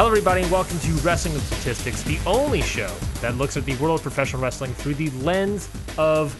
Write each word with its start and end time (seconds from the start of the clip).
Hello, 0.00 0.08
everybody, 0.08 0.40
and 0.40 0.50
welcome 0.50 0.78
to 0.78 0.92
Wrestling 1.02 1.34
with 1.34 1.44
Statistics, 1.44 2.02
the 2.04 2.18
only 2.26 2.62
show 2.62 2.88
that 3.20 3.36
looks 3.36 3.58
at 3.58 3.66
the 3.66 3.76
world 3.76 3.98
of 3.98 4.02
professional 4.02 4.40
wrestling 4.40 4.72
through 4.72 4.94
the 4.94 5.10
lens 5.10 5.68
of 5.98 6.34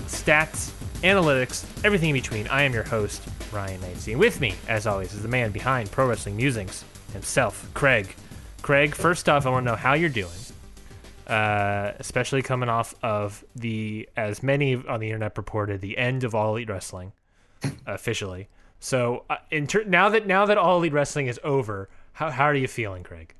stats, 0.00 0.70
analytics, 1.00 1.64
everything 1.82 2.10
in 2.10 2.14
between. 2.14 2.46
I 2.48 2.60
am 2.60 2.74
your 2.74 2.82
host, 2.82 3.26
Ryan 3.50 3.80
Knightsey. 3.80 4.10
And 4.10 4.20
with 4.20 4.38
me, 4.42 4.54
as 4.68 4.86
always, 4.86 5.14
is 5.14 5.22
the 5.22 5.28
man 5.28 5.50
behind 5.50 5.90
Pro 5.90 6.06
Wrestling 6.06 6.36
Musings 6.36 6.84
himself, 7.14 7.70
Craig. 7.72 8.14
Craig, 8.60 8.94
first 8.94 9.30
off, 9.30 9.46
I 9.46 9.48
want 9.48 9.64
to 9.64 9.70
know 9.70 9.76
how 9.76 9.94
you're 9.94 10.10
doing, 10.10 10.28
uh, 11.26 11.92
especially 11.98 12.42
coming 12.42 12.68
off 12.68 12.94
of 13.02 13.42
the, 13.54 14.06
as 14.18 14.42
many 14.42 14.74
on 14.74 15.00
the 15.00 15.06
internet 15.06 15.34
purported, 15.34 15.80
the 15.80 15.96
end 15.96 16.22
of 16.22 16.34
All 16.34 16.54
Elite 16.54 16.68
Wrestling 16.68 17.12
officially. 17.86 18.50
So, 18.78 19.24
uh, 19.30 19.36
ter- 19.66 19.84
now 19.84 20.10
that 20.10 20.26
now 20.26 20.44
that 20.44 20.58
All 20.58 20.76
Elite 20.76 20.92
Wrestling 20.92 21.28
is 21.28 21.40
over, 21.42 21.88
how 22.16 22.30
how 22.30 22.44
are 22.44 22.54
you 22.54 22.66
feeling, 22.66 23.02
Craig? 23.02 23.34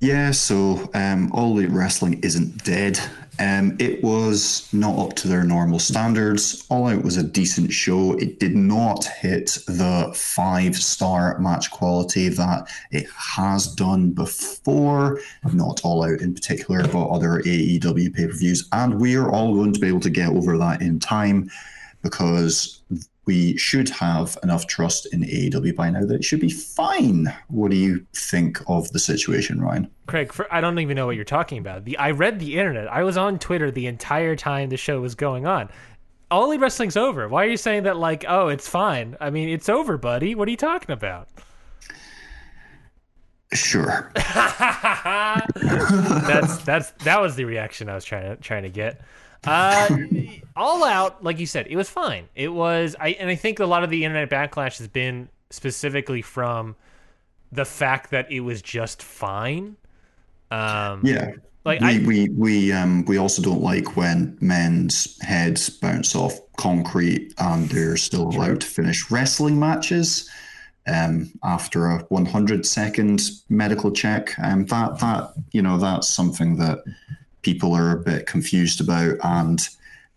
Yeah, 0.00 0.30
so 0.30 0.90
um, 0.94 1.30
All 1.32 1.58
Elite 1.58 1.68
Wrestling 1.68 2.20
isn't 2.22 2.64
dead. 2.64 2.98
Um, 3.38 3.76
it 3.78 4.02
was 4.02 4.66
not 4.72 4.98
up 4.98 5.14
to 5.16 5.28
their 5.28 5.44
normal 5.44 5.78
standards. 5.78 6.64
All 6.70 6.88
Out 6.88 7.04
was 7.04 7.18
a 7.18 7.22
decent 7.22 7.70
show. 7.70 8.14
It 8.14 8.40
did 8.40 8.56
not 8.56 9.04
hit 9.04 9.58
the 9.66 10.10
five 10.14 10.74
star 10.74 11.38
match 11.38 11.70
quality 11.70 12.30
that 12.30 12.70
it 12.90 13.06
has 13.10 13.66
done 13.66 14.12
before, 14.12 15.20
not 15.52 15.82
All 15.84 16.02
Out 16.02 16.22
in 16.22 16.32
particular, 16.32 16.82
but 16.88 17.08
other 17.08 17.42
AEW 17.44 18.14
pay 18.14 18.26
per 18.26 18.32
views. 18.32 18.66
And 18.72 18.98
we 18.98 19.16
are 19.16 19.30
all 19.30 19.54
going 19.54 19.74
to 19.74 19.80
be 19.80 19.88
able 19.88 20.00
to 20.00 20.10
get 20.10 20.30
over 20.30 20.56
that 20.56 20.80
in 20.80 20.98
time 20.98 21.50
because 22.00 22.80
we 23.30 23.56
should 23.56 23.88
have 23.90 24.36
enough 24.42 24.66
trust 24.66 25.06
in 25.14 25.22
AEW 25.22 25.76
by 25.76 25.88
now 25.88 26.04
that 26.04 26.16
it 26.16 26.24
should 26.24 26.40
be 26.40 26.50
fine. 26.50 27.32
What 27.46 27.70
do 27.70 27.76
you 27.76 28.04
think 28.12 28.58
of 28.66 28.90
the 28.90 28.98
situation, 28.98 29.60
Ryan? 29.60 29.88
Craig, 30.08 30.32
for, 30.32 30.52
I 30.52 30.60
don't 30.60 30.80
even 30.80 30.96
know 30.96 31.06
what 31.06 31.14
you're 31.14 31.24
talking 31.24 31.58
about. 31.58 31.84
The 31.84 31.96
I 31.96 32.10
read 32.10 32.40
the 32.40 32.58
internet. 32.58 32.92
I 32.92 33.04
was 33.04 33.16
on 33.16 33.38
Twitter 33.38 33.70
the 33.70 33.86
entire 33.86 34.34
time 34.34 34.68
the 34.68 34.76
show 34.76 35.00
was 35.00 35.14
going 35.14 35.46
on. 35.46 35.68
All 36.28 36.46
Elite 36.46 36.58
Wrestling's 36.58 36.96
over. 36.96 37.28
Why 37.28 37.44
are 37.44 37.48
you 37.48 37.56
saying 37.56 37.84
that 37.84 37.96
like, 37.96 38.24
oh, 38.26 38.48
it's 38.48 38.66
fine? 38.66 39.16
I 39.20 39.30
mean, 39.30 39.48
it's 39.48 39.68
over, 39.68 39.96
buddy. 39.96 40.34
What 40.34 40.48
are 40.48 40.50
you 40.50 40.56
talking 40.56 40.90
about? 40.90 41.28
Sure. 43.52 44.10
that's 44.16 45.46
that's 46.64 46.90
that 47.04 47.20
was 47.20 47.36
the 47.36 47.44
reaction 47.44 47.88
I 47.88 47.94
was 47.94 48.04
trying 48.04 48.28
to 48.28 48.34
trying 48.42 48.64
to 48.64 48.70
get. 48.70 49.02
Uh, 49.44 49.88
all 50.56 50.84
out, 50.84 51.24
like 51.24 51.38
you 51.38 51.46
said, 51.46 51.66
it 51.68 51.76
was 51.76 51.88
fine. 51.88 52.28
It 52.34 52.48
was, 52.48 52.94
I 53.00 53.10
and 53.10 53.30
I 53.30 53.34
think 53.34 53.58
a 53.58 53.66
lot 53.66 53.84
of 53.84 53.90
the 53.90 54.04
internet 54.04 54.28
backlash 54.30 54.78
has 54.78 54.88
been 54.88 55.28
specifically 55.50 56.22
from 56.22 56.76
the 57.50 57.64
fact 57.64 58.10
that 58.10 58.30
it 58.30 58.40
was 58.40 58.62
just 58.62 59.02
fine. 59.02 59.76
Um, 60.50 61.00
yeah, 61.04 61.32
like 61.64 61.80
we, 61.80 61.86
I, 61.86 61.98
we 62.06 62.28
we 62.30 62.72
um 62.72 63.04
we 63.04 63.18
also 63.18 63.42
don't 63.42 63.62
like 63.62 63.96
when 63.96 64.36
men's 64.40 65.20
heads 65.22 65.68
bounce 65.68 66.14
off 66.14 66.38
concrete 66.56 67.34
and 67.38 67.68
they're 67.68 67.96
still 67.96 68.28
allowed 68.28 68.62
to 68.62 68.66
finish 68.66 69.10
wrestling 69.10 69.58
matches 69.58 70.28
um 70.86 71.30
after 71.44 71.86
a 71.86 71.98
100 72.08 72.64
second 72.64 73.20
medical 73.48 73.90
check 73.90 74.38
um 74.38 74.64
that 74.66 74.98
that 75.00 75.32
you 75.52 75.60
know 75.60 75.76
that's 75.76 76.08
something 76.08 76.56
that 76.56 76.82
people 77.42 77.74
are 77.74 77.92
a 77.92 78.02
bit 78.02 78.26
confused 78.26 78.80
about 78.80 79.16
and 79.22 79.68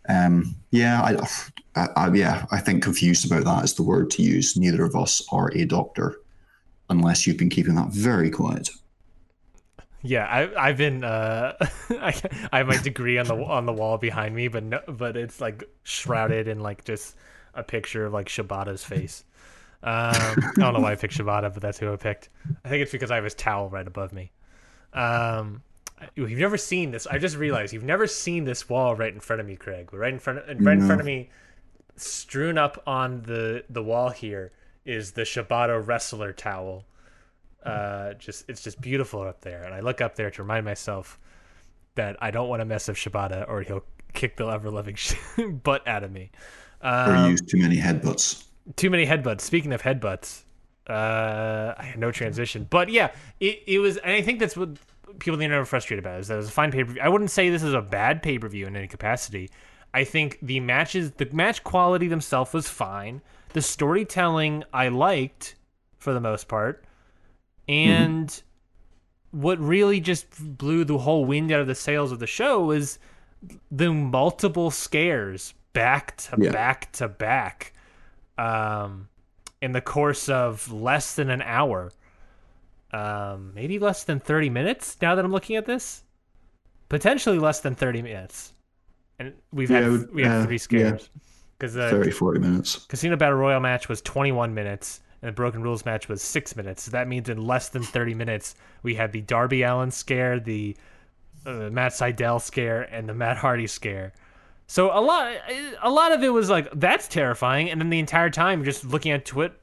um 0.09 0.55
yeah 0.71 1.01
I, 1.01 1.81
I, 1.81 1.89
I 1.95 2.13
yeah 2.13 2.45
i 2.51 2.59
think 2.59 2.83
confused 2.83 3.25
about 3.25 3.45
that 3.45 3.63
is 3.63 3.73
the 3.73 3.83
word 3.83 4.09
to 4.11 4.21
use 4.21 4.57
neither 4.57 4.83
of 4.83 4.95
us 4.95 5.25
are 5.31 5.51
a 5.53 5.65
doctor 5.65 6.19
unless 6.89 7.25
you've 7.25 7.37
been 7.37 7.49
keeping 7.49 7.75
that 7.75 7.89
very 7.89 8.29
quiet 8.29 8.69
yeah, 10.05 10.25
I, 10.25 10.67
I've 10.67 10.77
been. 10.77 11.03
Uh, 11.03 11.55
I, 11.89 12.13
have 12.51 12.67
my 12.67 12.77
degree 12.77 13.17
on 13.17 13.25
the 13.25 13.35
on 13.35 13.65
the 13.65 13.71
wall 13.71 13.97
behind 13.97 14.35
me, 14.35 14.49
but 14.49 14.63
no, 14.63 14.81
but 14.85 15.15
it's 15.15 15.39
like 15.39 15.63
shrouded 15.83 16.49
in 16.49 16.59
like 16.59 16.83
just 16.83 17.15
a 17.53 17.63
picture 17.63 18.05
of 18.05 18.13
like 18.13 18.27
Shibata's 18.27 18.83
face. 18.83 19.23
Um, 19.81 20.13
I 20.15 20.51
don't 20.57 20.73
know 20.73 20.81
why 20.81 20.91
I 20.91 20.95
picked 20.95 21.17
Shibata, 21.17 21.53
but 21.53 21.61
that's 21.61 21.79
who 21.79 21.91
I 21.91 21.95
picked. 21.95 22.29
I 22.63 22.69
think 22.69 22.83
it's 22.83 22.91
because 22.91 23.11
I 23.11 23.15
have 23.15 23.23
his 23.23 23.33
towel 23.33 23.69
right 23.69 23.87
above 23.87 24.11
me. 24.11 24.31
Um, 24.93 25.61
you've 26.15 26.31
never 26.31 26.57
seen 26.57 26.91
this. 26.91 27.07
I 27.07 27.17
just 27.17 27.37
realized 27.37 27.73
you've 27.73 27.83
never 27.83 28.07
seen 28.07 28.45
this 28.45 28.69
wall 28.69 28.95
right 28.95 29.13
in 29.13 29.19
front 29.19 29.39
of 29.39 29.47
me, 29.47 29.55
Craig. 29.55 29.93
Right 29.93 30.13
in 30.13 30.19
front 30.19 30.39
of 30.39 30.45
right 30.59 30.77
in 30.77 30.85
front 30.85 31.01
of 31.01 31.05
me, 31.05 31.29
strewn 31.95 32.57
up 32.57 32.81
on 32.85 33.23
the 33.23 33.63
the 33.69 33.83
wall 33.83 34.09
here 34.09 34.51
is 34.85 35.11
the 35.11 35.21
Shibata 35.21 35.85
wrestler 35.85 36.33
towel 36.33 36.85
uh, 37.65 38.13
just 38.15 38.49
it's 38.49 38.61
just 38.61 38.79
beautiful 38.81 39.21
up 39.21 39.41
there. 39.41 39.63
And 39.63 39.73
I 39.73 39.79
look 39.79 40.01
up 40.01 40.15
there 40.15 40.29
to 40.31 40.43
remind 40.43 40.65
myself 40.65 41.19
that 41.95 42.17
I 42.21 42.31
don't 42.31 42.49
want 42.49 42.61
to 42.61 42.65
mess 42.65 42.87
with 42.87 42.97
Shibata 42.97 43.47
or 43.47 43.61
he'll 43.61 43.83
kick 44.13 44.37
the 44.37 44.45
ever 44.47 44.69
loving 44.69 44.97
butt 45.63 45.87
out 45.87 46.03
of 46.03 46.11
me. 46.11 46.31
Um, 46.81 47.25
or 47.25 47.29
use 47.29 47.41
too 47.41 47.59
many 47.59 47.77
headbutts. 47.77 48.45
Too 48.75 48.89
many 48.89 49.05
headbutts. 49.05 49.41
Speaking 49.41 49.73
of 49.73 49.81
headbutts, 49.81 50.43
uh, 50.87 51.73
I 51.77 51.83
had 51.83 51.99
no 51.99 52.11
transition, 52.11 52.67
but 52.69 52.89
yeah, 52.89 53.11
it, 53.39 53.63
it 53.67 53.79
was, 53.79 53.97
and 53.97 54.11
I 54.11 54.21
think 54.21 54.39
that's 54.39 54.57
what 54.57 54.77
people 55.19 55.35
in 55.35 55.39
the 55.39 55.45
internet 55.45 55.63
are 55.63 55.65
frustrated 55.65 56.03
about 56.03 56.19
is 56.19 56.27
that 56.27 56.35
it 56.35 56.37
was 56.37 56.47
a 56.49 56.51
fine 56.51 56.71
pay 56.71 56.83
per 56.83 56.91
view. 56.93 57.01
I 57.01 57.09
wouldn't 57.09 57.31
say 57.31 57.49
this 57.49 57.63
is 57.63 57.73
a 57.73 57.81
bad 57.81 58.21
pay 58.23 58.37
per 58.37 58.47
view 58.47 58.67
in 58.67 58.75
any 58.75 58.87
capacity. 58.87 59.49
I 59.93 60.03
think 60.03 60.39
the 60.41 60.59
matches, 60.59 61.11
the 61.11 61.29
match 61.31 61.63
quality 61.63 62.07
themselves 62.07 62.53
was 62.53 62.67
fine. 62.67 63.21
The 63.49 63.61
storytelling 63.61 64.63
I 64.73 64.87
liked 64.87 65.55
for 65.99 66.13
the 66.13 66.19
most 66.19 66.47
part. 66.47 66.83
And 67.67 68.27
mm-hmm. 68.27 69.41
what 69.41 69.59
really 69.59 69.99
just 69.99 70.57
blew 70.57 70.83
the 70.83 70.97
whole 70.97 71.25
wind 71.25 71.51
out 71.51 71.61
of 71.61 71.67
the 71.67 71.75
sails 71.75 72.11
of 72.11 72.19
the 72.19 72.27
show 72.27 72.65
was 72.65 72.99
the 73.71 73.93
multiple 73.93 74.71
scares 74.71 75.53
back 75.73 76.17
to 76.17 76.37
yeah. 76.39 76.51
back 76.51 76.91
to 76.93 77.07
back 77.07 77.73
um, 78.37 79.07
in 79.61 79.71
the 79.71 79.81
course 79.81 80.29
of 80.29 80.71
less 80.71 81.15
than 81.15 81.29
an 81.29 81.41
hour. 81.41 81.91
Um, 82.93 83.51
maybe 83.55 83.79
less 83.79 84.03
than 84.03 84.19
30 84.19 84.49
minutes 84.49 84.97
now 85.01 85.15
that 85.15 85.25
I'm 85.25 85.31
looking 85.31 85.55
at 85.55 85.65
this. 85.65 86.03
Potentially 86.89 87.39
less 87.39 87.59
than 87.59 87.73
30 87.75 88.03
minutes. 88.03 88.53
And 89.19 89.33
we've 89.51 89.71
yeah, 89.71 89.81
had 89.81 90.13
we 90.13 90.23
had 90.23 90.41
uh, 90.41 90.45
three 90.45 90.57
scares. 90.57 91.09
Because 91.57 91.75
yeah. 91.75 91.85
the 91.85 91.91
30, 91.91 92.11
40 92.11 92.39
minutes. 92.39 92.85
Casino 92.87 93.15
Battle 93.15 93.37
Royal 93.37 93.59
match 93.59 93.89
was 93.89 94.01
21 94.01 94.53
minutes 94.53 95.01
and 95.23 95.29
the 95.29 95.33
Broken 95.33 95.63
Rules 95.63 95.85
match 95.85 96.09
was 96.09 96.21
six 96.21 96.55
minutes. 96.55 96.83
So 96.83 96.91
that 96.91 97.07
means 97.07 97.29
in 97.29 97.47
less 97.47 97.69
than 97.69 97.81
30 97.81 98.13
minutes, 98.13 98.55
we 98.83 98.93
had 98.93 99.13
the 99.13 99.21
Darby 99.21 99.63
Allin 99.63 99.89
scare, 99.89 100.37
the 100.37 100.75
uh, 101.45 101.69
Matt 101.71 101.93
Sydal 101.93 102.41
scare, 102.41 102.81
and 102.81 103.07
the 103.07 103.13
Matt 103.13 103.37
Hardy 103.37 103.67
scare. 103.67 104.11
So 104.67 104.91
a 104.97 104.99
lot, 104.99 105.33
a 105.81 105.89
lot 105.89 106.11
of 106.11 106.23
it 106.23 106.29
was 106.29 106.49
like 106.49 106.67
that's 106.73 107.07
terrifying, 107.07 107.69
and 107.69 107.79
then 107.79 107.89
the 107.89 107.99
entire 107.99 108.29
time 108.29 108.65
just 108.65 108.83
looking 108.83 109.13
at 109.13 109.25
twit, 109.25 109.53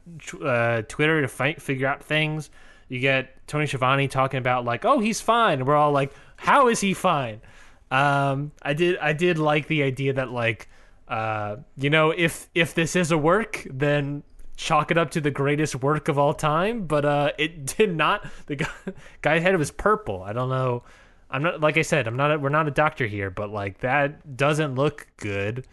uh, 0.43 0.83
Twitter 0.89 1.21
to 1.21 1.29
fight, 1.29 1.61
figure 1.61 1.87
out 1.87 2.03
things. 2.03 2.49
You 2.91 2.99
get 2.99 3.47
Tony 3.47 3.67
Schiavone 3.67 4.09
talking 4.09 4.39
about 4.39 4.65
like, 4.65 4.85
oh, 4.85 4.99
he's 4.99 5.21
fine, 5.21 5.61
and 5.61 5.67
we're 5.67 5.77
all 5.77 5.93
like, 5.93 6.13
how 6.37 6.69
is 6.69 6.81
he 6.81 6.93
fine? 6.93 7.41
Um, 7.91 8.51
I 8.61 8.75
did, 8.75 8.99
I 8.99 9.13
did 9.13 9.39
like 9.39 9.69
the 9.69 9.85
idea 9.85 10.13
that 10.15 10.31
like, 10.33 10.69
uh, 11.07 11.57
you 11.77 11.89
know, 11.89 12.11
if 12.11 12.49
if 12.53 12.75
this 12.75 12.97
is 12.97 13.13
a 13.13 13.19
work, 13.19 13.65
then 13.71 14.25
chalk 14.57 14.91
it 14.91 14.99
up 14.99 15.11
to 15.13 15.21
the 15.21 15.31
greatest 15.31 15.77
work 15.77 16.09
of 16.09 16.19
all 16.19 16.35
time, 16.35 16.87
but 16.87 17.05
uh, 17.05 17.33
it 17.39 17.65
did 17.79 17.95
not. 17.97 18.27
The 18.47 18.57
guy, 18.57 18.69
guy's 19.23 19.43
head 19.43 19.57
was 19.57 19.71
purple. 19.71 20.23
I 20.23 20.33
don't 20.33 20.51
know. 20.51 20.83
I'm 21.31 21.45
not 21.45 21.61
like 21.61 21.79
I 21.79 21.83
said. 21.83 22.09
I'm 22.09 22.17
not. 22.17 22.33
A, 22.33 22.39
we're 22.39 22.49
not 22.49 22.67
a 22.67 22.73
doctor 22.73 23.07
here, 23.07 23.31
but 23.31 23.51
like 23.51 23.79
that 23.79 24.37
doesn't 24.37 24.75
look 24.75 25.07
good. 25.17 25.65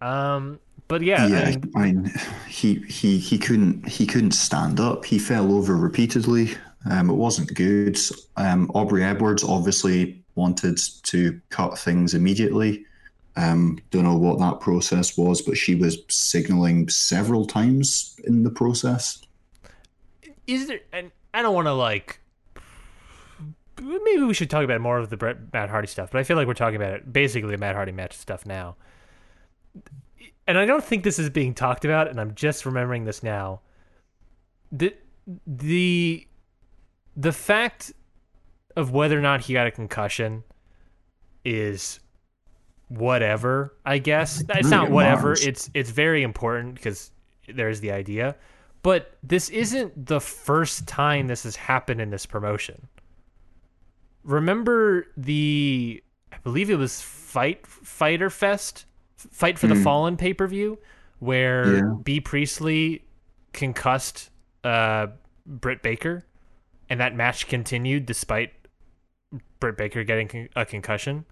Um, 0.00 0.60
but 0.88 1.02
yeah, 1.02 1.26
yeah. 1.26 1.40
I 1.40 1.50
mean, 1.50 1.72
I 1.74 1.80
mean, 1.80 2.12
he 2.48 2.74
he 2.88 3.18
he 3.18 3.38
couldn't 3.38 3.88
he 3.88 4.06
couldn't 4.06 4.32
stand 4.32 4.80
up. 4.80 5.04
He 5.04 5.18
fell 5.18 5.52
over 5.52 5.76
repeatedly. 5.76 6.54
Um, 6.90 7.10
it 7.10 7.14
wasn't 7.14 7.54
good. 7.54 7.98
Um, 8.36 8.70
Aubrey 8.74 9.04
Edwards 9.04 9.44
obviously 9.44 10.22
wanted 10.34 10.78
to 11.04 11.40
cut 11.50 11.78
things 11.78 12.14
immediately. 12.14 12.84
Um, 13.36 13.78
don't 13.90 14.04
know 14.04 14.16
what 14.16 14.38
that 14.40 14.60
process 14.60 15.16
was, 15.16 15.40
but 15.40 15.56
she 15.56 15.74
was 15.74 15.98
signaling 16.08 16.88
several 16.88 17.46
times 17.46 18.14
in 18.24 18.42
the 18.42 18.50
process. 18.50 19.22
Is 20.46 20.66
there? 20.68 20.80
And 20.92 21.10
I 21.32 21.42
don't 21.42 21.54
want 21.54 21.66
to 21.66 21.72
like. 21.72 22.20
Maybe 23.80 24.22
we 24.22 24.34
should 24.34 24.50
talk 24.50 24.64
about 24.64 24.80
more 24.80 24.98
of 24.98 25.08
the 25.10 25.16
Bret, 25.16 25.52
Matt 25.52 25.70
Hardy 25.70 25.88
stuff, 25.88 26.10
but 26.12 26.18
I 26.18 26.24
feel 26.24 26.36
like 26.36 26.46
we're 26.46 26.54
talking 26.54 26.76
about 26.76 26.92
it 26.92 27.12
basically 27.12 27.50
the 27.50 27.58
Matt 27.58 27.74
Hardy 27.74 27.92
match 27.92 28.12
stuff 28.16 28.44
now. 28.44 28.76
And 30.52 30.58
I 30.58 30.66
don't 30.66 30.84
think 30.84 31.02
this 31.02 31.18
is 31.18 31.30
being 31.30 31.54
talked 31.54 31.86
about, 31.86 32.08
and 32.08 32.20
I'm 32.20 32.34
just 32.34 32.66
remembering 32.66 33.06
this 33.06 33.22
now. 33.22 33.62
The 34.70 34.94
the 35.46 36.28
the 37.16 37.32
fact 37.32 37.94
of 38.76 38.90
whether 38.90 39.18
or 39.18 39.22
not 39.22 39.40
he 39.40 39.54
got 39.54 39.66
a 39.66 39.70
concussion 39.70 40.44
is 41.42 42.00
whatever, 42.88 43.74
I 43.86 43.96
guess. 43.96 44.44
It's 44.46 44.68
not 44.68 44.90
whatever. 44.90 45.32
It's 45.32 45.70
it's 45.72 45.88
very 45.88 46.22
important 46.22 46.74
because 46.74 47.12
there's 47.48 47.80
the 47.80 47.92
idea. 47.92 48.36
But 48.82 49.16
this 49.22 49.48
isn't 49.48 50.04
the 50.04 50.20
first 50.20 50.86
time 50.86 51.28
this 51.28 51.44
has 51.44 51.56
happened 51.56 52.02
in 52.02 52.10
this 52.10 52.26
promotion. 52.26 52.88
Remember 54.22 55.06
the 55.16 56.02
I 56.30 56.36
believe 56.44 56.68
it 56.68 56.76
was 56.76 57.00
Fight 57.00 57.66
Fighter 57.66 58.28
Fest, 58.28 58.84
Fight 59.30 59.58
for 59.58 59.66
the 59.66 59.74
Fallen 59.76 60.16
pay 60.16 60.34
per 60.34 60.46
view, 60.46 60.78
where 61.18 61.76
Yeah. 61.76 61.94
Bea 62.02 62.20
Priestley 62.20 63.04
concussed 63.52 64.30
uh, 64.64 65.08
Britt 65.46 65.82
Baker, 65.82 66.24
and 66.88 67.00
that 67.00 67.14
match 67.14 67.46
continued 67.48 68.06
despite 68.06 68.52
Britt 69.60 69.76
Baker 69.76 70.04
getting 70.04 70.28
con- 70.28 70.48
a 70.56 70.64
concussion. 70.64 71.24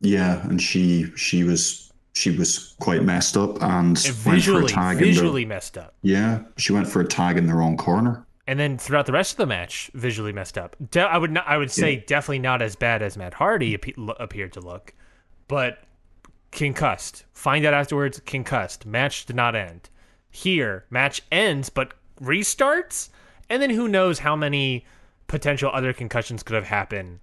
Yeah, 0.00 0.46
and 0.48 0.60
she 0.62 1.10
she 1.16 1.44
was 1.44 1.92
she 2.14 2.36
was 2.36 2.74
quite 2.80 3.02
messed 3.02 3.36
up 3.36 3.62
and 3.62 3.96
It 3.98 4.14
went 4.26 4.42
for 4.42 4.62
a 4.62 4.66
tag 4.66 4.96
in 4.96 5.02
the 5.02 5.04
visually 5.06 5.44
messed 5.44 5.78
up. 5.78 5.94
yeah 6.02 6.40
she 6.56 6.72
went 6.72 6.88
for 6.88 7.00
a 7.00 7.04
tag 7.06 7.36
in 7.36 7.46
the 7.46 7.54
wrong 7.54 7.76
corner. 7.76 8.26
and 8.48 8.58
then 8.58 8.76
throughout 8.78 9.06
the 9.06 9.12
rest 9.12 9.32
of 9.32 9.36
the 9.36 9.46
match, 9.46 9.90
visually 9.94 10.32
messed 10.32 10.56
up. 10.58 10.74
De- 10.90 11.00
I 11.00 11.16
would 11.18 11.30
not, 11.30 11.46
I 11.46 11.58
would 11.58 11.70
say 11.70 11.96
definitely 12.06 12.38
not 12.40 12.60
as 12.62 12.74
bad 12.76 13.02
as 13.02 13.16
Matt 13.16 13.34
Hardy 13.34 13.78
lo- 13.96 14.14
appeared 14.18 14.52
to 14.54 14.60
look, 14.60 14.94
but 15.48 15.78
concussed. 16.52 17.24
Find 17.32 17.64
out 17.64 17.74
afterwards, 17.74 18.20
concussed. 18.24 18.86
Match 18.86 19.26
did 19.26 19.36
not 19.36 19.54
end. 19.54 19.90
Here, 20.30 20.84
match 20.90 21.22
ends 21.30 21.68
but 21.68 21.94
restarts, 22.20 23.08
and 23.48 23.62
then 23.62 23.70
who 23.70 23.88
knows 23.88 24.20
how 24.20 24.36
many 24.36 24.84
potential 25.26 25.70
other 25.72 25.92
concussions 25.92 26.42
could 26.42 26.54
have 26.54 26.66
happened 26.66 27.20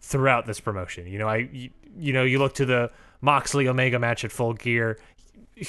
throughout 0.00 0.46
this 0.46 0.60
promotion. 0.60 1.06
You 1.06 1.18
know, 1.18 1.28
I 1.28 1.48
you, 1.52 1.70
you 1.96 2.12
know 2.12 2.24
you 2.24 2.38
look 2.38 2.54
to 2.54 2.66
the 2.66 2.90
Moxley 3.20 3.68
Omega 3.68 3.98
match 3.98 4.24
at 4.24 4.32
Full 4.32 4.54
Gear. 4.54 4.98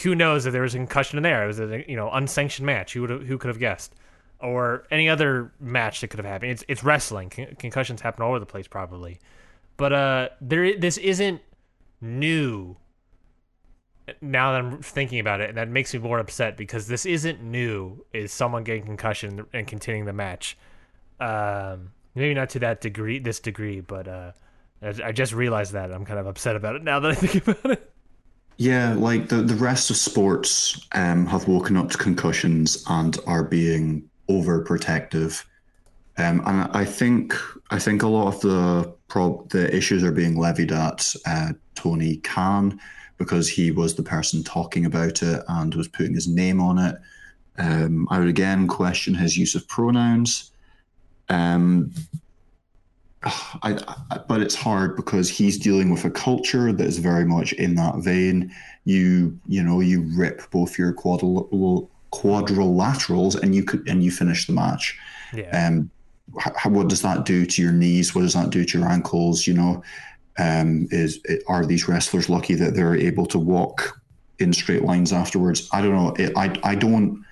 Who 0.03 0.15
knows 0.15 0.45
if 0.45 0.53
there 0.53 0.63
was 0.63 0.73
a 0.73 0.77
concussion 0.77 1.17
in 1.17 1.23
there? 1.23 1.43
It 1.43 1.47
was 1.47 1.59
a 1.59 1.85
you 1.87 1.95
know 1.95 2.09
unsanctioned 2.11 2.65
match. 2.65 2.93
Who 2.93 3.01
would 3.01 3.23
who 3.23 3.37
could 3.37 3.49
have 3.49 3.59
guessed? 3.59 3.93
Or 4.41 4.85
any 4.91 5.07
other 5.07 5.53
match 5.59 6.01
that 6.01 6.09
could 6.09 6.19
have 6.19 6.25
happened. 6.25 6.51
It's 6.51 6.63
it's 6.67 6.83
wrestling. 6.83 7.29
Con- 7.29 7.55
concussions 7.57 8.01
happen 8.01 8.23
all 8.23 8.31
over 8.31 8.39
the 8.39 8.45
place, 8.45 8.67
probably. 8.67 9.19
But 9.77 9.93
uh, 9.93 10.29
there 10.41 10.77
this 10.77 10.97
isn't 10.97 11.41
new. 12.01 12.77
Now 14.21 14.51
that 14.51 14.59
I'm 14.59 14.81
thinking 14.81 15.19
about 15.19 15.41
it, 15.41 15.55
that 15.55 15.69
makes 15.69 15.93
me 15.93 15.99
more 15.99 16.19
upset 16.19 16.57
because 16.57 16.87
this 16.87 17.05
isn't 17.05 17.41
new. 17.41 18.05
Is 18.13 18.31
someone 18.31 18.63
getting 18.63 18.85
concussion 18.85 19.45
and 19.51 19.65
continuing 19.65 20.05
the 20.05 20.13
match? 20.13 20.57
Um, 21.19 21.91
maybe 22.13 22.33
not 22.33 22.49
to 22.51 22.59
that 22.59 22.81
degree, 22.81 23.19
this 23.19 23.39
degree, 23.39 23.81
but 23.81 24.07
uh, 24.07 24.31
I 24.81 24.93
I 25.05 25.11
just 25.11 25.33
realized 25.33 25.73
that 25.73 25.91
I'm 25.91 26.05
kind 26.05 26.19
of 26.19 26.27
upset 26.27 26.55
about 26.55 26.75
it 26.75 26.83
now 26.83 26.99
that 26.99 27.11
I 27.11 27.15
think 27.15 27.47
about 27.47 27.71
it. 27.71 27.91
Yeah, 28.57 28.93
like 28.93 29.27
the, 29.27 29.37
the 29.37 29.55
rest 29.55 29.89
of 29.89 29.97
sports 29.97 30.87
um, 30.93 31.25
have 31.25 31.47
woken 31.47 31.75
up 31.75 31.89
to 31.91 31.97
concussions 31.97 32.83
and 32.87 33.17
are 33.27 33.43
being 33.43 34.09
overprotective. 34.29 35.43
Um, 36.17 36.41
and 36.45 36.71
I 36.71 36.85
think 36.85 37.33
I 37.69 37.79
think 37.79 38.03
a 38.03 38.07
lot 38.07 38.33
of 38.33 38.41
the 38.41 38.94
prob- 39.07 39.49
the 39.49 39.73
issues 39.75 40.03
are 40.03 40.11
being 40.11 40.37
levied 40.37 40.71
at 40.71 41.15
uh, 41.25 41.53
Tony 41.75 42.17
Khan 42.17 42.79
because 43.17 43.49
he 43.49 43.71
was 43.71 43.95
the 43.95 44.03
person 44.03 44.43
talking 44.43 44.85
about 44.85 45.23
it 45.23 45.43
and 45.47 45.73
was 45.75 45.87
putting 45.87 46.13
his 46.13 46.27
name 46.27 46.59
on 46.59 46.77
it. 46.77 46.97
Um, 47.57 48.07
I 48.09 48.19
would 48.19 48.27
again 48.27 48.67
question 48.67 49.13
his 49.13 49.37
use 49.37 49.55
of 49.55 49.67
pronouns. 49.67 50.51
Um, 51.29 51.93
I, 53.23 53.79
I, 54.11 54.19
but 54.27 54.41
it's 54.41 54.55
hard 54.55 54.95
because 54.95 55.29
he's 55.29 55.57
dealing 55.57 55.89
with 55.89 56.05
a 56.05 56.11
culture 56.11 56.71
that 56.71 56.85
is 56.85 56.99
very 56.99 57.25
much 57.25 57.53
in 57.53 57.75
that 57.75 57.95
vein. 57.97 58.53
You 58.83 59.39
you 59.47 59.63
know 59.63 59.79
you 59.79 60.03
rip 60.15 60.49
both 60.51 60.77
your 60.77 60.93
quadril- 60.93 61.89
quadrilaterals 62.11 63.41
and 63.41 63.55
you 63.55 63.63
could 63.63 63.87
and 63.87 64.03
you 64.03 64.11
finish 64.11 64.45
the 64.45 64.53
match. 64.53 64.97
Yeah, 65.33 65.67
Um, 65.67 65.89
how, 66.39 66.69
what 66.69 66.87
does 66.87 67.01
that 67.01 67.25
do 67.25 67.45
to 67.45 67.61
your 67.61 67.71
knees? 67.71 68.13
What 68.13 68.21
does 68.21 68.33
that 68.33 68.49
do 68.49 68.65
to 68.65 68.79
your 68.79 68.87
ankles? 68.87 69.47
You 69.47 69.53
know, 69.53 69.83
um, 70.37 70.87
is 70.91 71.21
are 71.47 71.65
these 71.65 71.87
wrestlers 71.87 72.29
lucky 72.29 72.55
that 72.55 72.73
they're 72.75 72.95
able 72.95 73.25
to 73.27 73.39
walk 73.39 74.01
in 74.39 74.53
straight 74.53 74.83
lines 74.83 75.13
afterwards? 75.13 75.69
I 75.71 75.81
don't 75.81 75.95
know. 75.95 76.13
It, 76.17 76.33
I 76.35 76.55
I 76.63 76.75
don't. 76.75 77.23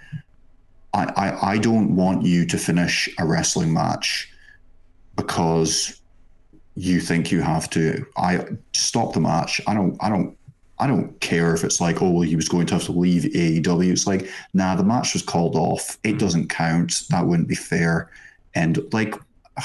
I, 0.95 1.53
I, 1.53 1.57
don't 1.57 1.95
want 1.95 2.23
you 2.23 2.45
to 2.45 2.55
finish 2.55 3.09
a 3.17 3.25
wrestling 3.25 3.73
match 3.73 4.31
because 5.15 5.99
you 6.75 6.99
think 6.99 7.31
you 7.31 7.41
have 7.41 7.67
to. 7.71 8.05
I 8.15 8.45
stop 8.73 9.13
the 9.13 9.19
match. 9.19 9.59
I 9.65 9.73
don't. 9.73 9.97
I 10.01 10.09
don't. 10.09 10.37
I 10.79 10.87
don't 10.87 11.19
care 11.19 11.53
if 11.53 11.63
it's 11.63 11.79
like, 11.79 12.01
oh, 12.01 12.09
well, 12.09 12.21
he 12.21 12.35
was 12.35 12.49
going 12.49 12.65
to 12.67 12.73
have 12.73 12.83
to 12.85 12.91
leave 12.91 13.23
AEW. 13.23 13.91
It's 13.91 14.07
like, 14.07 14.29
nah, 14.53 14.75
the 14.75 14.83
match 14.83 15.13
was 15.13 15.21
called 15.21 15.55
off. 15.55 15.97
It 16.03 16.17
doesn't 16.19 16.49
count. 16.49 17.03
That 17.09 17.25
wouldn't 17.25 17.47
be 17.47 17.55
fair. 17.55 18.09
And 18.55 18.79
like, 18.93 19.15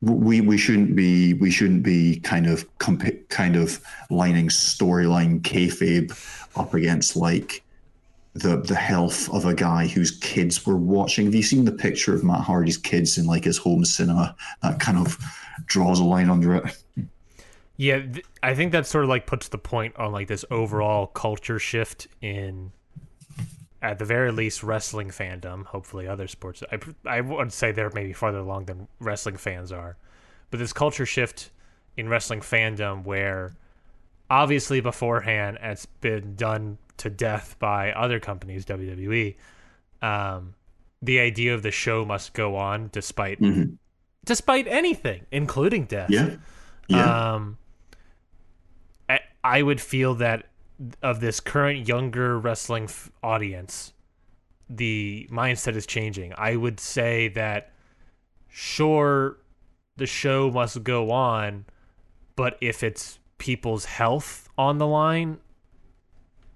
we 0.00 0.40
we 0.40 0.58
shouldn't 0.58 0.96
be 0.96 1.34
we 1.34 1.50
shouldn't 1.50 1.84
be 1.84 2.18
kind 2.20 2.46
of 2.46 2.66
comp- 2.78 3.28
kind 3.28 3.54
of 3.54 3.80
lining 4.10 4.48
storyline 4.48 5.40
kayfabe 5.42 6.10
up 6.56 6.74
against 6.74 7.14
like 7.14 7.62
the 8.34 8.56
the 8.56 8.74
health 8.74 9.32
of 9.32 9.44
a 9.44 9.54
guy 9.54 9.86
whose 9.86 10.10
kids 10.18 10.64
were 10.66 10.76
watching. 10.76 11.26
Have 11.26 11.34
you 11.34 11.42
seen 11.42 11.64
the 11.64 11.72
picture 11.72 12.14
of 12.14 12.24
Matt 12.24 12.40
Hardy's 12.40 12.78
kids 12.78 13.18
in 13.18 13.26
like 13.26 13.44
his 13.44 13.58
home 13.58 13.84
cinema? 13.84 14.34
That 14.62 14.80
kind 14.80 14.98
of 14.98 15.18
draws 15.66 16.00
a 16.00 16.04
line 16.04 16.30
under 16.30 16.56
it. 16.56 16.76
yeah. 17.76 18.00
Th- 18.00 18.24
I 18.42 18.54
think 18.54 18.72
that 18.72 18.86
sort 18.86 19.04
of 19.04 19.10
like 19.10 19.26
puts 19.26 19.48
the 19.48 19.58
point 19.58 19.96
on 19.96 20.12
like 20.12 20.28
this 20.28 20.44
overall 20.50 21.06
culture 21.06 21.58
shift 21.58 22.08
in, 22.20 22.72
at 23.82 23.98
the 23.98 24.04
very 24.06 24.30
least, 24.32 24.62
wrestling 24.62 25.08
fandom. 25.10 25.66
Hopefully, 25.66 26.06
other 26.08 26.28
sports. 26.28 26.62
I 26.72 26.78
I 27.04 27.20
would 27.20 27.52
say 27.52 27.72
they're 27.72 27.90
maybe 27.90 28.12
farther 28.14 28.38
along 28.38 28.66
than 28.66 28.88
wrestling 29.00 29.36
fans 29.36 29.70
are, 29.72 29.96
but 30.50 30.58
this 30.58 30.72
culture 30.72 31.04
shift 31.04 31.50
in 31.96 32.08
wrestling 32.08 32.40
fandom 32.40 33.04
where 33.04 33.52
obviously 34.30 34.80
beforehand 34.80 35.58
it's 35.60 35.84
been 35.84 36.34
done 36.36 36.78
to 36.96 37.10
death 37.10 37.56
by 37.58 37.92
other 37.92 38.18
companies 38.18 38.64
WWE 38.64 39.34
um 40.00 40.54
the 41.02 41.18
idea 41.20 41.54
of 41.54 41.62
the 41.62 41.70
show 41.70 42.04
must 42.06 42.32
go 42.32 42.56
on 42.56 42.88
despite 42.92 43.38
Mhm. 43.42 43.76
despite 44.24 44.66
anything 44.68 45.26
including 45.30 45.84
death 45.84 46.08
Yeah, 46.08 46.36
yeah, 46.88 47.34
um 47.34 47.58
I, 49.10 49.20
I 49.44 49.60
would 49.62 49.80
feel 49.80 50.14
that 50.14 50.46
of 51.02 51.20
this 51.20 51.40
current 51.40 51.86
younger 51.88 52.38
wrestling 52.38 52.84
f- 52.84 53.10
audience 53.22 53.92
the 54.70 55.28
mindset 55.30 55.76
is 55.76 55.84
changing. 55.84 56.32
I 56.38 56.56
would 56.56 56.80
say 56.80 57.28
that 57.28 57.72
sure 58.48 59.36
the 59.96 60.06
show 60.06 60.50
must 60.50 60.82
go 60.82 61.10
on 61.10 61.64
but 62.36 62.56
if 62.62 62.82
it's 62.82 63.18
people's 63.38 63.84
health 63.84 64.48
on 64.56 64.78
the 64.78 64.86
line 64.86 65.36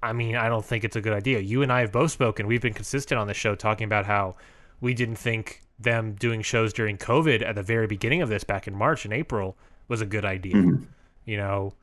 i 0.03 0.13
mean 0.13 0.37
i 0.37 0.49
don't 0.49 0.65
think 0.65 0.85
it's 0.85 0.97
a 0.97 1.01
good 1.01 1.13
idea. 1.13 1.41
You 1.41 1.63
and 1.63 1.73
i 1.73 1.81
have 1.81 1.93
both 1.93 2.11
spoken. 2.11 2.47
We've 2.47 2.63
been 2.63 2.73
consistent 2.75 3.19
on 3.19 3.27
the 3.27 3.35
show 3.35 3.55
talking 3.55 3.85
about 3.85 4.07
how 4.07 4.37
we 4.81 4.95
didn't 4.95 5.17
think 5.17 5.63
them 5.79 6.15
doing 6.15 6.41
shows 6.43 6.73
during 6.73 6.97
covid 6.97 7.43
at 7.47 7.55
the 7.55 7.63
very 7.63 7.87
beginning 7.87 8.23
of 8.23 8.29
this 8.31 8.45
back 8.45 8.67
in 8.67 8.75
march 8.75 9.05
and 9.05 9.13
april 9.13 9.57
was 9.89 10.01
a 10.01 10.07
good 10.07 10.25
idea. 10.25 10.55
Mhm. 10.55 10.87
you 11.27 11.37
know 11.37 11.75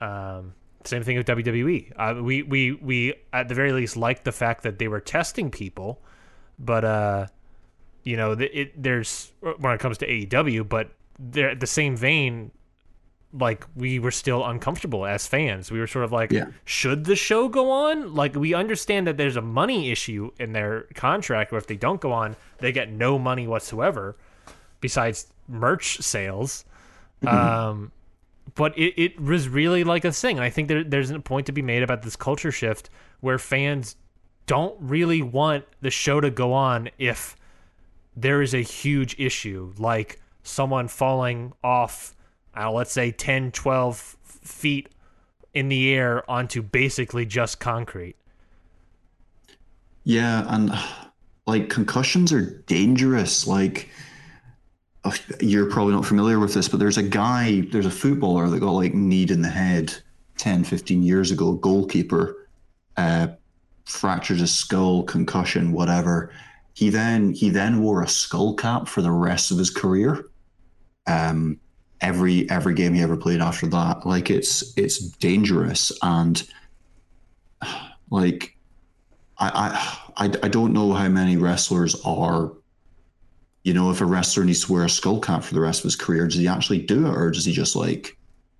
um, 0.00 0.54
same 0.84 1.02
thing 1.02 1.16
with 1.16 1.26
WWE. 1.26 1.92
Uh, 1.96 2.22
we 2.22 2.42
we 2.42 2.72
we 2.72 3.14
at 3.32 3.48
the 3.48 3.54
very 3.54 3.72
least 3.72 3.96
liked 3.96 4.24
the 4.24 4.32
fact 4.32 4.62
that 4.62 4.78
they 4.78 4.88
were 4.88 5.00
testing 5.00 5.50
people, 5.50 6.00
but 6.58 6.84
uh, 6.84 7.26
you 8.02 8.16
know, 8.16 8.34
the, 8.34 8.60
it 8.60 8.82
there's 8.82 9.32
when 9.40 9.72
it 9.74 9.80
comes 9.80 9.98
to 9.98 10.06
AEW, 10.06 10.68
but 10.68 10.90
they're 11.18 11.54
the 11.54 11.66
same 11.66 11.96
vein. 11.96 12.50
Like 13.36 13.64
we 13.74 13.98
were 13.98 14.12
still 14.12 14.44
uncomfortable 14.44 15.04
as 15.04 15.26
fans. 15.26 15.68
We 15.72 15.80
were 15.80 15.88
sort 15.88 16.04
of 16.04 16.12
like, 16.12 16.30
Yeah. 16.30 16.46
should 16.64 17.04
the 17.04 17.16
show 17.16 17.48
go 17.48 17.68
on? 17.72 18.14
Like 18.14 18.36
we 18.36 18.54
understand 18.54 19.08
that 19.08 19.16
there's 19.16 19.34
a 19.36 19.40
money 19.42 19.90
issue 19.90 20.30
in 20.38 20.52
their 20.52 20.82
contract, 20.94 21.50
where 21.50 21.58
if 21.58 21.66
they 21.66 21.74
don't 21.76 22.00
go 22.00 22.12
on, 22.12 22.36
they 22.58 22.70
get 22.70 22.92
no 22.92 23.18
money 23.18 23.48
whatsoever, 23.48 24.16
besides 24.80 25.26
merch 25.48 25.96
sales. 25.98 26.64
Um, 27.26 27.90
but 28.54 28.76
it, 28.78 28.94
it 28.96 29.20
was 29.20 29.48
really 29.48 29.84
like 29.84 30.04
a 30.04 30.12
thing. 30.12 30.36
And 30.36 30.44
I 30.44 30.50
think 30.50 30.68
there, 30.68 30.84
there's 30.84 31.10
a 31.10 31.20
point 31.20 31.46
to 31.46 31.52
be 31.52 31.62
made 31.62 31.82
about 31.82 32.02
this 32.02 32.16
culture 32.16 32.52
shift 32.52 32.90
where 33.20 33.38
fans 33.38 33.96
don't 34.46 34.76
really 34.80 35.22
want 35.22 35.64
the 35.80 35.90
show 35.90 36.20
to 36.20 36.30
go 36.30 36.52
on 36.52 36.90
if 36.98 37.36
there 38.16 38.42
is 38.42 38.54
a 38.54 38.60
huge 38.60 39.18
issue, 39.18 39.72
like 39.78 40.20
someone 40.42 40.88
falling 40.88 41.52
off, 41.64 42.14
let's 42.56 42.92
say 42.92 43.10
10, 43.10 43.52
12 43.52 44.16
feet 44.22 44.88
in 45.52 45.68
the 45.68 45.92
air 45.94 46.28
onto 46.30 46.62
basically 46.62 47.24
just 47.24 47.58
concrete. 47.60 48.16
yeah, 50.04 50.44
and 50.48 50.70
like 51.46 51.70
concussions 51.70 52.32
are 52.32 52.42
dangerous. 52.66 53.46
Like 53.46 53.88
you're 55.40 55.70
probably 55.70 55.94
not 55.94 56.06
familiar 56.06 56.38
with 56.38 56.54
this, 56.54 56.68
but 56.68 56.80
there's 56.80 56.98
a 56.98 57.02
guy, 57.02 57.60
there's 57.72 57.86
a 57.86 57.90
footballer 57.90 58.48
that 58.48 58.60
got 58.60 58.70
like 58.70 58.94
kneed 58.94 59.30
in 59.30 59.42
the 59.42 59.48
head 59.48 59.94
10, 60.38 60.64
15 60.64 61.02
years 61.02 61.30
ago, 61.30 61.52
goalkeeper, 61.52 62.48
uh, 62.96 63.28
fractured 63.84 64.38
his 64.38 64.54
skull, 64.54 65.02
concussion, 65.02 65.72
whatever. 65.72 66.32
He 66.74 66.90
then 66.90 67.32
he 67.32 67.50
then 67.50 67.82
wore 67.82 68.02
a 68.02 68.08
skull 68.08 68.54
cap 68.54 68.88
for 68.88 69.02
the 69.02 69.10
rest 69.10 69.50
of 69.50 69.58
his 69.58 69.70
career. 69.70 70.24
Um, 71.06 71.60
every 72.00 72.48
every 72.50 72.74
game 72.74 72.94
he 72.94 73.02
ever 73.02 73.16
played 73.16 73.40
after 73.40 73.66
that, 73.68 74.06
like 74.06 74.30
it's 74.30 74.76
it's 74.76 74.98
dangerous 74.98 75.92
and 76.02 76.42
like 78.10 78.56
I 79.38 79.98
I 80.16 80.24
I 80.42 80.48
don't 80.48 80.72
know 80.72 80.92
how 80.92 81.08
many 81.08 81.36
wrestlers 81.36 82.00
are. 82.04 82.52
You 83.64 83.74
know, 83.74 83.90
if 83.90 84.00
a 84.00 84.06
wrestler 84.06 84.44
needs 84.44 84.64
to 84.66 84.72
wear 84.72 84.84
a 84.84 84.90
skull 84.90 85.20
cap 85.20 85.42
for 85.42 85.54
the 85.54 85.60
rest 85.60 85.80
of 85.80 85.84
his 85.84 85.96
career, 85.96 86.26
does 86.26 86.36
he 86.36 86.46
actually 86.46 86.80
do 86.80 87.06
it, 87.06 87.16
or 87.16 87.30
does 87.30 87.44
he 87.44 87.52
just 87.52 87.74
like 87.74 88.16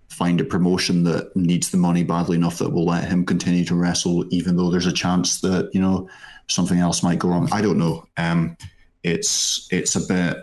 find 0.09 0.41
a 0.41 0.45
promotion 0.45 1.05
that 1.05 1.35
needs 1.37 1.71
the 1.71 1.77
money 1.77 2.05
badly 2.05 2.37
enough 2.37 2.59
that 2.59 2.71
will 2.71 2.87
let 2.87 3.09
him 3.09 3.27
continue 3.27 3.65
to 3.65 3.75
wrestle, 3.75 4.25
even 4.31 4.57
though 4.57 4.71
there's 4.71 4.87
a 4.87 4.93
chance 4.93 5.41
that 5.41 5.71
you 5.75 5.81
know 5.81 6.09
something 6.49 6.79
else 6.79 7.03
might 7.03 7.19
go 7.19 7.29
wrong. 7.29 7.49
I 7.53 7.61
don't 7.61 7.79
know. 7.79 8.07
Um, 8.17 8.57
it's 9.03 9.69
it's 9.71 9.95
a 9.97 10.01
bit 10.01 10.39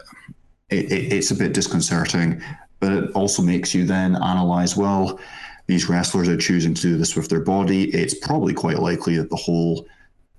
it, 0.70 0.92
it, 0.92 1.14
it's 1.14 1.32
a 1.32 1.36
bit 1.36 1.54
disconcerting, 1.54 2.42
but 2.80 2.92
it 2.92 3.12
also 3.12 3.42
makes 3.42 3.74
you 3.74 3.86
then 3.86 4.16
analyze 4.16 4.78
well. 4.78 5.20
These 5.68 5.90
wrestlers 5.90 6.28
are 6.28 6.38
choosing 6.38 6.74
to 6.74 6.82
do 6.82 6.98
this 6.98 7.16
with 7.16 7.30
their 7.30 7.40
body. 7.40 7.90
It's 7.92 8.14
probably 8.14 8.54
quite 8.54 8.80
likely 8.80 9.18
that 9.18 9.30
the 9.30 9.36
whole 9.36 9.88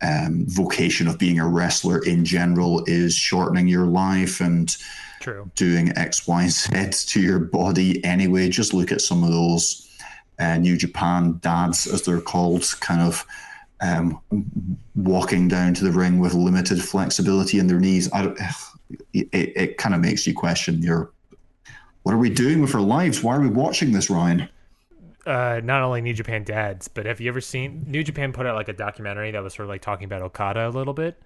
um, 0.02 0.44
vocation 0.48 1.06
of 1.08 1.18
being 1.18 1.38
a 1.38 1.46
wrestler 1.46 2.04
in 2.04 2.24
general 2.24 2.84
is 2.86 3.14
shortening 3.14 3.68
your 3.68 3.86
life 3.86 4.40
and 4.40 4.76
True. 5.20 5.50
doing 5.54 5.96
X, 5.96 6.26
Y, 6.26 6.48
Z 6.48 6.90
to 7.12 7.20
your 7.20 7.38
body 7.38 8.04
anyway. 8.04 8.48
Just 8.48 8.74
look 8.74 8.90
at 8.90 9.00
some 9.00 9.22
of 9.22 9.30
those 9.30 9.88
uh, 10.38 10.58
New 10.58 10.76
Japan 10.76 11.38
dads, 11.40 11.86
as 11.86 12.02
they're 12.02 12.20
called, 12.20 12.64
kind 12.80 13.00
of 13.00 13.24
um, 13.80 14.20
walking 14.94 15.48
down 15.48 15.74
to 15.74 15.84
the 15.84 15.92
ring 15.92 16.18
with 16.18 16.34
limited 16.34 16.82
flexibility 16.82 17.58
in 17.58 17.66
their 17.66 17.80
knees. 17.80 18.12
I, 18.12 18.34
it, 19.12 19.28
it 19.32 19.78
kind 19.78 19.94
of 19.94 20.00
makes 20.00 20.26
you 20.26 20.34
question 20.34 20.82
your 20.82 21.12
what 22.02 22.14
are 22.14 22.18
we 22.18 22.30
doing 22.30 22.60
with 22.60 22.74
our 22.74 22.80
lives? 22.80 23.22
Why 23.22 23.36
are 23.36 23.40
we 23.40 23.48
watching 23.48 23.92
this, 23.92 24.10
Ryan? 24.10 24.48
Uh, 25.24 25.60
not 25.62 25.82
only 25.82 26.00
New 26.00 26.14
Japan 26.14 26.42
dads, 26.42 26.88
but 26.88 27.06
have 27.06 27.20
you 27.20 27.28
ever 27.28 27.40
seen 27.40 27.84
New 27.86 28.02
Japan 28.02 28.32
put 28.32 28.44
out 28.44 28.56
like 28.56 28.68
a 28.68 28.72
documentary 28.72 29.30
that 29.30 29.42
was 29.42 29.54
sort 29.54 29.64
of 29.64 29.68
like 29.68 29.80
talking 29.80 30.04
about 30.04 30.22
Okada 30.22 30.68
a 30.68 30.70
little 30.70 30.94
bit? 30.94 31.22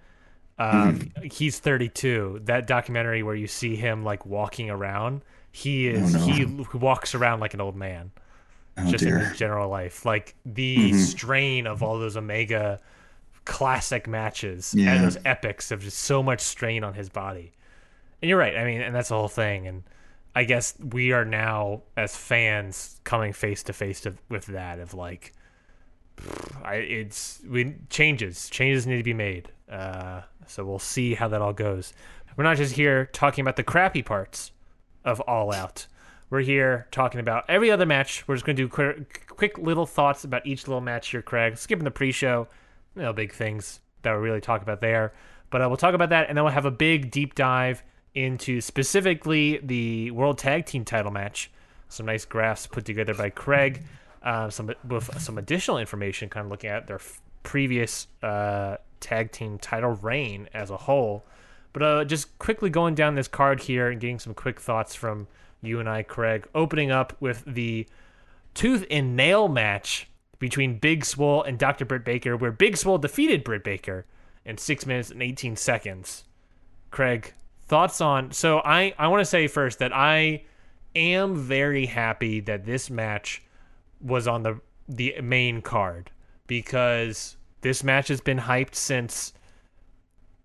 Um, 0.59 0.99
mm-hmm. 0.99 1.27
He's 1.31 1.59
32. 1.59 2.41
That 2.43 2.67
documentary 2.67 3.23
where 3.23 3.35
you 3.35 3.47
see 3.47 3.75
him 3.75 4.03
like 4.03 4.25
walking 4.25 4.69
around, 4.69 5.23
he 5.51 5.87
is 5.87 6.15
oh, 6.15 6.19
no. 6.19 6.25
he 6.25 6.45
walks 6.77 7.15
around 7.15 7.39
like 7.39 7.53
an 7.53 7.61
old 7.61 7.75
man, 7.75 8.11
oh, 8.77 8.89
just 8.91 9.03
dear. 9.03 9.19
in 9.19 9.35
general 9.35 9.69
life. 9.69 10.05
Like 10.05 10.35
the 10.45 10.89
mm-hmm. 10.91 10.97
strain 10.97 11.67
of 11.67 11.81
all 11.81 11.97
those 11.99 12.17
Omega 12.17 12.79
classic 13.45 14.07
matches 14.07 14.75
yeah. 14.77 14.93
and 14.93 15.05
those 15.05 15.17
epics 15.25 15.71
of 15.71 15.81
just 15.81 15.99
so 15.99 16.21
much 16.21 16.41
strain 16.41 16.83
on 16.83 16.93
his 16.93 17.09
body. 17.09 17.53
And 18.21 18.29
you're 18.29 18.37
right. 18.37 18.57
I 18.57 18.65
mean, 18.65 18.81
and 18.81 18.93
that's 18.93 19.09
the 19.09 19.15
whole 19.15 19.27
thing. 19.27 19.67
And 19.67 19.83
I 20.37 20.43
guess 20.43 20.75
we 20.79 21.13
are 21.13 21.25
now 21.25 21.81
as 21.95 22.15
fans 22.15 23.01
coming 23.03 23.33
face 23.33 23.63
to 23.63 23.73
face 23.73 24.05
with 24.29 24.45
that 24.45 24.77
of 24.77 24.93
like, 24.93 25.33
I, 26.63 26.75
it's 26.75 27.41
we 27.49 27.73
changes 27.89 28.47
changes 28.47 28.85
need 28.85 28.97
to 28.97 29.03
be 29.03 29.15
made. 29.15 29.51
Uh, 29.67 30.21
so 30.45 30.63
we'll 30.63 30.77
see 30.77 31.15
how 31.15 31.27
that 31.29 31.41
all 31.41 31.53
goes. 31.53 31.91
We're 32.35 32.43
not 32.43 32.57
just 32.57 32.75
here 32.75 33.07
talking 33.07 33.41
about 33.41 33.55
the 33.55 33.63
crappy 33.63 34.03
parts 34.03 34.51
of 35.03 35.19
All 35.21 35.51
Out. 35.51 35.87
We're 36.29 36.41
here 36.41 36.85
talking 36.91 37.19
about 37.19 37.45
every 37.49 37.71
other 37.71 37.87
match. 37.87 38.27
We're 38.27 38.35
just 38.35 38.45
going 38.45 38.57
to 38.57 38.61
do 38.61 38.69
quick, 38.69 39.25
quick 39.29 39.57
little 39.57 39.87
thoughts 39.87 40.23
about 40.23 40.45
each 40.45 40.67
little 40.67 40.81
match 40.81 41.09
here, 41.09 41.23
Craig. 41.23 41.57
Skipping 41.57 41.83
the 41.83 41.89
pre-show, 41.89 42.47
no 42.95 43.11
big 43.11 43.33
things 43.33 43.79
that 44.03 44.11
we'll 44.11 44.21
really 44.21 44.41
talk 44.41 44.61
about 44.61 44.81
there. 44.81 45.13
But 45.49 45.63
uh, 45.63 45.67
we'll 45.67 45.77
talk 45.77 45.95
about 45.95 46.09
that, 46.09 46.29
and 46.29 46.37
then 46.37 46.43
we'll 46.45 46.53
have 46.53 46.65
a 46.65 46.71
big 46.71 47.09
deep 47.09 47.33
dive 47.33 47.81
into 48.15 48.61
specifically 48.61 49.59
the 49.61 50.11
World 50.11 50.37
Tag 50.37 50.65
Team 50.65 50.85
title 50.85 51.11
match. 51.11 51.51
Some 51.89 52.05
nice 52.05 52.25
graphs 52.25 52.67
put 52.67 52.85
together 52.85 53.13
by 53.13 53.29
Craig. 53.29 53.83
Uh, 54.23 54.49
some 54.49 54.71
with 54.87 55.21
some 55.21 55.37
additional 55.37 55.77
information, 55.77 56.27
kind 56.27 56.45
of 56.45 56.51
looking 56.51 56.69
at 56.69 56.87
their 56.87 56.97
f- 56.97 57.21
previous 57.43 58.07
uh, 58.23 58.77
tag 58.99 59.31
team 59.31 59.57
title 59.57 59.91
reign 59.91 60.49
as 60.53 60.69
a 60.69 60.77
whole. 60.77 61.23
But 61.71 61.83
uh, 61.83 62.05
just 62.05 62.37
quickly 62.39 62.69
going 62.69 62.95
down 62.95 63.15
this 63.15 63.27
card 63.27 63.61
here 63.61 63.89
and 63.89 64.01
getting 64.01 64.19
some 64.19 64.33
quick 64.33 64.59
thoughts 64.59 64.95
from 64.95 65.27
you 65.61 65.79
and 65.79 65.87
I, 65.87 66.03
Craig. 66.03 66.47
Opening 66.55 66.91
up 66.91 67.15
with 67.19 67.43
the 67.45 67.87
tooth 68.53 68.85
and 68.89 69.15
nail 69.15 69.47
match 69.47 70.09
between 70.39 70.79
Big 70.79 71.05
Swole 71.05 71.43
and 71.43 71.57
Dr. 71.57 71.85
Britt 71.85 72.03
Baker, 72.03 72.35
where 72.35 72.51
Big 72.51 72.77
Swole 72.77 72.97
defeated 72.97 73.43
Britt 73.43 73.63
Baker 73.63 74.05
in 74.45 74.57
six 74.57 74.85
minutes 74.85 75.11
and 75.11 75.21
18 75.21 75.55
seconds. 75.55 76.23
Craig, 76.91 77.33
thoughts 77.67 78.01
on 78.01 78.31
so 78.31 78.59
i 78.59 78.93
i 78.97 79.07
want 79.07 79.21
to 79.21 79.25
say 79.25 79.47
first 79.47 79.79
that 79.79 79.93
i 79.93 80.41
am 80.95 81.35
very 81.35 81.85
happy 81.85 82.39
that 82.39 82.65
this 82.65 82.89
match 82.89 83.43
was 84.01 84.27
on 84.27 84.43
the 84.43 84.59
the 84.87 85.13
main 85.21 85.61
card 85.61 86.11
because 86.47 87.35
this 87.61 87.83
match 87.83 88.07
has 88.07 88.21
been 88.21 88.39
hyped 88.39 88.75
since 88.75 89.33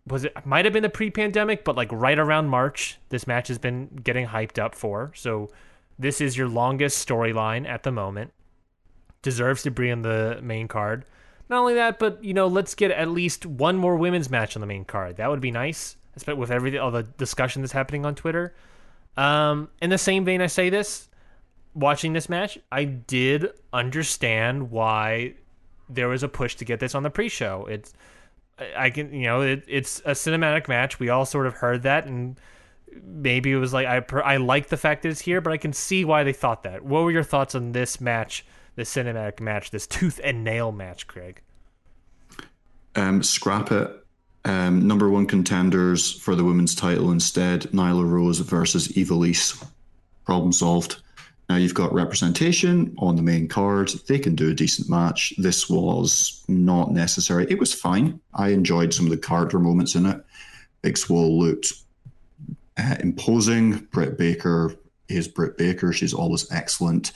was 0.07 0.25
it 0.25 0.35
might 0.45 0.65
have 0.65 0.75
been 0.75 0.83
the 0.83 0.89
pre-pandemic 0.89 1.65
but 1.65 1.77
like 1.77 1.91
right 1.93 2.19
around 2.19 2.49
march 2.49 2.99
this 3.11 3.27
match 3.27 3.49
has 3.49 3.59
been 3.59 3.87
getting 4.03 4.27
hyped 4.27 4.59
up 4.59 4.75
for. 4.75 5.13
So 5.15 5.51
this 5.99 6.21
is 6.21 6.37
your 6.37 6.49
longest 6.49 7.07
storyline 7.07 7.67
at 7.69 7.83
the 7.83 7.93
moment. 7.93 8.33
Deserves 9.21 9.63
to 9.63 9.71
be 9.71 9.91
on 9.93 10.03
the 10.03 10.41
main 10.43 10.67
card. 10.67 11.05
Not 11.49 11.61
only 11.61 11.75
that 11.75 11.99
but 11.99 12.23
you 12.25 12.35
know 12.35 12.49
let's 12.49 12.75
get 12.75 12.91
at 12.91 13.09
least 13.09 13.47
one 13.47 13.77
more 13.77 13.97
women's 13.97 14.31
match 14.31 14.57
on 14.57 14.61
the 14.61 14.67
main 14.67 14.85
card. 14.85 15.17
That 15.17 15.31
would 15.31 15.41
be 15.41 15.53
nice 15.53 15.97
with 16.27 16.51
everything, 16.51 16.81
all 16.81 16.91
the 16.91 17.03
discussion 17.03 17.63
that's 17.63 17.73
happening 17.73 18.05
on 18.05 18.15
Twitter. 18.15 18.55
Um, 19.17 19.69
in 19.81 19.91
the 19.91 19.99
same 19.99 20.25
vein, 20.25 20.41
I 20.41 20.47
say 20.47 20.71
this: 20.71 21.09
watching 21.75 22.13
this 22.13 22.29
match, 22.29 22.59
I 22.71 22.85
did 22.85 23.49
understand 23.73 24.71
why 24.71 25.35
there 25.89 26.09
was 26.09 26.23
a 26.23 26.29
push 26.29 26.55
to 26.57 26.65
get 26.65 26.81
this 26.81 26.95
on 26.95 27.03
the 27.03 27.11
pre-show. 27.11 27.67
It's, 27.67 27.93
I 28.77 28.91
can, 28.91 29.13
you 29.13 29.25
know, 29.25 29.43
it, 29.43 29.65
it's 29.67 30.01
a 30.01 30.13
cinematic 30.13 30.69
match. 30.69 30.99
We 30.99 31.09
all 31.11 31.27
sort 31.27 31.47
of 31.47 31.55
heard 31.55 31.83
that, 31.83 32.07
and 32.07 32.39
maybe 33.03 33.53
it 33.53 33.57
was 33.57 33.73
like 33.73 33.87
I, 33.87 34.05
I 34.21 34.37
like 34.39 34.69
the 34.69 34.77
fact 34.77 35.03
that 35.03 35.09
it's 35.09 35.21
here, 35.21 35.41
but 35.41 35.53
I 35.53 35.57
can 35.57 35.73
see 35.73 36.05
why 36.05 36.25
they 36.25 36.33
thought 36.33 36.63
that. 36.63 36.83
What 36.85 37.05
were 37.05 37.11
your 37.11 37.23
thoughts 37.23 37.55
on 37.55 37.73
this 37.73 38.01
match, 38.01 38.45
the 38.77 38.83
cinematic 38.83 39.41
match, 39.41 39.71
this 39.71 39.87
tooth 39.87 40.21
and 40.23 40.45
nail 40.45 40.73
match, 40.73 41.07
Craig? 41.07 41.41
Um, 42.95 43.23
scrap 43.23 43.73
it 43.73 44.02
um, 44.45 44.87
number 44.87 45.09
one 45.09 45.27
contenders 45.27 46.13
for 46.21 46.35
the 46.35 46.45
women's 46.45 46.75
title 46.75 47.13
instead, 47.13 47.63
Nyla 47.73 48.09
Rose 48.09 48.41
versus 48.41 48.89
Ivelisse. 48.89 49.65
Problem 50.25 50.53
solved. 50.53 51.03
Now 51.49 51.57
you've 51.57 51.75
got 51.75 51.93
representation 51.93 52.95
on 52.99 53.17
the 53.17 53.23
main 53.23 53.47
card. 53.47 53.91
They 54.09 54.19
can 54.19 54.35
do 54.35 54.51
a 54.51 54.55
decent 54.55 54.89
match. 54.89 55.35
This 55.39 55.69
was 55.69 56.43
not 56.49 56.93
necessary. 56.93 57.47
It 57.51 57.59
was 57.59 57.75
fine. 57.75 58.21
I 58.35 58.49
enjoyed 58.49 58.95
some 58.95 59.07
of 59.07 59.11
the 59.11 59.19
character 59.19 59.59
moments 59.59 59.95
in 59.95 60.07
it. 60.07 60.25
Big 60.83 60.97
Swole 60.97 61.39
looked 61.39 61.73
uh, 62.79 62.97
imposing. 63.01 63.79
Britt 63.93 64.17
Baker 64.17 64.75
is 65.09 65.29
Britt 65.29 65.59
Baker. 65.59 65.93
She's 65.93 66.15
always 66.15 66.51
excellent. 66.51 67.13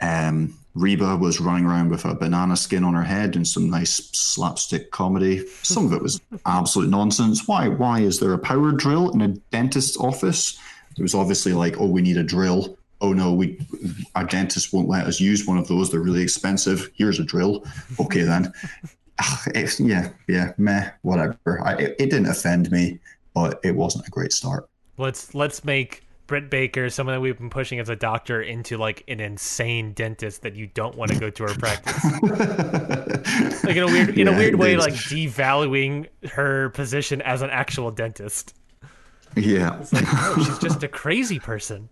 Um, 0.00 0.58
Reba 0.78 1.16
was 1.16 1.40
running 1.40 1.64
around 1.64 1.90
with 1.90 2.04
a 2.04 2.14
banana 2.14 2.56
skin 2.56 2.84
on 2.84 2.94
her 2.94 3.02
head 3.02 3.36
and 3.36 3.46
some 3.46 3.68
nice 3.68 3.96
slapstick 4.12 4.90
comedy. 4.90 5.46
Some 5.62 5.86
of 5.86 5.92
it 5.92 6.02
was 6.02 6.20
absolute 6.46 6.88
nonsense. 6.88 7.46
Why? 7.46 7.68
Why 7.68 8.00
is 8.00 8.20
there 8.20 8.32
a 8.32 8.38
power 8.38 8.72
drill 8.72 9.10
in 9.10 9.20
a 9.20 9.28
dentist's 9.28 9.96
office? 9.96 10.58
It 10.96 11.02
was 11.02 11.14
obviously 11.14 11.52
like, 11.52 11.78
oh, 11.78 11.86
we 11.86 12.02
need 12.02 12.16
a 12.16 12.22
drill. 12.22 12.78
Oh 13.00 13.12
no, 13.12 13.32
we 13.32 13.58
our 14.14 14.24
dentist 14.24 14.72
won't 14.72 14.88
let 14.88 15.06
us 15.06 15.20
use 15.20 15.46
one 15.46 15.58
of 15.58 15.68
those. 15.68 15.90
They're 15.90 16.00
really 16.00 16.22
expensive. 16.22 16.90
Here's 16.94 17.20
a 17.20 17.24
drill. 17.24 17.64
Okay 18.00 18.22
then. 18.22 18.52
Ah, 19.20 19.42
it's, 19.52 19.80
yeah, 19.80 20.10
yeah, 20.28 20.52
meh, 20.58 20.90
whatever. 21.02 21.60
I, 21.64 21.72
it, 21.72 21.96
it 21.98 22.10
didn't 22.10 22.28
offend 22.28 22.70
me, 22.70 23.00
but 23.34 23.58
it 23.64 23.74
wasn't 23.74 24.06
a 24.06 24.10
great 24.10 24.32
start. 24.32 24.68
Let's 24.96 25.34
let's 25.34 25.64
make 25.64 26.04
Britt 26.28 26.50
Baker, 26.50 26.90
someone 26.90 27.16
that 27.16 27.20
we've 27.20 27.38
been 27.38 27.48
pushing 27.48 27.80
as 27.80 27.88
a 27.88 27.96
doctor, 27.96 28.42
into 28.42 28.76
like 28.76 29.02
an 29.08 29.18
insane 29.18 29.94
dentist 29.94 30.42
that 30.42 30.54
you 30.54 30.66
don't 30.66 30.94
want 30.94 31.10
to 31.10 31.18
go 31.18 31.30
to 31.30 31.42
her 31.44 31.54
practice. 31.54 32.04
like 33.64 33.74
in 33.74 33.82
a 33.82 33.86
weird, 33.86 34.10
in 34.10 34.26
yeah, 34.26 34.34
a 34.34 34.38
weird 34.38 34.54
way, 34.54 34.76
like 34.76 34.92
devaluing 34.92 36.06
her 36.30 36.68
position 36.68 37.22
as 37.22 37.40
an 37.40 37.48
actual 37.48 37.90
dentist. 37.90 38.54
Yeah, 39.36 39.80
it's 39.80 39.92
like, 39.92 40.04
oh, 40.06 40.44
she's 40.46 40.58
just 40.58 40.82
a 40.82 40.88
crazy 40.88 41.38
person. 41.38 41.88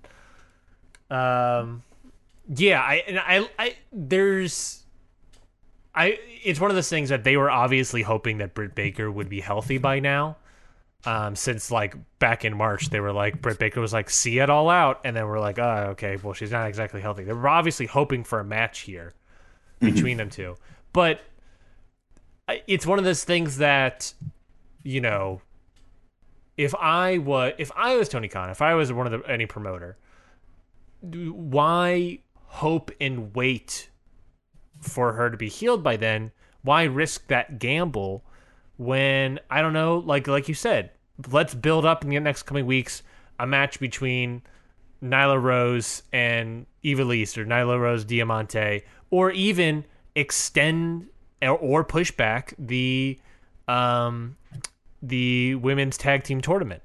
Um, 1.10 1.82
yeah, 2.54 2.82
I 2.82 3.02
and 3.08 3.18
I, 3.18 3.48
I 3.58 3.76
there's. 3.90 4.84
I 5.94 6.18
it's 6.44 6.60
one 6.60 6.70
of 6.70 6.74
those 6.74 6.90
things 6.90 7.08
that 7.08 7.24
they 7.24 7.38
were 7.38 7.50
obviously 7.50 8.02
hoping 8.02 8.38
that 8.38 8.52
Britt 8.52 8.74
Baker 8.74 9.10
would 9.10 9.30
be 9.30 9.40
healthy 9.40 9.78
by 9.78 9.98
now 9.98 10.36
um, 11.06 11.36
since 11.36 11.70
like 11.70 11.94
back 12.18 12.44
in 12.44 12.56
March, 12.56 12.90
they 12.90 13.00
were 13.00 13.12
like 13.12 13.40
Britt 13.40 13.58
Baker 13.58 13.80
was 13.80 13.92
like, 13.92 14.10
"See 14.10 14.38
it 14.40 14.50
all 14.50 14.68
out," 14.68 15.00
and 15.04 15.16
then 15.16 15.26
we're 15.26 15.40
like, 15.40 15.58
"Oh, 15.58 15.88
okay. 15.90 16.16
Well, 16.16 16.34
she's 16.34 16.50
not 16.50 16.66
exactly 16.66 17.00
healthy." 17.00 17.24
They 17.24 17.32
were 17.32 17.48
obviously 17.48 17.86
hoping 17.86 18.24
for 18.24 18.40
a 18.40 18.44
match 18.44 18.80
here 18.80 19.12
mm-hmm. 19.80 19.94
between 19.94 20.16
them 20.16 20.30
two, 20.30 20.56
but 20.92 21.20
it's 22.66 22.86
one 22.86 22.98
of 22.98 23.04
those 23.04 23.24
things 23.24 23.58
that 23.58 24.12
you 24.82 25.00
know 25.00 25.40
if 26.56 26.74
I 26.74 27.18
was 27.18 27.52
if 27.58 27.70
I 27.76 27.96
was 27.96 28.08
Tony 28.08 28.28
Khan, 28.28 28.50
if 28.50 28.60
I 28.60 28.74
was 28.74 28.92
one 28.92 29.06
of 29.06 29.12
the 29.12 29.30
any 29.30 29.46
promoter, 29.46 29.96
why 31.00 32.18
hope 32.46 32.90
and 33.00 33.34
wait 33.34 33.90
for 34.80 35.12
her 35.12 35.30
to 35.30 35.36
be 35.36 35.48
healed 35.48 35.82
by 35.82 35.96
then? 35.96 36.32
Why 36.62 36.84
risk 36.84 37.28
that 37.28 37.60
gamble 37.60 38.24
when 38.76 39.38
I 39.50 39.62
don't 39.62 39.72
know, 39.72 39.98
like 39.98 40.26
like 40.26 40.48
you 40.48 40.54
said, 40.54 40.90
let's 41.30 41.54
build 41.54 41.84
up 41.84 42.04
in 42.04 42.10
the 42.10 42.20
next 42.20 42.44
coming 42.44 42.66
weeks 42.66 43.02
a 43.38 43.46
match 43.46 43.80
between 43.80 44.42
Nyla 45.02 45.40
Rose 45.40 46.02
and 46.12 46.66
Ivelisse 46.84 47.36
or 47.36 47.44
Nyla 47.44 47.78
Rose 47.80 48.04
Diamante, 48.04 48.82
or 49.10 49.30
even 49.30 49.84
extend 50.14 51.06
or, 51.42 51.50
or 51.58 51.84
push 51.84 52.10
back 52.10 52.54
the 52.58 53.18
um 53.68 54.36
the 55.02 55.54
women's 55.56 55.96
tag 55.98 56.24
team 56.24 56.40
tournament 56.40 56.82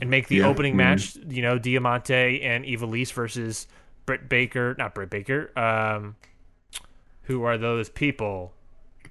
and 0.00 0.10
make 0.10 0.28
the 0.28 0.36
Yeah, 0.38 0.48
opening 0.48 0.74
mhm. 0.74 0.78
match, 0.78 1.16
you 1.28 1.42
know, 1.42 1.58
Diamante 1.58 2.42
and 2.42 2.64
Ivelisse 2.64 3.12
versus 3.12 3.66
Britt 4.06 4.28
Baker, 4.28 4.74
not 4.78 4.94
Britt 4.94 5.10
Baker. 5.10 5.56
Um, 5.58 6.16
who 7.22 7.44
are 7.44 7.58
those 7.58 7.88
people? 7.88 8.52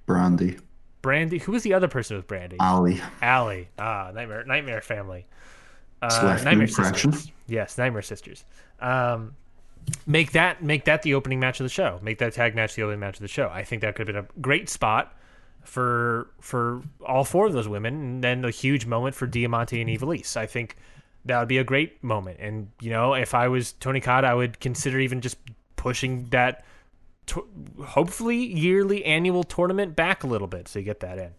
Brandi, 0.08 0.60
Brandi. 1.02 1.42
Who 1.42 1.52
was 1.52 1.64
the 1.64 1.74
other 1.74 1.88
person 1.88 2.18
with 2.18 2.28
Brandi? 2.28 2.56
Ali. 2.60 3.02
Allie. 3.22 3.70
Ah, 3.78 4.12
Nightmare 4.14 4.44
Nightmare 4.46 4.82
Family. 4.82 5.26
Uh, 6.02 6.40
Nightmare. 6.44 6.68
Sisters. 6.68 7.32
Yes, 7.48 7.78
Nightmare 7.78 8.02
Sisters. 8.02 8.44
Um, 8.80 9.36
make 10.06 10.32
that 10.32 10.64
make 10.64 10.86
that 10.86 11.02
the 11.02 11.14
opening 11.14 11.40
match 11.40 11.60
of 11.60 11.66
the 11.66 11.70
show. 11.70 12.00
Make 12.02 12.20
that 12.20 12.34
tag 12.34 12.56
match 12.56 12.76
the 12.76 12.84
opening 12.84 13.00
match 13.00 13.16
of 13.16 13.22
the 13.22 13.28
show. 13.28 13.50
I 13.50 13.64
think 13.64 13.82
that 13.82 13.96
could 13.96 14.08
have 14.08 14.16
been 14.16 14.26
a 14.26 14.42
great 14.42 14.70
spot 14.70 15.16
for 15.64 16.30
for 16.40 16.82
all 17.06 17.24
four 17.24 17.48
of 17.48 17.54
those 17.54 17.68
women, 17.68 17.94
and 17.94 18.24
then 18.24 18.46
a 18.46 18.52
huge 18.52 18.86
moment 18.86 19.16
for 19.16 19.28
Diamante 19.28 19.82
and 19.82 19.90
Ivelisse. 19.90 20.38
I 20.38 20.46
think 20.46 20.76
that 21.26 21.40
would 21.40 21.48
be 21.48 21.58
a 21.60 21.64
great 21.64 22.04
moment. 22.04 22.38
And 22.40 22.70
you 22.80 22.90
know, 22.90 23.14
if 23.14 23.34
I 23.34 23.48
was 23.48 23.74
Tony 23.74 24.00
Khan, 24.00 24.26
I 24.26 24.34
would 24.34 24.60
consider 24.60 25.00
even 25.00 25.22
just 25.22 25.38
pushing 25.76 26.28
that, 26.30 26.64
to- 27.28 27.48
hopefully 27.84 28.38
yearly 28.38 29.06
annual 29.06 29.44
tournament 29.44 29.96
back 29.96 30.24
a 30.24 30.28
little 30.28 30.48
bit, 30.48 30.68
so 30.68 30.80
you 30.80 30.86
get 30.86 31.00
that 31.02 31.18
in. 31.18 31.32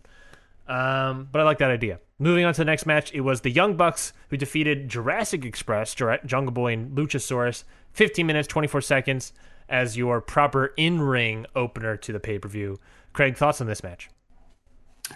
Um, 0.72 1.28
but 1.30 1.40
I 1.40 1.44
like 1.44 1.58
that 1.58 1.70
idea. 1.70 2.00
Moving 2.18 2.44
on 2.44 2.54
to 2.54 2.60
the 2.60 2.64
next 2.64 2.86
match, 2.86 3.12
it 3.12 3.22
was 3.22 3.40
the 3.40 3.50
Young 3.50 3.76
Bucks 3.76 4.12
who 4.28 4.36
defeated 4.36 4.88
Jurassic 4.88 5.44
Express, 5.44 5.94
Jungle 5.94 6.52
Boy, 6.52 6.72
and 6.72 6.96
Luchasaurus. 6.96 7.64
15 7.92 8.26
minutes, 8.26 8.48
24 8.48 8.80
seconds 8.80 9.32
as 9.68 9.96
your 9.96 10.20
proper 10.20 10.72
in 10.76 11.00
ring 11.00 11.46
opener 11.54 11.96
to 11.96 12.12
the 12.12 12.20
pay 12.20 12.38
per 12.38 12.48
view. 12.48 12.78
Craig, 13.12 13.36
thoughts 13.36 13.60
on 13.60 13.66
this 13.66 13.82
match? 13.82 14.08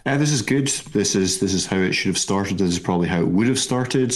Uh, 0.04 0.16
this 0.18 0.32
is 0.32 0.42
good. 0.42 0.66
This 0.66 1.14
is 1.14 1.40
this 1.40 1.54
is 1.54 1.66
how 1.66 1.78
it 1.78 1.92
should 1.92 2.08
have 2.08 2.18
started. 2.18 2.58
This 2.58 2.70
is 2.70 2.78
probably 2.78 3.08
how 3.08 3.20
it 3.20 3.28
would 3.28 3.46
have 3.46 3.58
started. 3.58 4.14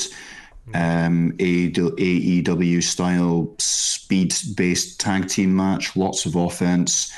Um, 0.75 1.33
AEW 1.39 2.83
style 2.83 3.55
speed 3.59 4.35
based 4.57 5.01
tag 5.01 5.29
team 5.29 5.55
match. 5.55 5.97
Lots 5.97 6.27
of 6.27 6.37
offense. 6.37 7.13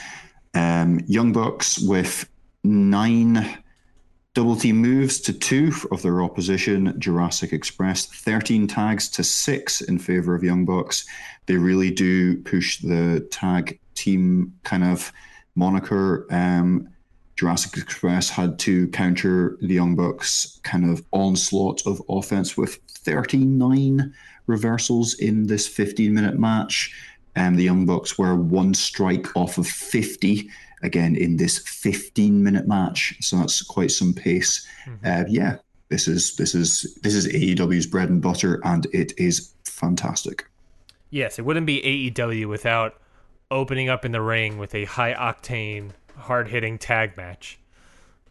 Um, 0.55 1.01
Young 1.07 1.33
Bucks 1.33 1.79
with 1.79 2.29
nine 2.65 3.59
double 4.35 4.57
team 4.57 4.77
moves 4.77 5.21
to 5.21 5.33
two 5.33 5.73
of 5.91 6.03
their 6.03 6.23
opposition. 6.23 6.95
Jurassic 6.99 7.53
Express 7.53 8.07
thirteen 8.07 8.67
tags 8.67 9.09
to 9.11 9.25
six 9.25 9.81
in 9.81 9.99
favor 9.99 10.35
of 10.35 10.43
Young 10.43 10.65
Bucks. 10.65 11.07
They 11.47 11.57
really 11.57 11.91
do 11.91 12.43
push 12.43 12.79
the 12.79 13.27
tag 13.31 13.79
team 13.95 14.55
kind 14.65 14.85
of 14.85 15.13
moniker. 15.55 16.27
Um, 16.31 16.89
Jurassic 17.37 17.77
Express 17.77 18.29
had 18.29 18.59
to 18.61 18.89
counter 18.89 19.57
the 19.61 19.75
Young 19.75 19.97
Bucks' 19.97 20.61
kind 20.63 20.89
of 20.89 21.05
onslaught 21.13 21.83
of 21.87 22.03
offense 22.09 22.57
with 22.57 22.77
39 22.89 24.15
reversals 24.47 25.15
in 25.15 25.47
this 25.47 25.67
15 25.67 26.13
minute 26.13 26.39
match. 26.39 26.95
And 27.35 27.59
the 27.59 27.65
Young 27.65 27.87
Bucks 27.87 28.19
were 28.19 28.35
one 28.35 28.75
strike 28.75 29.35
off 29.35 29.57
of 29.57 29.67
50 29.67 30.51
again 30.83 31.17
in 31.17 31.37
this 31.37 31.59
15 31.59 32.43
minute 32.43 32.69
match. 32.69 33.17
So 33.21 33.37
that's 33.39 33.63
quite 33.63 33.91
some 33.91 34.13
pace. 34.13 34.67
Uh, 35.05 35.25
yeah, 35.29 35.57
this 35.89 36.09
is 36.09 36.37
this 36.37 36.55
is 36.55 36.99
this 37.03 37.15
is 37.15 37.29
AEW's 37.29 37.87
bread 37.87 38.11
and 38.11 38.21
butter, 38.21 38.61
and 38.65 38.87
it 38.93 39.13
is 39.19 39.53
fantastic. 39.65 40.47
Yes, 41.11 41.39
it 41.39 41.45
wouldn't 41.45 41.67
be 41.67 42.11
AEW 42.11 42.49
without 42.49 43.01
opening 43.51 43.89
up 43.89 44.05
in 44.05 44.13
the 44.13 44.23
ring 44.23 44.57
with 44.59 44.75
a 44.75 44.87
high 44.87 45.13
octane, 45.13 45.91
hard 46.17 46.49
hitting 46.49 46.79
tag 46.79 47.17
match. 47.17 47.59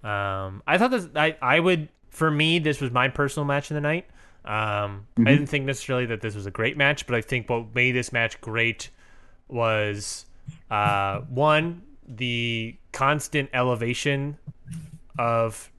Um, 0.03 0.63
I 0.65 0.77
thought 0.77 0.91
this. 0.91 1.07
I 1.15 1.37
I 1.41 1.59
would 1.59 1.89
for 2.09 2.29
me 2.29 2.59
this 2.59 2.81
was 2.81 2.91
my 2.91 3.07
personal 3.07 3.45
match 3.45 3.69
of 3.71 3.75
the 3.75 3.81
night. 3.81 4.05
Um, 4.43 5.05
I 5.19 5.25
didn't 5.25 5.47
think 5.47 5.65
necessarily 5.65 6.07
that 6.07 6.21
this 6.21 6.33
was 6.33 6.47
a 6.47 6.51
great 6.51 6.75
match, 6.75 7.05
but 7.05 7.15
I 7.15 7.21
think 7.21 7.47
what 7.47 7.75
made 7.75 7.91
this 7.91 8.11
match 8.11 8.41
great 8.41 8.89
was 9.47 10.25
uh, 10.71 11.19
one 11.21 11.83
the 12.07 12.75
constant 12.91 13.49
elevation 13.53 14.37
of 15.19 15.71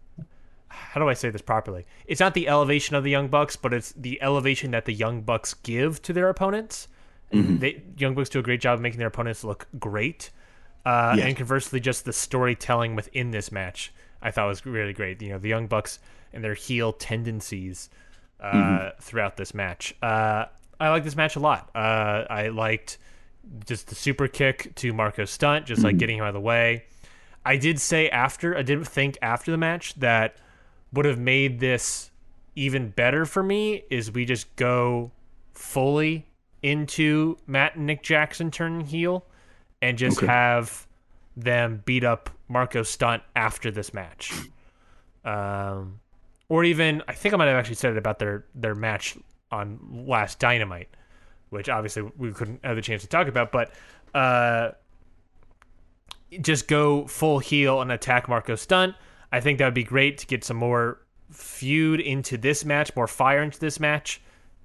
how 0.69 1.01
do 1.01 1.09
I 1.09 1.15
say 1.15 1.31
this 1.31 1.43
properly? 1.43 1.85
It's 2.07 2.21
not 2.21 2.35
the 2.35 2.49
elevation 2.49 2.97
of 2.97 3.05
the 3.05 3.11
Young 3.11 3.29
Bucks, 3.29 3.57
but 3.57 3.75
it's 3.75 3.93
the 3.93 4.23
elevation 4.23 4.71
that 4.71 4.85
the 4.85 4.95
Young 4.95 5.23
Bucks 5.23 5.55
give 5.55 6.01
to 6.03 6.13
their 6.13 6.29
opponents. 6.29 6.89
They 7.33 7.83
Young 7.97 8.15
Bucks 8.15 8.29
do 8.29 8.39
a 8.39 8.43
great 8.43 8.61
job 8.61 8.75
of 8.75 8.81
making 8.81 8.99
their 8.99 9.09
opponents 9.09 9.43
look 9.43 9.67
great. 9.79 10.31
Uh, 10.85 11.15
Yeah. 11.19 11.27
And 11.27 11.37
conversely, 11.37 11.81
just 11.81 12.05
the 12.05 12.13
storytelling 12.13 12.95
within 12.97 13.31
this 13.31 13.53
match, 13.53 13.93
I 14.21 14.31
thought 14.31 14.47
was 14.49 14.65
really 14.67 14.93
great. 14.93 15.21
You 15.23 15.31
know, 15.31 15.39
the 15.39 15.49
Young 15.49 15.67
Bucks 15.67 15.99
and 16.33 16.43
their 16.43 16.55
heel 16.55 16.93
tendencies 16.93 17.91
uh, 18.41 18.91
throughout 19.01 19.37
this 19.37 19.55
match. 19.55 19.95
Uh, 20.03 20.47
I 20.81 20.89
like 20.89 21.05
this 21.05 21.15
match 21.17 21.37
a 21.37 21.41
lot. 21.41 21.71
Uh, 21.75 22.25
I 22.29 22.49
liked 22.49 22.99
just 23.67 23.89
the 23.89 23.95
super 23.95 24.27
kick 24.29 24.75
to 24.77 24.93
Marco 24.93 25.25
Stunt, 25.25 25.67
just 25.67 25.83
like 25.85 25.99
getting 25.99 26.19
him 26.19 26.25
out 26.25 26.29
of 26.29 26.35
the 26.35 26.41
way. 26.41 26.85
I 27.45 27.57
did 27.57 27.81
say 27.81 28.09
after, 28.09 28.57
I 28.57 28.63
didn't 28.63 28.87
think 28.87 29.19
after 29.23 29.51
the 29.51 29.59
match 29.59 29.95
that 29.97 30.37
would 30.93 31.05
have 31.05 31.19
made 31.19 31.61
this 31.61 32.11
even 32.55 32.91
better 32.91 33.25
for 33.27 33.43
me 33.43 33.85
is 33.91 34.11
we 34.13 34.25
just 34.25 34.55
go 34.57 35.11
fully 35.55 36.27
into 36.63 37.37
Matt 37.47 37.77
and 37.77 37.87
Nick 37.87 38.03
Jackson 38.03 38.51
turning 38.51 38.87
heel 38.87 39.25
and 39.83 39.99
just 39.99 40.19
Okay. 40.19 40.27
have 40.27 40.87
them 41.37 41.83
beat 41.85 42.05
up 42.05 42.31
Marco 42.49 42.83
Stunt 42.83 43.23
after 43.37 43.71
this 43.71 43.93
match. 43.93 44.33
Um, 45.25 46.01
or 46.49 46.65
even 46.65 47.03
I 47.09 47.13
think 47.13 47.35
I 47.35 47.37
might 47.37 47.47
have 47.47 47.57
actually 47.57 47.77
said 47.77 47.93
it 47.93 47.99
about 47.99 48.19
their 48.19 48.45
their 48.55 48.75
match 48.75 49.17
on 49.51 49.79
last 50.07 50.39
Dynamite, 50.39 50.89
which 51.51 51.69
obviously 51.69 52.03
we 52.17 52.33
couldn't 52.33 52.65
have 52.65 52.77
the 52.77 52.83
chance 52.83 53.03
to 53.03 53.09
talk 53.09 53.29
about, 53.29 53.53
but 53.53 53.73
uh, 54.15 54.71
just 56.41 56.69
go 56.69 57.07
full 57.07 57.39
heel 57.39 57.81
and 57.81 57.93
attack 57.93 58.29
Marco 58.29 58.55
Stunt. 58.55 58.95
I 59.31 59.41
think 59.41 59.59
that 59.59 59.65
would 59.67 59.75
be 59.75 59.85
great 59.85 60.19
to 60.19 60.27
get 60.27 60.45
some 60.45 60.57
more 60.57 60.99
feud 61.31 62.01
into 62.01 62.37
this 62.37 62.65
match, 62.65 62.95
more 62.95 63.07
fire 63.07 63.43
into 63.43 63.59
this 63.59 63.81
match, 63.81 64.21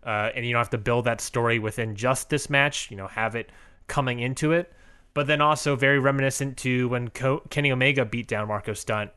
uh, 0.05 0.31
and 0.35 0.45
you 0.45 0.51
don't 0.53 0.59
have 0.59 0.69
to 0.71 0.77
build 0.77 1.05
that 1.05 1.21
story 1.21 1.59
within 1.59 1.95
just 1.95 2.29
this 2.29 2.49
match. 2.49 2.89
You 2.91 2.97
know, 2.97 3.07
have 3.07 3.35
it 3.35 3.49
coming 3.87 4.19
into 4.19 4.51
it, 4.51 4.73
but 5.17 5.25
then 5.25 5.41
also 5.41 5.75
very 5.75 5.97
reminiscent 5.97 6.57
to 6.57 6.89
when 6.89 7.09
Co- 7.09 7.41
Kenny 7.49 7.71
Omega 7.71 8.05
beat 8.05 8.27
down 8.27 8.47
Marco 8.47 8.73
Stunt 8.73 9.09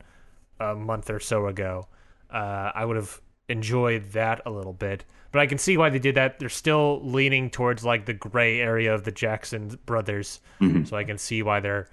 a 0.58 0.74
month 0.74 1.10
or 1.10 1.20
so 1.20 1.46
ago. 1.46 1.88
Uh, 2.30 2.72
I 2.74 2.86
would 2.86 2.96
have 2.96 3.20
enjoyed 3.50 4.12
that 4.12 4.40
a 4.46 4.50
little 4.50 4.72
bit, 4.72 5.04
but 5.30 5.40
I 5.40 5.46
can 5.46 5.58
see 5.58 5.76
why 5.76 5.90
they 5.90 5.98
did 5.98 6.14
that. 6.14 6.38
They're 6.38 6.48
still 6.48 7.02
leaning 7.04 7.50
towards 7.50 7.84
like 7.84 8.06
the 8.06 8.14
gray 8.14 8.60
area 8.60 8.94
of 8.94 9.04
the 9.04 9.12
Jackson 9.12 9.78
brothers, 9.84 10.40
so 10.86 10.96
I 10.96 11.04
can 11.04 11.18
see 11.18 11.42
why 11.42 11.60
they're 11.60 11.90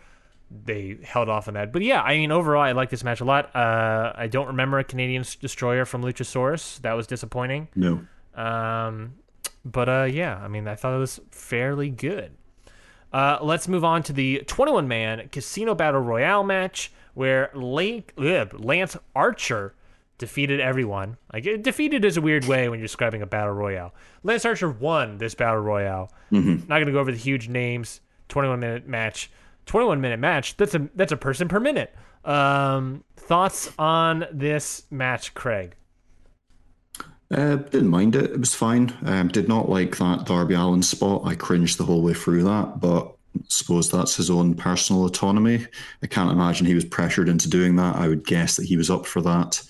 they 0.64 1.00
held 1.04 1.28
off 1.28 1.50
on 1.50 1.56
that. 1.56 1.74
But 1.74 1.82
yeah, 1.82 2.02
I 2.02 2.16
mean, 2.16 2.32
overall, 2.32 2.64
I 2.64 2.72
like 2.72 2.90
this 2.90 3.04
match 3.04 3.20
a 3.20 3.26
lot. 3.26 3.54
Uh, 3.54 4.14
I 4.16 4.28
don't 4.28 4.48
remember 4.48 4.80
a 4.80 4.86
Canadian 4.86 5.26
destroyer 5.42 5.84
from 5.84 6.02
Luchasaurus. 6.02 6.80
That 6.80 6.94
was 6.94 7.08
disappointing. 7.08 7.68
No. 7.76 8.00
Um, 8.36 9.16
but 9.66 9.90
uh, 9.90 10.08
yeah, 10.10 10.38
I 10.38 10.48
mean, 10.48 10.66
I 10.66 10.76
thought 10.76 10.96
it 10.96 11.00
was 11.00 11.20
fairly 11.30 11.90
good. 11.90 12.38
Uh, 13.14 13.38
let's 13.42 13.68
move 13.68 13.84
on 13.84 14.04
to 14.04 14.14
the 14.14 14.44
21 14.48 14.88
man 14.88 15.30
Casino 15.32 15.74
Battle 15.76 16.02
Royale 16.02 16.44
match 16.44 16.92
where 17.14 17.50
Lance 17.56 18.96
Archer 19.16 19.74
defeated 20.20 20.60
everyone. 20.60 21.18
Like, 21.34 21.64
defeated 21.64 22.06
is 22.06 22.18
a 22.18 22.22
weird 22.22 22.46
way 22.46 22.70
when 22.70 22.80
you're 22.80 22.86
describing 22.86 23.22
a 23.22 23.26
battle 23.26 23.54
royale. 23.54 23.94
Lance 24.24 24.46
Archer 24.46 24.70
won 24.70 25.18
this 25.18 25.34
battle 25.34 25.62
royale. 25.62 26.12
Not 26.68 26.68
going 26.70 26.86
to 26.86 26.92
go 26.92 27.00
over 27.00 27.12
the 27.12 27.18
huge 27.18 27.50
names. 27.50 28.02
21 28.30 28.60
minute 28.60 28.88
match. 28.88 29.32
21 29.66 30.00
minute 30.00 30.20
match. 30.20 30.58
That's 30.58 30.76
a 30.76 30.88
that's 30.96 31.12
a 31.12 31.18
person 31.18 31.48
per 31.48 31.60
minute. 31.60 31.94
Um, 32.24 33.04
thoughts 33.16 33.72
on 33.80 34.26
this 34.32 34.84
match, 34.92 35.34
Craig? 35.34 35.76
Uh, 37.30 37.56
didn't 37.58 37.90
mind 37.90 38.16
it. 38.16 38.32
It 38.32 38.40
was 38.40 38.56
fine. 38.56 38.96
Um, 39.06 39.28
did 39.28 39.48
not 39.48 39.70
like 39.70 39.98
that 39.98 40.26
Darby 40.26 40.54
Allin 40.54 40.82
spot. 40.82 41.24
I 41.26 41.36
cringed 41.36 41.78
the 41.78 41.84
whole 41.84 42.02
way 42.02 42.14
through 42.14 42.44
that, 42.44 42.80
but 42.80 43.14
suppose 43.50 43.92
that's 43.92 44.16
his 44.16 44.30
own 44.30 44.56
personal 44.56 45.06
autonomy. 45.06 45.68
I 46.02 46.08
can't 46.08 46.32
imagine 46.32 46.66
he 46.66 46.74
was 46.74 46.86
pressured 46.86 47.30
into 47.30 47.50
doing 47.50 47.76
that. 47.76 47.96
I 47.98 48.08
would 48.08 48.26
guess 48.26 48.56
that 48.56 48.66
he 48.66 48.78
was 48.78 48.90
up 48.90 49.06
for 49.06 49.22
that. 49.22 49.62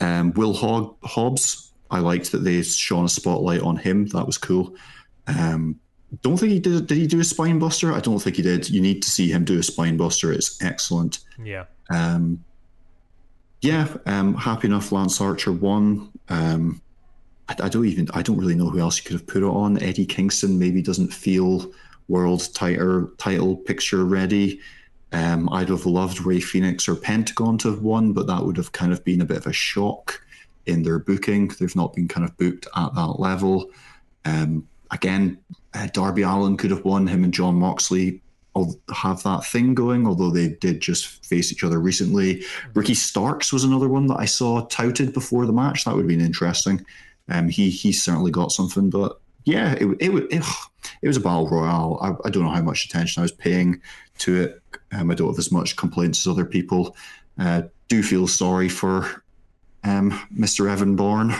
Um, 0.00 0.32
Will 0.32 0.54
Hog- 0.54 0.96
Hobbs, 1.02 1.72
I 1.90 1.98
liked 1.98 2.32
that 2.32 2.38
they 2.38 2.62
shone 2.62 3.04
a 3.06 3.08
spotlight 3.08 3.62
on 3.62 3.76
him. 3.76 4.06
That 4.08 4.26
was 4.26 4.38
cool. 4.38 4.76
Um, 5.26 5.80
don't 6.22 6.36
think 6.36 6.52
he 6.52 6.60
did. 6.60 6.86
Did 6.86 6.98
he 6.98 7.06
do 7.06 7.20
a 7.20 7.24
spine 7.24 7.58
buster? 7.58 7.92
I 7.92 8.00
don't 8.00 8.20
think 8.20 8.36
he 8.36 8.42
did. 8.42 8.70
You 8.70 8.80
need 8.80 9.02
to 9.02 9.10
see 9.10 9.30
him 9.30 9.44
do 9.44 9.58
a 9.58 9.62
spine 9.62 9.96
buster. 9.96 10.32
It's 10.32 10.62
excellent. 10.62 11.18
Yeah. 11.42 11.64
Um, 11.90 12.44
yeah. 13.66 13.96
Um, 14.06 14.34
happy 14.34 14.68
enough. 14.68 14.92
Lance 14.92 15.20
Archer 15.20 15.52
won. 15.52 16.10
Um, 16.28 16.80
I, 17.48 17.56
I, 17.64 17.68
don't 17.68 17.86
even. 17.86 18.08
I 18.14 18.22
don't 18.22 18.38
really 18.38 18.54
know 18.54 18.70
who 18.70 18.78
else 18.78 18.98
you 18.98 19.04
could 19.04 19.14
have 19.14 19.26
put 19.26 19.42
it 19.42 19.46
on. 19.46 19.82
Eddie 19.82 20.06
Kingston 20.06 20.58
maybe 20.58 20.82
doesn't 20.82 21.12
feel 21.12 21.72
world 22.08 22.48
title 22.54 23.10
title 23.18 23.56
picture 23.56 24.04
ready. 24.04 24.60
Um, 25.12 25.48
I'd 25.52 25.68
have 25.68 25.86
loved 25.86 26.24
Rey 26.24 26.40
Fenix 26.40 26.88
or 26.88 26.96
Pentagon 26.96 27.58
to 27.58 27.70
have 27.70 27.82
won, 27.82 28.12
but 28.12 28.26
that 28.26 28.44
would 28.44 28.56
have 28.56 28.72
kind 28.72 28.92
of 28.92 29.04
been 29.04 29.20
a 29.20 29.24
bit 29.24 29.38
of 29.38 29.46
a 29.46 29.52
shock 29.52 30.20
in 30.66 30.82
their 30.82 30.98
booking. 30.98 31.48
They've 31.48 31.76
not 31.76 31.94
been 31.94 32.08
kind 32.08 32.26
of 32.26 32.36
booked 32.36 32.66
at 32.76 32.94
that 32.94 33.20
level. 33.20 33.70
Um, 34.24 34.68
again, 34.90 35.38
uh, 35.74 35.88
Darby 35.92 36.22
Allin 36.22 36.56
could 36.56 36.70
have 36.70 36.84
won. 36.84 37.06
Him 37.06 37.24
and 37.24 37.32
Jon 37.32 37.54
Moxley 37.54 38.20
have 38.94 39.22
that 39.22 39.44
thing 39.44 39.74
going, 39.74 40.06
although 40.06 40.30
they 40.30 40.48
did 40.48 40.80
just 40.80 41.24
face 41.24 41.52
each 41.52 41.64
other 41.64 41.78
recently. 41.78 42.44
Ricky 42.74 42.94
Starks 42.94 43.52
was 43.52 43.64
another 43.64 43.88
one 43.88 44.06
that 44.06 44.18
I 44.18 44.24
saw 44.24 44.66
touted 44.66 45.12
before 45.12 45.46
the 45.46 45.52
match. 45.52 45.84
That 45.84 45.94
would 45.94 46.02
have 46.02 46.08
been 46.08 46.20
interesting. 46.20 46.84
Um, 47.28 47.48
he 47.48 47.70
he 47.70 47.92
certainly 47.92 48.30
got 48.30 48.52
something, 48.52 48.88
but 48.90 49.20
yeah, 49.44 49.72
it 49.72 49.86
it, 50.00 50.10
it, 50.30 50.44
it 51.02 51.08
was 51.08 51.16
a 51.16 51.20
battle 51.20 51.48
royale. 51.48 51.98
I, 52.00 52.28
I, 52.28 52.30
don't 52.30 52.44
know 52.44 52.50
how 52.50 52.62
much 52.62 52.84
attention 52.84 53.20
I 53.20 53.24
was 53.24 53.32
paying 53.32 53.80
to 54.18 54.42
it. 54.42 54.62
Um, 54.92 55.10
I 55.10 55.14
don't 55.14 55.28
have 55.28 55.38
as 55.38 55.52
much 55.52 55.76
complaints 55.76 56.26
as 56.26 56.30
other 56.30 56.44
people. 56.44 56.96
Uh, 57.38 57.62
do 57.88 58.02
feel 58.02 58.26
sorry 58.26 58.68
for 58.68 59.24
um, 59.84 60.12
Mr. 60.34 60.70
Evan 60.70 60.96
Bourne, 60.96 61.30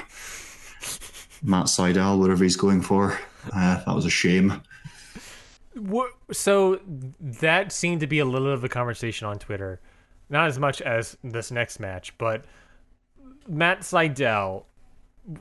Matt 1.43 1.67
Sydal, 1.67 2.19
whatever 2.19 2.45
he's 2.45 2.57
going 2.57 2.83
for. 2.83 3.19
Uh, 3.53 3.83
that 3.85 3.95
was 3.95 4.05
a 4.07 4.11
shame. 4.11 4.63
So 6.33 6.81
that 7.21 7.73
seemed 7.73 8.01
to 8.01 8.07
be 8.07 8.19
a 8.19 8.25
little 8.25 8.51
of 8.51 8.65
a 8.65 8.69
conversation 8.69 9.27
on 9.27 9.39
Twitter, 9.39 9.81
not 10.31 10.49
as 10.49 10.59
much 10.59 10.81
as 10.81 11.17
this 11.23 11.51
next 11.51 11.81
match, 11.81 12.17
but 12.19 12.45
Matt 13.49 13.81
Sydal. 13.81 14.65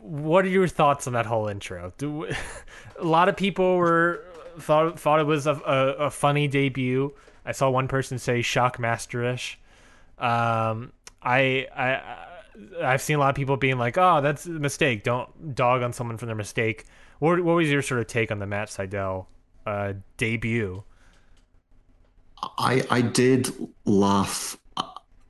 What 0.01 0.45
are 0.45 0.49
your 0.49 0.67
thoughts 0.67 1.05
on 1.05 1.13
that 1.13 1.27
whole 1.27 1.47
intro? 1.47 1.93
Do, 1.97 2.25
a 2.99 3.03
lot 3.03 3.29
of 3.29 3.37
people 3.37 3.77
were 3.77 4.25
thought 4.59 4.99
thought 4.99 5.19
it 5.19 5.25
was 5.25 5.47
a, 5.47 5.53
a, 5.53 6.05
a 6.05 6.11
funny 6.11 6.47
debut. 6.47 7.13
I 7.45 7.51
saw 7.51 7.69
one 7.69 7.87
person 7.87 8.17
say 8.17 8.39
shockmasterish. 8.39 9.55
Um, 10.17 10.91
I 11.21 11.67
I 11.75 12.17
I've 12.81 13.01
seen 13.01 13.17
a 13.17 13.19
lot 13.19 13.29
of 13.29 13.35
people 13.35 13.57
being 13.57 13.77
like, 13.77 13.97
"Oh, 13.97 14.21
that's 14.21 14.45
a 14.47 14.51
mistake. 14.51 15.03
Don't 15.03 15.55
dog 15.55 15.83
on 15.83 15.93
someone 15.93 16.17
for 16.17 16.25
their 16.25 16.35
mistake." 16.35 16.85
What, 17.19 17.39
what 17.41 17.55
was 17.55 17.69
your 17.69 17.81
sort 17.81 18.01
of 18.01 18.07
take 18.07 18.31
on 18.31 18.39
the 18.39 18.45
Matt 18.45 18.67
Sydal 18.67 19.27
uh, 19.65 19.93
debut? 20.17 20.83
I 22.57 22.85
I 22.89 23.01
did 23.01 23.49
laugh. 23.85 24.57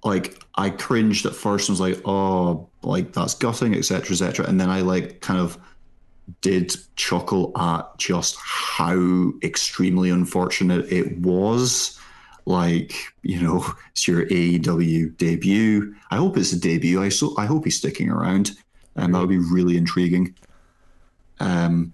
Like 0.03 0.43
I 0.55 0.69
cringed 0.69 1.25
at 1.25 1.35
first 1.35 1.69
and 1.69 1.73
was 1.73 1.79
like, 1.79 2.01
"Oh, 2.05 2.69
like 2.83 3.13
that's 3.13 3.33
gutting, 3.33 3.75
etc., 3.75 4.11
etc." 4.11 4.45
And 4.45 4.59
then 4.59 4.69
I 4.69 4.81
like 4.81 5.21
kind 5.21 5.39
of 5.39 5.57
did 6.41 6.75
chuckle 6.95 7.51
at 7.57 7.97
just 7.97 8.35
how 8.39 9.31
extremely 9.43 10.09
unfortunate 10.09 10.91
it 10.91 11.19
was. 11.19 11.99
Like, 12.45 12.93
you 13.23 13.41
know, 13.41 13.65
it's 13.91 14.07
your 14.07 14.25
AEW 14.27 15.17
debut. 15.17 15.95
I 16.11 16.17
hope 16.17 16.37
it's 16.37 16.53
a 16.53 16.59
debut. 16.59 17.01
I 17.01 17.09
so 17.09 17.35
I 17.37 17.45
hope 17.45 17.65
he's 17.65 17.77
sticking 17.77 18.09
around, 18.09 18.51
and 18.95 19.13
that 19.13 19.19
would 19.19 19.29
be 19.29 19.37
really 19.37 19.77
intriguing. 19.77 20.35
Um, 21.39 21.93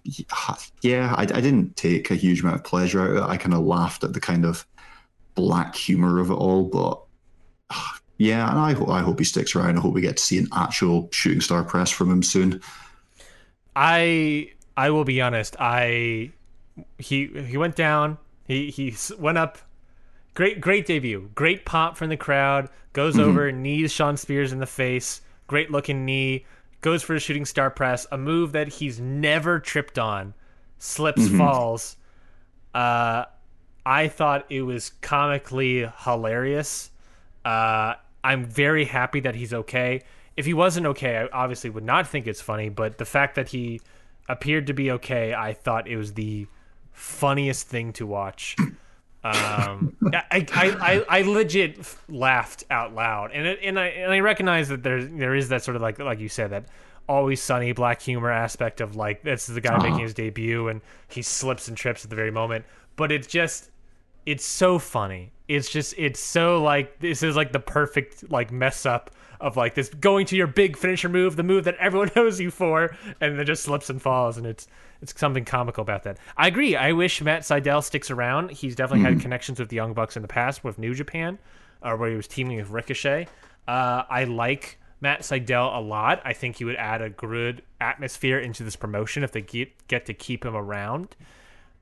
yeah, 0.81 1.15
I, 1.17 1.23
I 1.23 1.41
didn't 1.41 1.75
take 1.75 2.11
a 2.11 2.15
huge 2.15 2.41
amount 2.41 2.57
of 2.57 2.63
pleasure 2.63 3.01
out 3.01 3.09
of 3.09 3.17
it. 3.17 3.23
I 3.23 3.37
kind 3.37 3.53
of 3.53 3.61
laughed 3.61 4.03
at 4.03 4.13
the 4.13 4.19
kind 4.19 4.45
of 4.45 4.65
black 5.35 5.75
humor 5.75 6.19
of 6.19 6.29
it 6.29 6.35
all, 6.35 6.63
but 6.63 7.01
yeah, 8.17 8.49
and 8.49 8.59
I 8.59 8.73
hope 8.73 8.89
I 8.89 9.01
hope 9.01 9.19
he 9.19 9.25
sticks 9.25 9.55
around. 9.55 9.77
I 9.77 9.81
hope 9.81 9.93
we 9.93 10.01
get 10.01 10.17
to 10.17 10.23
see 10.23 10.37
an 10.37 10.47
actual 10.53 11.09
shooting 11.11 11.41
star 11.41 11.63
press 11.63 11.89
from 11.89 12.11
him 12.11 12.23
soon. 12.23 12.61
I 13.75 14.51
I 14.77 14.89
will 14.91 15.05
be 15.05 15.21
honest. 15.21 15.55
I 15.59 16.31
he 16.97 17.27
he 17.27 17.57
went 17.57 17.75
down. 17.75 18.17
He 18.47 18.69
he 18.69 18.95
went 19.17 19.37
up. 19.37 19.57
Great 20.33 20.61
great 20.61 20.85
debut. 20.85 21.29
Great 21.35 21.65
pop 21.65 21.97
from 21.97 22.09
the 22.09 22.17
crowd. 22.17 22.69
Goes 22.93 23.15
mm-hmm. 23.15 23.29
over, 23.29 23.51
knees 23.51 23.91
Shawn 23.91 24.17
Spears 24.17 24.51
in 24.51 24.59
the 24.59 24.65
face. 24.65 25.21
Great 25.47 25.71
looking 25.71 26.05
knee. 26.05 26.45
Goes 26.81 27.03
for 27.03 27.15
a 27.15 27.19
shooting 27.19 27.45
star 27.45 27.69
press, 27.69 28.07
a 28.11 28.17
move 28.17 28.51
that 28.53 28.67
he's 28.67 28.99
never 28.99 29.59
tripped 29.59 29.99
on. 29.99 30.33
Slips, 30.79 31.21
mm-hmm. 31.23 31.37
falls. 31.37 31.95
Uh, 32.73 33.25
I 33.85 34.07
thought 34.07 34.45
it 34.49 34.63
was 34.63 34.91
comically 35.01 35.89
hilarious. 35.99 36.89
Uh, 37.45 37.93
I'm 38.23 38.45
very 38.45 38.85
happy 38.85 39.19
that 39.21 39.35
he's 39.35 39.53
okay 39.53 40.01
if 40.37 40.45
he 40.45 40.53
wasn't 40.53 40.87
okay, 40.87 41.17
I 41.17 41.27
obviously 41.31 41.69
would 41.69 41.83
not 41.83 42.07
think 42.07 42.27
it's 42.27 42.41
funny. 42.41 42.69
But 42.69 42.97
the 42.97 43.05
fact 43.05 43.35
that 43.35 43.49
he 43.49 43.81
appeared 44.27 44.67
to 44.67 44.73
be 44.73 44.91
okay, 44.91 45.33
I 45.33 45.53
thought 45.53 45.87
it 45.87 45.97
was 45.97 46.13
the 46.13 46.47
funniest 46.91 47.67
thing 47.67 47.93
to 47.93 48.05
watch. 48.05 48.55
Um, 49.23 49.95
I, 50.13 50.23
I, 50.31 50.45
I, 50.51 51.05
I 51.19 51.21
legit 51.21 51.77
laughed 52.09 52.63
out 52.71 52.95
loud, 52.95 53.31
and 53.31 53.45
it, 53.45 53.59
and 53.61 53.79
I 53.79 53.87
and 53.87 54.11
I 54.11 54.19
recognize 54.19 54.69
that 54.69 54.81
there 54.81 55.03
there 55.03 55.35
is 55.35 55.49
that 55.49 55.63
sort 55.63 55.75
of 55.75 55.81
like 55.81 55.99
like 55.99 56.19
you 56.19 56.29
said 56.29 56.49
that 56.51 56.65
always 57.07 57.41
sunny 57.41 57.71
black 57.71 58.01
humor 58.01 58.31
aspect 58.31 58.81
of 58.81 58.95
like 58.95 59.21
this 59.23 59.49
is 59.49 59.55
the 59.55 59.61
guy 59.61 59.73
uh-huh. 59.73 59.83
making 59.83 59.99
his 59.99 60.13
debut 60.13 60.69
and 60.69 60.81
he 61.09 61.21
slips 61.21 61.67
and 61.67 61.77
trips 61.77 62.03
at 62.03 62.09
the 62.09 62.15
very 62.15 62.31
moment, 62.31 62.65
but 62.95 63.11
it's 63.11 63.27
just 63.27 63.69
it's 64.25 64.45
so 64.45 64.79
funny. 64.79 65.31
It's 65.47 65.69
just 65.69 65.93
it's 65.97 66.19
so 66.19 66.61
like 66.63 66.99
this 66.99 67.21
is 67.21 67.35
like 67.35 67.51
the 67.51 67.59
perfect 67.59 68.29
like 68.31 68.51
mess 68.51 68.85
up 68.85 69.11
of 69.39 69.57
like 69.57 69.75
this 69.75 69.89
going 69.89 70.25
to 70.27 70.35
your 70.35 70.47
big 70.47 70.77
finisher 70.77 71.09
move, 71.09 71.35
the 71.35 71.43
move 71.43 71.65
that 71.65 71.75
everyone 71.77 72.11
knows 72.15 72.39
you 72.39 72.51
for, 72.51 72.95
and 73.19 73.37
then 73.37 73.45
just 73.45 73.63
slips 73.63 73.89
and 73.89 74.01
falls, 74.01 74.37
and 74.37 74.47
it's 74.47 74.67
it's 75.01 75.17
something 75.19 75.45
comical 75.45 75.81
about 75.81 76.03
that. 76.03 76.17
I 76.37 76.47
agree. 76.47 76.75
I 76.75 76.91
wish 76.91 77.21
Matt 77.21 77.41
Sydal 77.41 77.83
sticks 77.83 78.11
around. 78.11 78.51
He's 78.51 78.75
definitely 78.75 79.05
mm-hmm. 79.05 79.13
had 79.13 79.21
connections 79.21 79.59
with 79.59 79.69
the 79.69 79.75
Young 79.75 79.93
Bucks 79.93 80.15
in 80.15 80.21
the 80.21 80.27
past 80.27 80.63
with 80.63 80.77
New 80.77 80.93
Japan, 80.93 81.39
uh, 81.81 81.95
where 81.95 82.09
he 82.09 82.15
was 82.15 82.27
teaming 82.27 82.57
with 82.57 82.69
Ricochet. 82.69 83.27
Uh, 83.67 84.03
I 84.09 84.25
like 84.25 84.79
Matt 85.01 85.21
Sydal 85.21 85.75
a 85.75 85.79
lot. 85.81 86.21
I 86.23 86.33
think 86.33 86.57
he 86.57 86.65
would 86.65 86.75
add 86.75 87.01
a 87.01 87.09
good 87.09 87.63
atmosphere 87.79 88.39
into 88.39 88.63
this 88.63 88.75
promotion 88.75 89.23
if 89.23 89.31
they 89.31 89.41
get 89.41 89.87
get 89.87 90.05
to 90.05 90.13
keep 90.13 90.45
him 90.45 90.55
around. 90.55 91.15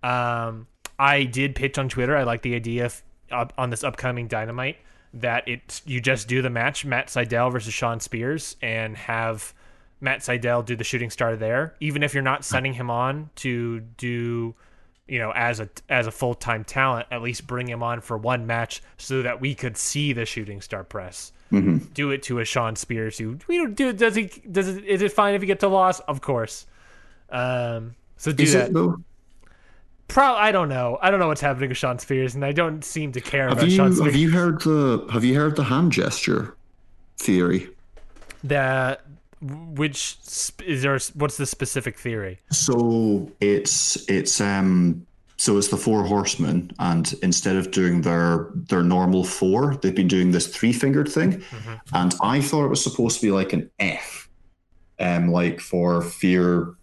Um, 0.02 0.68
I 0.98 1.24
did 1.26 1.56
pitch 1.56 1.78
on 1.78 1.90
Twitter. 1.90 2.16
I 2.16 2.24
like 2.24 2.42
the 2.42 2.56
idea 2.56 2.86
of, 2.86 3.04
uh, 3.32 3.46
on 3.58 3.70
this 3.70 3.84
upcoming 3.84 4.28
Dynamite 4.28 4.78
that 5.14 5.48
it 5.48 5.82
you 5.86 6.00
just 6.00 6.28
do 6.28 6.42
the 6.42 6.50
match 6.50 6.86
Matt 6.86 7.08
Sydal 7.08 7.52
versus 7.52 7.74
Shawn 7.74 8.00
Spears 8.00 8.56
and 8.62 8.96
have 8.96 9.54
Matt 10.02 10.20
Sydal 10.20 10.66
do 10.66 10.76
the 10.76 10.84
shooting 10.84 11.10
star 11.10 11.36
there, 11.36 11.76
even 11.80 12.04
if 12.04 12.14
you're 12.14 12.24
not 12.24 12.46
sending 12.46 12.74
him 12.74 12.90
on 12.90 13.30
to 13.38 13.82
do 13.82 14.56
you 15.10 15.20
know 15.20 15.32
as 15.32 15.60
a 15.60 15.70
as 15.90 16.08
a 16.08 16.12
full 16.12 16.36
time 16.36 16.64
talent, 16.64 17.08
at 17.12 17.22
least 17.22 17.48
bring 17.48 17.68
him 17.68 17.84
on 17.84 18.00
for 18.02 18.18
one 18.18 18.46
match 18.46 18.82
so 18.98 19.22
that 19.24 19.42
we 19.42 19.56
could 19.56 19.76
see 19.76 20.14
the 20.14 20.26
shooting 20.26 20.62
star 20.62 20.84
press. 20.84 21.34
Mm-hmm. 21.52 21.78
Do 21.94 22.12
it 22.12 22.22
to 22.24 22.40
a 22.40 22.46
Shawn 22.46 22.76
Spears 22.76 23.18
who 23.18 23.40
we 23.48 23.58
don't 23.58 23.76
do. 23.76 23.92
Does 23.92 24.16
he? 24.16 24.26
Does 24.52 24.68
it? 24.68 24.86
Is 24.86 25.02
it 25.02 25.12
fine 25.12 25.34
if 25.34 25.42
he 25.42 25.48
gets 25.48 25.64
a 25.64 25.68
loss? 25.68 26.00
Of 26.02 26.22
course. 26.22 26.68
Um, 27.30 27.96
so 28.18 28.32
do 28.32 28.44
is 28.44 28.54
that. 28.54 28.70
It, 28.70 28.96
Pro, 30.08 30.26
I 30.26 30.52
don't 30.52 30.70
know. 30.70 30.98
I 31.02 31.12
don't 31.12 31.20
know 31.20 31.28
what's 31.28 31.42
happening 31.42 31.70
with 31.70 31.78
Shawn 31.78 32.00
Spears, 32.00 32.34
and 32.34 32.44
I 32.44 32.52
don't 32.52 32.84
seem 32.84 33.12
to 33.12 33.22
care 33.22 33.48
have 33.48 33.54
about 33.54 33.70
you, 33.70 33.76
Shawn 33.76 33.94
Spears. 33.94 34.12
Have 34.12 34.20
you 34.20 34.32
heard 34.32 34.62
the 34.62 35.08
Have 35.12 35.24
you 35.24 35.36
heard 35.36 35.56
the 35.56 35.64
hand 35.64 35.92
gesture 35.92 36.56
theory? 37.18 37.70
That 38.44 39.02
which 39.42 40.18
is 40.66 40.82
there? 40.82 41.00
What's 41.14 41.38
the 41.38 41.46
specific 41.46 41.98
theory? 41.98 42.40
So 42.52 43.32
it's 43.40 44.10
it's 44.10 44.42
um 44.42 45.06
so 45.38 45.58
it's 45.58 45.70
the 45.70 45.78
four 45.78 46.04
horsemen, 46.04 46.72
and 46.80 47.14
instead 47.24 47.56
of 47.56 47.72
doing 47.72 48.02
their 48.02 48.50
their 48.54 48.84
normal 48.84 49.24
four, 49.24 49.78
they've 49.78 49.96
been 49.96 50.08
doing 50.08 50.32
this 50.32 50.48
three 50.48 50.74
fingered 50.74 51.08
thing, 51.08 51.40
mm-hmm. 51.40 51.76
and 51.94 52.14
I 52.22 52.42
thought 52.42 52.66
it 52.66 52.70
was 52.70 52.84
supposed 52.84 53.20
to 53.20 53.26
be 53.26 53.32
like 53.32 53.54
an 53.54 53.72
F, 53.80 54.30
um, 55.00 55.32
like 55.32 55.62
for 55.62 56.02
fear 56.02 56.76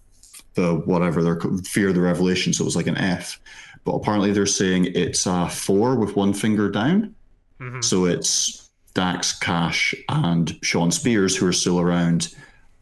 the 0.55 0.75
whatever 0.75 1.23
their 1.23 1.39
fear 1.65 1.93
the 1.93 2.01
revelation. 2.01 2.55
So 2.55 2.63
it 2.63 2.65
was 2.65 2.77
like 2.77 2.87
an 2.87 2.97
F, 2.97 3.39
but 3.85 3.93
apparently 3.93 4.33
they're 4.33 4.47
saying 4.47 4.87
it's 4.95 5.27
a 5.27 5.51
four 5.51 5.95
with 5.97 6.17
one 6.17 6.33
finger 6.33 6.71
down. 6.71 7.15
Mm-hmm. 7.61 7.83
So 7.83 8.07
it's 8.07 8.71
Dax, 8.95 9.39
Cash, 9.39 9.95
and 10.09 10.59
Shawn 10.63 10.91
Spears 10.91 11.37
who 11.37 11.47
are 11.47 11.53
still 11.53 11.79
around, 11.79 12.35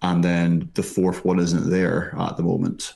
and 0.04 0.22
then 0.22 0.70
the 0.74 0.82
fourth 0.82 1.24
one 1.24 1.38
isn't 1.40 1.70
there 1.70 2.14
at 2.18 2.36
the 2.36 2.42
moment. 2.42 2.94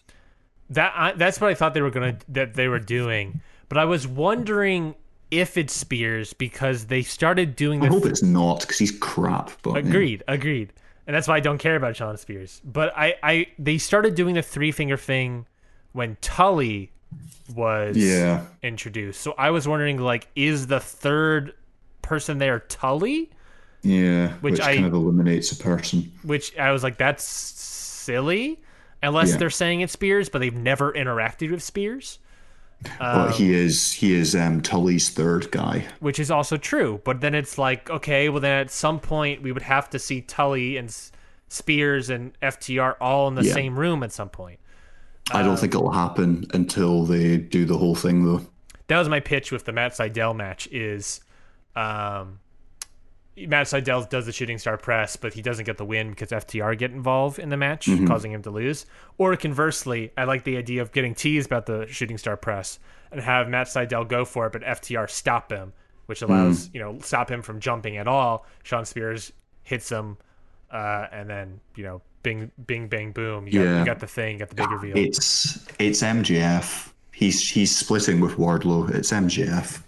That 0.71 1.18
that's 1.18 1.40
what 1.40 1.51
I 1.51 1.55
thought 1.55 1.73
they 1.75 1.81
were 1.81 1.90
gonna 1.90 2.18
that 2.29 2.55
they 2.55 2.68
were 2.68 2.79
doing, 2.79 3.40
but 3.68 3.79
I 3.79 3.87
was 3.87 4.07
wondering 4.07 4.94
if 5.31 5.57
it's 5.57 5.73
Spears 5.73 6.33
because 6.33 6.87
they 6.87 7.03
started 7.03 7.57
doing 7.57 7.83
I 7.83 7.88
hope 7.88 8.05
it's 8.07 8.23
not 8.23 8.61
because 8.61 8.79
he's 8.79 8.97
crap. 8.99 9.51
But 9.62 9.73
yeah. 9.73 9.88
Agreed, 9.88 10.23
agreed. 10.29 10.73
And 11.07 11.16
that's 11.16 11.27
why 11.27 11.37
I 11.37 11.40
don't 11.40 11.59
care 11.59 11.77
about 11.77 11.97
Shawn 11.97 12.18
Spears. 12.18 12.61
But 12.64 12.92
I, 12.97 13.14
I 13.23 13.47
they 13.59 13.79
started 13.79 14.14
doing 14.14 14.35
the 14.35 14.42
three 14.42 14.73
finger 14.73 14.99
thing 14.99 15.47
when 15.92 16.18
Tully 16.21 16.92
was 17.55 17.97
Yeah. 17.97 18.44
introduced. 18.62 19.23
So 19.23 19.35
I 19.38 19.51
was 19.51 19.66
wondering 19.66 19.97
like, 19.99 20.29
is 20.37 20.66
the 20.66 20.81
third 20.81 21.55
person 22.03 22.37
there 22.37 22.61
Tully? 22.61 23.31
Yeah, 23.82 24.32
Which 24.40 24.52
which, 24.54 24.60
I- 24.60 24.74
kind 24.74 24.86
of 24.86 24.92
eliminates 24.94 25.52
a 25.52 25.56
person. 25.56 26.10
Which 26.22 26.56
I 26.58 26.72
was 26.72 26.82
like, 26.82 26.98
that's 26.98 27.24
silly. 27.24 28.60
Unless 29.02 29.30
Yeah. 29.30 29.36
they're 29.36 29.50
saying 29.50 29.80
it's 29.82 29.92
Spears, 29.92 30.28
but 30.28 30.40
they've 30.40 30.54
never 30.54 30.92
interacted 30.92 31.50
with 31.50 31.62
Spears. 31.62 32.18
but 32.98 33.32
he 33.32 33.52
is 33.54 33.92
he 33.92 34.12
is 34.14 34.34
um, 34.36 34.60
Tully's 34.60 35.10
third 35.10 35.50
guy. 35.50 35.84
which 36.00 36.18
is 36.18 36.30
also 36.30 36.56
true. 36.56 37.00
But 37.04 37.20
then 37.20 37.34
it's 37.34 37.58
like, 37.58 37.88
okay, 37.90 38.28
well, 38.28 38.40
then 38.40 38.60
at 38.60 38.70
some 38.70 38.98
point 39.00 39.42
we 39.42 39.52
would 39.52 39.62
have 39.62 39.88
to 39.90 39.98
see 39.98 40.20
Tully 40.22 40.76
and 40.76 40.94
Spears 41.48 42.10
and 42.10 42.32
FTR 42.40 42.96
all 43.00 43.26
in 43.28 43.34
the 43.36 43.44
Yeah. 43.44 43.52
same 43.52 43.78
room 43.78 44.02
at 44.02 44.12
some 44.12 44.28
point. 44.28 44.58
I 45.32 45.42
don't 45.42 45.58
think 45.58 45.74
it'll 45.74 45.92
happen 45.92 46.46
until 46.54 47.04
they 47.04 47.36
do 47.36 47.64
the 47.64 47.76
whole 47.78 47.94
thing 47.94 48.24
though. 48.24 48.46
That 48.88 48.98
was 48.98 49.08
my 49.08 49.20
pitch 49.20 49.52
with 49.52 49.64
the 49.64 49.72
Matt 49.72 49.92
Sydal 49.92 50.34
match. 50.34 50.66
Is 50.72 51.20
um, 51.76 52.38
Matt 53.46 53.66
Sydal 53.66 54.09
does 54.09 54.27
the 54.27 54.33
shooting 54.33 54.59
star 54.59 54.77
press, 54.77 55.16
but 55.16 55.35
he 55.35 55.42
doesn't 55.42 55.64
get 55.64 55.77
the 55.77 55.85
win 55.85 56.11
because 56.11 56.31
FTR 56.31 56.77
get 56.79 56.90
involved 56.90 57.38
in 57.38 57.48
the 57.51 57.57
match, 57.57 57.88
causing 58.07 58.33
him 58.33 58.42
to 58.42 58.51
lose. 58.51 58.87
Or 59.18 59.37
conversely, 59.37 60.12
I 60.16 60.24
like 60.24 60.44
the 60.44 60.57
idea 60.57 60.83
of 60.83 60.92
getting 60.92 61.14
teased 61.14 61.46
about 61.46 61.66
the 61.66 61.87
shooting 61.88 62.18
star 62.18 62.37
press 62.37 62.79
and 63.12 63.20
have 63.20 63.48
Matt 63.48 63.68
Sydal 63.68 64.09
go 64.09 64.24
for 64.24 64.46
it, 64.46 64.53
but 64.53 64.62
FTR 64.62 65.09
stop 65.09 65.53
him, 65.53 65.72
which 66.07 66.22
allows 66.22 66.70
you 66.72 66.81
know 66.81 66.98
stop 67.01 67.31
him 67.31 67.42
from 67.42 67.61
jumping 67.61 67.96
at 67.96 68.09
all. 68.09 68.46
Shawn 68.62 68.85
Spears 68.85 69.33
hits 69.62 69.90
him, 69.90 70.16
uh, 70.70 71.07
and 71.12 71.29
then 71.29 71.61
you 71.77 71.85
know, 71.85 72.03
bing, 72.22 72.51
bing, 72.66 72.88
bang, 72.88 73.12
boom. 73.12 73.46
You, 73.46 73.53
got, 73.53 73.64
Yeah. 73.64 73.79
you 73.81 73.85
got 73.87 73.98
the 74.01 74.07
thing, 74.07 74.33
you 74.35 74.38
got 74.40 74.48
the 74.48 74.55
big 74.57 74.70
reveal. 74.70 74.96
It's 74.96 75.66
it's 75.79 76.03
MJF. 76.03 76.92
He's 77.12 77.48
he's 77.48 77.74
splitting 77.77 78.20
with 78.20 78.37
Wardlow. 78.37 78.94
It's 78.94 79.11
MJF. 79.12 79.83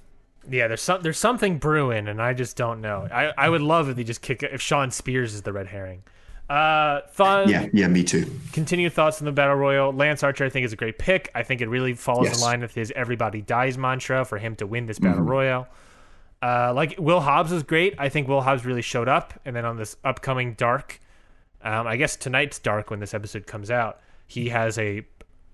Yeah, 0.50 0.66
there's 0.68 0.82
some 0.82 1.00
there's 1.02 1.18
something 1.18 1.58
brewing, 1.58 2.08
and 2.08 2.20
I 2.20 2.34
just 2.34 2.56
don't 2.56 2.80
know. 2.80 3.06
I, 3.12 3.32
I 3.38 3.48
would 3.48 3.62
love 3.62 3.88
if 3.88 3.96
they 3.96 4.04
just 4.04 4.20
kick 4.20 4.42
it 4.42 4.50
if 4.52 4.60
Shawn 4.60 4.90
Spears 4.90 5.32
is 5.34 5.42
the 5.42 5.52
red 5.52 5.68
herring. 5.68 6.02
Uh, 6.48 7.02
thought 7.12 7.48
Yeah, 7.48 7.68
yeah, 7.72 7.86
me 7.86 8.02
too. 8.02 8.28
continued 8.52 8.92
thoughts 8.92 9.20
on 9.20 9.26
the 9.26 9.30
battle 9.32 9.54
royal. 9.54 9.92
Lance 9.92 10.24
Archer, 10.24 10.44
I 10.44 10.48
think, 10.48 10.64
is 10.66 10.72
a 10.72 10.76
great 10.76 10.98
pick. 10.98 11.30
I 11.32 11.44
think 11.44 11.60
it 11.60 11.68
really 11.68 11.94
falls 11.94 12.24
Yes. 12.26 12.38
in 12.38 12.42
line 12.42 12.60
with 12.62 12.74
his 12.74 12.92
"everybody 12.96 13.40
dies" 13.40 13.78
mantra 13.78 14.24
for 14.24 14.38
him 14.38 14.56
to 14.56 14.66
win 14.66 14.86
this 14.86 14.98
battle 14.98 15.22
royal. 15.22 15.68
Uh, 16.42 16.72
like 16.74 16.96
Will 16.98 17.20
Hobbs 17.20 17.52
was 17.52 17.62
great. 17.62 17.94
I 17.98 18.08
think 18.08 18.26
Will 18.26 18.40
Hobbs 18.40 18.64
really 18.66 18.82
showed 18.82 19.08
up, 19.08 19.34
and 19.44 19.54
then 19.54 19.64
on 19.64 19.76
this 19.76 19.96
upcoming 20.02 20.54
Dark, 20.54 20.98
um, 21.62 21.86
I 21.86 21.96
guess 21.96 22.16
tonight's 22.16 22.58
Dark 22.58 22.90
when 22.90 22.98
this 22.98 23.14
episode 23.14 23.46
comes 23.46 23.70
out, 23.70 24.00
he 24.26 24.48
has 24.48 24.76
a 24.78 25.02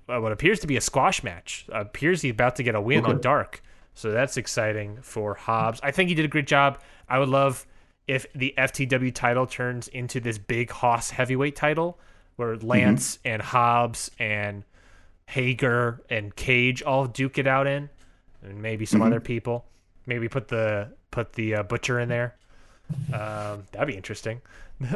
uh, 0.09 0.21
what 0.21 0.33
appears 0.33 0.61
to 0.61 0.67
be 0.67 0.77
a 0.77 0.81
squash 0.81 1.23
match. 1.23 1.67
Uh, 1.71 1.81
appears 1.81 2.23
he's 2.23 2.31
about 2.33 2.57
to 2.57 2.63
get 2.63 2.75
a 2.75 2.81
win 2.81 3.05
on 3.05 3.21
Dark, 3.21 3.63
so 3.97 4.11
that's 4.11 4.37
exciting 4.37 4.99
for 5.01 5.35
Hobbs. 5.35 5.81
I 5.83 5.91
think 5.91 6.11
he 6.11 6.15
did 6.15 6.27
a 6.27 6.29
great 6.29 6.47
job. 6.47 6.81
I 7.09 7.19
would 7.19 7.31
love 7.31 7.67
if 8.07 8.31
the 8.35 8.53
FTW 8.59 9.13
title 9.13 9.47
turns 9.47 9.89
into 9.89 10.21
this 10.21 10.37
big 10.37 10.71
Hoss 10.71 11.09
heavyweight 11.11 11.57
title, 11.57 11.99
where 12.37 12.57
Lance 12.57 13.19
and 13.25 13.41
Hobbs 13.41 14.11
and 14.19 14.65
Hager 15.29 16.03
and 16.11 16.37
Cage 16.37 16.83
all 16.83 17.07
duke 17.07 17.39
it 17.39 17.47
out 17.47 17.67
in, 17.67 17.89
and 18.43 18.61
maybe 18.61 18.85
some 18.85 19.01
other 19.01 19.19
people. 19.19 19.65
Maybe 20.05 20.29
put 20.29 20.49
the 20.49 20.93
put 21.11 21.33
the 21.33 21.57
uh, 21.57 21.63
butcher 21.63 21.99
in 21.99 22.11
there. 22.11 22.37
Um, 23.13 23.65
that'd 23.73 23.89
be 23.89 23.97
interesting. 23.97 24.43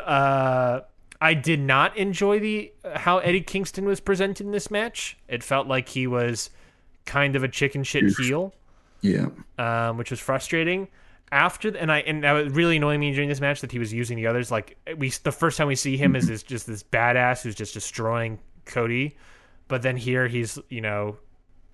Uh, 0.04 0.82
I 1.22 1.32
did 1.32 1.58
not 1.58 1.96
enjoy 1.96 2.38
the 2.38 2.70
how 2.96 3.16
Eddie 3.16 3.40
Kingston 3.40 3.86
was 3.86 3.98
presented 3.98 4.44
in 4.44 4.52
this 4.52 4.70
match. 4.70 5.16
It 5.26 5.42
felt 5.42 5.66
like 5.66 5.88
he 5.88 6.06
was 6.06 6.50
kind 7.06 7.34
of 7.34 7.42
a 7.42 7.48
chicken 7.48 7.82
shit 7.82 8.04
heel, 8.18 8.52
Yeah. 9.02 9.28
um, 9.58 9.96
which 9.96 10.10
was 10.10 10.20
frustrating. 10.20 10.88
After 11.32 11.68
and 11.76 11.92
I 11.92 11.98
and 12.00 12.24
that 12.24 12.32
was 12.32 12.52
really 12.52 12.76
annoying 12.76 12.98
me 13.00 13.12
during 13.12 13.28
this 13.28 13.40
match 13.40 13.60
that 13.60 13.70
he 13.70 13.78
was 13.78 13.92
using 13.92 14.16
the 14.16 14.26
others. 14.26 14.50
Like 14.50 14.76
we, 14.96 15.10
the 15.10 15.30
first 15.30 15.56
time 15.58 15.68
we 15.68 15.76
see 15.76 15.96
him 15.96 16.16
is 16.16 16.26
this 16.26 16.42
just 16.42 16.66
this 16.66 16.82
badass 16.82 17.42
who's 17.42 17.54
just 17.54 17.72
destroying 17.72 18.40
Cody, 18.64 19.16
but 19.68 19.82
then 19.82 19.96
here 19.96 20.26
he's 20.26 20.58
you 20.68 20.80
know 20.80 21.18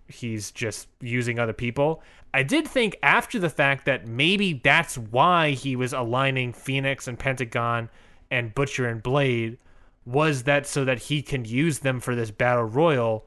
he's 0.09 0.51
just 0.51 0.89
using 1.01 1.39
other 1.39 1.55
people. 1.55 2.03
I 2.35 2.43
did 2.43 2.69
think 2.69 2.97
after 3.03 3.39
the 3.39 3.49
fact 3.49 3.87
that 3.87 4.07
maybe 4.07 4.53
that's 4.53 4.99
why 4.99 5.53
he 5.53 5.75
was 5.75 5.95
aligning 5.95 6.53
Fenix 6.53 7.09
and 7.09 7.19
Pentagon 7.19 7.89
and 8.31 8.55
Butcher 8.55 8.87
and 8.87 9.03
Blade 9.03 9.57
was 10.05 10.43
that 10.43 10.67
so 10.67 10.85
that 10.85 10.99
he 10.99 11.23
can 11.23 11.47
use 11.47 11.79
them 11.79 11.99
for 11.99 12.15
this 12.15 12.31
battle 12.31 12.65
royal 12.65 13.27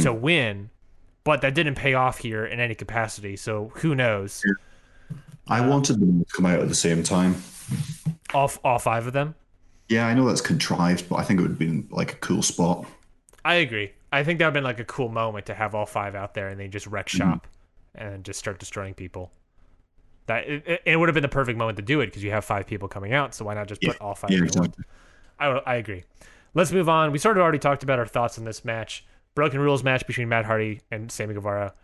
to 0.00 0.12
win. 0.12 0.70
But 1.26 1.40
that 1.40 1.56
didn't 1.56 1.74
pay 1.74 1.94
off 1.94 2.18
here 2.18 2.46
in 2.46 2.60
any 2.60 2.76
capacity. 2.76 3.34
So 3.34 3.72
who 3.74 3.96
knows? 3.96 4.44
I 5.48 5.60
wanted 5.66 5.98
them 5.98 6.24
to 6.24 6.32
come 6.32 6.46
out 6.46 6.60
at 6.60 6.68
the 6.68 6.74
same 6.74 7.02
time. 7.02 7.42
All 8.32 8.48
all 8.62 8.78
five 8.78 9.08
of 9.08 9.12
them. 9.12 9.34
Yeah, 9.88 10.06
I 10.06 10.14
know 10.14 10.24
that's 10.28 10.40
contrived, 10.40 11.08
but 11.08 11.16
I 11.16 11.24
think 11.24 11.40
it 11.40 11.42
would 11.42 11.50
have 11.50 11.58
been 11.58 11.88
like 11.90 12.12
a 12.12 12.16
cool 12.16 12.42
spot. 12.42 12.86
I 13.44 13.54
agree. 13.54 13.90
I 14.12 14.22
think 14.22 14.38
that 14.38 14.44
would 14.44 14.50
have 14.50 14.54
been 14.54 14.62
like 14.62 14.78
a 14.78 14.84
cool 14.84 15.08
moment 15.08 15.46
to 15.46 15.54
have 15.54 15.74
all 15.74 15.84
five 15.84 16.14
out 16.14 16.34
there 16.34 16.46
and 16.46 16.60
they 16.60 16.68
just 16.68 16.86
wreck 16.86 17.08
mm-hmm. 17.08 17.18
shop 17.18 17.48
and 17.96 18.22
just 18.22 18.38
start 18.38 18.60
destroying 18.60 18.94
people. 18.94 19.32
That 20.26 20.48
it, 20.48 20.82
it- 20.84 20.96
would 20.96 21.08
have 21.08 21.14
been 21.14 21.22
the 21.22 21.28
perfect 21.28 21.58
moment 21.58 21.76
to 21.78 21.82
do 21.82 22.02
it 22.02 22.06
because 22.06 22.22
you 22.22 22.30
have 22.30 22.44
five 22.44 22.68
people 22.68 22.86
coming 22.86 23.12
out. 23.12 23.34
So 23.34 23.44
why 23.46 23.54
not 23.54 23.66
just 23.66 23.82
put 23.82 24.00
all 24.00 24.14
five? 24.14 24.30
Yeah, 24.30 24.38
in 24.38 24.44
at 24.44 24.54
once? 24.54 24.68
exactly. 24.68 24.84
I, 25.40 25.46
I 25.46 25.74
agree. 25.74 26.04
Let's 26.54 26.70
move 26.70 26.88
on. 26.88 27.10
We 27.10 27.18
sort 27.18 27.36
of 27.36 27.42
already 27.42 27.58
talked 27.58 27.82
about 27.82 27.98
our 27.98 28.06
thoughts 28.06 28.38
on 28.38 28.44
this 28.44 28.64
match. 28.64 29.04
Broken 29.36 29.60
rules 29.60 29.84
match 29.84 30.04
between 30.06 30.28
Matt 30.28 30.46
Hardy 30.46 30.80
and 30.90 31.12
Sammy 31.12 31.34
Guevara. 31.34 31.74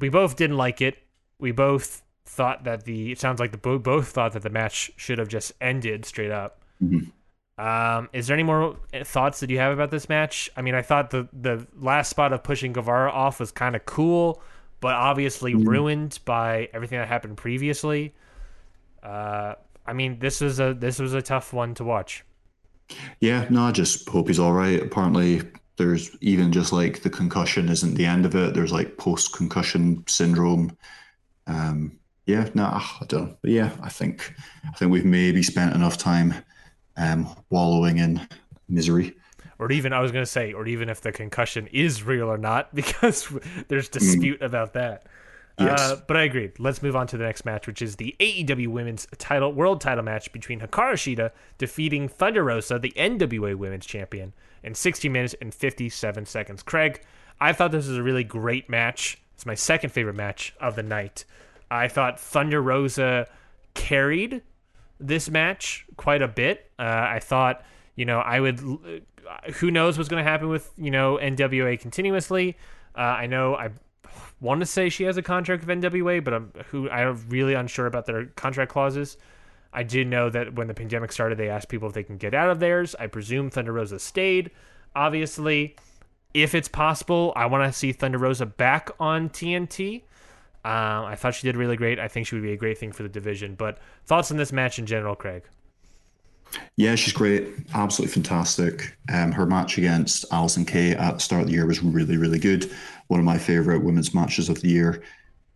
We 0.00 0.08
both 0.08 0.34
didn't 0.34 0.56
like 0.56 0.80
it. 0.80 0.98
We 1.38 1.52
both 1.52 2.02
thought 2.24 2.64
that 2.64 2.84
the 2.84 3.12
it 3.12 3.20
sounds 3.20 3.38
like 3.38 3.52
the 3.52 3.58
both 3.58 4.08
thought 4.08 4.32
that 4.32 4.42
the 4.42 4.50
match 4.50 4.90
should 4.96 5.18
have 5.18 5.28
just 5.28 5.52
ended 5.60 6.04
straight 6.04 6.32
up. 6.32 6.62
Mhm. 6.82 7.12
Um, 7.58 8.08
is 8.12 8.26
there 8.26 8.34
any 8.34 8.42
more 8.42 8.76
thoughts 9.04 9.40
that 9.40 9.48
you 9.50 9.58
have 9.58 9.72
about 9.72 9.90
this 9.90 10.08
match? 10.08 10.50
I 10.56 10.62
mean, 10.62 10.74
I 10.74 10.82
thought 10.82 11.10
the 11.10 11.28
the 11.32 11.66
last 11.78 12.10
spot 12.10 12.32
of 12.32 12.42
pushing 12.42 12.72
Guevara 12.72 13.10
off 13.10 13.40
was 13.40 13.52
kind 13.52 13.76
of 13.76 13.84
cool, 13.86 14.42
but 14.80 14.94
obviously 14.94 15.54
ruined 15.54 16.18
by 16.24 16.68
everything 16.72 16.98
that 16.98 17.08
happened 17.08 17.36
previously. 17.36 18.14
Uh, 19.02 19.54
I 19.86 19.92
mean, 19.92 20.18
this 20.18 20.40
was 20.40 20.58
a 20.60 20.74
this 20.74 20.98
was 20.98 21.14
a 21.14 21.22
tough 21.22 21.52
one 21.52 21.74
to 21.74 21.84
watch. 21.84 22.24
Yeah, 23.20 23.46
no, 23.50 23.64
I 23.64 23.72
just 23.72 24.08
hope 24.08 24.28
he's 24.28 24.38
all 24.38 24.52
right. 24.52 24.82
Apparently, 24.82 25.42
there's 25.76 26.16
even 26.20 26.52
just 26.52 26.72
like 26.72 27.02
the 27.02 27.10
concussion 27.10 27.68
isn't 27.68 27.94
the 27.94 28.06
end 28.06 28.24
of 28.24 28.34
it. 28.34 28.54
There's 28.54 28.72
like 28.72 28.96
post 28.96 29.34
concussion 29.34 30.04
syndrome. 30.06 30.76
Um, 31.46 31.98
yeah, 32.26 32.48
no, 32.54 32.64
I 32.64 33.04
don't. 33.06 33.28
know. 33.28 33.36
But 33.40 33.50
yeah, 33.50 33.70
I 33.82 33.88
think 33.88 34.34
I 34.66 34.72
think 34.72 34.90
we've 34.90 35.04
maybe 35.04 35.42
spent 35.42 35.74
enough 35.74 35.98
time 35.98 36.34
um, 36.96 37.28
wallowing 37.50 37.98
in 37.98 38.26
misery. 38.68 39.14
or 39.58 39.70
even 39.70 39.92
I 39.92 40.00
was 40.00 40.12
going 40.12 40.24
to 40.24 40.30
say, 40.30 40.52
or 40.52 40.66
even 40.66 40.88
if 40.88 41.00
the 41.00 41.12
concussion 41.12 41.68
is 41.68 42.02
real 42.02 42.26
or 42.26 42.38
not, 42.38 42.74
because 42.74 43.32
there's 43.68 43.88
dispute 43.88 44.42
about 44.42 44.72
that. 44.74 45.06
Yes. 45.58 45.80
Uh, 45.80 46.00
but 46.06 46.16
I 46.18 46.24
agree. 46.24 46.50
Let's 46.58 46.82
move 46.82 46.94
on 46.94 47.06
to 47.08 47.16
the 47.16 47.24
next 47.24 47.44
match, 47.46 47.66
which 47.66 47.80
is 47.80 47.96
the 47.96 48.14
AEW 48.20 48.68
Women's 48.68 49.06
Title 49.16 49.52
World 49.52 49.80
Title 49.80 50.04
match 50.04 50.30
between 50.32 50.60
Hikaru 50.60 50.94
Shida 50.94 51.30
defeating 51.56 52.08
Thunder 52.08 52.44
Rosa, 52.44 52.78
the 52.78 52.92
NWA 52.96 53.54
Women's 53.54 53.86
Champion, 53.86 54.34
in 54.62 54.74
60 54.74 55.08
minutes 55.08 55.34
and 55.40 55.54
57 55.54 56.26
seconds. 56.26 56.62
Craig, 56.62 57.00
I 57.40 57.52
thought 57.54 57.72
this 57.72 57.88
was 57.88 57.96
a 57.96 58.02
really 58.02 58.24
great 58.24 58.68
match. 58.68 59.18
It's 59.34 59.46
my 59.46 59.54
second 59.54 59.90
favorite 59.90 60.16
match 60.16 60.54
of 60.60 60.76
the 60.76 60.82
night. 60.82 61.24
I 61.70 61.88
thought 61.88 62.20
Thunder 62.20 62.60
Rosa 62.60 63.26
carried 63.74 64.42
this 65.00 65.28
match 65.30 65.86
quite 65.96 66.22
a 66.22 66.28
bit. 66.28 66.70
Uh, 66.78 66.82
I 66.82 67.18
thought, 67.18 67.64
you 67.94 68.04
know, 68.04 68.18
I 68.20 68.40
would. 68.40 68.60
uh, 68.60 69.50
Who 69.54 69.70
knows 69.70 69.96
what's 69.98 70.08
going 70.08 70.22
to 70.24 70.30
happen 70.30 70.48
with 70.48 70.70
you 70.76 70.90
know 70.90 71.18
NWA 71.20 71.78
continuously? 71.80 72.56
Uh, 72.96 73.00
I 73.00 73.26
know 73.26 73.54
I 73.54 73.70
want 74.40 74.60
to 74.60 74.66
say 74.66 74.88
she 74.88 75.04
has 75.04 75.16
a 75.16 75.22
contract 75.22 75.66
with 75.66 75.82
NWA, 75.82 76.22
but 76.22 76.34
I'm 76.34 76.52
who 76.70 76.88
I'm 76.90 77.24
really 77.28 77.54
unsure 77.54 77.86
about 77.86 78.06
their 78.06 78.26
contract 78.26 78.72
clauses. 78.72 79.16
I 79.72 79.82
did 79.82 80.06
know 80.06 80.30
that 80.30 80.54
when 80.54 80.68
the 80.68 80.74
pandemic 80.74 81.12
started, 81.12 81.38
they 81.38 81.50
asked 81.50 81.68
people 81.68 81.88
if 81.88 81.94
they 81.94 82.02
can 82.02 82.16
get 82.16 82.34
out 82.34 82.50
of 82.50 82.60
theirs. 82.60 82.94
I 82.98 83.08
presume 83.08 83.50
Thunder 83.50 83.72
Rosa 83.72 83.98
stayed. 83.98 84.50
Obviously, 84.94 85.76
if 86.32 86.54
it's 86.54 86.68
possible, 86.68 87.32
I 87.36 87.46
want 87.46 87.70
to 87.70 87.78
see 87.78 87.92
Thunder 87.92 88.18
Rosa 88.18 88.46
back 88.46 88.90
on 88.98 89.28
TNT. 89.28 90.02
Um, 90.64 91.04
I 91.04 91.14
thought 91.14 91.34
she 91.34 91.46
did 91.46 91.56
really 91.56 91.76
great. 91.76 91.98
I 91.98 92.08
think 92.08 92.26
she 92.26 92.34
would 92.34 92.42
be 92.42 92.52
a 92.52 92.56
great 92.56 92.78
thing 92.78 92.90
for 92.90 93.02
the 93.02 93.08
division. 93.08 93.54
But 93.54 93.78
thoughts 94.04 94.30
on 94.30 94.36
this 94.36 94.52
match 94.52 94.78
in 94.78 94.86
general, 94.86 95.14
Craig? 95.14 95.44
Yeah, 96.76 96.94
she's 96.94 97.12
great. 97.12 97.48
Absolutely 97.74 98.12
fantastic. 98.12 98.96
Um, 99.12 99.32
her 99.32 99.46
match 99.46 99.78
against 99.78 100.30
Allysin 100.30 100.66
Kay 100.66 100.92
at 100.92 101.14
the 101.14 101.20
start 101.20 101.42
of 101.42 101.48
the 101.48 101.54
year 101.54 101.66
was 101.66 101.82
really, 101.82 102.16
really 102.16 102.38
good. 102.38 102.70
One 103.08 103.20
of 103.20 103.26
my 103.26 103.38
favorite 103.38 103.82
women's 103.84 104.14
matches 104.14 104.48
of 104.48 104.60
the 104.60 104.68
year. 104.68 105.02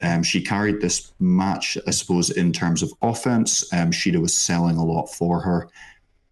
Um, 0.03 0.23
she 0.23 0.41
carried 0.41 0.81
this 0.81 1.13
match, 1.21 1.77
I 1.87 1.91
suppose, 1.91 2.31
in 2.31 2.53
terms 2.53 2.83
of 2.83 2.93
offense. 3.03 3.71
Um, 3.73 3.91
Shida 3.91 4.21
was 4.21 4.37
selling 4.37 4.77
a 4.77 4.85
lot 4.85 5.07
for 5.09 5.41
her. 5.41 5.69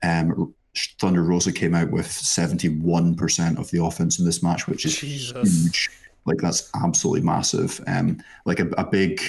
Um, 0.03 0.55
Thunder 1.01 1.23
Rosa 1.23 1.53
came 1.53 1.75
out 1.75 1.91
with 1.91 2.07
71% 2.07 3.59
of 3.59 3.71
the 3.71 3.83
offense 3.83 4.19
in 4.19 4.25
this 4.25 4.43
match, 4.43 4.67
which 4.69 4.87
is 4.87 4.97
Jesus. 4.97 5.63
huge. 5.63 5.91
Like, 6.25 6.39
that's 6.39 6.71
absolutely 6.83 7.23
massive. 7.23 7.81
Um, 7.87 8.23
like, 8.47 8.61
a, 8.61 8.69
a 8.79 8.87
big, 8.87 9.21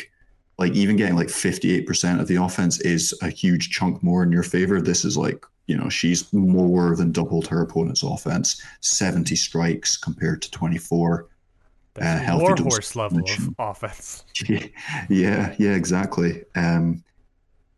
like, 0.59 0.73
even 0.73 0.97
getting 0.97 1.15
like 1.15 1.27
58% 1.27 2.19
of 2.19 2.27
the 2.27 2.35
offense 2.35 2.79
is 2.81 3.17
a 3.21 3.29
huge 3.29 3.69
chunk 3.69 4.03
more 4.03 4.23
in 4.23 4.31
your 4.31 4.43
favor. 4.43 4.81
This 4.81 5.05
is 5.05 5.17
like, 5.17 5.45
you 5.67 5.77
know, 5.77 5.89
she's 5.89 6.31
more 6.33 6.95
than 6.95 7.11
doubled 7.11 7.47
her 7.47 7.61
opponent's 7.61 8.03
offense, 8.03 8.61
70 8.81 9.35
strikes 9.35 9.97
compared 9.97 10.41
to 10.41 10.51
24 10.51 11.27
uh, 12.01 12.17
healthy 12.19 12.63
warhorse 12.63 12.95
level 12.95 13.19
of 13.19 13.49
offense. 13.57 14.25
Yeah, 15.09 15.55
yeah, 15.57 15.73
exactly. 15.75 16.43
Um, 16.55 17.03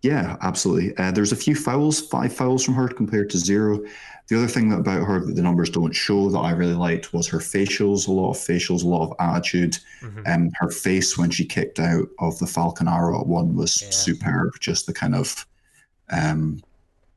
yeah, 0.02 0.38
absolutely. 0.42 0.96
Uh, 0.98 1.12
there's 1.12 1.32
a 1.32 1.36
few 1.36 1.56
fouls, 1.56 2.02
five 2.02 2.34
fouls 2.34 2.64
from 2.64 2.74
her 2.74 2.88
compared 2.88 3.30
to 3.32 3.38
zero. 3.38 3.84
The 4.32 4.38
other 4.38 4.48
thing 4.48 4.72
about 4.72 5.06
her 5.06 5.20
that 5.20 5.36
the 5.36 5.42
numbers 5.42 5.70
don't 5.70 5.92
show 5.92 6.30
that 6.30 6.40
I 6.40 6.52
really 6.52 6.74
liked 6.74 7.12
was 7.12 7.28
her 7.28 7.40
facials. 7.40 8.08
A 8.08 8.14
lot 8.14 8.30
of 8.30 8.38
facials, 8.38 8.82
a 8.82 8.88
lot 8.88 9.04
of 9.04 9.14
attitude. 9.20 9.78
Mm-hmm. 10.00 10.22
Um, 10.26 10.52
her 10.54 10.70
face 10.70 11.18
when 11.18 11.30
she 11.32 11.44
kicked 11.44 11.82
out 11.82 12.08
of 12.20 12.40
the 12.40 12.48
Falcon 12.48 12.88
Arrow 12.88 13.20
at 13.20 13.28
one 13.28 13.58
was 13.58 13.82
yeah. 13.82 13.90
superb. 13.90 14.54
Just 14.62 14.86
the 14.86 14.94
kind 14.94 15.16
of, 15.16 15.46
um, 16.12 16.62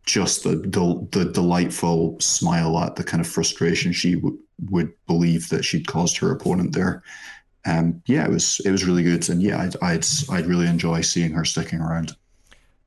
just 0.05 0.43
the, 0.43 0.57
the, 0.57 1.07
the 1.13 1.31
delightful 1.31 2.19
smile 2.19 2.81
at 2.81 2.97
the 2.97 3.05
kind 3.05 3.21
of 3.21 3.29
frustration 3.29 3.93
she 3.93 4.17
w- 4.17 4.37
would 4.71 4.93
believe 5.07 5.49
that 5.51 5.65
she'd 5.65 5.87
caused 5.87 6.17
her 6.17 6.33
opponent 6.33 6.75
there. 6.75 7.05
Um, 7.65 8.03
yeah, 8.07 8.25
it 8.25 8.31
was 8.31 8.61
it 8.65 8.73
was 8.73 8.85
really 8.85 9.05
good, 9.05 9.31
and 9.31 9.41
yeah, 9.41 9.63
I'd 9.63 9.77
I'd 9.81 10.05
I'd 10.31 10.47
really 10.47 10.67
enjoy 10.67 11.03
seeing 11.03 11.31
her 11.31 11.45
sticking 11.45 11.79
around. 11.81 12.17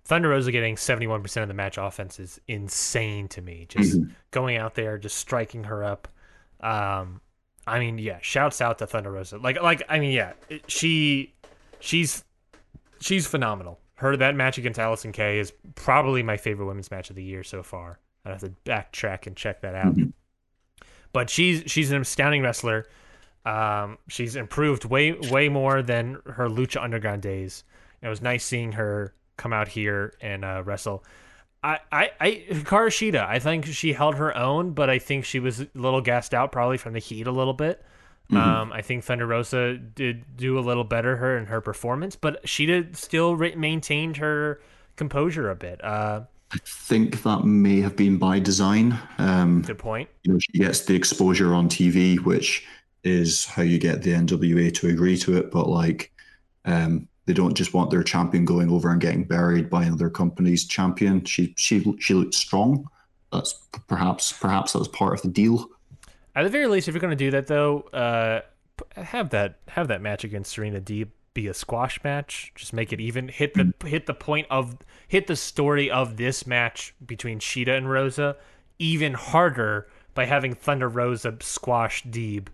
Thunder 0.08 0.30
Rosa 0.30 0.54
getting 0.54 0.78
71% 0.78 1.42
of 1.42 1.50
the 1.50 1.54
match 1.54 1.78
offense 1.78 2.18
is 2.18 2.40
insane 2.48 3.28
to 3.28 3.42
me. 3.42 3.66
Just 3.68 4.00
mm-hmm. 4.00 4.12
going 4.32 4.56
out 4.56 4.74
there, 4.74 4.98
just 4.98 5.18
striking 5.18 5.66
her 5.66 5.84
up. 5.84 6.08
Um, 6.62 7.20
I 7.68 7.80
mean, 7.80 7.98
yeah, 7.98 8.20
shouts 8.22 8.62
out 8.62 8.78
to 8.78 8.88
Thunder 8.88 9.12
Rosa. 9.12 9.38
Like, 9.38 9.62
like, 9.62 9.84
I 9.90 10.00
mean, 10.00 10.14
yeah, 10.14 10.32
she, 10.68 11.34
she's, 11.82 12.24
she's 13.02 13.28
phenomenal. 13.28 13.82
Her 13.96 14.16
that 14.16 14.34
match 14.34 14.58
against 14.58 14.80
Allysin 14.80 15.12
Kay 15.12 15.40
is 15.40 15.52
probably 15.76 16.24
my 16.24 16.38
favorite 16.38 16.68
women's 16.68 16.90
match 16.90 17.10
of 17.10 17.18
the 17.18 17.24
year 17.24 17.44
so 17.44 17.62
far. 17.62 18.00
I 18.24 18.30
have 18.30 18.40
to 18.40 18.54
backtrack 18.64 19.28
and 19.28 19.36
check 19.36 19.60
that 19.60 19.76
out. 19.76 19.94
Mm-hmm. 19.94 20.12
But 21.12 21.30
she's 21.30 21.64
she's 21.66 21.92
an 21.92 22.02
astounding 22.02 22.44
wrestler. 22.44 22.86
Um, 23.46 23.98
she's 24.08 24.36
improved 24.36 24.86
way 24.86 25.14
way 25.14 25.50
more 25.50 25.82
than 25.82 26.20
her 26.28 26.48
Lucha 26.48 26.82
Underground 26.82 27.24
days. 27.24 27.64
It 28.02 28.08
was 28.08 28.22
nice 28.22 28.46
seeing 28.46 28.74
her 28.74 29.16
come 29.38 29.54
out 29.54 29.68
here 29.68 30.14
and 30.22 30.44
uh, 30.44 30.64
wrestle. 30.66 31.04
I, 31.64 31.80
I, 31.92 32.12
I, 32.20 32.44
Hikaru 32.50 32.90
Shida, 32.90 33.26
I 33.26 33.40
think 33.40 33.66
she 33.66 33.94
held 33.94 34.16
her 34.16 34.36
own, 34.36 34.72
but 34.72 34.90
I 34.90 35.00
think 35.00 35.26
she 35.26 35.40
was 35.40 35.62
a 35.62 35.68
little 35.74 36.02
gassed 36.02 36.34
out 36.34 36.52
probably 36.52 36.78
from 36.78 36.94
the 36.94 37.00
heat 37.00 37.28
a 37.28 37.32
little 37.32 37.54
bit. 37.54 37.84
Mm-hmm. 38.32 38.38
Um, 38.38 38.74
I 38.74 38.82
think 38.82 39.04
Thunder 39.04 39.26
Rosa 39.26 39.78
did 39.78 40.36
do 40.36 40.60
a 40.60 40.62
little 40.62 40.84
better 40.84 41.16
her 41.16 41.38
in 41.38 41.46
her 41.46 41.62
performance, 41.62 42.16
but 42.16 42.44
Shida 42.46 42.96
still 42.96 43.36
re- 43.36 43.56
maintained 43.56 44.18
her 44.18 44.62
composure 44.98 45.50
a 45.50 45.56
bit. 45.56 45.84
Uh, 45.84 46.22
I 46.52 46.58
think 46.66 47.24
that 47.24 47.46
may 47.46 47.82
have 47.82 47.96
been 47.96 48.18
by 48.18 48.40
design. 48.40 48.98
Um, 49.18 49.62
Good 49.62 49.78
point. 49.78 50.10
You 50.24 50.34
know, 50.34 50.40
she 50.40 50.60
gets 50.60 50.82
the 50.82 50.96
exposure 50.96 51.54
on 51.54 51.70
TV, 51.70 52.20
which 52.20 52.66
is 53.04 53.46
how 53.46 53.62
you 53.62 53.78
get 53.78 54.02
the 54.02 54.12
NWA 54.12 54.74
to 54.76 54.88
agree 54.88 55.18
to 55.20 55.38
it. 55.38 55.52
But 55.52 55.68
like, 55.68 56.12
um, 56.66 57.08
they 57.28 57.34
don't 57.34 57.54
just 57.54 57.74
want 57.74 57.92
their 57.92 58.04
champion 58.04 58.46
going 58.46 58.72
over 58.72 58.90
and 58.90 59.02
getting 59.02 59.26
buried 59.26 59.70
by 59.70 59.84
another 59.84 60.10
company's 60.10 60.66
champion. 60.66 61.24
She 61.26 61.54
she 61.58 61.96
she 62.00 62.14
looked 62.14 62.34
strong. 62.34 62.88
That's 63.32 63.54
perhaps 63.88 64.32
perhaps 64.32 64.74
that 64.74 64.80
was 64.80 64.88
part 64.88 65.14
of 65.14 65.22
the 65.22 65.28
deal. 65.28 65.70
At 66.36 66.44
the 66.44 66.50
very 66.50 66.68
least, 66.68 66.88
if 66.88 66.94
you're 66.94 67.02
going 67.02 67.12
to 67.12 67.16
do 67.16 67.32
that, 67.32 67.48
though, 67.48 67.82
uh, 67.94 68.42
have 68.96 69.30
that 69.32 69.60
have 69.68 69.90
that 69.90 70.02
match 70.02 70.24
against 70.24 70.54
Serena 70.54 70.80
Deeb 70.80 71.10
be 71.34 71.48
a 71.48 71.54
squash 71.54 72.02
match. 72.04 72.54
Just 72.56 72.74
make 72.74 72.94
it 72.94 73.02
even. 73.02 73.28
Hit 73.28 73.54
the 73.54 73.64
mm. 73.66 73.88
hit 73.88 74.06
the 74.06 74.14
point 74.14 74.48
of 74.50 74.78
hit 75.08 75.28
the 75.28 75.36
story 75.36 75.92
of 75.92 76.16
this 76.16 76.48
match 76.48 76.96
between 77.06 77.40
Shida 77.40 77.78
and 77.78 77.90
Rosa 77.90 78.38
even 78.80 79.14
harder 79.14 79.90
by 80.14 80.26
having 80.26 80.54
Thunder 80.54 80.88
Rosa 80.88 81.36
squash 81.42 82.04
Deeb 82.04 82.48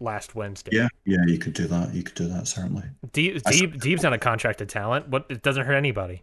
last 0.00 0.34
Wednesday. 0.34 0.70
Yeah, 0.74 0.88
yeah, 1.04 1.24
you 1.26 1.38
could 1.38 1.54
do 1.54 1.66
that. 1.66 1.94
You 1.94 2.02
could 2.02 2.14
do 2.14 2.28
that 2.28 2.46
certainly. 2.48 2.84
Deeb, 3.12 3.42
Deeb, 3.42 3.80
Deeb's 3.80 4.02
not 4.02 4.12
a 4.12 4.18
contracted 4.18 4.68
talent. 4.68 5.08
What 5.08 5.26
it 5.28 5.42
doesn't 5.42 5.64
hurt 5.64 5.74
anybody. 5.74 6.22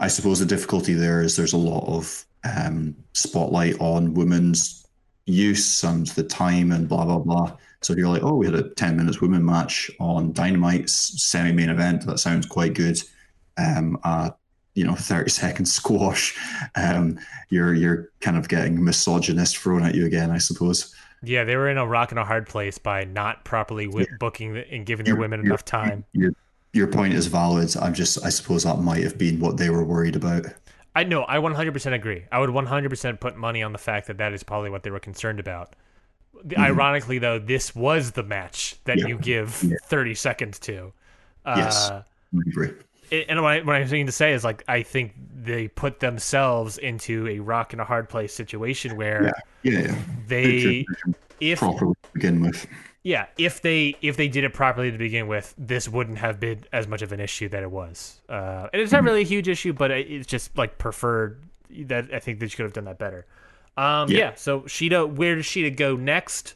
I 0.00 0.08
suppose 0.08 0.38
the 0.38 0.46
difficulty 0.46 0.94
there 0.94 1.20
is 1.20 1.36
there's 1.36 1.52
a 1.52 1.58
lot 1.58 1.86
of 1.86 2.24
um, 2.44 2.96
spotlight 3.12 3.78
on 3.80 4.14
women's 4.14 4.86
use 5.26 5.84
and 5.84 6.06
the 6.08 6.22
time 6.22 6.72
and 6.72 6.88
blah 6.88 7.04
blah 7.04 7.18
blah. 7.18 7.56
So 7.80 7.94
you're 7.94 8.08
like, 8.08 8.24
oh, 8.24 8.34
we 8.34 8.46
had 8.46 8.56
a 8.56 8.70
10 8.70 8.96
minutes 8.96 9.20
women 9.20 9.44
match 9.44 9.90
on 10.00 10.32
Dynamite's 10.32 11.22
semi 11.22 11.52
main 11.52 11.68
event. 11.68 12.04
That 12.06 12.18
sounds 12.18 12.44
quite 12.46 12.74
good. 12.74 12.98
Um, 13.56 13.98
uh, 14.02 14.30
you 14.74 14.84
know, 14.84 14.94
30 14.94 15.30
second 15.30 15.66
squash. 15.66 16.36
Um, 16.74 17.18
you're 17.50 17.74
you're 17.74 18.10
kind 18.20 18.36
of 18.36 18.48
getting 18.48 18.82
misogynist 18.82 19.58
thrown 19.58 19.84
at 19.84 19.94
you 19.94 20.06
again, 20.06 20.30
I 20.30 20.38
suppose. 20.38 20.94
Yeah, 21.22 21.44
they 21.44 21.56
were 21.56 21.68
in 21.68 21.78
a 21.78 21.86
rock 21.86 22.12
and 22.12 22.18
a 22.18 22.24
hard 22.24 22.48
place 22.48 22.78
by 22.78 23.04
not 23.04 23.44
properly 23.44 23.86
w- 23.86 24.06
booking 24.18 24.56
and 24.56 24.86
giving 24.86 25.04
their 25.04 25.16
women 25.16 25.40
enough 25.40 25.64
time. 25.64 26.04
Your, 26.12 26.32
your 26.72 26.86
point 26.86 27.14
is 27.14 27.26
valid. 27.26 27.76
I'm 27.76 27.94
just, 27.94 28.24
I 28.24 28.28
suppose 28.28 28.64
that 28.64 28.78
might 28.78 29.02
have 29.02 29.18
been 29.18 29.40
what 29.40 29.56
they 29.56 29.70
were 29.70 29.84
worried 29.84 30.16
about. 30.16 30.46
I 30.94 31.04
know. 31.04 31.24
I 31.28 31.38
100% 31.38 31.92
agree. 31.92 32.24
I 32.30 32.38
would 32.38 32.50
100% 32.50 33.20
put 33.20 33.36
money 33.36 33.62
on 33.62 33.72
the 33.72 33.78
fact 33.78 34.06
that 34.06 34.18
that 34.18 34.32
is 34.32 34.42
probably 34.42 34.70
what 34.70 34.82
they 34.82 34.90
were 34.90 35.00
concerned 35.00 35.40
about. 35.40 35.74
Mm-hmm. 36.36 36.60
Ironically, 36.60 37.18
though, 37.18 37.38
this 37.38 37.74
was 37.74 38.12
the 38.12 38.22
match 38.22 38.76
that 38.84 38.98
yeah. 38.98 39.06
you 39.06 39.18
give 39.18 39.62
yeah. 39.62 39.76
30 39.84 40.14
seconds 40.14 40.58
to. 40.60 40.92
Yes, 41.46 41.90
uh, 41.90 42.02
I 42.34 42.38
agree. 42.46 42.70
And 43.10 43.42
what, 43.42 43.52
I, 43.52 43.60
what 43.62 43.76
I'm 43.76 43.88
saying 43.88 44.06
to 44.06 44.12
say 44.12 44.32
is, 44.32 44.44
like, 44.44 44.64
I 44.68 44.82
think 44.82 45.14
they 45.34 45.68
put 45.68 46.00
themselves 46.00 46.78
into 46.78 47.26
a 47.28 47.38
rock 47.38 47.72
and 47.72 47.80
a 47.80 47.84
hard 47.84 48.08
place 48.08 48.34
situation 48.34 48.96
where 48.96 49.24
yeah. 49.24 49.32
Yeah, 49.62 49.94
they, 50.26 50.86
if 51.40 51.58
properly 51.58 51.94
begin 52.12 52.42
with, 52.42 52.66
yeah, 53.02 53.26
if 53.36 53.60
they 53.60 53.96
if 54.02 54.16
they 54.16 54.28
did 54.28 54.44
it 54.44 54.52
properly 54.52 54.90
to 54.90 54.98
begin 54.98 55.26
with, 55.26 55.54
this 55.58 55.88
wouldn't 55.88 56.18
have 56.18 56.38
been 56.38 56.64
as 56.72 56.86
much 56.86 57.02
of 57.02 57.10
an 57.12 57.20
issue 57.20 57.48
that 57.48 57.62
it 57.62 57.70
was. 57.70 58.20
Uh, 58.28 58.68
and 58.72 58.80
it's 58.80 58.92
not 58.92 58.98
mm-hmm. 58.98 59.06
really 59.06 59.20
a 59.22 59.24
huge 59.24 59.48
issue, 59.48 59.72
but 59.72 59.90
it's 59.90 60.26
just 60.26 60.56
like 60.56 60.78
preferred 60.78 61.42
that 61.70 62.12
I 62.12 62.18
think 62.18 62.38
they 62.38 62.48
could 62.48 62.64
have 62.64 62.72
done 62.72 62.84
that 62.84 62.98
better. 62.98 63.26
Um, 63.76 64.10
yeah. 64.10 64.18
yeah. 64.18 64.34
So 64.36 64.60
Shida, 64.62 65.12
where 65.12 65.34
does 65.34 65.46
Shida 65.46 65.76
go 65.76 65.96
next? 65.96 66.54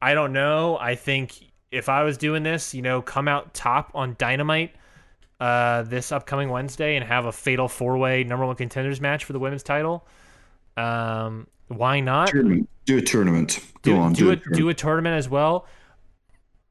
I 0.00 0.14
don't 0.14 0.32
know. 0.32 0.78
I 0.78 0.94
think 0.94 1.34
if 1.70 1.88
I 1.88 2.04
was 2.04 2.16
doing 2.16 2.42
this, 2.42 2.74
you 2.74 2.82
know, 2.82 3.02
come 3.02 3.28
out 3.28 3.52
top 3.54 3.90
on 3.94 4.16
Dynamite 4.18 4.74
uh, 5.40 5.82
this 5.82 6.12
upcoming 6.12 6.50
Wednesday 6.50 6.96
and 6.96 7.04
have 7.04 7.24
a 7.24 7.32
fatal 7.32 7.66
four 7.66 7.98
way 7.98 8.24
number 8.24 8.46
one 8.46 8.56
contenders 8.56 9.00
match 9.00 9.24
for 9.24 9.32
the 9.32 9.38
women's 9.38 9.62
title. 9.62 10.06
Um, 10.76 11.46
why 11.68 12.00
not? 12.00 12.28
Tournament. 12.28 12.68
Do 12.84 12.98
a 12.98 13.02
tournament. 13.02 13.60
Go 13.82 13.92
do, 13.92 13.98
on. 13.98 14.12
Do, 14.12 14.24
do 14.24 14.30
a, 14.30 14.32
a 14.32 14.56
do 14.56 14.68
a 14.68 14.74
tournament 14.74 15.16
as 15.16 15.28
well. 15.28 15.66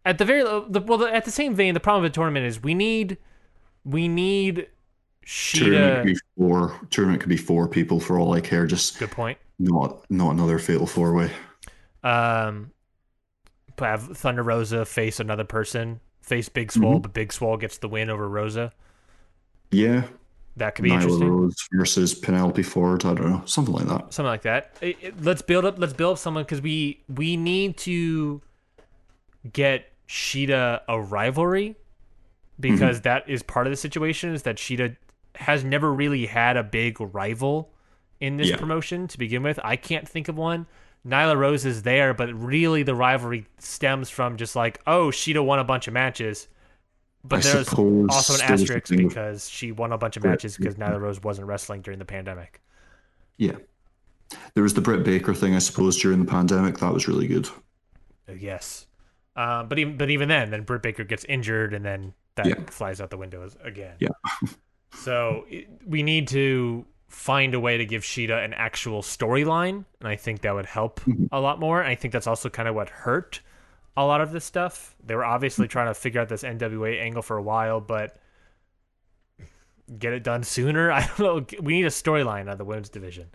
At 0.05 0.17
the 0.17 0.25
very 0.25 0.43
the, 0.43 0.81
well, 0.85 1.05
at 1.05 1.25
the 1.25 1.31
same 1.31 1.55
vein, 1.55 1.73
the 1.73 1.79
problem 1.79 2.03
with 2.03 2.13
the 2.13 2.15
tournament 2.15 2.45
is 2.45 2.61
we 2.61 2.73
need 2.73 3.17
we 3.83 4.07
need 4.07 4.67
Shida. 5.25 5.59
Tournament 5.59 5.95
could 5.97 6.13
be 6.13 6.19
four. 6.37 6.79
Tournament 6.89 7.21
could 7.21 7.29
be 7.29 7.37
four 7.37 7.67
people 7.67 7.99
for 7.99 8.19
all 8.19 8.33
I 8.33 8.41
care. 8.41 8.65
Just 8.65 8.99
good 8.99 9.11
point. 9.11 9.37
Not 9.59 10.09
not 10.09 10.31
another 10.31 10.59
fatal 10.59 10.87
four 10.87 11.13
way. 11.13 11.31
Um, 12.03 12.71
have 13.79 14.17
Thunder 14.17 14.43
Rosa 14.43 14.85
face 14.85 15.19
another 15.19 15.43
person, 15.43 15.99
face 16.29 16.47
Big 16.47 16.71
Swole, 16.71 16.93
mm-hmm. 16.93 17.01
but 17.01 17.13
Big 17.13 17.33
Swole 17.33 17.57
gets 17.57 17.79
the 17.79 17.89
win 17.89 18.09
over 18.09 18.29
Rosa. 18.29 18.71
Yeah, 19.71 20.03
that 20.55 20.75
could 20.75 20.83
be 20.83 20.91
Nyla 20.91 20.95
interesting. 20.95 21.29
Rose 21.29 21.55
versus 21.73 22.13
Penelope 22.13 22.63
Ford. 22.63 23.05
I 23.05 23.13
don't 23.15 23.29
know, 23.29 23.41
something 23.45 23.73
like 23.73 23.87
that. 23.87 24.13
Something 24.13 24.29
like 24.29 24.43
that. 24.43 24.77
It, 24.81 24.97
it, 25.01 25.23
let's 25.23 25.41
build 25.41 25.65
up. 25.65 25.77
Let's 25.77 25.93
build 25.93 26.13
up 26.13 26.17
someone 26.19 26.43
because 26.43 26.61
we 26.61 27.01
we 27.13 27.35
need 27.35 27.77
to 27.79 28.41
get 29.51 29.91
Shida 30.07 30.81
a 30.87 31.01
rivalry 31.01 31.75
because 32.59 32.97
mm-hmm. 32.97 33.03
that 33.03 33.29
is 33.29 33.43
part 33.43 33.67
of 33.67 33.71
the 33.71 33.77
situation. 33.77 34.33
Is 34.33 34.43
that 34.43 34.57
Shida 34.57 34.95
has 35.35 35.63
never 35.63 35.93
really 35.93 36.25
had 36.25 36.57
a 36.57 36.63
big 36.63 36.99
rival 36.99 37.71
in 38.19 38.37
this 38.37 38.49
yeah. 38.49 38.57
promotion 38.57 39.07
to 39.07 39.17
begin 39.17 39.43
with. 39.43 39.59
I 39.63 39.75
can't 39.75 40.07
think 40.07 40.27
of 40.27 40.37
one. 40.37 40.67
Nyla 41.07 41.37
Rose 41.37 41.65
is 41.65 41.83
there, 41.83 42.13
but 42.13 42.33
really 42.33 42.83
the 42.83 42.95
rivalry 42.95 43.45
stems 43.57 44.09
from 44.09 44.37
just 44.37 44.55
like, 44.55 44.81
oh, 44.85 45.07
Shida 45.07 45.43
won 45.43 45.59
a 45.59 45.63
bunch 45.63 45.87
of 45.87 45.93
matches. 45.93 46.47
But 47.23 47.45
I 47.45 47.51
there's 47.51 47.73
also 47.73 48.33
an 48.35 48.41
asterisk 48.41 48.89
because 48.89 49.49
she 49.49 49.71
won 49.71 49.91
a 49.91 49.97
bunch 49.97 50.17
of 50.17 50.23
matches 50.23 50.55
because 50.57 50.75
Nyla 50.75 50.99
Rose 50.99 51.21
wasn't 51.21 51.47
wrestling 51.47 51.81
during 51.81 51.99
the 51.99 52.05
pandemic. 52.05 52.61
Yeah. 53.37 53.55
There 54.53 54.63
was 54.63 54.73
the 54.73 54.81
Britt 54.81 55.03
Baker 55.03 55.33
thing, 55.33 55.55
I 55.55 55.59
suppose, 55.59 55.97
during 55.97 56.19
the 56.19 56.29
pandemic. 56.29 56.77
That 56.77 56.93
was 56.93 57.07
really 57.07 57.27
good. 57.27 57.47
Uh, 58.27 58.33
Yes. 58.37 58.85
Uh, 59.35 59.63
but 59.63 59.79
even 59.79 59.97
but 59.97 60.09
even 60.09 60.27
then, 60.27 60.49
then 60.51 60.63
Britt 60.63 60.81
Baker 60.81 61.03
gets 61.03 61.23
injured, 61.25 61.73
and 61.73 61.83
then 61.85 62.13
that 62.35 62.45
Yeah. 62.45 62.55
flies 62.67 62.99
out 62.99 63.09
the 63.09 63.17
window 63.17 63.47
again. 63.63 63.95
Yeah. 63.99 64.09
so 64.93 65.45
it, 65.49 65.67
we 65.85 66.03
need 66.03 66.27
to 66.29 66.85
find 67.09 67.53
a 67.53 67.59
way 67.59 67.77
to 67.77 67.85
give 67.85 68.03
Shida 68.03 68.43
an 68.43 68.53
actual 68.53 69.01
storyline, 69.01 69.83
and 69.99 70.07
I 70.07 70.15
think 70.15 70.41
that 70.41 70.53
would 70.53 70.67
help 70.67 71.01
mm-hmm. 71.01 71.25
a 71.31 71.39
lot 71.39 71.59
more. 71.59 71.81
And 71.81 71.89
I 71.89 71.95
think 71.95 72.13
that's 72.13 72.27
also 72.27 72.49
kind 72.49 72.69
of 72.69 72.75
what 72.75 72.89
hurt 72.89 73.41
a 73.97 74.05
lot 74.05 74.21
of 74.21 74.31
this 74.31 74.45
stuff. 74.45 74.95
They 75.05 75.15
were 75.15 75.25
obviously 75.25 75.65
mm-hmm. 75.65 75.71
trying 75.71 75.87
to 75.87 75.93
figure 75.93 76.21
out 76.21 76.29
this 76.29 76.43
NWA 76.43 77.01
angle 77.01 77.21
for 77.21 77.37
a 77.37 77.41
while, 77.41 77.81
but 77.81 78.17
get 79.97 80.13
it 80.13 80.23
done 80.23 80.43
sooner. 80.43 80.91
I 80.93 81.09
don't 81.17 81.51
know. 81.51 81.61
We 81.61 81.73
need 81.73 81.85
a 81.85 81.89
storyline 81.89 82.49
of 82.49 82.57
the 82.57 82.65
women's 82.65 82.89
division, 82.89 83.27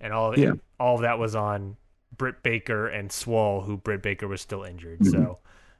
and 0.00 0.12
all 0.12 0.38
Yeah. 0.38 0.52
all 0.78 0.94
of 0.94 1.02
that 1.02 1.18
was 1.18 1.34
on 1.34 1.76
Britt 2.16 2.42
Baker 2.42 2.86
and 2.86 3.10
Swole, 3.10 3.62
who 3.62 3.76
Britt 3.76 4.02
Baker 4.02 4.28
was 4.28 4.40
still 4.40 4.62
injured. 4.62 5.04
So 5.04 5.18
mm-hmm. 5.18 5.32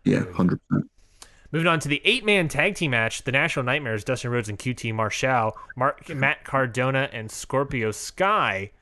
Yeah, 0.06 0.20
100%. 0.20 0.58
Moving 1.56 1.68
on 1.68 1.80
to 1.80 1.88
the 1.88 2.02
eight 2.04 2.22
man 2.22 2.48
tag 2.48 2.74
team 2.74 2.90
match, 2.90 3.22
the 3.22 3.32
National 3.32 3.64
Nightmares, 3.64 4.04
Dustin 4.04 4.30
Rhodes 4.30 4.50
and 4.50 4.58
QT 4.58 4.92
Marshall, 4.92 5.56
Mark, 5.74 6.06
Matt 6.14 6.44
Cardona 6.44 7.08
and 7.14 7.30
Scorpio 7.30 7.92
Sky 7.92 8.72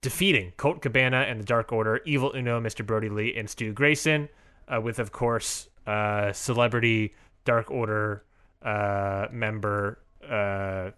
defeating 0.00 0.54
Colt 0.56 0.82
Cabana 0.82 1.18
and 1.18 1.38
the 1.38 1.44
Dark 1.44 1.72
Order, 1.72 2.00
Evil 2.04 2.32
Uno, 2.34 2.60
Mr. 2.60 2.84
Brodie 2.84 3.10
Lee, 3.10 3.36
and 3.36 3.48
Stu 3.48 3.72
Grayson, 3.72 4.28
uh, 4.66 4.80
with 4.80 4.98
of 4.98 5.12
course 5.12 5.68
uh, 5.86 6.32
celebrity 6.32 7.14
Dark 7.44 7.70
Order 7.70 8.24
uh, 8.62 9.28
member. 9.30 10.00
Uh, 10.28 10.90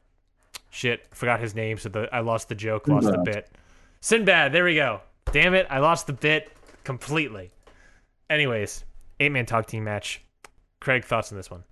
shit, 0.71 1.07
forgot 1.15 1.41
his 1.41 1.55
name, 1.55 1.77
so 1.77 1.91
the 1.91 2.09
I 2.11 2.21
lost 2.21 2.49
the 2.49 2.55
joke, 2.55 2.89
lost 2.89 3.11
the 3.11 3.19
bit. 3.19 3.51
Sinbad, 4.01 4.51
there 4.53 4.65
we 4.65 4.77
go. 4.77 5.03
Damn 5.31 5.53
it, 5.53 5.67
I 5.69 5.81
lost 5.81 6.07
the 6.07 6.15
bit 6.15 6.51
completely. 6.85 7.51
Anyways, 8.31 8.87
eight 9.21 9.33
man 9.33 9.45
tag 9.45 9.67
team 9.67 9.85
match. 9.85 10.23
Craig, 10.81 11.05
thoughts 11.05 11.33
on 11.33 11.39
this 11.39 11.51
one? 11.51 11.65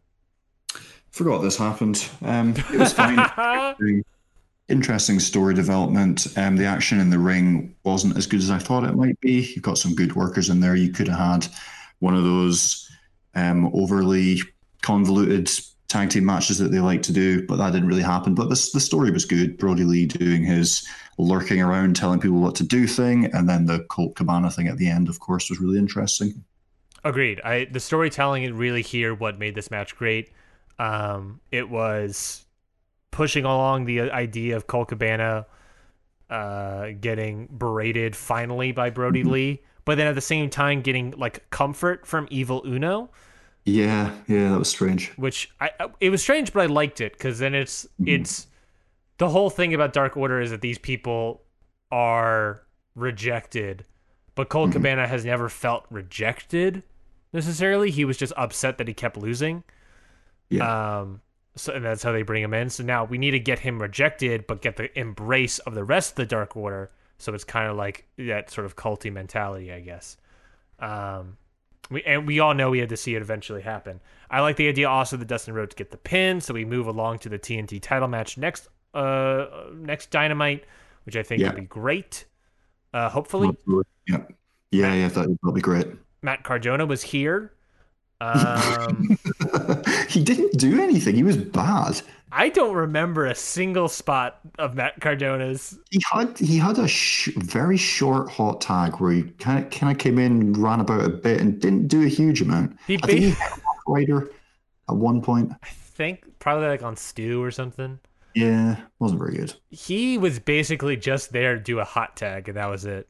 Forgot 1.11 1.43
this 1.43 1.57
happened. 1.57 2.09
Um, 2.23 2.55
it 2.73 2.79
was 2.79 2.93
fine. 2.93 4.05
Interesting 4.69 5.21
story 5.21 5.55
development. 5.55 6.27
Um, 6.37 6.57
the 6.57 6.65
action 6.65 6.99
in 6.99 7.11
the 7.11 7.19
ring 7.19 7.77
wasn't 7.85 8.17
as 8.17 8.27
good 8.27 8.41
as 8.41 8.51
I 8.51 8.59
thought 8.59 8.85
it 8.85 8.97
might 8.97 9.21
be. 9.21 9.53
You've 9.55 9.63
got 9.63 9.79
some 9.79 9.95
good 9.95 10.17
workers 10.17 10.49
in 10.49 10.61
there. 10.61 10.75
You 10.75 10.91
could 10.91 11.07
have 11.07 11.43
had 11.43 11.47
one 12.01 12.17
of 12.17 12.25
those 12.25 12.91
um, 13.35 13.71
overly 13.75 14.41
convoluted 14.83 15.51
tag 15.89 16.11
team 16.11 16.25
matches 16.25 16.59
that 16.59 16.73
they 16.73 16.81
like 16.81 17.03
to 17.03 17.13
do, 17.13 17.47
but 17.47 17.57
that 17.57 17.73
didn't 17.73 17.89
really 17.89 18.03
happen. 18.03 18.35
But 18.35 18.49
this, 18.49 18.73
the 18.73 18.81
story 18.81 19.11
was 19.11 19.25
good. 19.25 19.59
Brodie 19.59 19.85
Lee 19.85 20.07
doing 20.07 20.43
his 20.43 20.85
lurking 21.19 21.63
around, 21.63 21.95
telling 21.95 22.19
people 22.19 22.41
what 22.41 22.57
to 22.57 22.65
do 22.65 22.87
thing, 22.87 23.27
and 23.27 23.49
then 23.49 23.67
the 23.67 23.85
Colt 23.91 24.17
Cabana 24.17 24.51
thing 24.51 24.67
at 24.67 24.79
the 24.79 24.89
end, 24.89 25.09
of 25.09 25.21
course, 25.21 25.49
was 25.49 25.61
really 25.61 25.79
interesting. 25.79 26.43
Agreed. 27.05 27.41
I 27.43 27.67
the 27.67 27.81
storytelling 27.81 28.55
really 28.55 28.83
here 28.83 29.15
what 29.15 29.39
made 29.39 29.55
this 29.55 29.71
match 29.71 29.95
great. 29.97 30.31
Um, 30.79 31.41
it 31.51 31.69
was 31.69 32.45
pushing 33.11 33.45
along 33.45 33.85
the 33.85 34.01
idea 34.11 34.57
of 34.57 34.67
Colt 34.67 34.89
Cabana 34.89 35.47
uh, 36.31 36.89
getting 37.01 37.47
berated 37.47 38.17
finally 38.17 38.73
by 38.73 38.91
Brodie 38.91 39.23
Lee, 39.23 39.63
but 39.85 39.97
then 39.97 40.07
at 40.07 40.15
the 40.15 40.21
same 40.21 40.51
time 40.51 40.81
getting 40.81 41.13
like 41.13 41.49
comfort 41.51 42.07
from 42.07 42.27
Evil 42.31 42.63
Uno, 42.67 43.11
Yeah, 43.65 44.13
yeah, 44.27 44.51
that 44.51 44.59
was 44.59 44.69
strange. 44.69 45.13
which 45.17 45.51
I 45.61 45.71
it 46.01 46.11
was 46.11 46.23
strange, 46.23 46.53
but 46.53 46.63
I 46.63 46.67
liked 46.67 47.01
it 47.01 47.13
because 47.13 47.39
then 47.39 47.55
it's 47.55 47.87
it's 48.07 48.47
the 49.19 49.29
whole 49.29 49.51
thing 49.51 49.75
about 49.75 49.93
Dark 49.93 50.17
Order 50.17 50.41
is 50.41 50.51
that 50.51 50.61
these 50.63 50.79
people 50.79 51.43
are 51.93 52.63
rejected, 52.97 53.85
but 54.35 54.49
Colt 54.49 54.73
Cabana 54.73 55.07
has 55.07 55.25
never 55.25 55.49
felt 55.49 55.85
rejected 55.91 56.83
necessarily. 57.35 57.91
He 57.91 58.07
was 58.07 58.17
just 58.17 58.33
upset 58.37 58.79
that 58.79 58.89
he 58.89 58.95
kept 58.95 59.19
losing. 59.19 59.65
Yeah. 60.49 61.01
Um, 61.01 61.21
so 61.57 61.75
and 61.75 61.85
that's 61.85 62.03
how 62.03 62.13
they 62.13 62.23
bring 62.23 62.43
him 62.43 62.55
in. 62.55 62.71
So 62.71 62.83
now 62.83 63.05
we 63.05 63.19
need 63.19 63.33
to 63.33 63.39
get 63.41 63.59
him 63.59 63.81
rejected, 63.81 64.47
but 64.47 64.63
get 64.63 64.77
the 64.77 64.97
embrace 64.99 65.59
of 65.61 65.75
the 65.75 65.85
rest 65.85 66.13
of 66.13 66.17
the 66.17 66.27
Dark 66.27 66.57
Order. 66.57 66.91
So 67.19 67.35
it's 67.35 67.45
kind 67.45 67.69
of 67.71 67.77
like 67.77 68.07
that 68.19 68.51
sort 68.51 68.65
of 68.65 68.77
culty 68.77 69.13
mentality, 69.13 69.73
I 69.73 69.81
guess. 69.81 70.17
Um, 70.79 71.37
we 71.91 72.03
and 72.05 72.27
we 72.27 72.41
all 72.41 72.55
know 72.55 72.71
we 72.71 72.79
had 72.79 72.89
to 72.89 72.97
see 72.97 73.15
it 73.15 73.23
eventually 73.23 73.63
happen. 73.63 74.01
I 74.31 74.41
like 74.41 74.57
the 74.57 74.69
idea 74.69 74.89
also 74.89 75.17
that 75.17 75.27
Dustin 75.29 75.55
Rhodes 75.55 75.75
get 75.75 75.91
the 75.91 75.97
pin, 75.97 76.41
so 76.41 76.55
we 76.55 76.65
move 76.65 76.87
along 76.87 77.19
to 77.21 77.29
the 77.29 77.39
TNT 77.39 77.81
title 77.81 78.09
match 78.09 78.39
next 78.39 78.69
uh 78.95 79.47
next 79.75 80.11
Dynamite, 80.11 80.65
which 81.05 81.17
I 81.17 81.23
think 81.23 81.41
Yeah. 81.41 81.49
would 81.49 81.57
be 81.57 81.67
great. 81.67 82.25
Uh, 82.93 83.09
hopefully. 83.09 83.57
Yeah. 84.09 84.19
Yeah, 84.71 84.95
yeah, 84.95 85.09
that 85.09 85.37
would 85.43 85.55
be 85.55 85.61
great. 85.61 85.87
Matt 86.25 86.43
Cardona 86.43 86.87
was 86.87 87.03
here. 87.03 87.53
Um, 88.21 89.19
he 90.09 90.25
didn't 90.25 90.59
do 90.59 90.81
anything. 90.81 91.15
He 91.15 91.23
was 91.23 91.37
bad. 91.37 92.01
I 92.33 92.49
don't 92.49 92.75
remember 92.75 93.27
a 93.27 93.35
single 93.35 93.89
spot 93.89 94.41
of 94.59 94.75
Matt 94.75 95.01
Cardona's. 95.01 95.79
He 95.91 96.01
had 96.11 96.37
he 96.39 96.59
had 96.59 96.79
a 96.79 96.89
sh- 96.89 97.31
very 97.37 97.77
short 97.77 98.31
hot 98.31 98.61
tag 98.61 98.97
where 98.97 99.13
he 99.13 99.23
kind 99.39 99.65
of 99.65 99.71
kind 99.71 99.93
of 99.93 99.99
came 99.99 100.19
in, 100.19 100.55
ran 100.55 100.81
about 100.81 101.05
a 101.05 101.11
bit, 101.11 101.41
and 101.41 101.61
didn't 101.61 101.89
do 101.89 102.03
a 102.03 102.09
huge 102.09 102.41
amount. 102.41 102.77
He 102.87 102.97
I 102.97 103.07
think 103.07 103.19
he 103.21 103.31
hit 103.31 103.39
Rough 103.39 103.79
Rider 103.87 104.31
at 104.89 104.97
one 104.97 105.23
point. 105.23 105.53
I 105.63 105.69
think 105.69 106.25
probably 106.41 106.67
like 106.67 106.83
on 106.83 106.97
Stu 106.97 107.43
or 107.43 107.51
something. 107.51 108.01
Yeah, 108.35 108.81
wasn't 108.99 109.21
very 109.21 109.37
good. 109.37 109.55
He 109.71 110.19
was 110.19 110.41
basically 110.41 110.97
just 110.97 111.31
there 111.31 111.55
to 111.55 111.61
do 111.61 111.79
a 111.79 111.85
hot 111.85 112.17
tag, 112.17 112.49
and 112.49 112.57
that 112.57 112.67
was 112.67 112.85
it. 112.85 113.09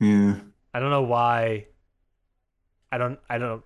Yeah, 0.00 0.36
I 0.72 0.80
don't 0.80 0.90
know 0.90 1.02
why. 1.02 1.66
I 2.92 2.98
don't. 2.98 3.18
I 3.28 3.38
don't. 3.38 3.62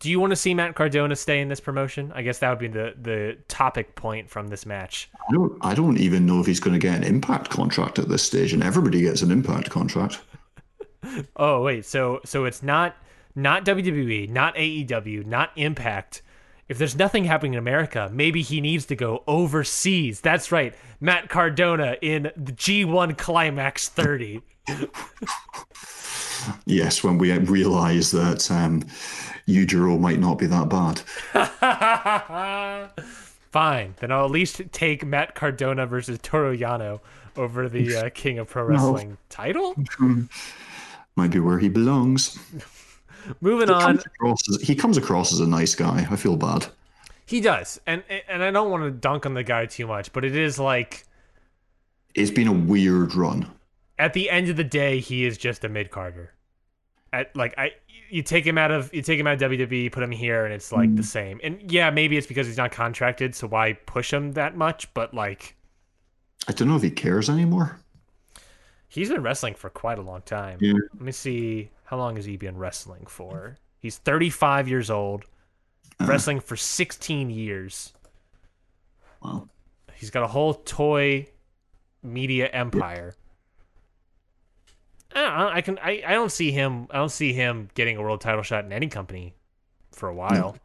Do 0.00 0.10
you 0.10 0.20
want 0.20 0.32
to 0.32 0.36
see 0.36 0.52
Matt 0.54 0.74
Cardona 0.74 1.16
stay 1.16 1.40
in 1.40 1.48
this 1.48 1.60
promotion? 1.60 2.12
I 2.14 2.22
guess 2.22 2.38
that 2.40 2.50
would 2.50 2.58
be 2.58 2.68
the 2.68 2.94
the 3.00 3.38
topic 3.48 3.94
point 3.94 4.28
from 4.28 4.48
this 4.48 4.66
match. 4.66 5.08
I 5.28 5.32
don't 5.32 5.56
I 5.62 5.74
don't 5.74 5.98
even 5.98 6.26
know 6.26 6.40
if 6.40 6.46
he's 6.46 6.60
going 6.60 6.74
to 6.74 6.78
get 6.78 6.96
an 6.96 7.04
Impact 7.04 7.48
contract 7.50 7.98
at 7.98 8.08
this 8.08 8.22
stage, 8.22 8.52
and 8.52 8.62
everybody 8.62 9.00
gets 9.00 9.22
an 9.22 9.30
Impact 9.30 9.70
contract. 9.70 10.20
Oh 11.36 11.62
wait, 11.62 11.84
so 11.84 12.20
so 12.24 12.46
it's 12.46 12.62
not 12.62 12.96
not 13.34 13.66
WWE, 13.66 14.30
not 14.30 14.54
AEW, 14.56 15.26
not 15.26 15.50
Impact. 15.54 16.22
If 16.66 16.78
there's 16.78 16.96
nothing 16.96 17.24
happening 17.24 17.52
in 17.52 17.58
America, 17.58 18.08
maybe 18.10 18.40
he 18.40 18.62
needs 18.62 18.86
to 18.86 18.96
go 18.96 19.22
overseas. 19.26 20.22
That's 20.22 20.50
right, 20.50 20.74
Matt 21.00 21.28
Cardona 21.28 21.98
in 22.00 22.30
the 22.38 22.52
G1 22.52 23.18
Climax 23.18 23.90
30. 23.90 24.40
Yes, 26.66 27.02
when 27.02 27.18
we 27.18 27.36
realise 27.38 28.10
that 28.10 28.50
um, 28.50 28.82
Yujiro 29.48 29.98
might 29.98 30.18
not 30.18 30.38
be 30.38 30.46
that 30.46 30.68
bad. 30.68 31.00
Fine, 33.50 33.94
then 34.00 34.10
I'll 34.10 34.24
at 34.24 34.30
least 34.30 34.60
take 34.72 35.04
Matt 35.04 35.34
Cardona 35.34 35.86
versus 35.86 36.18
Toru 36.22 36.56
Yano 36.56 37.00
over 37.36 37.68
the 37.68 37.96
uh, 37.96 38.10
King 38.10 38.38
of 38.38 38.48
Pro 38.48 38.64
Wrestling 38.64 39.16
title. 39.28 39.74
Might 41.16 41.30
be 41.30 41.38
where 41.38 41.58
he 41.60 41.68
belongs. 41.68 42.38
Moving 43.40 43.70
on, 43.70 44.02
Comes 44.20 44.42
as, 44.50 44.60
he 44.60 44.74
comes 44.74 44.96
across 44.98 45.32
as 45.32 45.40
a 45.40 45.46
nice 45.46 45.74
guy. 45.74 46.06
I 46.10 46.16
feel 46.16 46.36
bad. 46.36 46.66
he 47.24 47.40
does, 47.40 47.80
and 47.86 48.02
and 48.28 48.42
I 48.42 48.50
don't 48.50 48.70
want 48.70 48.82
to 48.84 48.90
dunk 48.90 49.24
on 49.24 49.32
the 49.34 49.42
guy 49.44 49.64
too 49.66 49.86
much, 49.86 50.12
but 50.12 50.24
it 50.26 50.36
is 50.36 50.58
like 50.58 51.04
It's 52.14 52.30
been 52.30 52.48
a 52.48 52.52
weird 52.52 53.14
run. 53.14 53.50
At 53.98 54.12
the 54.12 54.30
end 54.30 54.48
of 54.48 54.56
the 54.56 54.64
day, 54.64 55.00
he 55.00 55.24
is 55.24 55.38
just 55.38 55.64
a 55.64 55.68
mid 55.68 55.90
carder. 55.90 56.32
At 57.12 57.34
like 57.36 57.54
I, 57.56 57.72
you 58.10 58.22
take 58.22 58.46
him 58.46 58.58
out 58.58 58.70
of 58.70 58.92
you 58.92 59.02
take 59.02 59.18
him 59.18 59.26
out 59.26 59.40
of 59.40 59.50
WWE, 59.50 59.92
put 59.92 60.02
him 60.02 60.10
here, 60.10 60.44
and 60.44 60.54
it's 60.54 60.72
like 60.72 60.94
the 60.94 61.02
mm. 61.02 61.06
same. 61.06 61.40
And 61.42 61.70
yeah, 61.70 61.90
maybe 61.90 62.16
it's 62.16 62.26
because 62.26 62.46
he's 62.46 62.56
not 62.56 62.72
contracted, 62.72 63.34
so 63.34 63.46
why 63.46 63.74
push 63.74 64.12
him 64.12 64.32
that 64.32 64.56
much? 64.56 64.92
But 64.94 65.14
like 65.14 65.56
I 66.48 66.52
don't 66.52 66.68
know 66.68 66.76
if 66.76 66.82
he 66.82 66.90
cares 66.90 67.30
anymore. 67.30 67.80
he's 68.88 69.08
been 69.08 69.22
wrestling 69.22 69.54
for 69.54 69.70
quite 69.70 69.98
a 69.98 70.02
long 70.02 70.22
time. 70.22 70.58
Yeah. 70.60 70.74
Let 70.94 71.02
me 71.02 71.12
see 71.12 71.70
how 71.84 71.96
long 71.96 72.16
has 72.16 72.24
he 72.24 72.36
been 72.36 72.58
wrestling 72.58 73.06
for? 73.06 73.58
He's 73.78 73.98
35 73.98 74.68
years 74.68 74.90
old, 74.90 75.24
uh-huh. 76.00 76.10
wrestling 76.10 76.40
for 76.40 76.56
16 76.56 77.30
years. 77.30 77.92
Wow. 79.22 79.48
He's 79.94 80.10
got 80.10 80.22
a 80.22 80.28
whole 80.28 80.54
toy 80.54 81.28
media 82.02 82.48
empire. 82.48 83.14
I, 85.14 85.38
don't 85.38 85.56
I 85.56 85.60
can 85.60 85.78
I, 85.78 86.02
I 86.06 86.12
don't 86.12 86.32
see 86.32 86.50
him 86.50 86.88
I 86.90 86.98
don't 86.98 87.10
see 87.10 87.32
him 87.32 87.68
getting 87.74 87.96
a 87.96 88.02
world 88.02 88.20
title 88.20 88.42
shot 88.42 88.64
in 88.64 88.72
any 88.72 88.88
company 88.88 89.34
for 89.92 90.08
a 90.08 90.14
while. 90.14 90.56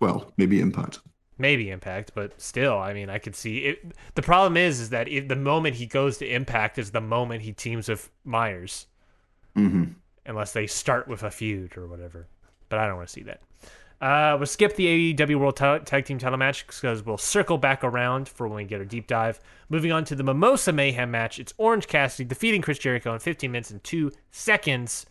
Well, 0.00 0.32
maybe 0.36 0.60
Impact. 0.60 1.00
Maybe 1.36 1.70
Impact, 1.70 2.12
but 2.14 2.40
still, 2.40 2.78
I 2.78 2.92
mean, 2.92 3.10
I 3.10 3.18
could 3.18 3.34
see 3.36 3.58
it. 3.58 3.92
The 4.14 4.22
problem 4.22 4.56
is, 4.56 4.80
is 4.80 4.90
that 4.90 5.08
if 5.08 5.28
the 5.28 5.36
moment 5.36 5.76
he 5.76 5.86
goes 5.86 6.18
to 6.18 6.26
Impact 6.26 6.78
is 6.78 6.90
the 6.90 7.00
moment 7.00 7.42
he 7.42 7.52
teams 7.52 7.88
with 7.88 8.10
Myers, 8.24 8.86
hmm 9.54 9.84
unless 10.26 10.52
they 10.52 10.66
start 10.66 11.08
with 11.08 11.22
a 11.22 11.30
feud 11.30 11.76
or 11.76 11.86
whatever. 11.86 12.28
But 12.68 12.78
I 12.78 12.86
don't 12.86 12.96
want 12.96 13.08
to 13.08 13.12
see 13.12 13.22
that. 13.24 13.40
Uh, 14.00 14.34
we'll 14.38 14.46
skip 14.46 14.76
the 14.76 15.14
AEW 15.14 15.38
World 15.38 15.56
Tag 15.56 16.04
Team 16.06 16.18
title 16.18 16.38
match 16.38 16.66
because 16.66 17.04
we'll 17.04 17.18
circle 17.18 17.58
back 17.58 17.84
around 17.84 18.28
for 18.28 18.48
when 18.48 18.56
we 18.56 18.64
get 18.64 18.78
our 18.78 18.86
deep 18.86 19.06
dive. 19.06 19.38
Moving 19.68 19.92
on 19.92 20.04
to 20.06 20.14
the 20.14 20.22
Mimosa 20.22 20.72
Mayhem 20.72 21.10
match. 21.10 21.38
It's 21.38 21.52
Orange 21.58 21.86
Cassidy 21.86 22.26
defeating 22.26 22.62
Chris 22.62 22.78
Jericho 22.78 23.12
in 23.12 23.18
15 23.18 23.52
minutes 23.52 23.70
and 23.70 23.84
2 23.84 24.10
seconds. 24.30 25.04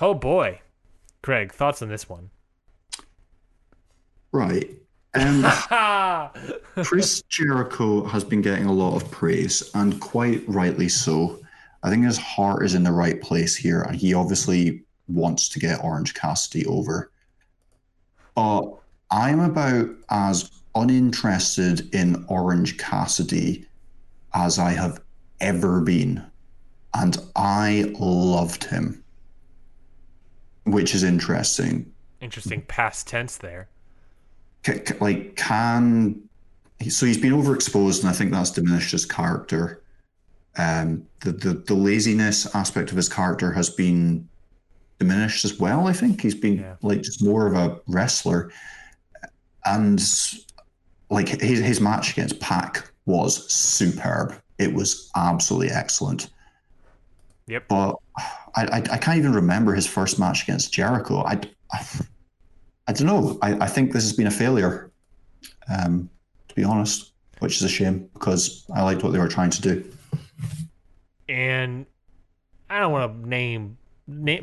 Oh 0.00 0.12
boy. 0.12 0.60
Craig, 1.22 1.52
thoughts 1.52 1.80
on 1.80 1.88
this 1.88 2.06
one? 2.06 2.30
Right. 4.32 4.70
Um, 5.14 5.44
Chris 6.84 7.22
Jericho 7.28 8.04
has 8.04 8.24
been 8.24 8.42
getting 8.42 8.66
a 8.66 8.72
lot 8.72 8.94
of 8.94 9.10
praise, 9.10 9.70
and 9.74 9.98
quite 10.00 10.46
rightly 10.46 10.88
so. 10.88 11.40
I 11.82 11.88
think 11.88 12.04
his 12.04 12.18
heart 12.18 12.64
is 12.64 12.74
in 12.74 12.82
the 12.82 12.92
right 12.92 13.20
place 13.20 13.56
here, 13.56 13.82
and 13.82 13.96
he 13.96 14.12
obviously 14.12 14.84
wants 15.08 15.48
to 15.48 15.58
get 15.58 15.82
Orange 15.82 16.14
Cassidy 16.14 16.66
over. 16.66 17.10
But 18.40 18.70
I'm 19.10 19.38
about 19.38 19.90
as 20.08 20.50
uninterested 20.74 21.94
in 21.94 22.24
Orange 22.28 22.78
Cassidy 22.78 23.66
as 24.32 24.58
I 24.58 24.70
have 24.70 24.98
ever 25.42 25.82
been. 25.82 26.24
And 26.94 27.18
I 27.36 27.92
loved 27.98 28.64
him, 28.64 29.04
which 30.64 30.94
is 30.94 31.02
interesting. 31.02 31.92
Interesting 32.22 32.62
past 32.62 33.06
tense 33.06 33.36
there. 33.36 33.68
Like, 35.00 35.36
can. 35.36 36.22
So 36.88 37.04
he's 37.04 37.18
been 37.18 37.34
overexposed, 37.34 38.00
and 38.00 38.08
I 38.08 38.14
think 38.14 38.32
that's 38.32 38.52
diminished 38.52 38.92
his 38.92 39.04
character. 39.04 39.82
Um, 40.56 41.06
the, 41.20 41.32
the 41.32 41.52
the 41.52 41.74
laziness 41.74 42.46
aspect 42.54 42.90
of 42.90 42.96
his 42.96 43.10
character 43.10 43.52
has 43.52 43.68
been 43.68 44.29
diminished 45.00 45.44
as 45.44 45.58
well. 45.58 45.88
I 45.88 45.92
think 45.92 46.20
he's 46.20 46.34
been 46.34 46.58
yeah. 46.58 46.76
like 46.82 47.02
just 47.02 47.24
more 47.24 47.48
of 47.48 47.54
a 47.54 47.80
wrestler, 47.88 48.52
and 49.64 50.00
like 51.08 51.28
his 51.28 51.58
his 51.58 51.80
match 51.80 52.12
against 52.12 52.38
Pac 52.38 52.92
was 53.06 53.52
superb. 53.52 54.40
It 54.58 54.72
was 54.72 55.10
absolutely 55.16 55.70
excellent. 55.70 56.30
Yep. 57.48 57.66
But 57.66 57.96
I, 58.54 58.64
I, 58.64 58.76
I 58.76 58.98
can't 58.98 59.18
even 59.18 59.32
remember 59.32 59.74
his 59.74 59.86
first 59.86 60.20
match 60.20 60.44
against 60.44 60.72
Jericho. 60.72 61.24
I, 61.24 61.40
I, 61.72 61.84
I 62.86 62.92
don't 62.92 63.06
know. 63.06 63.38
I, 63.42 63.64
I 63.64 63.66
think 63.66 63.92
this 63.92 64.04
has 64.04 64.12
been 64.12 64.28
a 64.28 64.30
failure, 64.30 64.92
um, 65.68 66.08
to 66.46 66.54
be 66.54 66.62
honest, 66.62 67.12
which 67.40 67.56
is 67.56 67.62
a 67.62 67.68
shame 67.68 68.08
because 68.12 68.64
I 68.72 68.82
liked 68.82 69.02
what 69.02 69.12
they 69.12 69.18
were 69.18 69.28
trying 69.28 69.50
to 69.50 69.62
do. 69.62 69.84
And 71.28 71.86
I 72.68 72.78
don't 72.78 72.92
want 72.92 73.22
to 73.22 73.28
name 73.28 73.78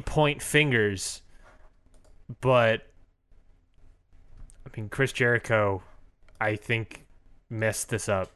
point 0.06 0.42
fingers, 0.42 1.22
but 2.42 2.88
I 4.66 4.70
mean 4.76 4.90
Chris 4.90 5.12
Jericho, 5.12 5.84
I 6.40 6.56
think 6.56 7.06
messed 7.50 7.90
this 7.90 8.10
up. 8.10 8.32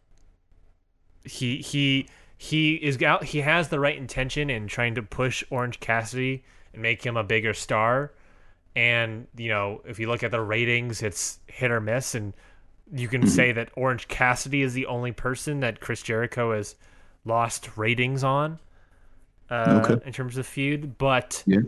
He 1.24 1.58
he 1.58 2.08
he 2.38 2.74
is 2.76 3.02
out. 3.04 3.24
He 3.24 3.42
has 3.42 3.70
the 3.70 3.80
right 3.80 3.98
intention 3.98 4.50
in 4.50 4.68
trying 4.68 4.96
to 4.96 5.04
push 5.04 5.44
Orange 5.50 5.80
Cassidy 5.80 6.44
and 6.74 6.82
make 6.82 7.04
him 7.04 7.16
a 7.16 7.24
bigger 7.24 7.54
star. 7.54 8.14
And 8.76 9.28
you 9.38 9.50
know, 9.50 9.82
if 9.86 10.00
you 10.00 10.08
look 10.08 10.24
at 10.24 10.32
the 10.32 10.42
ratings, 10.42 11.04
it's 11.04 11.40
hit 11.48 11.72
or 11.72 11.80
miss. 11.80 12.16
And 12.16 12.34
you 12.92 13.08
can 13.08 13.28
say 13.28 13.52
that 13.52 13.70
Orange 13.76 14.08
Cassidy 14.08 14.64
is 14.64 14.74
the 14.74 14.88
only 14.88 15.12
person 15.12 15.60
that 15.60 15.82
Chris 15.82 16.02
Jericho 16.02 16.54
has 16.54 16.76
lost 17.26 17.78
ratings 17.78 18.24
on 18.24 18.60
uh, 19.52 19.82
okay. 19.84 20.06
in 20.06 20.14
terms 20.14 20.38
of 20.38 20.48
feud. 20.48 20.98
But 20.98 21.44
yeah. 21.46 21.60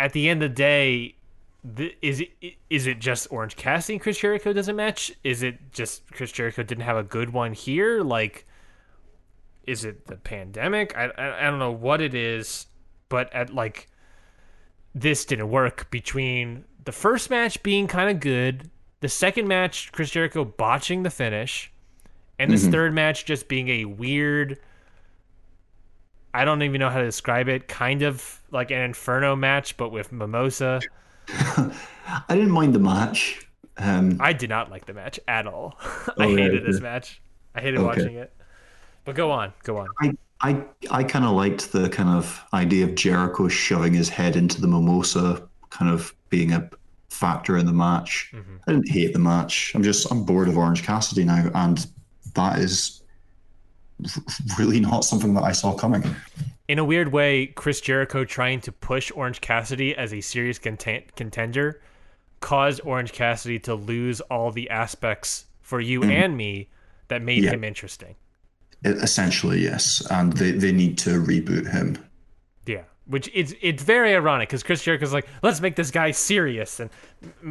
at 0.00 0.12
the 0.12 0.28
end 0.28 0.42
of 0.42 0.50
the 0.50 0.54
day, 0.54 1.16
the, 1.64 1.94
is 2.00 2.20
it 2.20 2.30
is 2.70 2.86
it 2.86 2.98
just 2.98 3.28
Orange 3.30 3.56
Cassidy 3.56 3.94
and 3.94 4.02
Chris 4.02 4.18
Jericho 4.18 4.52
doesn't 4.52 4.74
match? 4.74 5.12
Is 5.22 5.42
it 5.42 5.72
just 5.72 6.10
Chris 6.12 6.32
Jericho 6.32 6.62
didn't 6.62 6.84
have 6.84 6.96
a 6.96 7.02
good 7.02 7.30
one 7.30 7.52
here? 7.52 8.02
Like, 8.02 8.46
is 9.66 9.84
it 9.84 10.06
the 10.06 10.16
pandemic? 10.16 10.96
I 10.96 11.10
I, 11.16 11.46
I 11.46 11.50
don't 11.50 11.58
know 11.58 11.72
what 11.72 12.00
it 12.00 12.14
is, 12.14 12.66
but 13.08 13.32
at 13.34 13.52
like 13.54 13.88
this 14.94 15.24
didn't 15.24 15.50
work 15.50 15.90
between 15.90 16.64
the 16.84 16.92
first 16.92 17.30
match 17.30 17.62
being 17.62 17.86
kind 17.86 18.10
of 18.10 18.20
good, 18.20 18.70
the 19.00 19.08
second 19.08 19.46
match 19.46 19.92
Chris 19.92 20.10
Jericho 20.10 20.44
botching 20.44 21.04
the 21.04 21.10
finish, 21.10 21.72
and 22.38 22.50
this 22.50 22.62
mm-hmm. 22.62 22.72
third 22.72 22.94
match 22.94 23.24
just 23.24 23.46
being 23.46 23.68
a 23.68 23.84
weird 23.84 24.58
I 26.34 26.44
don't 26.44 26.62
even 26.62 26.78
know 26.78 26.90
how 26.90 26.98
to 26.98 27.04
describe 27.04 27.48
it. 27.48 27.68
Kind 27.68 28.02
of 28.02 28.40
like 28.50 28.70
an 28.70 28.80
Inferno 28.80 29.36
match, 29.36 29.76
but 29.76 29.90
with 29.90 30.12
Mimosa. 30.12 30.80
I 31.28 31.72
didn't 32.28 32.50
mind 32.50 32.74
the 32.74 32.78
match. 32.78 33.46
Um, 33.78 34.18
I 34.20 34.32
did 34.32 34.50
not 34.50 34.70
like 34.70 34.86
the 34.86 34.92
match 34.92 35.18
at 35.28 35.46
all. 35.46 35.78
I 36.18 36.24
oh, 36.24 36.36
hated 36.36 36.64
this 36.64 36.80
match. 36.80 37.20
I 37.54 37.60
hated 37.60 37.78
okay. 37.78 37.86
watching 37.86 38.16
it. 38.16 38.32
But 39.04 39.14
go 39.14 39.30
on, 39.30 39.52
go 39.64 39.78
on. 39.78 39.88
I 40.00 40.14
I, 40.42 40.64
I 40.90 41.04
kind 41.04 41.24
of 41.24 41.32
liked 41.32 41.70
the 41.70 41.88
kind 41.88 42.08
of 42.08 42.44
idea 42.52 42.84
of 42.84 42.96
Jericho 42.96 43.46
shoving 43.46 43.94
his 43.94 44.08
head 44.08 44.34
into 44.34 44.60
the 44.60 44.66
mimosa, 44.66 45.48
kind 45.70 45.90
of 45.90 46.12
being 46.30 46.52
a 46.52 46.68
factor 47.10 47.56
in 47.56 47.66
the 47.66 47.72
match. 47.72 48.32
Mm-hmm. 48.34 48.56
I 48.66 48.72
didn't 48.72 48.90
hate 48.90 49.12
the 49.12 49.20
match. 49.20 49.72
I'm 49.74 49.84
just 49.84 50.10
I'm 50.10 50.24
bored 50.24 50.48
of 50.48 50.58
Orange 50.58 50.82
Cassidy 50.82 51.24
now, 51.24 51.48
and 51.54 51.86
that 52.34 52.58
is 52.58 53.01
really 54.58 54.80
not 54.80 55.04
something 55.04 55.34
that 55.34 55.42
I 55.42 55.52
saw 55.52 55.74
coming. 55.74 56.04
In 56.68 56.78
a 56.78 56.84
weird 56.84 57.12
way, 57.12 57.46
Chris 57.46 57.80
Jericho 57.80 58.24
trying 58.24 58.60
to 58.62 58.72
push 58.72 59.10
Orange 59.14 59.40
Cassidy 59.40 59.94
as 59.96 60.14
a 60.14 60.20
serious 60.20 60.58
content- 60.58 61.14
contender 61.16 61.80
caused 62.40 62.80
Orange 62.84 63.12
Cassidy 63.12 63.58
to 63.60 63.74
lose 63.74 64.20
all 64.22 64.50
the 64.50 64.68
aspects 64.68 65.46
for 65.60 65.80
you 65.80 66.00
mm. 66.00 66.10
and 66.10 66.36
me 66.36 66.68
that 67.08 67.22
made 67.22 67.44
yeah. 67.44 67.50
him 67.50 67.64
interesting. 67.64 68.14
Essentially, 68.84 69.60
yes, 69.60 70.04
and 70.10 70.32
they, 70.32 70.50
they 70.50 70.72
need 70.72 70.98
to 70.98 71.22
reboot 71.22 71.70
him. 71.70 71.96
Yeah, 72.66 72.82
which 73.06 73.30
it's 73.32 73.54
it's 73.60 73.82
very 73.82 74.14
ironic 74.14 74.48
because 74.48 74.64
Chris 74.64 74.82
Jericho's 74.82 75.12
like, 75.12 75.26
let's 75.42 75.60
make 75.60 75.76
this 75.76 75.92
guy 75.92 76.10
serious, 76.10 76.80
and 76.80 76.90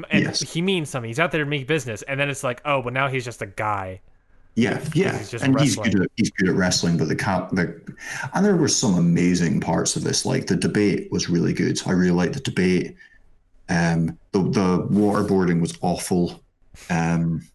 and 0.09 0.23
yes. 0.25 0.41
he 0.41 0.61
means 0.61 0.89
something. 0.89 1.07
He's 1.07 1.19
out 1.19 1.31
there 1.31 1.43
to 1.43 1.49
make 1.49 1.67
business, 1.67 2.01
and 2.01 2.19
then 2.19 2.29
it's 2.29 2.43
like, 2.43 2.61
oh, 2.65 2.81
but 2.81 2.91
now 2.91 3.07
he's 3.07 3.23
just 3.23 3.41
a 3.41 3.45
guy 3.45 4.01
yeah, 4.55 4.83
yeah, 4.93 5.17
he's 5.17 5.33
and 5.41 5.55
wrestling. 5.55 5.85
he's 5.85 5.93
good. 5.93 6.01
At, 6.03 6.11
he's 6.17 6.31
good 6.31 6.49
at 6.49 6.55
wrestling, 6.55 6.97
but 6.97 7.07
the 7.07 7.15
cat, 7.15 7.49
the, 7.51 7.81
and 8.33 8.45
there 8.45 8.57
were 8.57 8.67
some 8.67 8.97
amazing 8.97 9.61
parts 9.61 9.95
of 9.95 10.03
this. 10.03 10.25
Like 10.25 10.47
the 10.47 10.57
debate 10.57 11.09
was 11.11 11.29
really 11.29 11.53
good. 11.53 11.81
I 11.85 11.91
really 11.91 12.11
liked 12.11 12.33
the 12.33 12.41
debate. 12.41 12.95
Um, 13.69 14.17
the 14.33 14.41
the 14.41 14.87
waterboarding 14.91 15.61
was 15.61 15.77
awful. 15.81 16.43
Um, 16.89 17.47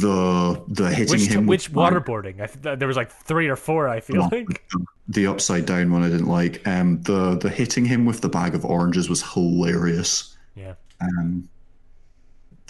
the 0.00 0.62
the 0.68 0.90
hitting 0.90 1.12
which, 1.18 1.28
him 1.28 1.46
which 1.46 1.72
waterboarding? 1.72 2.40
I, 2.42 2.74
there 2.74 2.88
was 2.88 2.96
like 2.98 3.10
three 3.10 3.48
or 3.48 3.56
four. 3.56 3.88
I 3.88 4.00
feel 4.00 4.28
like 4.30 4.62
the, 4.70 4.86
the 5.08 5.26
upside 5.26 5.64
down 5.64 5.90
one 5.90 6.02
I 6.02 6.10
didn't 6.10 6.28
like. 6.28 6.66
Um, 6.68 7.00
the 7.02 7.38
the 7.38 7.48
hitting 7.48 7.86
him 7.86 8.04
with 8.04 8.20
the 8.20 8.28
bag 8.28 8.54
of 8.54 8.66
oranges 8.66 9.08
was 9.08 9.22
hilarious. 9.22 10.36
Yeah. 10.54 10.74
Um, 11.00 11.48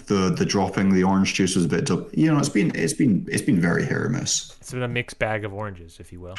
the 0.09 0.29
the 0.29 0.45
dropping 0.45 0.93
the 0.93 1.03
orange 1.03 1.33
juice 1.33 1.55
was 1.55 1.65
a 1.65 1.69
bit 1.69 1.87
tough. 1.87 2.05
You 2.11 2.31
know, 2.31 2.37
it's 2.37 2.49
been 2.49 2.71
it's 2.75 2.93
been 2.93 3.25
it's 3.31 3.41
been 3.41 3.61
very 3.61 3.85
hit 3.85 3.95
or 3.95 4.09
miss. 4.09 4.55
It's 4.59 4.71
been 4.71 4.83
a 4.83 4.87
mixed 4.87 5.19
bag 5.19 5.45
of 5.45 5.53
oranges, 5.53 5.99
if 5.99 6.11
you 6.11 6.19
will. 6.19 6.35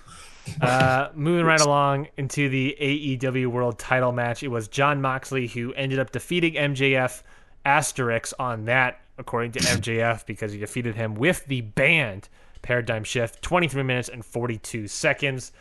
uh, 0.62 1.08
moving 1.14 1.44
right 1.44 1.60
along 1.60 2.08
into 2.16 2.48
the 2.48 2.76
AEW 2.80 3.48
World 3.48 3.78
Title 3.78 4.12
match, 4.12 4.42
it 4.42 4.48
was 4.48 4.68
Jon 4.68 5.02
Moxley 5.02 5.46
who 5.46 5.74
ended 5.74 5.98
up 5.98 6.12
defeating 6.12 6.54
MJF. 6.54 7.22
Asterix 7.64 8.32
on 8.40 8.64
that, 8.64 9.00
according 9.18 9.52
to 9.52 9.58
MJF, 9.60 10.26
because 10.26 10.52
he 10.52 10.58
defeated 10.58 10.96
him 10.96 11.14
with 11.14 11.46
the 11.46 11.60
band 11.60 12.28
Paradigm 12.62 13.04
Shift, 13.04 13.42
23 13.42 13.82
minutes 13.82 14.08
and 14.08 14.24
42 14.24 14.88
seconds. 14.88 15.52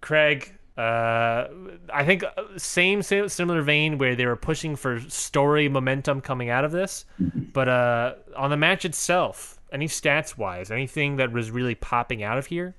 Craig, 0.00 0.52
uh, 0.76 1.48
I 1.92 2.04
think 2.04 2.22
uh, 2.22 2.42
same, 2.58 3.02
same 3.02 3.28
similar 3.28 3.62
vein 3.62 3.96
where 3.98 4.14
they 4.14 4.26
were 4.26 4.36
pushing 4.36 4.76
for 4.76 5.00
story 5.00 5.68
momentum 5.68 6.20
coming 6.20 6.50
out 6.50 6.64
of 6.64 6.72
this, 6.72 7.06
but 7.18 7.68
uh, 7.68 8.14
on 8.36 8.50
the 8.50 8.56
match 8.56 8.84
itself, 8.84 9.58
any 9.72 9.88
stats 9.88 10.36
wise, 10.36 10.70
anything 10.70 11.16
that 11.16 11.32
was 11.32 11.50
really 11.50 11.74
popping 11.74 12.22
out 12.22 12.36
of 12.36 12.46
here? 12.46 12.74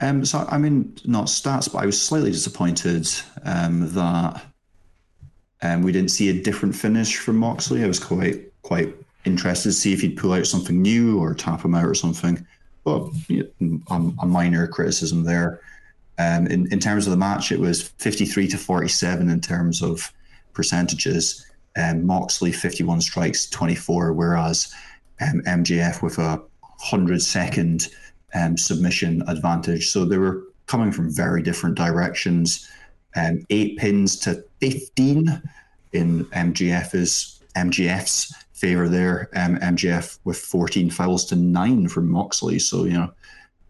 Um, 0.00 0.24
so 0.24 0.44
I 0.48 0.58
mean, 0.58 0.94
not 1.04 1.26
stats, 1.26 1.72
but 1.72 1.82
I 1.82 1.86
was 1.86 2.00
slightly 2.00 2.30
disappointed 2.30 3.08
um, 3.44 3.92
that 3.94 4.44
um, 5.62 5.82
we 5.82 5.92
didn't 5.92 6.10
see 6.10 6.28
a 6.28 6.42
different 6.42 6.74
finish 6.74 7.16
from 7.16 7.36
Moxley. 7.36 7.82
I 7.82 7.86
was 7.86 8.00
quite 8.00 8.42
quite 8.62 8.94
interested 9.24 9.70
to 9.70 9.72
see 9.72 9.92
if 9.92 10.00
he'd 10.00 10.16
pull 10.16 10.32
out 10.32 10.46
something 10.46 10.82
new 10.82 11.18
or 11.18 11.34
tap 11.34 11.64
him 11.64 11.74
out 11.74 11.84
or 11.84 11.94
something. 11.94 12.44
But 12.84 13.08
you 13.28 13.50
know, 13.60 14.14
a 14.20 14.26
minor 14.26 14.66
criticism 14.66 15.24
there. 15.24 15.60
Um, 16.18 16.46
in, 16.46 16.70
in 16.72 16.78
terms 16.78 17.06
of 17.06 17.10
the 17.10 17.16
match, 17.16 17.52
it 17.52 17.60
was 17.60 17.82
53 17.82 18.48
to 18.48 18.58
47 18.58 19.28
in 19.28 19.40
terms 19.40 19.82
of 19.82 20.12
percentages. 20.54 21.46
Um, 21.76 22.06
Moxley 22.06 22.52
51 22.52 23.02
strikes, 23.02 23.48
24, 23.50 24.12
whereas 24.14 24.72
um, 25.20 25.42
MJF 25.42 26.02
with 26.02 26.18
a 26.18 26.36
100 26.78 27.20
second 27.22 27.88
um, 28.34 28.56
submission 28.56 29.22
advantage. 29.28 29.90
So 29.90 30.04
they 30.04 30.18
were 30.18 30.42
coming 30.66 30.92
from 30.92 31.14
very 31.14 31.42
different 31.42 31.76
directions. 31.76 32.68
Um, 33.14 33.44
eight 33.50 33.78
pins 33.78 34.16
to 34.20 34.44
15 34.60 35.42
in 35.92 36.24
MJF's 36.26 37.42
MGF's 37.56 38.34
favor 38.52 38.88
there. 38.88 39.30
Um, 39.34 39.56
MJF 39.58 40.18
with 40.24 40.38
14 40.38 40.90
fouls 40.90 41.24
to 41.26 41.36
nine 41.36 41.88
from 41.88 42.10
Moxley. 42.10 42.58
So 42.58 42.84
you 42.84 42.94
know, 42.94 43.12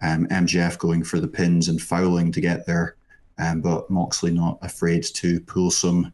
um, 0.03 0.27
MJF 0.29 0.79
going 0.79 1.03
for 1.05 1.21
the 1.21 1.29
pins 1.29 1.69
and 1.69 1.81
fouling 1.81 2.33
to 2.33 2.41
get 2.41 2.67
there, 2.67 2.97
um, 3.39 3.61
but 3.61 3.89
Moxley 3.91 4.31
not 4.31 4.59
afraid 4.63 5.05
to 5.05 5.41
pull 5.41 5.71
some 5.71 6.13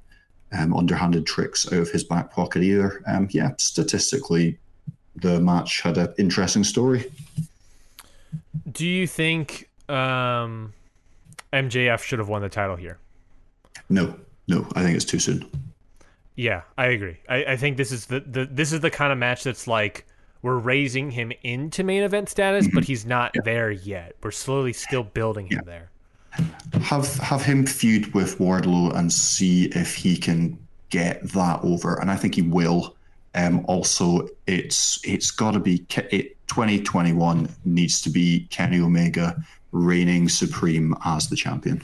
um, 0.52 0.74
underhanded 0.74 1.26
tricks 1.26 1.66
out 1.72 1.78
of 1.80 1.90
his 1.90 2.04
back 2.04 2.30
pocket 2.30 2.62
either. 2.62 3.02
Um, 3.06 3.28
yeah, 3.30 3.52
statistically, 3.58 4.58
the 5.16 5.40
match 5.40 5.80
had 5.80 5.98
an 5.98 6.14
interesting 6.18 6.64
story. 6.64 7.10
Do 8.70 8.86
you 8.86 9.06
think 9.06 9.68
um, 9.88 10.72
MJF 11.52 12.02
should 12.02 12.18
have 12.18 12.28
won 12.28 12.42
the 12.42 12.48
title 12.48 12.76
here? 12.76 12.98
No, 13.88 14.18
no, 14.48 14.66
I 14.74 14.82
think 14.82 14.96
it's 14.96 15.04
too 15.04 15.18
soon. 15.18 15.46
Yeah, 16.34 16.62
I 16.78 16.86
agree. 16.86 17.18
I, 17.28 17.44
I 17.44 17.56
think 17.56 17.76
this 17.76 17.92
is 17.92 18.06
the, 18.06 18.20
the 18.20 18.46
this 18.46 18.72
is 18.72 18.80
the 18.80 18.90
kind 18.90 19.12
of 19.12 19.18
match 19.18 19.44
that's 19.44 19.66
like 19.66 20.06
we're 20.43 20.59
raising 20.59 21.11
him 21.11 21.32
into 21.43 21.84
main 21.84 22.03
event 22.03 22.28
status, 22.28 22.68
but 22.72 22.84
he's 22.84 23.07
not 23.07 23.30
yeah. 23.34 23.43
there 23.45 23.70
yet. 23.70 24.16
We're 24.22 24.32
slowly 24.32 24.72
still 24.72 25.05
building 25.05 25.47
him 25.47 25.62
yeah. 25.64 25.64
there. 25.64 25.90
Have 26.82 27.14
have 27.18 27.43
him 27.43 27.66
feud 27.66 28.12
with 28.14 28.38
Wardlow 28.38 28.97
and 28.97 29.12
see 29.12 29.66
if 29.66 29.95
he 29.95 30.16
can 30.16 30.59
get 30.90 31.22
that 31.32 31.61
over, 31.62 32.01
and 32.01 32.11
I 32.11 32.16
think 32.16 32.34
he 32.34 32.43
will. 32.43 32.97
Um, 33.34 33.64
also, 33.66 34.28
it's 34.47 35.01
it's 35.05 35.30
got 35.30 35.53
to 35.53 35.61
be 35.61 35.84
it, 36.11 36.36
2021 36.49 37.49
needs 37.64 38.01
to 38.03 38.11
be 38.11 38.47
Kenny 38.51 38.80
Omega 38.80 39.43
reigning 39.72 40.28
supreme 40.28 40.95
as 41.05 41.28
the 41.28 41.36
champion. 41.36 41.82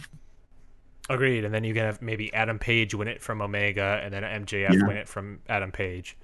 Agreed. 1.10 1.44
And 1.44 1.54
then 1.54 1.64
you 1.64 1.72
can 1.72 1.84
have 1.84 2.02
maybe 2.02 2.32
Adam 2.34 2.58
Page 2.58 2.94
win 2.94 3.08
it 3.08 3.22
from 3.22 3.40
Omega, 3.40 4.00
and 4.02 4.12
then 4.12 4.22
MJF 4.22 4.72
yeah. 4.72 4.86
win 4.86 4.96
it 4.96 5.08
from 5.08 5.40
Adam 5.48 5.72
Page. 5.72 6.16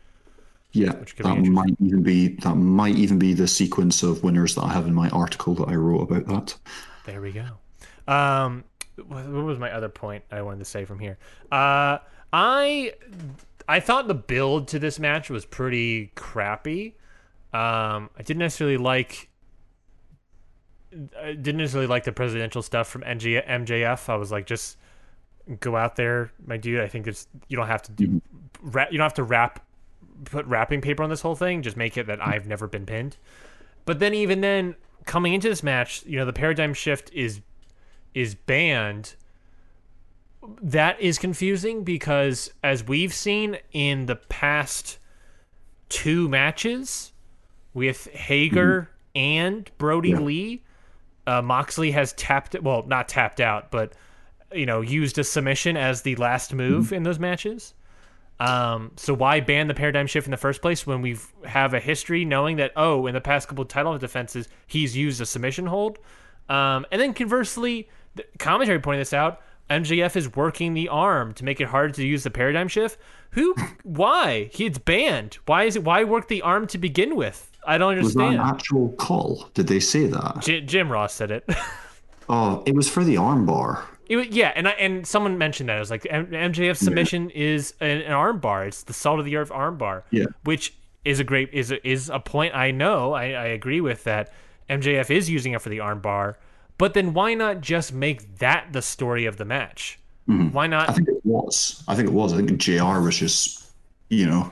Yeah, 0.75 0.93
that 1.19 1.39
might 1.39 1.77
even 1.81 2.03
be 2.03 2.29
that 2.37 2.57
might 2.57 2.97
even 2.97 3.17
be 3.17 3.33
the 3.33 3.47
sequence 3.47 4.03
of 4.03 4.25
winners 4.25 4.57
that 4.57 4.63
I 4.63 4.73
have 4.73 4.89
in 4.89 4.95
my 4.95 5.09
article 5.11 5.55
that 5.55 5.69
I 5.69 5.77
wrote 5.77 6.11
about 6.11 6.27
that. 6.27 6.57
There 7.07 7.21
we 7.21 7.31
go. 7.31 7.47
Um, 8.13 8.65
what 9.07 9.25
was 9.29 9.59
my 9.59 9.71
other 9.71 9.89
point 9.89 10.25
I 10.33 10.43
wanted 10.43 10.59
to 10.59 10.65
say 10.65 10.85
from 10.85 10.99
here? 10.99 11.17
Uh, 11.53 11.99
I 12.33 12.93
I 13.69 13.79
thought 13.79 14.09
the 14.09 14.15
build 14.15 14.67
to 14.69 14.81
this 14.81 14.99
match 14.99 15.31
was 15.31 15.45
pretty 15.45 16.11
crappy. 16.17 16.97
Um, 17.53 18.11
I 18.19 18.23
didn't 18.25 18.41
necessarily 18.41 18.77
like 18.77 19.29
I 20.93 21.35
didn't 21.35 21.59
necessarily 21.59 21.87
like 21.87 22.03
the 22.03 22.13
presidential 22.13 22.63
stuff 22.63 22.89
from 22.89 23.05
NG- 23.05 23.43
MJF. 23.47 24.09
I 24.09 24.17
was 24.17 24.33
like, 24.33 24.47
just 24.47 24.77
go 25.61 25.77
out 25.77 25.95
there, 25.95 26.33
my 26.45 26.57
dude. 26.57 26.81
I 26.81 26.89
think 26.89 27.07
it's 27.07 27.29
you 27.47 27.57
don't 27.57 27.69
have 27.69 27.83
to 27.83 27.93
do 27.93 28.05
you 28.05 28.21
don't 28.73 29.01
have 29.01 29.15
to 29.15 29.23
wrap 29.23 29.64
put 30.25 30.47
wrapping 30.47 30.81
paper 30.81 31.03
on 31.03 31.11
this 31.11 31.21
whole 31.21 31.35
thing. 31.35 31.63
Just 31.63 31.77
make 31.77 31.97
it 31.97 32.07
that 32.07 32.25
I've 32.25 32.47
never 32.47 32.67
been 32.67 32.87
pinned. 32.87 33.17
But 33.85 33.99
then 33.99 34.15
even 34.15 34.41
then, 34.41 34.77
coming 35.05 35.35
into 35.35 35.49
this 35.49 35.63
match, 35.63 36.05
you 36.07 36.19
know, 36.19 36.25
the 36.25 36.33
paradigm 36.33 36.75
shift 36.75 37.13
is 37.13 37.41
is 38.15 38.35
banned. 38.35 39.15
That 40.63 41.01
is 41.01 41.19
confusing 41.19 41.85
because 41.85 42.51
as 42.63 42.85
we've 42.87 43.15
seen 43.15 43.59
in 43.73 44.07
the 44.07 44.17
past 44.17 44.99
two 45.89 46.29
matches 46.29 47.13
with 47.73 48.07
Hager 48.13 48.83
mm-hmm. 48.83 49.19
and 49.19 49.71
Brodie 49.79 50.11
yeah. 50.11 50.19
Lee, 50.19 50.65
uh, 51.27 51.43
Moxley 51.43 51.91
has 51.93 52.13
tapped 52.13 52.61
well, 52.61 52.85
not 52.87 53.09
tapped 53.09 53.41
out, 53.41 53.71
but 53.71 53.95
you 54.53 54.67
know, 54.67 54.81
used 54.81 55.19
a 55.19 55.25
submission 55.25 55.77
as 55.77 56.03
the 56.03 56.15
last 56.17 56.53
move 56.53 56.87
mm-hmm. 56.87 56.95
in 56.95 57.03
those 57.03 57.19
matches. 57.19 57.75
Um, 58.41 58.93
so 58.97 59.15
why 59.15 59.41
ban 59.41 59.69
the 59.69 59.75
paradigm 59.75 60.07
shift 60.07 60.27
in 60.27 60.33
the 60.33 60.37
first 60.37 60.61
place 60.61 60.87
when 60.87 61.03
we 61.03 61.17
have 61.45 61.73
a 61.73 61.81
history 61.81 62.25
knowing 62.25 62.57
that 62.57 62.73
oh, 62.77 63.07
in 63.07 63.15
the 63.15 63.21
past 63.21 63.49
couple 63.49 63.65
title 63.65 63.97
defenses 63.97 64.49
he's 64.67 64.97
used 64.97 65.21
a 65.21 65.27
submission 65.27 65.67
hold, 65.67 65.99
um, 66.49 66.85
and 66.91 67.01
then 67.01 67.15
conversely, 67.15 67.89
the 68.15 68.25
commentary 68.39 68.81
pointed 68.81 69.01
this 69.01 69.13
out. 69.13 69.41
MJF 69.71 70.15
is 70.15 70.35
working 70.37 70.75
the 70.75 70.89
arm 70.89 71.33
to 71.35 71.45
make 71.45 71.61
it 71.61 71.69
hard 71.69 71.95
to 71.95 72.07
use 72.07 72.23
the 72.23 72.31
paradigm 72.31 72.69
shift. 72.69 72.99
Who? 73.31 73.55
Why? 73.83 74.51
He's 74.53 74.79
banned. 74.79 75.39
Why 75.47 75.65
is 75.65 75.77
it? 75.77 75.85
Why 75.85 76.05
work 76.05 76.29
the 76.29 76.43
arm 76.43 76.67
to 76.69 76.79
begin 76.79 77.17
with? 77.17 77.51
I 77.67 77.79
don't 77.79 77.93
understand. 77.93 78.29
Was 78.29 78.37
that 78.37 78.43
an 78.43 78.55
actual 78.55 78.93
call? 78.93 79.49
Did 79.55 79.69
they 79.69 79.81
say 79.81 80.07
that? 80.07 80.41
J- 80.41 80.61
Jim 80.61 80.93
Ross 80.93 81.15
said 81.15 81.31
it. 81.31 81.49
oh, 82.29 82.63
it 82.67 82.75
was 82.75 82.91
for 82.91 83.05
the 83.05 83.15
armbar. 83.15 83.83
It, 84.21 84.33
yeah, 84.33 84.53
and 84.55 84.69
I, 84.69 84.73
and 84.73 85.07
someone 85.07 85.39
mentioned 85.39 85.69
that 85.69 85.77
it 85.77 85.81
was 85.81 85.91
like 85.91 86.03
MJF 86.03 86.77
submission 86.77 87.31
yeah. 87.31 87.45
is 87.55 87.75
an, 87.81 88.03
an 88.03 88.13
arm 88.13 88.39
bar. 88.39 88.67
It's 88.67 88.83
the 88.83 88.93
salt 88.93 89.19
of 89.19 89.25
the 89.25 89.37
earth 89.37 89.51
arm 89.51 89.79
bar. 89.79 90.05
Yeah, 90.11 90.27
which 90.45 90.75
is 91.05 91.21
a 91.21 91.25
great 91.25 91.51
is 91.53 91.71
a, 91.71 91.87
is 91.87 92.11
a 92.11 92.19
point 92.21 92.55
I 92.55 92.71
know. 92.71 93.13
I, 93.13 93.25
I 93.25 93.47
agree 93.47 93.81
with 93.81 94.05
that. 94.05 94.33
MJF 94.71 95.11
is 95.11 95.29
using 95.29 95.53
it 95.53 95.61
for 95.61 95.69
the 95.69 95.81
arm 95.81 96.01
bar, 96.01 96.39
but 96.79 96.95
then 96.95 97.13
why 97.13 97.35
not 97.35 97.61
just 97.61 97.93
make 97.93 98.39
that 98.39 98.73
the 98.73 98.83
story 98.83 99.27
of 99.27 99.37
the 99.37 99.45
match? 99.45 99.99
Mm-hmm. 100.29 100.53
Why 100.53 100.67
not? 100.67 100.89
I 100.89 100.93
think 100.95 101.09
it 101.09 101.21
was. 101.25 101.85
I 101.87 101.95
think 101.95 102.09
it 102.09 102.15
was. 102.15 102.33
I 102.33 102.37
think 102.39 102.57
Jr. 102.59 103.01
was 103.01 103.19
just 103.19 103.71
you 104.09 104.27
know 104.27 104.51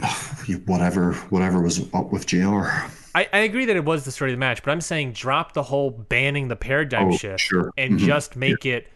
whatever 0.66 1.14
whatever 1.30 1.60
was 1.60 1.80
up 1.94 2.12
with 2.12 2.26
Jr. 2.26 2.66
I, 3.14 3.28
I 3.32 3.38
agree 3.38 3.64
that 3.66 3.76
it 3.76 3.84
was 3.84 4.04
the 4.04 4.12
story 4.12 4.30
of 4.30 4.36
the 4.36 4.40
match, 4.40 4.62
but 4.62 4.70
I'm 4.70 4.80
saying 4.80 5.12
drop 5.12 5.52
the 5.52 5.62
whole 5.62 5.90
banning 5.90 6.48
the 6.48 6.56
paradigm 6.56 7.08
oh, 7.08 7.16
shift 7.16 7.40
sure. 7.40 7.72
and 7.76 7.94
mm-hmm. 7.94 8.06
just 8.06 8.36
make 8.36 8.64
yeah. 8.64 8.74
it 8.74 8.88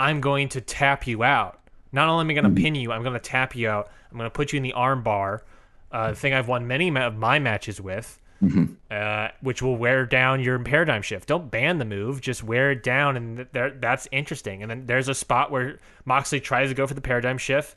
I'm 0.00 0.22
going 0.22 0.48
to 0.50 0.62
tap 0.62 1.06
you 1.06 1.22
out. 1.22 1.60
Not 1.92 2.08
only 2.08 2.22
am 2.22 2.30
I 2.30 2.32
going 2.32 2.44
to 2.44 2.50
mm-hmm. 2.50 2.64
pin 2.64 2.74
you, 2.74 2.90
I'm 2.90 3.02
going 3.02 3.14
to 3.14 3.20
tap 3.20 3.54
you 3.54 3.68
out. 3.68 3.90
I'm 4.10 4.16
going 4.16 4.26
to 4.26 4.32
put 4.32 4.52
you 4.52 4.56
in 4.56 4.62
the 4.62 4.72
arm 4.72 5.02
bar, 5.02 5.44
uh, 5.92 6.10
the 6.10 6.16
thing 6.16 6.32
I've 6.32 6.48
won 6.48 6.66
many 6.66 6.88
of 6.96 7.16
my 7.16 7.38
matches 7.38 7.82
with, 7.82 8.18
mm-hmm. 8.42 8.72
uh, 8.90 9.28
which 9.42 9.60
will 9.60 9.76
wear 9.76 10.06
down 10.06 10.40
your 10.40 10.58
paradigm 10.60 11.02
shift. 11.02 11.28
Don't 11.28 11.50
ban 11.50 11.78
the 11.78 11.84
move, 11.84 12.22
just 12.22 12.42
wear 12.42 12.70
it 12.70 12.82
down, 12.82 13.16
and 13.18 13.46
th- 13.52 13.74
that's 13.78 14.08
interesting. 14.10 14.62
And 14.62 14.70
then 14.70 14.86
there's 14.86 15.08
a 15.08 15.14
spot 15.14 15.50
where 15.50 15.78
Moxley 16.06 16.40
tries 16.40 16.70
to 16.70 16.74
go 16.74 16.86
for 16.86 16.94
the 16.94 17.02
paradigm 17.02 17.36
shift, 17.36 17.76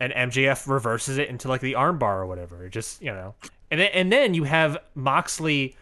and 0.00 0.12
MJF 0.12 0.66
reverses 0.66 1.18
it 1.18 1.28
into 1.28 1.46
like 1.46 1.60
the 1.60 1.74
armbar 1.74 2.16
or 2.16 2.26
whatever. 2.26 2.66
It 2.66 2.70
just 2.70 3.00
you 3.00 3.12
know, 3.12 3.36
and 3.74 3.80
then, 3.80 3.90
and 3.92 4.12
then 4.12 4.34
you 4.34 4.44
have 4.44 4.78
Moxley 4.94 5.76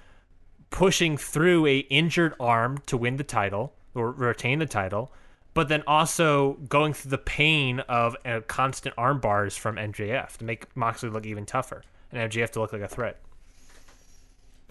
pushing 0.71 1.19
through 1.19 1.67
a 1.67 1.79
injured 1.81 2.33
arm 2.41 2.79
to 2.87 2.97
win 2.97 3.17
the 3.17 3.25
title 3.25 3.75
or 3.95 4.13
retain 4.13 4.61
the 4.61 4.67
title, 4.67 5.13
but 5.53 5.69
then 5.69 5.83
also 5.87 6.55
going 6.71 6.95
through 6.95 7.11
the 7.11 7.19
pain 7.19 7.81
of 7.81 8.17
uh, 8.25 8.41
constant 8.47 8.95
arm 8.97 9.21
bars 9.21 9.59
from 9.59 9.77
MJF 9.77 10.39
to 10.39 10.45
make 10.45 10.75
Moxley 10.75 11.11
look 11.11 11.27
even 11.27 11.45
tougher 11.45 11.83
and 12.11 12.33
MJF 12.33 12.49
to 12.53 12.61
look 12.61 12.73
like 12.73 12.81
a 12.81 12.89
threat. 12.89 13.21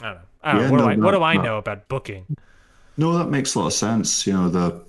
I 0.01 0.05
don't 0.05 0.15
know. 0.15 0.21
I 0.41 0.51
don't 0.53 0.61
yeah, 0.61 0.67
know. 0.67 0.71
What, 0.71 0.77
no, 0.77 0.83
do, 0.83 0.89
I, 0.89 0.95
not, 0.95 1.05
what 1.05 1.11
do 1.11 1.23
I 1.23 1.37
know 1.37 1.57
about 1.59 1.87
booking? 1.89 2.25
No, 2.97 3.15
that 3.19 3.29
makes 3.29 3.53
a 3.53 3.59
lot 3.59 3.67
of 3.67 3.73
sense. 3.73 4.25
You 4.25 4.33
know, 4.33 4.49
the 4.49 4.83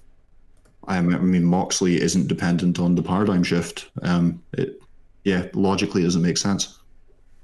I 0.88 1.02
mean, 1.02 1.44
Moxley 1.44 2.00
isn't 2.00 2.28
dependent 2.28 2.78
on 2.78 2.94
the 2.94 3.02
paradigm 3.02 3.42
shift. 3.42 3.90
Um, 4.00 4.42
it, 4.54 4.80
yeah, 5.24 5.48
logically, 5.52 6.00
it 6.00 6.04
doesn't 6.06 6.22
make 6.22 6.38
sense. 6.38 6.78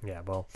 Yeah, 0.03 0.23
well, 0.27 0.49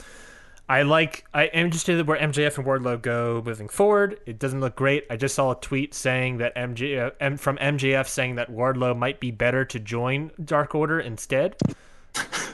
I 0.73 0.83
like. 0.85 1.27
I 1.35 1.45
am 1.45 1.67
interested 1.67 1.99
in 1.99 2.07
where 2.07 2.19
MJF 2.19 2.57
and 2.57 2.67
Wardlow 2.67 3.03
go 3.03 3.43
moving 3.45 3.69
forward. 3.69 4.19
It 4.25 4.39
doesn't 4.39 4.59
look 4.61 4.75
great. 4.75 5.05
I 5.11 5.17
just 5.17 5.35
saw 5.35 5.51
a 5.51 5.55
tweet 5.55 5.93
saying 5.93 6.39
that 6.39 6.57
MJ 6.57 7.39
from 7.39 7.59
MJF 7.59 8.09
saying 8.09 8.37
that 8.37 8.51
Wardlow 8.51 8.97
might 8.97 9.21
be 9.21 9.31
better 9.31 9.67
to 9.67 9.79
join 9.79 10.31
Dark 10.43 10.75
Order 10.75 10.99
instead, 10.99 11.57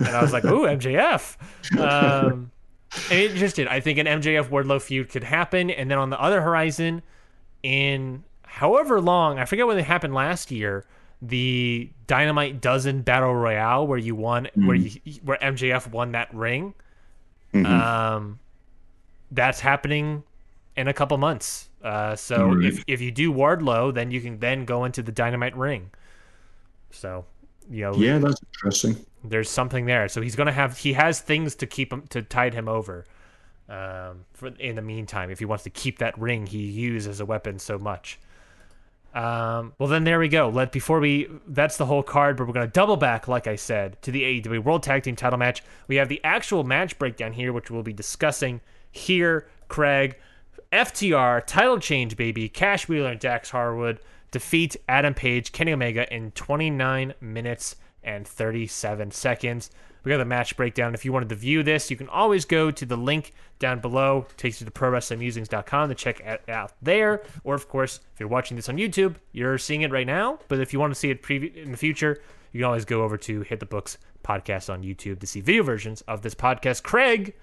and 0.00 0.08
I 0.08 0.20
was 0.20 0.32
like, 0.32 0.44
"Ooh, 0.44 0.66
MJF." 0.66 1.36
Um, 1.78 2.50
it 3.08 3.36
just 3.36 3.54
did. 3.54 3.68
I 3.68 3.78
think 3.78 4.00
an 4.00 4.06
MJF 4.06 4.48
Wardlow 4.48 4.82
feud 4.82 5.10
could 5.10 5.22
happen, 5.22 5.70
and 5.70 5.88
then 5.88 5.98
on 5.98 6.10
the 6.10 6.20
other 6.20 6.40
horizon, 6.40 7.02
in 7.62 8.24
however 8.42 9.00
long, 9.00 9.38
I 9.38 9.44
forget 9.44 9.64
when 9.64 9.78
it 9.78 9.84
happened 9.84 10.12
last 10.12 10.50
year, 10.50 10.84
the 11.22 11.88
Dynamite 12.08 12.60
Dozen 12.60 13.02
Battle 13.02 13.32
Royale 13.32 13.86
where 13.86 13.96
you 13.96 14.16
won, 14.16 14.48
mm 14.56 14.66
where 14.66 14.76
you, 14.76 14.90
where 15.22 15.38
MJF 15.38 15.88
won 15.92 16.10
that 16.12 16.34
ring. 16.34 16.74
Mm-hmm. 17.54 17.66
Um, 17.66 18.38
that's 19.30 19.60
happening 19.60 20.22
in 20.76 20.88
a 20.88 20.92
couple 20.92 21.16
months. 21.18 21.68
Uh, 21.82 22.16
so 22.16 22.50
right. 22.50 22.64
if 22.66 22.84
if 22.86 23.00
you 23.00 23.10
do 23.10 23.32
Wardlow, 23.32 23.92
then 23.94 24.10
you 24.10 24.20
can 24.20 24.38
then 24.38 24.64
go 24.64 24.84
into 24.84 25.02
the 25.02 25.12
Dynamite 25.12 25.56
ring. 25.56 25.90
So 26.90 27.24
you 27.70 27.82
know, 27.82 27.94
yeah, 27.94 28.18
that's 28.18 28.40
interesting. 28.54 28.96
There's 29.24 29.50
something 29.50 29.86
there. 29.86 30.08
So 30.08 30.20
he's 30.20 30.36
gonna 30.36 30.52
have 30.52 30.78
he 30.78 30.94
has 30.94 31.20
things 31.20 31.54
to 31.56 31.66
keep 31.66 31.92
him 31.92 32.06
to 32.08 32.22
tide 32.22 32.54
him 32.54 32.68
over. 32.68 33.04
Um, 33.68 34.24
for 34.32 34.48
in 34.58 34.76
the 34.76 34.82
meantime, 34.82 35.30
if 35.30 35.38
he 35.38 35.44
wants 35.44 35.64
to 35.64 35.70
keep 35.70 35.98
that 35.98 36.18
ring 36.18 36.46
he 36.46 36.58
used 36.58 37.08
as 37.08 37.20
a 37.20 37.26
weapon 37.26 37.58
so 37.58 37.78
much. 37.78 38.18
Um, 39.14 39.72
well, 39.78 39.88
then 39.88 40.04
there 40.04 40.18
we 40.18 40.28
go. 40.28 40.48
Let 40.48 40.70
before 40.70 41.00
we 41.00 41.28
that's 41.46 41.76
the 41.76 41.86
whole 41.86 42.02
card, 42.02 42.36
but 42.36 42.46
we're 42.46 42.52
gonna 42.52 42.66
double 42.66 42.96
back, 42.96 43.26
like 43.26 43.46
I 43.46 43.56
said, 43.56 44.00
to 44.02 44.10
the 44.10 44.22
AEW 44.22 44.62
World 44.62 44.82
Tag 44.82 45.02
Team 45.02 45.16
Title 45.16 45.38
match. 45.38 45.62
We 45.86 45.96
have 45.96 46.08
the 46.08 46.22
actual 46.22 46.62
match 46.64 46.98
breakdown 46.98 47.32
here, 47.32 47.52
which 47.52 47.70
we'll 47.70 47.82
be 47.82 47.92
discussing 47.92 48.60
here. 48.92 49.48
Craig, 49.68 50.16
FTR 50.72 51.42
title 51.46 51.78
change, 51.78 52.16
baby. 52.16 52.48
Cash 52.48 52.88
Wheeler 52.88 53.10
and 53.10 53.20
Dax 53.20 53.50
Harwood 53.50 54.00
defeat 54.30 54.76
Adam 54.88 55.14
Page, 55.14 55.52
Kenny 55.52 55.72
Omega 55.72 56.12
in 56.14 56.30
29 56.32 57.14
minutes 57.20 57.76
and 58.02 58.26
37 58.26 59.10
seconds. 59.10 59.70
We 60.08 60.14
got 60.14 60.18
the 60.20 60.24
match 60.24 60.56
breakdown. 60.56 60.94
If 60.94 61.04
you 61.04 61.12
wanted 61.12 61.28
to 61.28 61.34
view 61.34 61.62
this, 61.62 61.90
you 61.90 61.96
can 61.98 62.08
always 62.08 62.46
go 62.46 62.70
to 62.70 62.86
the 62.86 62.96
link 62.96 63.34
down 63.58 63.80
below. 63.80 64.24
It 64.30 64.38
takes 64.38 64.58
you 64.58 64.64
to 64.64 64.70
ProWrestlingMusings.com 64.70 65.90
to 65.90 65.94
check 65.94 66.20
it 66.20 66.48
out 66.48 66.72
there. 66.80 67.24
Or, 67.44 67.54
of 67.54 67.68
course, 67.68 68.00
if 68.14 68.18
you're 68.18 68.30
watching 68.30 68.56
this 68.56 68.70
on 68.70 68.78
YouTube, 68.78 69.16
you're 69.32 69.58
seeing 69.58 69.82
it 69.82 69.90
right 69.90 70.06
now. 70.06 70.38
But 70.48 70.60
if 70.60 70.72
you 70.72 70.80
want 70.80 70.94
to 70.94 70.98
see 70.98 71.10
it 71.10 71.22
previ- 71.22 71.54
in 71.54 71.72
the 71.72 71.76
future, 71.76 72.22
you 72.52 72.60
can 72.60 72.64
always 72.64 72.86
go 72.86 73.02
over 73.02 73.18
to 73.18 73.42
Hit 73.42 73.60
the 73.60 73.66
Books 73.66 73.98
podcast 74.24 74.72
on 74.72 74.82
YouTube 74.82 75.18
to 75.20 75.26
see 75.26 75.42
video 75.42 75.62
versions 75.62 76.00
of 76.08 76.22
this 76.22 76.34
podcast. 76.34 76.84
Craig, 76.84 77.34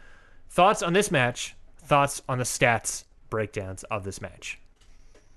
thoughts 0.49 0.81
on 0.81 0.93
this 0.93 1.11
match? 1.11 1.55
Thoughts 1.77 2.23
on 2.27 2.39
the 2.39 2.45
stats 2.45 3.03
breakdowns 3.29 3.83
of 3.83 4.05
this 4.05 4.21
match? 4.21 4.57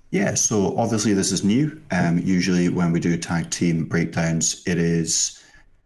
Yeah, 0.09 0.33
so 0.33 0.75
obviously 0.79 1.13
this 1.13 1.31
is 1.31 1.43
new. 1.43 1.79
Um, 1.91 2.17
usually 2.17 2.69
when 2.69 2.91
we 2.91 2.99
do 2.99 3.15
tag 3.17 3.51
team 3.51 3.85
breakdowns, 3.85 4.63
it 4.65 4.79
is 4.79 5.38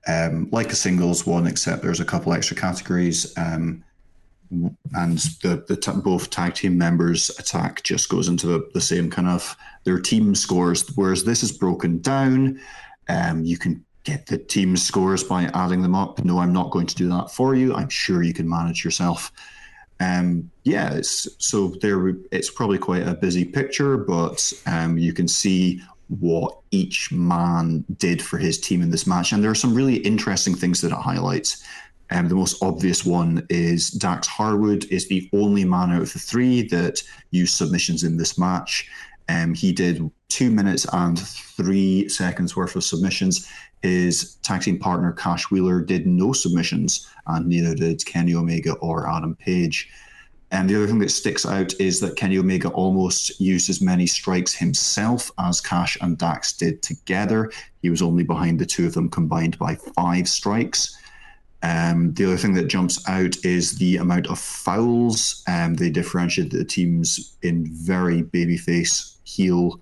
um, 0.08 0.50
like 0.52 0.72
a 0.72 0.76
singles 0.76 1.26
one, 1.26 1.48
except 1.48 1.82
there's 1.82 2.00
a 2.00 2.06
couple 2.06 2.34
extra 2.34 2.56
categories. 2.56 3.34
Um, 3.38 3.84
and 4.94 5.18
the, 5.42 5.64
the 5.68 5.76
t- 5.76 5.92
both 6.04 6.30
tag 6.30 6.54
team 6.54 6.78
members 6.78 7.30
attack 7.40 7.84
just 7.84 8.10
goes 8.10 8.28
into 8.28 8.48
the, 8.48 8.70
the 8.74 8.82
same 8.82 9.10
kind 9.10 9.28
of 9.28 9.56
their 9.84 10.00
team 10.00 10.36
scores. 10.36 10.88
Whereas 10.96 11.24
this 11.24 11.44
is 11.44 11.52
broken 11.52 12.00
down. 12.00 12.60
Um, 13.10 13.44
you 13.44 13.58
can 13.58 13.84
get 14.04 14.28
the 14.28 14.38
team 14.38 14.78
scores 14.78 15.24
by 15.24 15.46
adding 15.54 15.82
them 15.82 15.96
up. 15.96 16.24
No, 16.24 16.40
I'm 16.40 16.54
not 16.54 16.72
going 16.72 16.88
to 16.88 16.96
do 16.96 17.10
that 17.10 17.32
for 17.32 17.56
you. 17.56 17.74
I'm 17.74 17.90
sure 17.90 18.22
you 18.22 18.34
can 18.34 18.48
manage 18.48 18.84
yourself. 18.84 19.32
Um, 20.00 20.52
yeah, 20.64 21.00
so 21.02 21.70
there. 21.82 22.10
It's 22.32 22.50
probably 22.50 22.78
quite 22.78 23.08
a 23.08 23.14
busy 23.14 23.46
picture, 23.46 23.96
but 23.98 24.52
um, 24.66 24.98
you 24.98 25.14
can 25.14 25.28
see 25.28 25.82
what 26.08 26.60
each 26.72 27.12
man 27.12 27.86
did 27.98 28.22
for 28.22 28.38
his 28.38 28.60
team 28.60 28.82
in 28.82 28.92
this 28.92 29.08
match, 29.08 29.32
and 29.32 29.44
there 29.44 29.52
are 29.52 29.56
some 29.56 29.74
really 29.74 29.98
interesting 29.98 30.56
things 30.56 30.82
that 30.82 30.92
it 30.92 30.98
highlights. 30.98 31.64
Um, 32.12 32.28
the 32.28 32.36
most 32.36 32.62
obvious 32.62 33.06
one 33.06 33.46
is 33.50 33.90
Dax 33.90 34.28
Harwood 34.28 34.86
is 34.92 35.08
the 35.08 35.30
only 35.34 35.66
man 35.66 35.92
out 35.92 36.02
of 36.02 36.14
the 36.14 36.20
three 36.20 36.62
that 36.68 37.02
used 37.32 37.56
submissions 37.56 38.04
in 38.04 38.18
this 38.18 38.38
match. 38.38 38.90
Um, 39.30 39.54
he 39.54 39.72
did 39.72 40.12
two 40.30 40.52
minutes 40.52 40.86
and 40.92 41.20
three 41.20 42.10
seconds 42.10 42.56
worth 42.56 42.76
of 42.76 42.84
submissions. 42.84 43.50
His 43.82 44.36
tag 44.44 44.62
team 44.62 44.80
partner 44.80 45.12
Cash 45.12 45.50
Wheeler 45.50 45.82
did 45.82 46.06
no 46.06 46.34
submissions, 46.34 47.08
and 47.28 47.48
neither 47.48 47.74
did 47.74 48.06
Kenny 48.06 48.36
Omega 48.36 48.74
or 48.74 49.10
Adam 49.10 49.36
Page. 49.36 49.90
And 50.54 50.70
the 50.70 50.76
other 50.76 50.86
thing 50.86 51.00
that 51.00 51.10
sticks 51.10 51.48
out 51.48 51.74
is 51.80 52.00
that 52.02 52.16
Kenny 52.16 52.38
Omega 52.38 52.70
almost 52.70 53.40
used 53.42 53.72
as 53.72 53.82
many 53.82 54.06
strikes 54.06 54.54
himself 54.54 55.32
as 55.40 55.60
Cash 55.60 55.98
and 56.00 56.16
Dax 56.16 56.54
did 56.54 56.84
together. 56.84 57.52
He 57.82 57.90
was 57.90 58.04
only 58.04 58.24
behind 58.24 58.60
the 58.60 58.66
two 58.68 58.86
of 58.86 58.94
them 58.94 59.10
combined 59.10 59.58
by 59.58 59.74
five 59.74 60.30
strikes. 60.30 60.96
Um, 61.64 62.14
the 62.14 62.26
other 62.26 62.38
thing 62.38 62.54
that 62.54 62.68
jumps 62.68 63.04
out 63.10 63.44
is 63.44 63.80
the 63.80 63.98
amount 63.98 64.28
of 64.28 64.38
fouls. 64.38 65.44
Um, 65.48 65.74
they 65.74 65.90
differentiate 65.90 66.52
the 66.52 66.64
teams 66.64 67.36
in 67.42 67.66
very 67.74 68.22
babyface 68.22 69.18
heel 69.24 69.82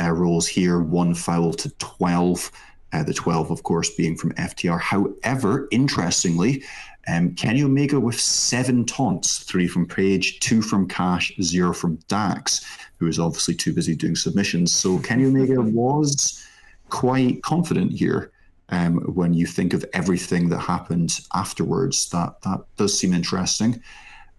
uh, 0.00 0.10
roles 0.10 0.48
here, 0.48 0.80
one 0.80 1.14
foul 1.14 1.52
to 1.52 1.70
12. 1.78 2.50
Uh, 2.92 3.02
the 3.02 3.14
12, 3.14 3.50
of 3.50 3.62
course, 3.62 3.90
being 3.90 4.16
from 4.16 4.32
FTR. 4.32 4.78
However, 4.80 5.66
interestingly, 5.70 6.62
um, 7.08 7.34
Kenny 7.34 7.62
Omega 7.62 7.98
with 7.98 8.20
seven 8.20 8.84
taunts, 8.84 9.38
three 9.38 9.66
from 9.66 9.86
Page, 9.86 10.38
two 10.40 10.62
from 10.62 10.86
Cash, 10.86 11.32
zero 11.42 11.72
from 11.72 11.96
Dax, 12.08 12.64
who 12.98 13.08
is 13.08 13.18
obviously 13.18 13.54
too 13.54 13.72
busy 13.72 13.96
doing 13.96 14.14
submissions. 14.14 14.74
So 14.74 14.98
Kenny 14.98 15.24
Omega 15.24 15.60
was 15.60 16.44
quite 16.90 17.42
confident 17.42 17.92
here. 17.92 18.30
Um, 18.68 19.00
when 19.14 19.34
you 19.34 19.46
think 19.46 19.74
of 19.74 19.84
everything 19.92 20.48
that 20.48 20.60
happened 20.60 21.20
afterwards, 21.34 22.08
that 22.10 22.40
that 22.42 22.60
does 22.76 22.98
seem 22.98 23.12
interesting. 23.12 23.82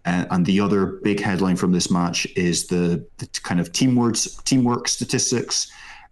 Uh, 0.05 0.25
and 0.31 0.45
the 0.45 0.59
other 0.59 0.99
big 1.03 1.19
headline 1.19 1.55
from 1.55 1.71
this 1.71 1.91
match 1.91 2.25
is 2.35 2.67
the, 2.67 3.05
the 3.19 3.27
kind 3.43 3.59
of 3.59 3.71
teamwork 3.71 4.15
teamwork 4.45 4.87
statistics. 4.87 5.71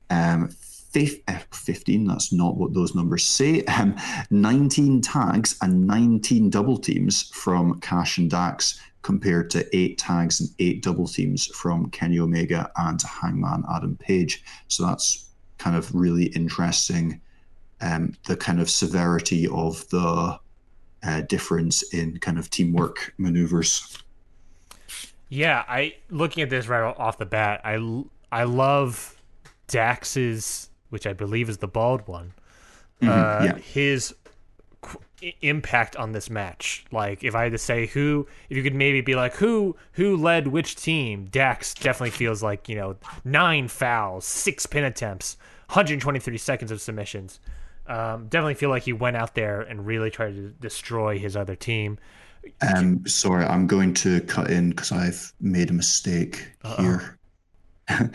Um, 0.10 0.50
15, 0.94 2.06
that's 2.06 2.32
not 2.32 2.58
what 2.58 2.74
those 2.74 2.96
numbers 2.96 3.24
say. 3.24 3.64
Um, 3.82 3.96
19 4.30 5.02
tags 5.02 5.58
and 5.62 5.88
19 5.88 6.50
double 6.50 6.78
teams 6.78 7.24
from 7.30 7.80
Cash 7.80 8.18
and 8.18 8.30
Dax 8.30 8.80
compared 9.02 9.50
to 9.52 9.66
eight 9.76 9.98
tags 9.98 10.40
and 10.40 10.50
eight 10.60 10.84
double 10.84 11.08
teams 11.08 11.48
from 11.48 11.90
Kenny 11.90 12.20
Omega 12.20 12.70
and 12.76 13.02
Hangman 13.02 13.64
Adam 13.74 13.98
Page. 13.98 14.44
So 14.68 14.86
that's 14.86 15.30
kind 15.58 15.76
of 15.76 15.94
really 15.96 16.26
interesting. 16.26 17.22
Um, 17.80 18.14
the 18.28 18.38
kind 18.38 18.62
of 18.62 18.70
severity 18.70 19.48
of 19.48 19.88
the 19.90 20.40
uh, 21.04 21.22
difference 21.22 21.82
in 21.94 22.20
kind 22.20 22.38
of 22.38 22.50
teamwork 22.50 23.14
maneuvers. 23.18 23.98
Yeah, 25.30 25.64
I 25.68 25.96
looking 26.10 26.44
at 26.44 26.50
this 26.50 26.68
right 26.68 26.84
off 26.84 27.18
the 27.18 27.26
bat, 27.26 27.62
I 27.64 28.04
I 28.32 28.44
love 28.44 29.16
Dax's, 29.68 30.70
which 30.92 31.08
I 31.08 31.14
believe 31.14 31.50
is 31.50 31.58
the 31.58 31.68
bald 31.68 32.08
one. 32.08 32.34
Mm-hmm, 33.02 33.10
uh, 33.10 33.46
yeah. 33.46 33.58
His 33.58 34.14
qu- 34.82 35.00
impact 35.42 35.96
on 35.96 36.12
this 36.12 36.30
match. 36.30 36.86
Like, 36.92 37.24
if 37.24 37.34
I 37.34 37.44
had 37.44 37.52
to 37.54 37.58
say 37.58 37.88
who, 37.88 38.28
if 38.50 38.58
you 38.58 38.64
could 38.64 38.76
maybe 38.76 39.02
be 39.02 39.16
like 39.16 39.34
who 39.34 39.76
who 39.94 40.16
led 40.16 40.48
which 40.48 40.76
team, 40.76 41.26
Dax 41.26 41.74
definitely 41.74 42.12
feels 42.12 42.44
like 42.44 42.70
you 42.70 42.76
know 42.76 42.96
nine 43.24 43.68
fouls, 43.68 44.26
six 44.26 44.66
pin 44.66 44.84
attempts, 44.84 45.38
123 45.68 46.38
seconds 46.38 46.72
of 46.72 46.82
submissions. 46.82 47.40
Um, 47.88 48.28
definitely 48.28 48.54
feel 48.54 48.70
like 48.70 48.84
he 48.84 48.94
went 48.94 49.18
out 49.18 49.36
there 49.36 49.62
and 49.62 49.86
really 49.86 50.12
tried 50.12 50.36
to 50.36 50.50
destroy 50.50 51.18
his 51.18 51.36
other 51.36 51.56
team. 51.56 51.98
Um, 52.62 53.06
sorry, 53.08 53.46
I'm 53.46 53.68
going 53.68 53.94
to 53.96 54.22
cut 54.22 54.50
in 54.50 54.70
because 54.70 54.92
I've 54.92 55.34
made 55.40 55.70
a 55.70 55.74
mistake 55.74 56.48
Uh-oh. 56.64 56.82
here. 56.82 57.20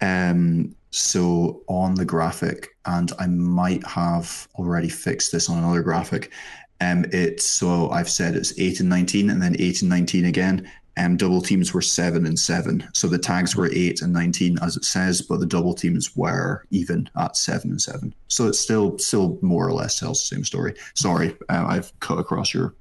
um, 0.00 0.74
so 0.90 1.62
on 1.68 1.94
the 1.94 2.04
graphic, 2.04 2.68
and 2.86 3.12
I 3.18 3.26
might 3.26 3.86
have 3.86 4.48
already 4.56 4.88
fixed 4.88 5.32
this 5.32 5.48
on 5.48 5.58
another 5.58 5.82
graphic. 5.82 6.32
Um, 6.80 7.04
it's 7.12 7.44
so 7.44 7.90
I've 7.90 8.08
said 8.08 8.36
it's 8.36 8.58
eight 8.58 8.80
and 8.80 8.88
nineteen, 8.88 9.30
and 9.30 9.42
then 9.42 9.56
eight 9.58 9.82
and 9.82 9.88
nineteen 9.90 10.24
again. 10.24 10.70
Um, 10.96 11.16
double 11.16 11.40
teams 11.40 11.72
were 11.72 11.80
seven 11.82 12.26
and 12.26 12.36
seven, 12.36 12.88
so 12.92 13.06
the 13.06 13.18
tags 13.18 13.54
were 13.54 13.70
eight 13.72 14.02
and 14.02 14.12
nineteen 14.12 14.58
as 14.60 14.76
it 14.76 14.84
says, 14.84 15.22
but 15.22 15.38
the 15.38 15.46
double 15.46 15.74
teams 15.74 16.16
were 16.16 16.64
even 16.70 17.08
at 17.16 17.36
seven 17.36 17.70
and 17.70 17.80
seven. 17.80 18.14
So 18.28 18.46
it 18.46 18.54
still 18.54 18.98
still 18.98 19.38
more 19.40 19.66
or 19.66 19.72
less 19.72 19.98
tells 19.98 20.20
the 20.20 20.34
same 20.34 20.44
story. 20.44 20.74
Sorry, 20.94 21.36
uh, 21.48 21.66
I've 21.68 21.92
cut 22.00 22.18
across 22.18 22.52
your 22.52 22.74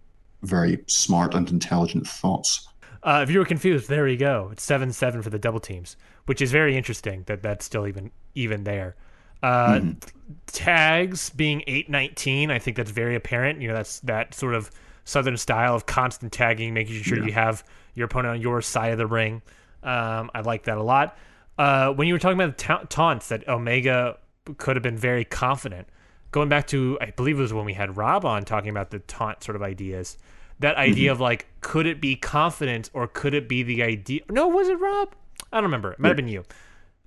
very 0.43 0.83
smart 0.87 1.33
and 1.35 1.49
intelligent 1.49 2.07
thoughts. 2.07 2.67
Uh, 3.03 3.21
if 3.23 3.29
you 3.29 3.39
were 3.39 3.45
confused, 3.45 3.87
there 3.87 4.07
you 4.07 4.17
go. 4.17 4.49
It's 4.51 4.63
seven 4.63 4.91
seven 4.91 5.21
for 5.21 5.29
the 5.29 5.39
double 5.39 5.59
teams, 5.59 5.95
which 6.27 6.41
is 6.41 6.51
very 6.51 6.77
interesting 6.77 7.23
that 7.25 7.41
that's 7.41 7.65
still 7.65 7.87
even 7.87 8.11
even 8.35 8.63
there. 8.63 8.95
Uh, 9.43 9.79
Mm-hmm. 9.79 10.33
Tags 10.47 11.29
being 11.29 11.63
eight 11.67 11.89
nineteen, 11.89 12.51
I 12.51 12.59
think 12.59 12.77
that's 12.77 12.91
very 12.91 13.15
apparent. 13.15 13.61
You 13.61 13.69
know, 13.69 13.73
that's 13.73 13.99
that 14.01 14.33
sort 14.33 14.53
of 14.55 14.69
southern 15.05 15.37
style 15.37 15.73
of 15.75 15.85
constant 15.85 16.31
tagging, 16.33 16.73
making 16.73 17.01
sure 17.01 17.17
Yeah. 17.19 17.25
you 17.25 17.31
have 17.31 17.63
your 17.95 18.05
opponent 18.05 18.33
on 18.35 18.41
your 18.41 18.61
side 18.61 18.91
of 18.91 18.97
the 18.97 19.07
ring. 19.07 19.41
Um, 19.83 20.29
I 20.33 20.41
like 20.41 20.63
that 20.63 20.77
a 20.77 20.83
lot. 20.83 21.17
Uh, 21.57 21.91
when 21.93 22.07
you 22.07 22.13
were 22.13 22.19
talking 22.19 22.39
about 22.39 22.57
the 22.57 22.63
ta- 22.63 22.83
taunts, 22.89 23.29
that 23.29 23.47
Omega 23.47 24.17
could 24.57 24.75
have 24.75 24.83
been 24.83 24.97
very 24.97 25.23
confident. 25.23 25.87
Going 26.31 26.49
back 26.49 26.67
to, 26.67 26.97
I 26.99 27.11
believe 27.11 27.39
it 27.39 27.41
was 27.41 27.53
when 27.53 27.65
we 27.65 27.73
had 27.73 27.95
Rob 27.95 28.25
on 28.25 28.43
talking 28.43 28.69
about 28.69 28.91
the 28.91 28.99
taunt 28.99 29.43
sort 29.43 29.55
of 29.55 29.61
ideas. 29.61 30.17
That 30.59 30.75
idea 30.75 31.11
of 31.11 31.19
like, 31.21 31.47
could 31.61 31.85
it 31.85 32.01
be 32.01 32.15
confidence 32.15 32.89
or 32.93 33.07
could 33.07 33.33
it 33.33 33.47
be 33.47 33.63
the 33.63 33.81
idea? 33.83 34.21
No, 34.29 34.47
was 34.49 34.67
it 34.67 34.79
Rob? 34.79 35.15
I 35.51 35.57
don't 35.57 35.65
remember. 35.65 35.93
It 35.93 35.99
might 35.99 36.09
have 36.09 36.17
been 36.17 36.27
you. 36.27 36.43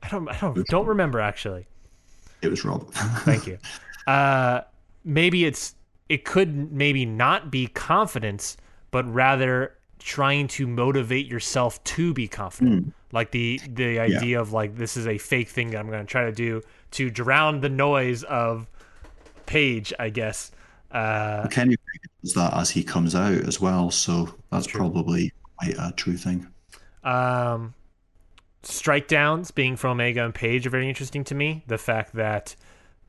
I 0.03 0.09
don't. 0.09 0.29
I 0.29 0.39
don't. 0.39 0.67
Don't 0.67 0.87
remember 0.87 1.21
actually. 1.21 1.67
It 2.43 2.49
was 2.49 2.65
Rob. 2.65 2.93
Thank 2.95 3.47
you. 3.47 3.59
Uh, 4.07 4.63
maybe 5.05 5.45
it's 5.45 5.75
it 6.09 6.25
could 6.25 6.73
maybe 6.73 7.05
not 7.05 7.51
be 7.51 7.67
confidence, 7.67 8.57
but 8.91 9.13
rather 9.13 9.77
trying 9.99 10.49
to 10.49 10.67
motivate 10.67 11.27
yourself 11.27 11.83
to 11.85 12.15
be 12.15 12.27
confident. 12.27 12.95
Like 13.13 13.31
the 13.31 13.61
the 13.69 13.99
idea 13.99 14.41
of 14.41 14.53
like 14.53 14.77
this 14.77 14.97
is 14.97 15.07
a 15.07 15.19
fake 15.19 15.49
thing 15.49 15.71
that 15.71 15.79
I'm 15.79 15.89
going 15.89 16.01
to 16.01 16.11
try 16.11 16.25
to 16.25 16.33
do 16.33 16.63
to 16.93 17.11
drown 17.11 17.61
the 17.61 17.69
noise 17.69 18.23
of 18.25 18.67
Page, 19.47 19.93
I 19.99 20.11
guess. 20.11 20.53
Uh, 20.93 21.49
Kenny 21.49 21.77
does 22.23 22.35
that 22.35 22.55
as 22.55 22.71
he 22.71 22.85
comes 22.85 23.17
out 23.17 23.33
as 23.33 23.61
well, 23.61 23.91
so 23.91 24.33
that's 24.53 24.69
probably 24.69 25.33
quite 25.59 25.75
a 25.77 25.93
true 25.97 26.17
thing. 26.17 26.47
Um, 27.03 27.75
strike 28.63 29.09
downs 29.09 29.51
being 29.51 29.77
from 29.77 29.93
Omega 29.93 30.25
and 30.25 30.35
Page 30.35 30.67
are 30.67 30.71
very 30.71 30.89
interesting 30.89 31.25
to 31.25 31.35
me. 31.35 31.65
The 31.67 31.79
fact 31.79 32.15
that 32.15 32.55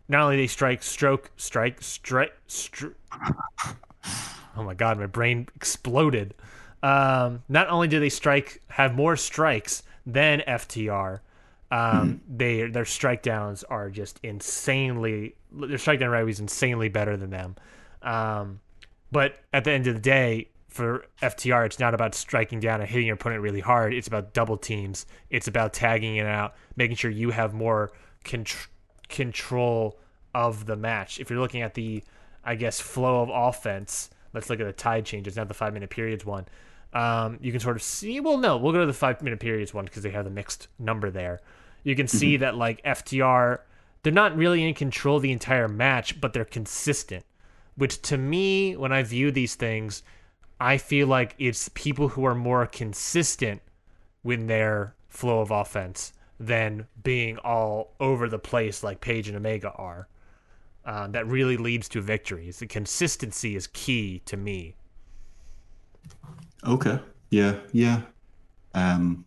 not 0.08 0.24
only 0.24 0.38
they 0.38 0.48
strike, 0.48 0.84
stroke, 0.84 1.32
strike, 1.38 1.82
strike, 1.82 2.34
stri- 2.48 2.94
oh 4.58 4.64
my 4.64 4.74
god, 4.74 5.00
my 5.00 5.06
brain 5.08 5.48
exploded. 5.56 6.34
Um, 6.84 7.44
not 7.48 7.70
only 7.70 7.88
do 7.88 8.00
they 8.00 8.10
strike, 8.10 8.62
have 8.70 8.96
more 8.96 9.16
strikes 9.16 9.84
than 10.06 10.42
FTR, 10.48 11.20
Um, 11.70 12.22
they 12.28 12.68
their 12.68 12.86
strike 12.86 13.22
downs 13.22 13.64
are 13.66 13.90
just 13.90 14.20
insanely. 14.24 15.36
Their 15.52 15.78
strike 15.78 16.00
down 16.00 16.10
rate 16.10 16.28
is 16.28 16.40
insanely 16.40 16.90
better 16.90 17.16
than 17.16 17.30
them. 17.30 17.56
Um, 18.02 18.60
but 19.12 19.36
at 19.54 19.64
the 19.64 19.72
end 19.72 19.88
of 19.88 19.94
the 19.96 20.02
day, 20.02 20.48
for 20.72 21.06
FTR, 21.22 21.66
it's 21.66 21.80
not 21.80 21.94
about 21.94 22.16
striking 22.16 22.62
down 22.62 22.80
and 22.80 22.90
hitting 22.90 23.08
your 23.08 23.16
opponent 23.16 23.42
really 23.42 23.60
hard. 23.60 23.94
It's 23.94 24.08
about 24.08 24.34
double 24.34 24.58
teams. 24.58 25.06
It's 25.30 25.48
about 25.48 25.74
tagging 25.74 26.16
it 26.16 26.26
out, 26.26 26.56
making 26.78 26.96
sure 26.96 27.12
you 27.12 27.32
have 27.32 27.54
more 27.54 27.92
contr- 28.24 28.68
control 29.10 30.00
of 30.34 30.66
the 30.66 30.78
match. 30.78 31.20
If 31.20 31.30
you're 31.30 31.40
looking 31.40 31.62
at 31.62 31.74
the, 31.74 32.04
I 32.46 32.56
guess, 32.56 32.80
flow 32.80 33.22
of 33.22 33.30
offense, 33.30 34.10
let's 34.34 34.50
look 34.50 34.62
at 34.62 34.66
the 34.66 34.72
tide 34.72 35.06
changes, 35.06 35.36
not 35.36 35.50
the 35.50 35.54
five 35.54 35.74
minute 35.74 35.90
periods 35.90 36.26
one. 36.26 36.46
Um, 36.94 37.38
you 37.42 37.52
can 37.52 37.60
sort 37.60 37.76
of 37.76 37.84
see. 37.84 38.22
Well, 38.22 38.38
no, 38.38 38.56
we'll 38.56 38.74
go 38.74 38.80
to 38.80 38.86
the 38.86 38.94
five 38.94 39.22
minute 39.22 39.42
periods 39.42 39.74
one 39.74 39.86
because 39.86 40.04
they 40.04 40.12
have 40.12 40.24
the 40.24 40.32
mixed 40.32 40.70
number 40.80 41.12
there. 41.12 41.42
You 41.84 41.96
can 41.96 42.08
see 42.08 42.38
that 42.38 42.56
like 42.56 42.82
FTR, 42.84 43.60
they're 44.04 44.14
not 44.14 44.38
really 44.38 44.66
in 44.66 44.74
control 44.74 45.20
the 45.20 45.32
entire 45.32 45.68
match, 45.68 46.22
but 46.22 46.32
they're 46.32 46.46
consistent. 46.46 47.26
Which 47.76 48.02
to 48.04 48.18
me, 48.18 48.76
when 48.76 48.92
I 48.92 49.04
view 49.04 49.32
these 49.32 49.56
things, 49.56 50.04
I 50.62 50.78
feel 50.78 51.08
like 51.08 51.34
it's 51.40 51.70
people 51.70 52.10
who 52.10 52.24
are 52.24 52.36
more 52.36 52.68
consistent 52.68 53.64
with 54.24 54.48
their 54.48 54.94
flow 55.10 55.42
of 55.42 55.50
offense 55.50 56.14
than 56.40 56.86
being 57.04 57.40
all 57.40 57.96
over 58.00 58.30
the 58.30 58.38
place 58.38 58.84
like 58.84 59.02
Page 59.02 59.28
and 59.28 59.36
Omega 59.36 59.72
are. 59.72 60.08
Uh, 60.86 61.08
that 61.08 61.26
really 61.26 61.58
leads 61.58 61.90
to 61.90 62.02
victories. 62.02 62.60
The 62.60 62.68
consistency 62.68 63.56
is 63.56 63.66
key 63.68 64.22
to 64.26 64.38
me. 64.38 64.76
Okay. 66.68 67.00
Yeah. 67.32 67.56
Yeah. 67.72 68.04
Um, 68.76 69.26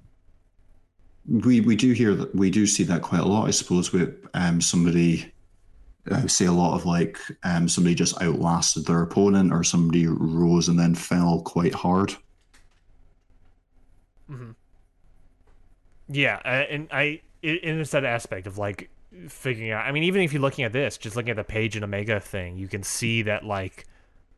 we 1.28 1.61
we 1.61 1.74
do 1.74 1.93
hear 1.93 2.14
that 2.14 2.32
we 2.32 2.49
do 2.49 2.64
see 2.64 2.85
that 2.85 3.03
quite 3.03 3.22
a 3.22 3.26
lot. 3.26 3.49
I 3.49 3.51
suppose 3.51 3.93
with 3.93 4.14
um 4.35 4.61
somebody 4.61 5.32
say 6.27 6.47
a 6.47 6.53
lot 6.53 6.75
of 6.75 6.85
like 6.85 7.19
um 7.45 7.69
somebody 7.69 7.95
just 7.95 8.21
outlasted 8.21 8.87
their 8.87 9.03
opponent 9.03 9.53
or 9.53 9.65
somebody 9.65 10.07
rose 10.07 10.69
and 10.69 10.79
then 10.79 10.95
fell 10.95 11.41
quite 11.43 11.75
hard. 11.75 12.15
Hmm. 14.29 14.51
Yeah, 16.09 16.41
uh, 16.45 16.65
and 16.71 16.89
I 16.93 17.21
in 17.43 17.81
it's 17.81 17.91
that 17.93 18.05
aspect 18.05 18.47
of 18.47 18.59
like 18.59 18.91
figuring 19.29 19.71
out. 19.71 19.87
I 19.87 19.93
mean, 19.93 20.03
even 20.05 20.23
if 20.23 20.33
you're 20.33 20.43
looking 20.43 20.65
at 20.65 20.73
this, 20.73 20.99
just 20.99 21.17
looking 21.17 21.31
at 21.31 21.37
the 21.37 21.45
Page 21.45 21.77
and 21.77 21.85
Omega 21.85 22.21
thing, 22.21 22.57
you 22.57 22.69
can 22.69 22.83
see 22.83 23.23
that 23.23 23.45
like 23.45 23.87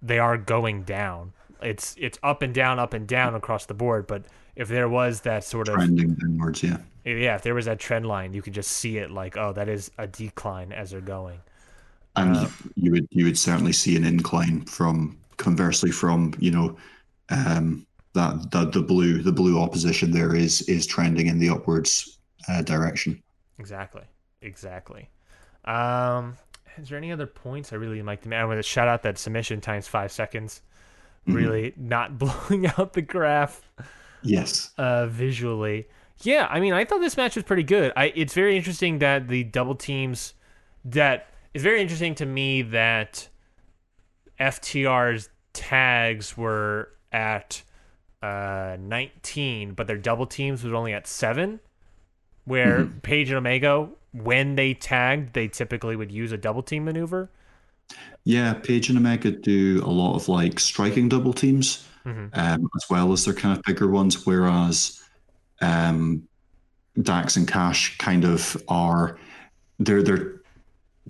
they 0.03 0.19
are 0.19 0.37
going 0.37 0.83
down. 0.83 1.33
It's 1.62 1.95
it's 1.99 2.19
up 2.23 2.43
and 2.43 2.55
down, 2.55 2.79
up 2.79 2.93
and 2.93 3.07
down 3.07 3.35
across 3.35 3.67
the 3.67 3.75
board. 3.75 4.07
But 4.07 4.25
if 4.55 4.69
there 4.69 4.89
was 4.89 5.23
that 5.23 5.45
sort 5.45 5.69
of 5.69 5.75
Trending 5.75 6.14
downwards, 6.14 6.62
yeah. 6.62 6.79
yeah, 7.05 7.37
if 7.37 7.43
there 7.43 7.55
was 7.55 7.67
that 7.67 7.79
trend 7.79 8.07
line, 8.07 8.33
you 8.33 8.43
could 8.43 8.55
just 8.55 8.71
see 8.71 8.99
it 8.99 9.11
like, 9.11 9.37
oh, 9.37 9.53
that 9.53 9.69
is 9.69 9.91
a 9.99 10.07
decline 10.07 10.73
as 10.73 10.91
they're 10.91 11.01
going. 11.01 11.41
And 12.17 12.37
Uh, 12.37 12.49
you 12.77 12.91
would 12.93 13.07
you 13.11 13.25
would 13.25 13.39
certainly 13.39 13.73
see 13.73 13.97
an 13.97 14.05
incline 14.05 14.64
from 14.67 15.19
conversely 15.37 15.91
from, 15.91 16.35
you 16.39 16.51
know, 16.51 16.77
um 17.31 17.87
that, 18.14 18.51
that 18.53 18.73
the 18.73 18.83
blue 18.83 19.23
the 19.23 19.33
blue 19.33 19.61
opposition 19.61 20.11
there 20.12 20.35
is 20.35 20.62
is 20.62 20.87
trending 20.87 21.27
in 21.27 21.39
the 21.39 21.51
upwards 21.51 22.19
uh, 22.49 22.62
direction. 22.62 23.23
Exactly. 23.59 24.03
Exactly. 24.43 25.09
Um, 25.64 26.37
is 26.77 26.89
there 26.89 26.99
any 26.99 27.12
other 27.12 27.27
points 27.27 27.73
I 27.73 27.77
really 27.77 28.03
like 28.03 28.23
to 28.23 28.29
make? 28.29 28.39
I 28.39 28.45
want 28.45 28.59
to 28.59 28.62
shout 28.62 28.89
out 28.89 29.03
that 29.03 29.19
submission 29.19 29.61
times 29.61 29.89
five 29.89 30.12
seconds. 30.12 30.62
Really 31.27 31.75
not 31.77 32.19
blowing 32.21 32.67
out 32.79 32.93
the 32.95 33.03
graph 33.03 33.62
Yes. 34.23 34.73
uh, 34.79 35.07
visually. 35.07 35.89
Yeah, 36.23 36.47
I 36.51 36.61
mean, 36.61 36.73
I 36.73 36.85
thought 36.85 37.01
this 37.01 37.17
match 37.17 37.37
was 37.37 37.45
pretty 37.45 37.62
good. 37.62 37.93
I 37.97 38.07
it's 38.14 38.35
very 38.35 38.57
interesting 38.57 38.99
that 39.01 39.29
the 39.29 39.45
double 39.45 39.75
teams 39.75 40.35
that 40.85 41.29
it's 41.57 41.62
very 41.62 41.80
interesting 41.80 42.14
to 42.14 42.26
me 42.26 42.61
that 42.61 43.28
FTR's 44.38 45.30
tags 45.54 46.36
were 46.36 46.90
at 47.11 47.62
uh 48.22 48.76
19, 48.78 49.72
but 49.72 49.86
their 49.86 49.96
double 49.96 50.26
teams 50.26 50.62
was 50.62 50.74
only 50.74 50.92
at 50.92 51.07
7 51.07 51.59
where 52.44 52.84
Page 52.84 53.30
and 53.30 53.38
Omega 53.38 53.88
when 54.12 54.57
they 54.57 54.74
tagged, 54.74 55.32
they 55.32 55.48
typically 55.48 55.96
would 55.96 56.12
use 56.12 56.30
a 56.30 56.36
double 56.36 56.62
team 56.62 56.84
maneuver. 56.84 57.30
Yeah, 58.24 58.52
Page 58.52 58.90
and 58.90 58.98
Omega 58.98 59.30
do 59.30 59.82
a 59.82 59.88
lot 59.88 60.14
of 60.14 60.28
like 60.28 60.61
striking 60.61 61.09
double 61.09 61.32
teams, 61.32 61.88
Mhm. 62.04 62.36
um, 62.36 62.68
as 62.76 62.84
well 62.90 63.14
as 63.14 63.24
their 63.24 63.32
kind 63.32 63.57
of 63.57 63.64
bigger 63.64 63.88
ones. 63.88 64.26
Whereas 64.26 65.02
um, 65.62 66.28
Dax 67.00 67.34
and 67.38 67.48
Cash 67.48 67.96
kind 67.96 68.26
of 68.26 68.62
are 68.68 69.18
they're 69.78 70.02
they're 70.02 70.34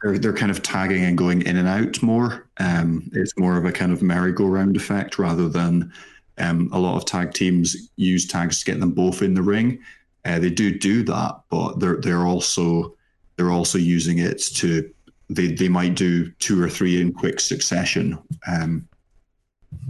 they're 0.03 0.19
they're 0.19 0.33
kind 0.33 0.51
of 0.51 0.63
tagging 0.63 1.05
and 1.05 1.17
going 1.17 1.43
in 1.43 1.57
and 1.57 1.69
out 1.69 2.03
more. 2.03 2.49
Um, 2.59 3.11
it's 3.13 3.37
more 3.39 3.57
of 3.57 3.65
a 3.65 3.73
kind 3.73 3.93
of 3.93 4.03
merry-go-round 4.03 4.77
effect 4.77 5.19
rather 5.19 5.49
than 5.49 5.93
um, 6.39 6.69
a 6.73 6.79
lot 6.79 6.97
of 6.97 7.07
tag 7.07 7.33
teams 7.33 7.91
use 7.97 8.27
tags 8.27 8.61
to 8.61 8.65
get 8.65 8.81
them 8.81 8.93
both 8.93 9.23
in 9.23 9.35
the 9.35 9.43
ring. 9.43 9.79
Uh, 10.25 10.39
they 10.39 10.51
do 10.51 10.77
do 10.77 11.03
that, 11.05 11.41
but 11.51 11.79
they're 11.79 11.97
they're 11.97 12.27
also 12.27 12.95
they're 13.37 13.53
also 13.53 13.79
using 13.79 14.19
it 14.19 14.39
to 14.39 14.91
they 15.31 15.49
they 15.49 15.69
might 15.69 15.95
do 15.95 16.31
two 16.33 16.63
or 16.63 16.69
three 16.69 17.01
in 17.01 17.13
quick 17.13 17.41
succession. 17.41 18.19
Um, 18.47 18.89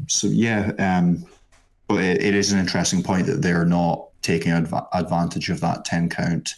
so 0.09 0.28
yeah, 0.28 0.72
um, 0.78 1.24
but 1.88 2.02
it, 2.02 2.22
it 2.22 2.34
is 2.34 2.52
an 2.52 2.59
interesting 2.59 3.02
point 3.02 3.26
that 3.26 3.42
they're 3.42 3.64
not 3.64 4.09
taking 4.22 4.52
adva- 4.52 4.88
advantage 4.92 5.50
of 5.50 5.61
that 5.61 5.84
ten 5.84 6.09
count. 6.09 6.54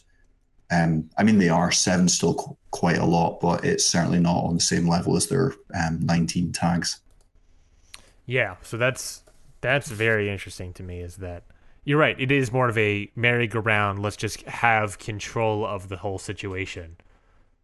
Um, 0.70 1.08
I 1.16 1.22
mean, 1.22 1.38
they 1.38 1.48
are 1.48 1.72
seven 1.72 2.08
still 2.08 2.34
qu- 2.34 2.56
quite 2.70 2.98
a 2.98 3.04
lot, 3.06 3.40
but 3.40 3.64
it's 3.64 3.84
certainly 3.84 4.20
not 4.20 4.44
on 4.44 4.54
the 4.54 4.60
same 4.60 4.86
level 4.86 5.16
as 5.16 5.26
their 5.26 5.54
um, 5.74 6.00
nineteen 6.00 6.52
tags. 6.52 7.00
Yeah, 8.26 8.56
so 8.62 8.76
that's 8.76 9.22
that's 9.60 9.90
very 9.90 10.30
interesting 10.30 10.72
to 10.74 10.82
me. 10.82 11.00
Is 11.00 11.16
that 11.16 11.44
you're 11.84 11.98
right? 11.98 12.20
It 12.20 12.30
is 12.30 12.52
more 12.52 12.68
of 12.68 12.76
a 12.76 13.10
merry-go-round. 13.16 14.00
Let's 14.02 14.16
just 14.16 14.42
have 14.42 14.98
control 14.98 15.64
of 15.64 15.88
the 15.88 15.96
whole 15.96 16.18
situation. 16.18 16.98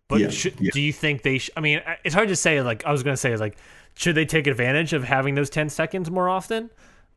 But 0.09 0.21
Yeah, 0.21 0.31
should, 0.31 0.59
yeah. 0.59 0.71
do 0.73 0.81
you 0.81 0.93
think 0.93 1.23
they? 1.23 1.39
Sh- 1.39 1.51
I 1.57 1.61
mean, 1.61 1.83
it's 2.05 2.15
hard 2.15 2.29
to 2.29 2.37
say. 2.37 2.63
Like 2.63 2.87
I 2.87 2.93
was 2.93 3.03
going 3.03 3.13
to 3.13 3.21
say, 3.21 3.37
like, 3.37 3.59
should 3.95 4.15
they 4.15 4.25
take 4.25 4.47
advantage 4.47 4.95
of 4.95 5.05
having 5.05 5.35
those 5.35 5.51
ten 5.51 5.69
seconds 5.69 6.11
more 6.11 6.29
often? 6.29 6.71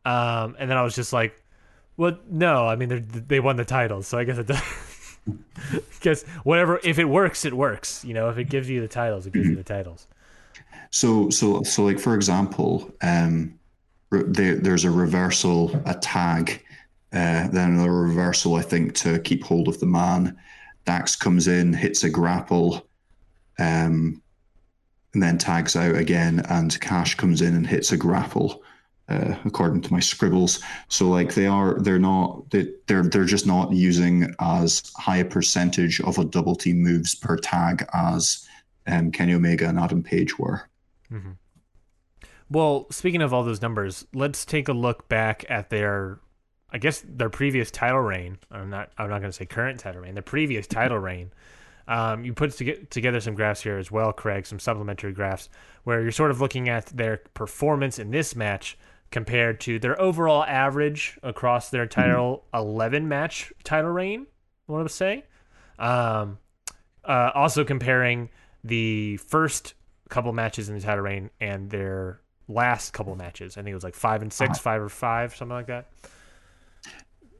Um, 0.04 0.54
and 0.58 0.70
then 0.70 0.76
I 0.76 0.82
was 0.82 0.94
just 0.94 1.12
like, 1.14 1.42
well, 1.96 2.18
no. 2.30 2.66
I 2.66 2.76
mean, 2.76 2.88
they 2.90 2.98
they 3.00 3.40
won 3.40 3.56
the 3.56 3.64
title, 3.64 4.02
so 4.02 4.18
I 4.18 4.24
guess 4.24 4.36
it 4.38 4.46
does. 4.46 4.60
guess 6.00 6.24
whatever. 6.44 6.80
If 6.84 6.98
it 6.98 7.06
works, 7.06 7.44
it 7.44 7.54
works. 7.54 8.04
You 8.04 8.14
know, 8.14 8.28
if 8.28 8.38
it 8.38 8.44
gives 8.44 8.68
you 8.68 8.80
the 8.80 8.88
titles, 8.88 9.26
it 9.26 9.32
gives 9.32 9.48
you 9.48 9.56
the 9.56 9.64
titles. 9.64 10.06
So 10.90 11.30
so 11.30 11.62
so 11.62 11.84
like 11.84 11.98
for 11.98 12.14
example, 12.14 12.90
um, 13.02 13.58
there, 14.10 14.56
there's 14.56 14.84
a 14.84 14.90
reversal, 14.90 15.80
a 15.84 15.94
tag, 15.94 16.64
uh, 17.12 17.48
then 17.48 17.78
a 17.78 17.90
reversal. 17.90 18.54
I 18.54 18.62
think 18.62 18.94
to 18.96 19.18
keep 19.18 19.44
hold 19.44 19.68
of 19.68 19.80
the 19.80 19.86
man. 19.86 20.36
Dax 20.84 21.14
comes 21.14 21.48
in, 21.48 21.74
hits 21.74 22.02
a 22.02 22.08
grapple, 22.08 22.88
um, 23.58 24.22
and 25.12 25.22
then 25.22 25.36
tags 25.36 25.76
out 25.76 25.96
again. 25.96 26.40
And 26.48 26.80
Cash 26.80 27.16
comes 27.16 27.42
in 27.42 27.54
and 27.54 27.66
hits 27.66 27.92
a 27.92 27.96
grapple, 27.98 28.62
uh, 29.08 29.34
according 29.44 29.80
to 29.82 29.92
my 29.92 30.00
scribbles. 30.00 30.62
So 30.88 31.08
like 31.08 31.34
they 31.34 31.46
are, 31.46 31.78
they're 31.80 31.98
not, 31.98 32.50
they, 32.50 32.68
they're 32.86 33.02
they're 33.02 33.24
just 33.24 33.46
not 33.46 33.72
using 33.72 34.34
as 34.40 34.90
high 34.96 35.18
a 35.18 35.24
percentage 35.24 36.00
of 36.00 36.18
a 36.18 36.24
double 36.24 36.54
team 36.54 36.82
moves 36.82 37.14
per 37.14 37.36
tag 37.36 37.86
as 37.94 38.46
um, 38.86 39.10
Kenny 39.10 39.34
Omega 39.34 39.68
and 39.68 39.78
Adam 39.78 40.02
Page 40.02 40.38
were. 40.38 40.68
Well, 42.50 42.86
speaking 42.90 43.22
of 43.22 43.34
all 43.34 43.42
those 43.42 43.60
numbers, 43.60 44.06
let's 44.14 44.44
take 44.44 44.68
a 44.68 44.72
look 44.72 45.08
back 45.08 45.44
at 45.50 45.68
their, 45.68 46.18
I 46.70 46.78
guess 46.78 47.04
their 47.06 47.28
previous 47.28 47.70
title 47.70 48.00
reign. 48.00 48.38
I'm 48.50 48.70
not. 48.70 48.90
I'm 48.96 49.10
not 49.10 49.20
going 49.20 49.30
to 49.30 49.36
say 49.36 49.46
current 49.46 49.80
title 49.80 50.02
reign. 50.02 50.14
Their 50.14 50.22
previous 50.22 50.66
title 50.78 50.98
reign. 50.98 51.32
Um, 51.86 52.24
you 52.24 52.34
put 52.34 52.50
toge- 52.50 52.90
together 52.90 53.20
some 53.20 53.34
graphs 53.34 53.62
here 53.62 53.78
as 53.78 53.90
well, 53.90 54.12
Craig. 54.12 54.46
Some 54.46 54.58
supplementary 54.58 55.12
graphs 55.12 55.48
where 55.84 56.02
you're 56.02 56.12
sort 56.12 56.30
of 56.30 56.40
looking 56.40 56.68
at 56.68 56.86
their 56.86 57.18
performance 57.34 57.98
in 57.98 58.10
this 58.10 58.36
match 58.36 58.76
compared 59.10 59.60
to 59.60 59.78
their 59.78 60.00
overall 60.00 60.44
average 60.44 61.18
across 61.22 61.70
their 61.70 61.86
title 61.86 62.44
11 62.52 63.08
match 63.08 63.52
title 63.64 63.90
reign. 63.90 64.26
I 64.68 64.72
want 64.72 64.88
to 64.88 64.94
say. 64.94 65.24
Um, 65.78 66.38
uh, 67.04 67.30
also 67.34 67.64
comparing 67.64 68.28
the 68.64 69.16
first 69.18 69.74
couple 70.10 70.32
matches 70.32 70.68
in 70.68 70.74
the 70.74 70.80
title 70.82 71.04
reign 71.04 71.30
and 71.40 71.70
their 71.70 72.20
last 72.48 72.92
couple 72.92 73.14
matches. 73.16 73.56
I 73.56 73.62
think 73.62 73.70
it 73.72 73.74
was 73.74 73.84
like 73.84 73.94
five 73.94 74.20
and 74.22 74.32
6 74.32 74.50
Uh-huh. 74.50 74.58
five 74.60 74.82
or 74.82 74.88
five, 74.88 75.34
something 75.36 75.54
like 75.54 75.66
that. 75.68 75.86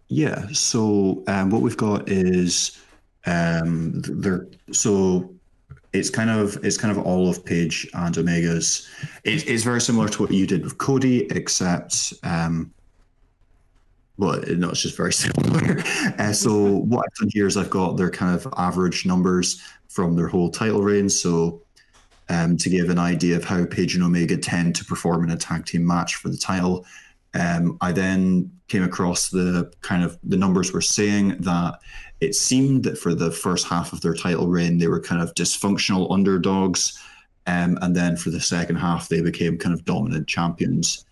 Yeah. 0.08 0.46
So 0.52 1.22
um, 1.26 1.50
what 1.50 1.60
we've 1.60 1.76
got 1.76 2.08
is 2.08 2.78
um, 3.26 4.00
th- 4.02 4.16
there. 4.18 4.46
So 4.72 5.34
it's 5.93 6.11
kind 6.11 6.30
of 6.30 6.62
it's 6.64 6.76
kind 6.76 6.97
of 6.97 7.05
all 7.05 7.28
of 7.28 7.45
Page 7.45 7.89
and 7.95 8.16
Omega's. 8.16 8.89
It, 9.24 9.49
it's 9.49 9.64
very 9.64 9.80
similar 9.80 10.09
to 10.09 10.22
what 10.22 10.32
you 10.32 10.47
did 10.47 10.64
with 10.64 10.78
Cody, 10.78 11.26
except 11.30 12.12
um, 12.22 12.72
but 14.18 14.49
no, 14.49 14.70
it's 14.70 14.82
just 14.82 14.97
very 14.97 15.12
similar. 15.24 15.82
Uh, 16.18 16.32
so 16.32 16.78
what 16.78 17.07
I've 17.07 17.14
done 17.14 17.30
here 17.32 17.47
is 17.47 17.57
I've 17.57 17.70
got 17.70 17.97
their 17.97 18.11
kind 18.11 18.34
of 18.34 18.53
average 18.57 19.07
numbers 19.07 19.62
from 19.89 20.16
their 20.16 20.28
whole 20.28 20.51
title 20.51 20.82
reign. 20.82 21.09
So 21.09 21.62
um, 22.28 22.57
to 22.59 22.68
give 22.68 22.91
an 22.91 22.99
idea 22.99 23.36
of 23.36 23.45
how 23.45 23.64
Page 23.64 23.95
and 23.95 24.05
Omega 24.05 24.36
tend 24.36 24.76
to 24.76 24.84
perform 24.84 25.24
in 25.24 25.30
a 25.30 25.36
tag 25.36 25.64
team 25.64 25.86
match 25.86 26.16
for 26.16 26.28
the 26.28 26.36
title, 26.36 26.84
um, 27.34 27.78
I 27.80 27.93
then 27.93 28.51
came 28.68 28.82
across 28.82 29.28
the 29.30 29.72
kind 29.80 30.03
of 30.03 30.18
the 30.22 30.36
numbers 30.36 30.72
were 30.72 30.80
saying 30.80 31.36
that 31.41 31.78
it 32.20 32.34
seemed 32.34 32.84
that 32.84 32.98
for 32.98 33.14
the 33.14 33.30
first 33.30 33.66
half 33.66 33.92
of 33.92 34.00
their 34.00 34.14
title 34.14 34.48
reign 34.48 34.78
they 34.78 34.88
were 34.88 35.00
kind 35.00 35.22
of 35.22 35.34
dysfunctional 35.34 36.12
underdogs, 36.12 36.98
um, 37.46 37.78
and 37.82 37.94
then 37.94 38.16
for 38.16 38.30
the 38.30 38.40
second 38.40 38.76
half 38.76 39.08
they 39.08 39.20
became 39.20 39.58
kind 39.58 39.74
of 39.74 39.84
dominant 39.84 40.26
champions. 40.26 41.04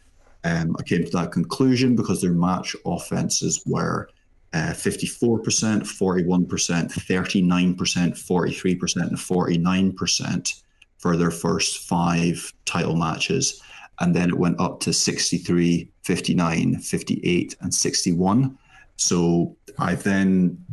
Um, 0.44 0.76
I 0.78 0.82
came 0.82 1.04
to 1.04 1.10
that 1.12 1.32
conclusion 1.32 1.96
because 1.96 2.20
their 2.20 2.32
match 2.32 2.76
offenses 2.84 3.62
were 3.66 4.08
uh, 4.52 4.72
54%, 4.72 5.42
41%, 5.82 6.46
39%, 6.46 7.76
43%, 7.76 8.96
and 8.96 9.16
49% 9.16 10.62
for 10.98 11.16
their 11.16 11.30
first 11.30 11.88
five 11.88 12.52
title 12.64 12.96
matches. 12.96 13.60
And 14.00 14.14
then 14.14 14.30
it 14.30 14.38
went 14.38 14.60
up 14.60 14.80
to 14.80 14.92
63, 14.92 15.90
59, 16.02 16.78
58, 16.78 17.56
and 17.60 17.74
61. 17.74 18.58
So 18.96 19.56
I 19.78 19.94
then 19.94 20.64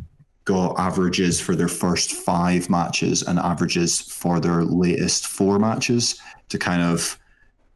got 0.44 0.78
averages 0.78 1.40
for 1.40 1.56
their 1.56 1.68
first 1.68 2.12
five 2.12 2.68
matches 2.68 3.22
and 3.22 3.38
averages 3.38 4.00
for 4.00 4.40
their 4.40 4.62
latest 4.62 5.26
four 5.26 5.58
matches 5.58 6.20
to 6.48 6.58
kind 6.58 6.82
of 6.82 7.18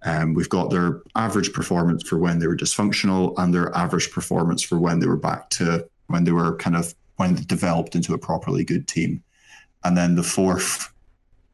um, 0.04 0.34
we've 0.34 0.48
got 0.48 0.70
their 0.70 1.02
average 1.16 1.52
performance 1.52 2.08
for 2.08 2.18
when 2.18 2.38
they 2.38 2.46
were 2.46 2.56
dysfunctional 2.56 3.34
and 3.38 3.52
their 3.52 3.76
average 3.76 4.12
performance 4.12 4.62
for 4.62 4.78
when 4.78 5.00
they 5.00 5.06
were 5.06 5.16
back 5.16 5.50
to 5.50 5.88
when 6.06 6.24
they 6.24 6.32
were 6.32 6.56
kind 6.56 6.76
of 6.76 6.94
when 7.16 7.34
they 7.34 7.42
developed 7.42 7.94
into 7.94 8.14
a 8.14 8.18
properly 8.18 8.64
good 8.64 8.86
team. 8.86 9.22
And 9.84 9.96
then 9.96 10.14
the 10.14 10.22
fourth, 10.22 10.92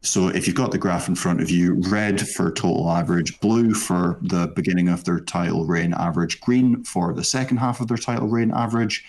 so 0.02 0.28
if 0.28 0.46
you've 0.46 0.56
got 0.56 0.72
the 0.72 0.78
graph 0.78 1.08
in 1.08 1.14
front 1.14 1.40
of 1.40 1.50
you, 1.50 1.74
red 1.88 2.20
for 2.20 2.50
total 2.50 2.90
average, 2.90 3.40
blue 3.40 3.72
for 3.72 4.18
the 4.22 4.52
beginning 4.54 4.88
of 4.88 5.04
their 5.04 5.20
title 5.20 5.64
reign 5.64 5.94
average, 5.94 6.40
green 6.40 6.84
for 6.84 7.14
the 7.14 7.24
second 7.24 7.56
half 7.56 7.80
of 7.80 7.88
their 7.88 7.96
title 7.96 8.28
reign 8.28 8.50
average, 8.50 9.04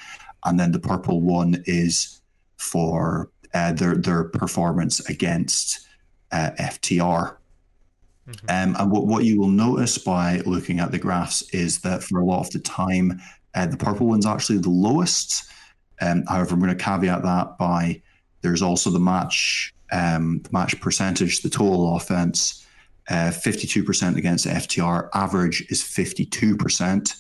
and 0.46 0.60
then 0.60 0.72
the 0.72 0.80
purple 0.80 1.22
one 1.22 1.64
is 1.66 2.22
for 2.58 3.30
uh, 3.54 3.74
their 3.74 3.96
their 3.96 4.24
performance 4.26 5.00
against 5.10 5.88
uh, 6.32 6.52
FTR. 6.60 7.38
Mm-hmm. 8.28 8.50
Um, 8.50 8.76
and 8.80 8.92
what, 8.92 9.06
what 9.06 9.24
you 9.24 9.40
will 9.40 9.50
notice 9.50 9.98
by 9.98 10.42
looking 10.46 10.80
at 10.80 10.92
the 10.92 10.98
graphs 10.98 11.44
is 11.54 11.82
that 11.82 12.04
for 12.04 12.20
a 12.20 12.26
lot 12.26 12.40
of 12.40 12.50
the 12.52 12.60
time, 12.60 13.22
uh, 13.54 13.68
the 13.68 13.78
purple 13.78 14.08
one's 14.08 14.26
actually 14.26 14.58
the 14.58 14.70
lowest. 14.70 15.46
Um, 16.02 16.24
however, 16.28 16.56
I'm 16.56 16.60
going 16.60 16.76
to 16.76 16.84
caveat 16.84 17.22
that 17.22 17.58
by 17.60 18.02
there's 18.42 18.62
also 18.62 18.90
the 18.90 19.00
match 19.00 19.74
um, 19.92 20.42
the 20.44 20.50
match 20.52 20.80
percentage, 20.82 21.42
the 21.42 21.50
total 21.50 21.96
offense, 21.96 22.66
uh, 23.10 23.32
52% 23.32 24.18
against 24.18 24.48
FTR. 24.48 25.10
Average 25.14 25.66
is 25.70 25.82
52%, 25.82 27.16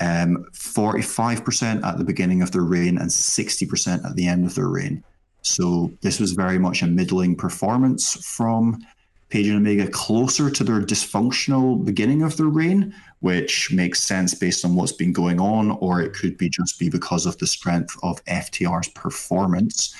um, 0.00 0.44
45% 0.52 1.84
at 1.84 1.98
the 1.98 2.04
beginning 2.04 2.42
of 2.42 2.52
their 2.52 2.62
reign, 2.62 2.98
and 2.98 3.08
60% 3.08 4.04
at 4.04 4.16
the 4.16 4.26
end 4.26 4.44
of 4.44 4.54
their 4.54 4.68
reign. 4.68 5.04
So 5.42 5.92
this 6.00 6.18
was 6.18 6.32
very 6.32 6.58
much 6.58 6.82
a 6.82 6.86
middling 6.86 7.36
performance 7.36 8.14
from 8.24 8.84
Page 9.28 9.48
and 9.48 9.56
Omega 9.56 9.88
closer 9.90 10.50
to 10.50 10.64
their 10.64 10.80
dysfunctional 10.80 11.84
beginning 11.84 12.22
of 12.22 12.36
their 12.36 12.46
reign, 12.46 12.94
which 13.20 13.72
makes 13.72 14.02
sense 14.02 14.34
based 14.34 14.64
on 14.64 14.74
what's 14.74 14.92
been 14.92 15.12
going 15.12 15.40
on, 15.40 15.72
or 15.72 16.00
it 16.00 16.14
could 16.14 16.36
be 16.38 16.48
just 16.48 16.78
be 16.78 16.88
because 16.88 17.26
of 17.26 17.36
the 17.38 17.46
strength 17.46 17.96
of 18.02 18.24
FTR's 18.26 18.88
performance. 18.88 19.94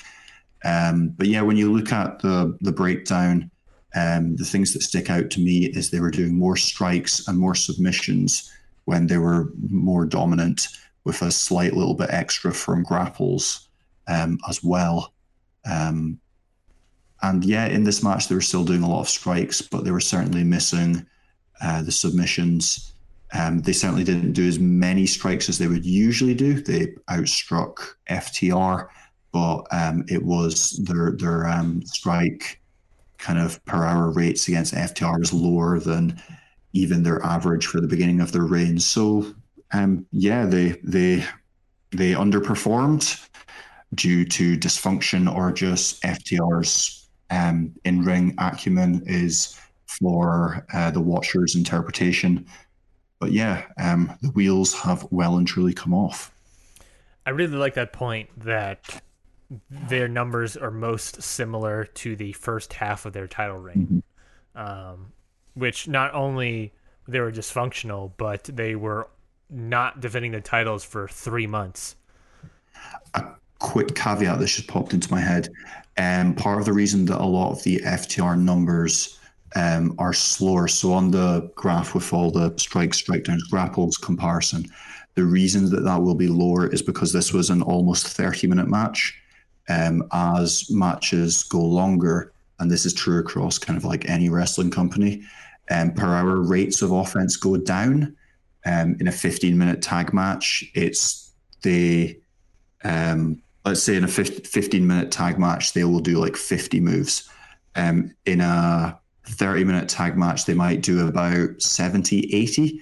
Um, 0.63 1.09
but 1.09 1.27
yeah, 1.27 1.41
when 1.41 1.57
you 1.57 1.71
look 1.71 1.91
at 1.91 2.19
the 2.19 2.57
the 2.61 2.71
breakdown, 2.71 3.51
um, 3.93 4.35
the 4.35 4.45
things 4.45 4.73
that 4.73 4.81
stick 4.81 5.09
out 5.09 5.29
to 5.31 5.41
me 5.41 5.65
is 5.65 5.89
they 5.89 5.99
were 5.99 6.11
doing 6.11 6.37
more 6.37 6.55
strikes 6.55 7.27
and 7.27 7.37
more 7.37 7.55
submissions 7.55 8.51
when 8.85 9.07
they 9.07 9.17
were 9.17 9.51
more 9.69 10.05
dominant, 10.05 10.67
with 11.03 11.21
a 11.21 11.31
slight 11.31 11.73
little 11.73 11.93
bit 11.93 12.09
extra 12.11 12.51
from 12.51 12.83
grapples 12.83 13.69
um, 14.07 14.39
as 14.49 14.63
well. 14.63 15.13
Um, 15.69 16.19
and 17.21 17.43
yeah, 17.45 17.65
in 17.67 17.83
this 17.83 18.03
match, 18.03 18.27
they 18.27 18.35
were 18.35 18.41
still 18.41 18.63
doing 18.63 18.83
a 18.83 18.89
lot 18.89 19.01
of 19.01 19.09
strikes, 19.09 19.61
but 19.61 19.83
they 19.83 19.91
were 19.91 19.99
certainly 19.99 20.43
missing 20.43 21.05
uh, 21.61 21.81
the 21.81 21.91
submissions. 21.91 22.93
Um, 23.33 23.61
they 23.61 23.73
certainly 23.73 24.03
didn't 24.03 24.33
do 24.33 24.47
as 24.47 24.59
many 24.59 25.05
strikes 25.05 25.49
as 25.49 25.57
they 25.57 25.67
would 25.67 25.85
usually 25.85 26.35
do. 26.35 26.61
They 26.61 26.87
outstruck 27.09 27.95
FTR, 28.09 28.87
but 29.31 29.63
um, 29.71 30.05
it 30.07 30.23
was 30.23 30.71
their 30.83 31.11
their 31.11 31.47
um, 31.47 31.83
strike 31.85 32.61
kind 33.17 33.39
of 33.39 33.63
per 33.65 33.83
hour 33.83 34.11
rates 34.11 34.47
against 34.47 34.73
FTR 34.73 35.19
was 35.19 35.33
lower 35.33 35.79
than 35.79 36.21
even 36.75 37.03
their 37.03 37.23
average 37.23 37.65
for 37.65 37.81
the 37.81 37.87
beginning 37.87 38.21
of 38.21 38.31
their 38.31 38.43
reign. 38.43 38.79
So 38.79 39.33
um, 39.71 40.05
yeah, 40.11 40.45
they 40.45 40.79
they 40.83 41.25
they 41.91 42.11
underperformed 42.11 43.27
due 43.95 44.25
to 44.25 44.57
dysfunction 44.57 45.33
or 45.33 45.51
just 45.51 46.01
FTR's 46.03 47.07
um, 47.29 47.73
in 47.85 48.03
ring 48.03 48.35
acumen 48.37 49.01
is 49.05 49.59
for 49.85 50.65
uh, 50.73 50.91
the 50.91 51.01
watcher's 51.01 51.55
interpretation. 51.55 52.45
But 53.19 53.31
yeah, 53.31 53.63
um, 53.77 54.15
the 54.21 54.29
wheels 54.29 54.73
have 54.81 55.07
well 55.11 55.37
and 55.37 55.47
truly 55.47 55.73
come 55.73 55.93
off. 55.93 56.31
I 57.25 57.31
really 57.31 57.57
like 57.57 57.75
that 57.75 57.93
point 57.93 58.29
that 58.43 59.01
their 59.69 60.07
numbers 60.07 60.57
are 60.57 60.71
most 60.71 61.21
similar 61.21 61.85
to 61.85 62.15
the 62.15 62.33
first 62.33 62.73
half 62.73 63.05
of 63.05 63.13
their 63.13 63.27
title 63.27 63.57
reign, 63.57 64.03
mm-hmm. 64.55 64.91
um, 64.91 65.11
which 65.55 65.87
not 65.87 66.13
only 66.13 66.73
they 67.07 67.19
were 67.19 67.31
dysfunctional, 67.31 68.11
but 68.17 68.43
they 68.43 68.75
were 68.75 69.07
not 69.49 69.99
defending 69.99 70.31
the 70.31 70.41
titles 70.41 70.83
for 70.83 71.07
three 71.07 71.47
months. 71.47 71.95
A 73.13 73.23
quick 73.59 73.95
caveat 73.95 74.39
that 74.39 74.45
just 74.45 74.67
popped 74.67 74.93
into 74.93 75.11
my 75.11 75.19
head. 75.19 75.49
Um, 75.97 76.35
part 76.35 76.59
of 76.59 76.65
the 76.65 76.73
reason 76.73 77.05
that 77.05 77.21
a 77.21 77.25
lot 77.25 77.51
of 77.51 77.63
the 77.63 77.77
FTR 77.79 78.37
numbers 78.37 79.19
um, 79.55 79.95
are 79.97 80.13
slower, 80.13 80.67
so 80.67 80.93
on 80.93 81.11
the 81.11 81.49
graph 81.55 81.95
with 81.95 82.11
all 82.13 82.31
the 82.31 82.53
strikes, 82.57 82.97
strike 82.97 83.23
downs, 83.23 83.43
grapples 83.43 83.97
comparison, 83.97 84.65
the 85.15 85.23
reason 85.23 85.69
that 85.69 85.85
that 85.85 86.01
will 86.01 86.15
be 86.15 86.27
lower 86.27 86.67
is 86.67 86.81
because 86.81 87.13
this 87.13 87.31
was 87.31 87.49
an 87.49 87.61
almost 87.61 88.07
30 88.07 88.47
minute 88.47 88.67
match. 88.67 89.21
Um, 89.67 90.07
as 90.11 90.69
matches 90.69 91.43
go 91.43 91.59
longer, 91.59 92.33
and 92.59 92.69
this 92.69 92.85
is 92.85 92.93
true 92.93 93.19
across 93.19 93.57
kind 93.57 93.77
of 93.77 93.83
like 93.83 94.07
any 94.07 94.29
wrestling 94.29 94.69
company, 94.69 95.23
um, 95.69 95.93
per 95.93 96.07
hour 96.07 96.41
rates 96.41 96.81
of 96.81 96.91
offense 96.91 97.37
go 97.37 97.57
down. 97.57 98.15
Um, 98.65 98.97
in 98.99 99.07
a 99.07 99.11
15 99.11 99.57
minute 99.57 99.81
tag 99.81 100.13
match, 100.13 100.63
it's 100.73 101.31
the 101.61 102.19
um, 102.83 103.41
let's 103.65 103.81
say 103.81 103.95
in 103.95 104.03
a 104.03 104.07
15 104.07 104.85
minute 104.85 105.11
tag 105.11 105.39
match, 105.39 105.73
they 105.73 105.83
will 105.83 105.99
do 105.99 106.19
like 106.19 106.35
50 106.35 106.79
moves. 106.79 107.29
Um, 107.75 108.13
in 108.25 108.39
a 108.41 108.97
30 109.27 109.63
minute 109.63 109.89
tag 109.89 110.17
match, 110.17 110.45
they 110.45 110.53
might 110.53 110.81
do 110.81 111.07
about 111.07 111.61
70, 111.61 112.33
80. 112.33 112.81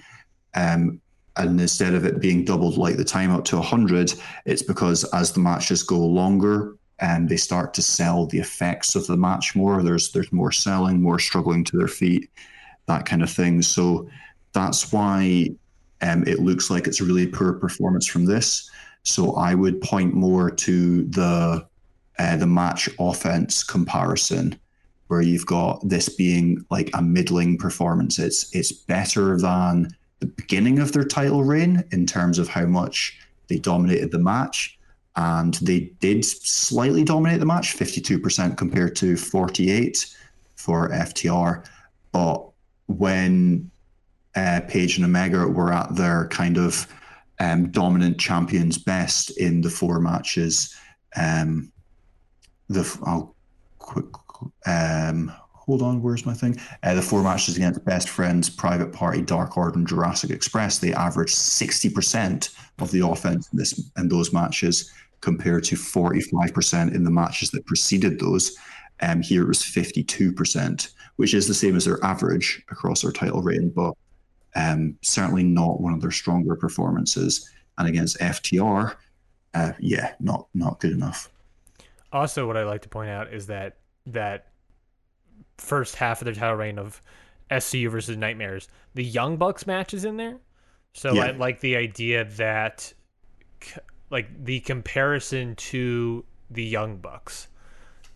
Um, 0.54 1.00
and 1.36 1.60
instead 1.60 1.94
of 1.94 2.04
it 2.04 2.20
being 2.20 2.44
doubled 2.44 2.76
like 2.76 2.96
the 2.96 3.04
time 3.04 3.32
up 3.32 3.44
to 3.46 3.56
100, 3.56 4.14
it's 4.44 4.62
because 4.62 5.04
as 5.12 5.32
the 5.32 5.40
matches 5.40 5.82
go 5.82 5.98
longer 5.98 6.76
and 7.00 7.22
um, 7.22 7.26
they 7.26 7.36
start 7.36 7.74
to 7.74 7.82
sell 7.82 8.26
the 8.26 8.38
effects 8.38 8.94
of 8.94 9.06
the 9.08 9.16
match 9.16 9.56
more, 9.56 9.82
there's 9.82 10.12
there's 10.12 10.32
more 10.32 10.52
selling, 10.52 11.02
more 11.02 11.18
struggling 11.18 11.64
to 11.64 11.76
their 11.76 11.88
feet, 11.88 12.30
that 12.86 13.06
kind 13.06 13.22
of 13.22 13.30
thing. 13.30 13.62
So 13.62 14.08
that's 14.52 14.92
why 14.92 15.50
um, 16.02 16.24
it 16.26 16.40
looks 16.40 16.70
like 16.70 16.86
it's 16.86 17.00
a 17.00 17.04
really 17.04 17.26
poor 17.26 17.54
performance 17.54 18.06
from 18.06 18.26
this. 18.26 18.70
So 19.02 19.34
I 19.34 19.54
would 19.54 19.80
point 19.80 20.14
more 20.14 20.50
to 20.50 21.04
the 21.04 21.66
uh, 22.18 22.36
the 22.36 22.46
match 22.46 22.88
offense 22.98 23.64
comparison, 23.64 24.58
where 25.08 25.20
you've 25.20 25.46
got 25.46 25.86
this 25.86 26.08
being 26.08 26.64
like 26.70 26.90
a 26.94 27.02
middling 27.02 27.58
performance. 27.58 28.18
It's 28.18 28.54
it's 28.54 28.72
better 28.72 29.38
than 29.38 29.88
the 30.20 30.26
beginning 30.26 30.78
of 30.78 30.92
their 30.92 31.04
title 31.04 31.44
reign 31.44 31.84
in 31.90 32.06
terms 32.06 32.38
of 32.38 32.48
how 32.48 32.66
much 32.66 33.18
they 33.48 33.58
dominated 33.58 34.10
the 34.10 34.18
match, 34.18 34.78
and 35.16 35.54
they 35.54 35.92
did 36.00 36.24
slightly 36.24 37.04
dominate 37.04 37.40
the 37.40 37.46
match, 37.46 37.72
fifty 37.72 38.00
two 38.00 38.18
percent 38.18 38.56
compared 38.56 38.96
to 38.96 39.16
forty 39.16 39.70
eight 39.70 40.06
for 40.56 40.88
FTR. 40.88 41.66
But 42.12 42.48
when 42.86 43.70
uh, 44.34 44.60
Page 44.68 44.96
and 44.96 45.06
Omega 45.06 45.46
were 45.46 45.72
at 45.72 45.94
their 45.94 46.28
kind 46.28 46.58
of 46.58 46.86
um, 47.40 47.70
dominant 47.70 48.18
champions 48.18 48.78
best 48.78 49.30
in 49.38 49.60
the 49.60 49.70
four 49.70 50.00
matches. 50.00 50.74
Um, 51.16 51.72
the 52.68 52.98
I'll 53.04 53.34
quick 53.78 54.06
um, 54.66 55.32
hold 55.52 55.82
on, 55.82 56.02
where's 56.02 56.26
my 56.26 56.34
thing? 56.34 56.60
Uh, 56.82 56.94
the 56.94 57.02
four 57.02 57.22
matches 57.22 57.56
against 57.56 57.84
Best 57.84 58.08
Friends, 58.08 58.50
Private 58.50 58.92
Party, 58.92 59.22
Dark 59.22 59.56
Order, 59.56 59.78
and 59.78 59.86
Jurassic 59.86 60.30
Express, 60.30 60.78
they 60.78 60.92
averaged 60.92 61.34
60% 61.34 62.54
of 62.80 62.90
the 62.90 63.06
offense 63.06 63.48
in, 63.52 63.58
this, 63.58 63.90
in 63.96 64.08
those 64.08 64.32
matches 64.32 64.92
compared 65.20 65.64
to 65.64 65.76
45% 65.76 66.94
in 66.94 67.04
the 67.04 67.10
matches 67.10 67.50
that 67.50 67.64
preceded 67.64 68.18
those. 68.18 68.56
Um, 69.00 69.22
here 69.22 69.42
it 69.42 69.48
was 69.48 69.58
52%, 69.60 70.90
which 71.16 71.34
is 71.34 71.48
the 71.48 71.54
same 71.54 71.76
as 71.76 71.84
their 71.84 72.02
average 72.04 72.62
across 72.70 73.02
their 73.02 73.12
title 73.12 73.42
reign, 73.42 73.70
but 73.74 73.94
um, 74.54 74.96
certainly 75.02 75.42
not 75.42 75.80
one 75.80 75.92
of 75.92 76.00
their 76.00 76.10
stronger 76.10 76.54
performances. 76.54 77.50
And 77.76 77.88
against 77.88 78.18
FTR, 78.18 78.94
uh, 79.54 79.72
yeah, 79.80 80.14
not 80.20 80.46
not 80.54 80.78
good 80.80 80.92
enough. 80.92 81.28
Also, 82.12 82.46
what 82.46 82.56
I 82.56 82.62
like 82.62 82.82
to 82.82 82.88
point 82.88 83.10
out 83.10 83.32
is 83.32 83.48
that 83.48 83.78
that 84.06 84.48
first 85.58 85.96
half 85.96 86.20
of 86.20 86.26
their 86.26 86.34
title 86.34 86.56
reign 86.56 86.78
of 86.78 87.00
SCU 87.50 87.90
versus 87.90 88.16
Nightmares, 88.16 88.68
the 88.94 89.04
Young 89.04 89.36
Bucks 89.36 89.66
match 89.66 89.94
is 89.94 90.04
in 90.04 90.16
there. 90.16 90.38
So 90.92 91.12
yeah. 91.12 91.24
I 91.24 91.30
like 91.32 91.60
the 91.60 91.76
idea 91.76 92.24
that, 92.24 92.92
like 94.10 94.44
the 94.44 94.60
comparison 94.60 95.56
to 95.56 96.24
the 96.50 96.64
Young 96.64 96.98
Bucks, 96.98 97.48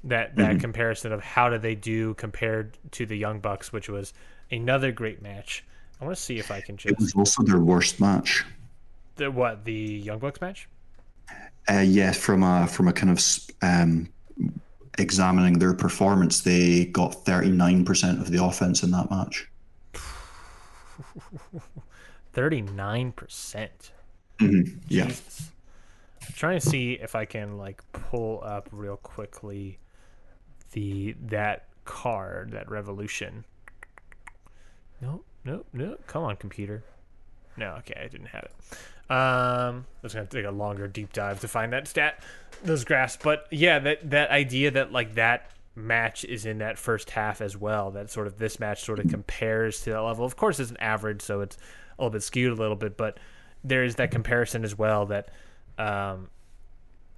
that 0.05 0.37
that 0.37 0.51
mm-hmm. 0.51 0.59
comparison 0.61 1.13
of 1.13 1.21
how 1.23 1.49
do 1.49 1.59
they 1.59 1.75
do 1.75 2.15
compared 2.15 2.79
to 2.93 3.07
the 3.07 3.17
Young 3.17 3.41
Bucks, 3.41 3.73
which 3.73 3.89
was 3.89 4.15
another 4.51 4.93
great 4.93 5.23
match. 5.23 5.65
I 6.01 6.05
want 6.05 6.17
to 6.17 6.23
see 6.23 6.39
if 6.39 6.51
I 6.51 6.61
can 6.61 6.77
just. 6.77 6.93
It 6.93 6.99
was 6.99 7.15
also 7.15 7.43
their 7.43 7.59
worst 7.59 8.01
match. 8.01 8.45
The 9.17 9.31
what? 9.31 9.65
The 9.65 9.73
Young 9.73 10.19
Bucks 10.19 10.41
match? 10.41 10.69
Uh, 11.69 11.85
yeah, 11.85 12.13
from 12.13 12.43
a 12.43 12.67
from 12.67 12.89
a 12.89 12.93
kind 12.93 13.11
of 13.11 13.21
um, 13.63 14.09
examining 14.99 15.59
their 15.59 15.75
performance, 15.75 16.41
they 16.41 16.87
got 16.87 17.25
thirty 17.25 17.51
nine 17.51 17.85
percent 17.85 18.21
of 18.21 18.31
the 18.31 18.43
offense 18.43 18.83
in 18.83 18.91
that 18.93 19.11
match. 19.11 19.49
Thirty 22.33 22.63
nine 22.63 23.13
percent. 23.13 23.93
Mm-hmm. 24.39 24.79
Yeah. 24.87 25.07
I'm 25.07 26.35
trying 26.35 26.61
to 26.61 26.67
see 26.67 26.93
if 26.93 27.15
I 27.17 27.25
can 27.25 27.59
like 27.59 27.83
pull 27.93 28.43
up 28.45 28.69
real 28.71 28.97
quickly 28.97 29.79
the 30.73 31.15
that 31.27 31.65
card, 31.85 32.53
that 32.53 32.71
revolution. 32.71 33.45
Nope, 35.01 35.25
nope, 35.45 35.67
nope. 35.73 36.03
Come 36.07 36.25
on, 36.25 36.37
computer. 36.37 36.85
No, 37.57 37.75
okay, 37.79 38.01
I 38.03 38.09
didn't 38.09 38.29
have 38.29 38.45
it. 38.45 39.11
Um, 39.11 39.87
it's 40.03 40.15
gonna 40.15 40.27
take 40.27 40.45
a 40.45 40.51
longer 40.51 40.87
deep 40.87 41.13
dive 41.13 41.41
to 41.41 41.49
find 41.49 41.73
that 41.73 41.89
stat, 41.89 42.23
those 42.63 42.85
graphs. 42.85 43.17
But 43.17 43.47
yeah, 43.51 43.79
that 43.81 44.11
that 44.11 44.31
idea 44.31 44.71
that 44.73 44.93
like 44.93 45.15
that 45.15 45.51
match 45.75 46.25
is 46.25 46.45
in 46.45 46.59
that 46.59 46.79
first 46.79 47.11
half 47.11 47.41
as 47.41 47.57
well. 47.57 47.91
That 47.91 48.11
sort 48.11 48.27
of 48.27 48.39
this 48.39 48.61
match 48.61 48.85
sort 48.85 48.99
of 48.99 49.09
compares 49.09 49.81
to 49.83 49.91
that 49.91 50.01
level. 50.01 50.25
Of 50.25 50.37
course, 50.37 50.61
it's 50.61 50.71
an 50.71 50.77
average, 50.79 51.23
so 51.23 51.41
it's 51.41 51.57
a 51.57 52.03
little 52.03 52.11
bit 52.11 52.23
skewed 52.23 52.53
a 52.53 52.61
little 52.61 52.77
bit, 52.77 52.97
but 52.97 53.19
there 53.65 53.85
is 53.85 53.97
that 53.97 54.11
comparison 54.11 54.65
as 54.65 54.77
well. 54.77 55.07
That, 55.07 55.31
um, 55.79 56.29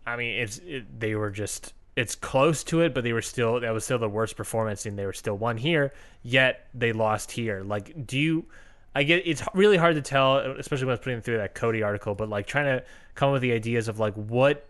I 0.07 0.17
mean, 0.17 0.39
it's 0.41 0.59
it, 0.59 1.01
they 1.01 1.15
were 1.15 1.31
just 1.31 1.75
it's 1.97 2.15
close 2.15 2.65
to 2.65 2.81
it, 2.83 2.95
but 2.95 3.05
they 3.05 3.13
were 3.13 3.23
still 3.23 3.61
that 3.61 3.73
was 3.73 3.85
still 3.85 3.99
the 3.99 4.09
worst 4.09 4.37
performance, 4.37 4.87
and 4.87 4.99
they 4.99 5.07
were 5.07 5.13
still 5.13 5.37
one 5.37 5.57
here. 5.57 5.93
Yet 6.23 6.67
they 6.75 6.93
lost 6.93 7.31
here. 7.33 7.63
Like, 7.63 8.07
do 8.07 8.19
you? 8.19 8.47
I 8.95 9.05
get 9.05 9.23
it's 9.27 9.43
really 9.55 9.77
hard 9.77 9.97
to 9.97 10.03
tell, 10.03 10.39
especially 10.39 10.87
when 10.87 10.93
I 10.93 10.95
was 10.95 11.01
putting 11.01 11.21
through 11.21 11.39
that 11.39 11.55
Cody 11.55 11.83
article. 11.83 12.15
But 12.15 12.29
like 12.29 12.47
trying 12.47 12.79
to 12.79 12.85
come 13.15 13.29
up 13.29 13.35
with 13.35 13.43
the 13.43 13.53
ideas 13.53 13.89
of 13.89 13.99
like 13.99 14.15
what 14.15 14.67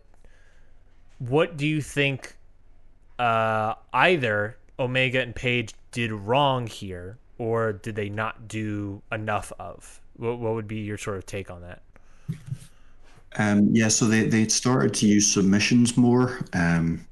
what 1.18 1.56
do 1.56 1.66
you 1.66 1.80
think 1.80 2.36
uh, 3.18 3.74
either 3.92 4.56
Omega 4.78 5.20
and 5.20 5.34
Page 5.34 5.74
did 5.92 6.10
wrong 6.10 6.66
here, 6.66 7.18
or 7.38 7.74
did 7.74 7.94
they 7.94 8.08
not 8.08 8.48
do 8.48 9.02
enough 9.12 9.52
of? 9.58 10.00
What, 10.16 10.38
what 10.38 10.54
would 10.54 10.66
be 10.66 10.78
your 10.78 10.98
sort 10.98 11.18
of 11.18 11.26
take 11.26 11.50
on 11.50 11.60
that? 11.62 11.82
Um, 13.36 13.68
yeah, 13.72 13.88
so 13.88 14.06
they, 14.06 14.24
they 14.24 14.48
started 14.48 14.94
to 14.94 15.06
use 15.06 15.30
submissions 15.30 15.96
more 15.96 16.40
um, 16.52 17.06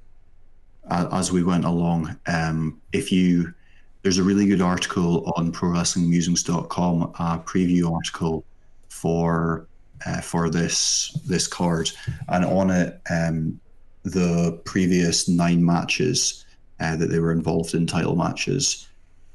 as 0.90 1.32
we 1.32 1.42
went 1.42 1.64
along. 1.64 2.18
Um, 2.26 2.80
if 2.92 3.12
you 3.12 3.54
there's 4.02 4.18
a 4.18 4.22
really 4.22 4.46
good 4.46 4.62
article 4.62 5.32
on 5.36 5.52
ProWrestlingMusings.com, 5.52 7.02
a 7.02 7.38
preview 7.40 7.92
article 7.92 8.44
for 8.88 9.66
uh, 10.06 10.20
for 10.20 10.48
this 10.48 11.12
this 11.26 11.46
card, 11.46 11.90
and 12.28 12.44
on 12.44 12.70
it, 12.70 13.00
um, 13.10 13.60
the 14.04 14.60
previous 14.64 15.28
nine 15.28 15.64
matches 15.64 16.44
uh, 16.80 16.96
that 16.96 17.10
they 17.10 17.18
were 17.18 17.32
involved 17.32 17.74
in 17.74 17.86
title 17.86 18.14
matches, 18.14 18.86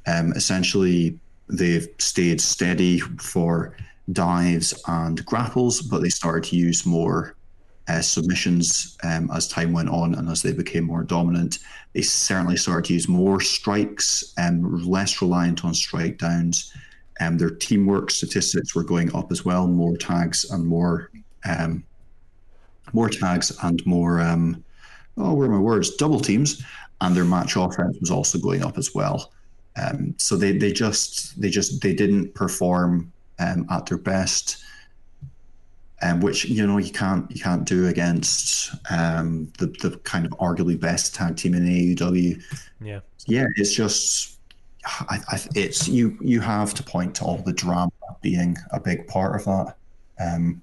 um, 0.06 0.32
essentially 0.32 1.18
they've 1.48 1.86
stayed 1.98 2.40
steady 2.40 2.98
for 2.98 3.76
dives 4.12 4.74
and 4.88 5.24
grapples, 5.24 5.82
but 5.82 6.00
they 6.00 6.08
started 6.08 6.44
to 6.44 6.56
use 6.56 6.86
more 6.86 7.36
uh, 7.88 8.00
submissions 8.00 8.96
um, 9.02 9.30
as 9.34 9.46
time 9.46 9.72
went 9.72 9.88
on 9.88 10.14
and 10.14 10.28
as 10.28 10.42
they 10.42 10.52
became 10.52 10.84
more 10.84 11.02
dominant. 11.02 11.58
They 11.92 12.02
certainly 12.02 12.56
started 12.56 12.86
to 12.86 12.94
use 12.94 13.08
more 13.08 13.40
strikes 13.40 14.32
and 14.36 14.64
um, 14.64 14.84
less 14.84 15.20
reliant 15.20 15.64
on 15.64 15.74
strike 15.74 16.18
downs. 16.18 16.72
Um, 17.20 17.38
their 17.38 17.50
teamwork 17.50 18.10
statistics 18.10 18.74
were 18.74 18.84
going 18.84 19.14
up 19.14 19.30
as 19.30 19.44
well, 19.44 19.66
more 19.66 19.96
tags 19.96 20.50
and 20.50 20.66
more 20.66 21.10
um, 21.46 21.84
more 22.92 23.08
tags 23.08 23.56
and 23.62 23.84
more 23.86 24.20
um, 24.20 24.64
oh, 25.16 25.34
where 25.34 25.48
are 25.48 25.52
my 25.52 25.58
words? 25.58 25.94
Double 25.96 26.20
teams, 26.20 26.62
and 27.00 27.14
their 27.14 27.24
match 27.24 27.56
offense 27.56 27.96
was 28.00 28.10
also 28.10 28.38
going 28.38 28.64
up 28.64 28.78
as 28.78 28.94
well. 28.94 29.32
Um, 29.76 30.14
so 30.18 30.36
they 30.36 30.56
they 30.56 30.72
just 30.72 31.40
they 31.40 31.50
just 31.50 31.82
they 31.82 31.94
didn't 31.94 32.34
perform 32.34 33.12
um, 33.38 33.66
at 33.70 33.86
their 33.86 33.98
best 33.98 34.64
um, 36.04 36.20
which 36.20 36.44
you 36.44 36.66
know 36.66 36.78
you 36.78 36.92
can't 36.92 37.30
you 37.30 37.40
can't 37.40 37.64
do 37.64 37.88
against 37.88 38.74
um, 38.90 39.50
the 39.58 39.66
the 39.66 39.96
kind 40.04 40.26
of 40.26 40.32
arguably 40.32 40.78
best 40.78 41.14
tag 41.14 41.36
team 41.36 41.54
in 41.54 41.64
AEW. 41.64 42.42
Yeah, 42.80 43.00
yeah, 43.26 43.46
it's 43.56 43.74
just 43.74 44.38
I, 44.84 45.20
I, 45.28 45.40
it's 45.54 45.88
you 45.88 46.18
you 46.20 46.40
have 46.40 46.74
to 46.74 46.82
point 46.82 47.14
to 47.16 47.24
all 47.24 47.38
the 47.38 47.52
drama 47.52 47.90
being 48.20 48.56
a 48.72 48.80
big 48.80 49.08
part 49.08 49.34
of 49.36 49.44
that. 49.46 49.76
Um, 50.20 50.62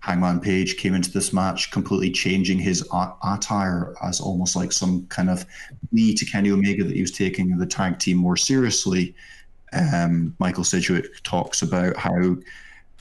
Hangman 0.00 0.40
Page 0.40 0.78
came 0.78 0.94
into 0.94 1.12
this 1.12 1.32
match 1.32 1.70
completely 1.70 2.10
changing 2.10 2.58
his 2.58 2.84
attire 3.22 3.94
as 4.02 4.20
almost 4.20 4.56
like 4.56 4.72
some 4.72 5.06
kind 5.06 5.30
of 5.30 5.46
knee 5.92 6.12
to 6.14 6.24
Kenny 6.24 6.50
Omega 6.50 6.82
that 6.82 6.96
he 6.96 7.02
was 7.02 7.12
taking 7.12 7.56
the 7.56 7.66
tag 7.66 8.00
team 8.00 8.16
more 8.16 8.36
seriously. 8.36 9.14
Um, 9.72 10.34
Michael 10.40 10.64
Sidgwick 10.64 11.22
talks 11.22 11.62
about 11.62 11.96
how 11.96 12.36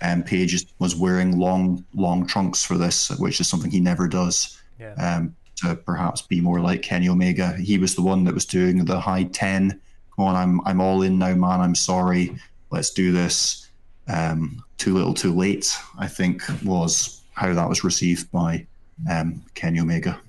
um, 0.01 0.23
Page 0.23 0.65
was 0.79 0.95
wearing 0.95 1.37
long, 1.37 1.85
long 1.93 2.25
trunks 2.25 2.63
for 2.63 2.77
this, 2.77 3.09
which 3.19 3.39
is 3.39 3.47
something 3.47 3.71
he 3.71 3.79
never 3.79 4.07
does. 4.07 4.59
Yeah. 4.79 4.93
Um, 4.93 5.35
to 5.57 5.75
perhaps 5.75 6.23
be 6.23 6.41
more 6.41 6.59
like 6.59 6.81
Kenny 6.81 7.07
Omega. 7.07 7.55
He 7.57 7.77
was 7.77 7.93
the 7.93 8.01
one 8.01 8.23
that 8.23 8.33
was 8.33 8.45
doing 8.45 8.83
the 8.85 8.99
high 8.99 9.25
ten. 9.25 9.79
Come 10.15 10.25
on, 10.25 10.35
I'm 10.35 10.61
I'm 10.67 10.81
all 10.81 11.03
in 11.03 11.19
now, 11.19 11.35
man. 11.35 11.61
I'm 11.61 11.75
sorry. 11.75 12.35
Let's 12.71 12.89
do 12.89 13.11
this. 13.11 13.69
Um, 14.07 14.63
too 14.77 14.95
little, 14.95 15.13
too 15.13 15.33
late. 15.33 15.77
I 15.99 16.07
think 16.07 16.41
was 16.65 17.21
how 17.33 17.53
that 17.53 17.69
was 17.69 17.83
received 17.83 18.31
by 18.31 18.65
um, 19.09 19.43
Kenny 19.53 19.79
Omega. 19.79 20.19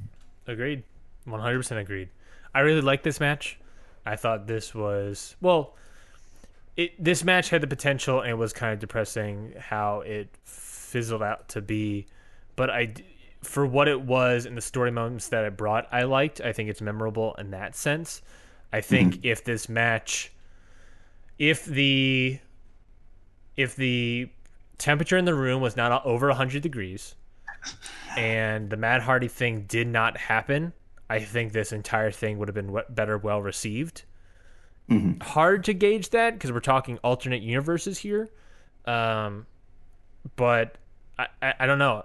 Agreed, 0.46 0.82
one 1.24 1.40
hundred 1.40 1.58
percent 1.58 1.80
agreed. 1.80 2.10
I 2.54 2.60
really 2.60 2.82
like 2.82 3.02
this 3.02 3.18
match. 3.18 3.58
I 4.04 4.16
thought 4.16 4.46
this 4.46 4.74
was 4.74 5.36
well 5.40 5.76
it 6.76 7.02
this 7.02 7.24
match 7.24 7.50
had 7.50 7.60
the 7.60 7.66
potential 7.66 8.20
and 8.20 8.30
it 8.30 8.38
was 8.38 8.52
kind 8.52 8.72
of 8.72 8.78
depressing 8.78 9.52
how 9.58 10.00
it 10.00 10.28
fizzled 10.44 11.22
out 11.22 11.48
to 11.48 11.60
be 11.60 12.06
but 12.56 12.70
i 12.70 12.92
for 13.42 13.66
what 13.66 13.88
it 13.88 14.00
was 14.00 14.46
and 14.46 14.56
the 14.56 14.62
story 14.62 14.90
moments 14.90 15.28
that 15.28 15.44
it 15.44 15.56
brought 15.56 15.86
i 15.92 16.02
liked 16.02 16.40
i 16.40 16.52
think 16.52 16.68
it's 16.68 16.80
memorable 16.80 17.34
in 17.34 17.50
that 17.50 17.74
sense 17.74 18.22
i 18.72 18.80
think 18.80 19.14
mm-hmm. 19.14 19.26
if 19.26 19.44
this 19.44 19.68
match 19.68 20.32
if 21.38 21.64
the 21.64 22.38
if 23.56 23.76
the 23.76 24.28
temperature 24.78 25.16
in 25.16 25.24
the 25.24 25.34
room 25.34 25.60
was 25.60 25.76
not 25.76 26.04
over 26.04 26.28
100 26.28 26.62
degrees 26.62 27.14
and 28.16 28.70
the 28.70 28.76
Matt 28.76 29.02
Hardy 29.02 29.28
thing 29.28 29.64
did 29.68 29.86
not 29.86 30.16
happen, 30.16 30.72
I 31.08 31.20
think 31.20 31.52
this 31.52 31.72
entire 31.72 32.10
thing 32.10 32.38
would 32.38 32.48
have 32.48 32.54
been 32.54 32.76
better 32.90 33.18
well 33.18 33.40
received. 33.42 34.02
Mm-hmm. 34.92 35.20
Hard 35.20 35.64
to 35.64 35.74
gauge 35.74 36.10
that 36.10 36.34
because 36.34 36.52
we're 36.52 36.60
talking 36.60 36.98
alternate 36.98 37.42
universes 37.42 37.98
here. 37.98 38.30
Um, 38.84 39.46
but 40.36 40.76
I, 41.18 41.26
I, 41.40 41.54
I, 41.60 41.66
don't 41.66 41.78
know. 41.78 42.04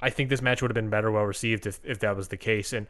I 0.00 0.10
think 0.10 0.28
this 0.28 0.42
match 0.42 0.62
would 0.62 0.70
have 0.70 0.74
been 0.74 0.90
better 0.90 1.10
well 1.10 1.24
received 1.24 1.66
if, 1.66 1.80
if 1.84 2.00
that 2.00 2.16
was 2.16 2.28
the 2.28 2.36
case. 2.36 2.72
And 2.72 2.86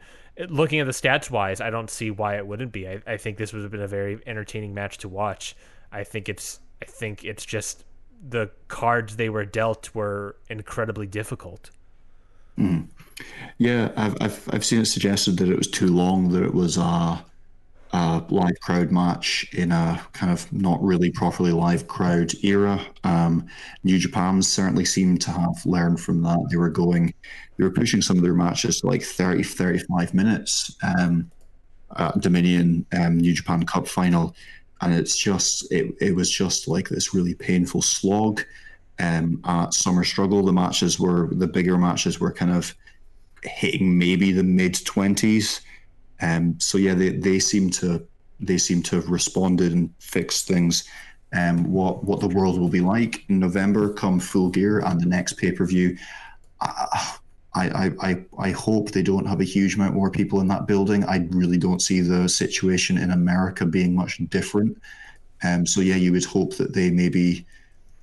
looking 0.49 0.79
at 0.79 0.85
the 0.85 0.91
stats 0.91 1.31
wise, 1.31 1.61
I 1.61 1.69
don't 1.69 1.89
see 1.89 2.11
why 2.11 2.37
it 2.37 2.45
wouldn't 2.45 2.71
be. 2.71 2.87
I, 2.87 3.01
I 3.07 3.17
think 3.17 3.37
this 3.37 3.53
would 3.53 3.63
have 3.63 3.71
been 3.71 3.81
a 3.81 3.87
very 3.87 4.19
entertaining 4.25 4.73
match 4.73 4.97
to 4.99 5.09
watch. 5.09 5.55
I 5.91 6.03
think 6.03 6.29
it's 6.29 6.59
I 6.81 6.85
think 6.85 7.23
it's 7.23 7.45
just 7.45 7.85
the 8.29 8.51
cards 8.67 9.15
they 9.15 9.29
were 9.29 9.45
dealt 9.45 9.93
were 9.95 10.35
incredibly 10.49 11.07
difficult. 11.07 11.71
Mm. 12.57 12.87
Yeah, 13.57 13.91
I've, 13.95 14.17
I've 14.21 14.49
I've 14.53 14.65
seen 14.65 14.81
it 14.81 14.85
suggested 14.85 15.37
that 15.37 15.49
it 15.49 15.57
was 15.57 15.67
too 15.67 15.87
long, 15.87 16.29
that 16.29 16.43
it 16.43 16.53
was 16.53 16.77
uh 17.93 18.21
a 18.29 18.33
live 18.33 18.59
crowd 18.61 18.91
match 18.91 19.47
in 19.53 19.71
a 19.71 20.01
kind 20.13 20.31
of 20.31 20.51
not 20.51 20.81
really 20.83 21.11
properly 21.11 21.51
live 21.51 21.87
crowd 21.87 22.33
era. 22.43 22.85
Um, 23.03 23.47
New 23.83 23.97
Japan 23.97 24.41
certainly 24.41 24.85
seemed 24.85 25.21
to 25.21 25.31
have 25.31 25.65
learned 25.65 25.99
from 25.99 26.21
that. 26.23 26.47
They 26.49 26.57
were 26.57 26.69
going, 26.69 27.13
they 27.57 27.63
were 27.63 27.71
pushing 27.71 28.01
some 28.01 28.17
of 28.17 28.23
their 28.23 28.33
matches 28.33 28.81
to 28.81 28.87
like 28.87 29.03
30, 29.03 29.43
35 29.43 30.13
minutes. 30.13 30.75
Um, 30.83 31.31
Dominion 32.19 32.85
um, 32.97 33.17
New 33.17 33.33
Japan 33.33 33.65
Cup 33.65 33.87
final, 33.87 34.35
and 34.81 34.93
it's 34.93 35.17
just 35.17 35.71
it, 35.71 35.95
it 35.99 36.15
was 36.15 36.29
just 36.29 36.67
like 36.67 36.89
this 36.89 37.13
really 37.13 37.33
painful 37.33 37.81
slog. 37.81 38.43
Um, 38.99 39.41
at 39.45 39.73
Summer 39.73 40.03
Struggle, 40.03 40.43
the 40.43 40.53
matches 40.53 40.99
were 40.99 41.29
the 41.31 41.47
bigger 41.47 41.77
matches 41.77 42.19
were 42.19 42.31
kind 42.31 42.51
of 42.51 42.75
hitting 43.43 43.97
maybe 43.97 44.31
the 44.31 44.43
mid 44.43 44.83
twenties. 44.85 45.61
Um, 46.21 46.59
so 46.59 46.77
yeah, 46.77 46.93
they, 46.93 47.09
they 47.09 47.39
seem 47.39 47.69
to 47.71 48.05
they 48.39 48.57
seem 48.57 48.83
to 48.83 48.97
have 48.97 49.09
responded 49.09 49.73
and 49.73 49.93
fixed 49.99 50.47
things. 50.47 50.83
Um, 51.33 51.71
what 51.71 52.03
what 52.03 52.19
the 52.19 52.27
world 52.27 52.59
will 52.59 52.69
be 52.69 52.81
like 52.81 53.23
in 53.29 53.39
November, 53.39 53.93
come 53.93 54.19
full 54.19 54.49
gear, 54.49 54.79
and 54.79 54.99
the 54.99 55.05
next 55.05 55.33
pay 55.33 55.51
per 55.51 55.65
view. 55.65 55.97
I, 56.61 57.17
I, 57.53 57.91
I, 58.01 58.25
I 58.37 58.51
hope 58.51 58.91
they 58.91 59.01
don't 59.01 59.25
have 59.25 59.41
a 59.41 59.45
huge 59.45 59.75
amount 59.75 59.95
more 59.95 60.11
people 60.11 60.41
in 60.41 60.47
that 60.49 60.67
building. 60.67 61.03
I 61.05 61.27
really 61.31 61.57
don't 61.57 61.81
see 61.81 62.01
the 62.01 62.29
situation 62.29 62.97
in 62.97 63.11
America 63.11 63.65
being 63.65 63.95
much 63.95 64.19
different. 64.29 64.79
Um, 65.43 65.65
so 65.65 65.81
yeah, 65.81 65.95
you 65.95 66.11
would 66.11 66.25
hope 66.25 66.55
that 66.57 66.73
they 66.73 66.91
maybe 66.91 67.45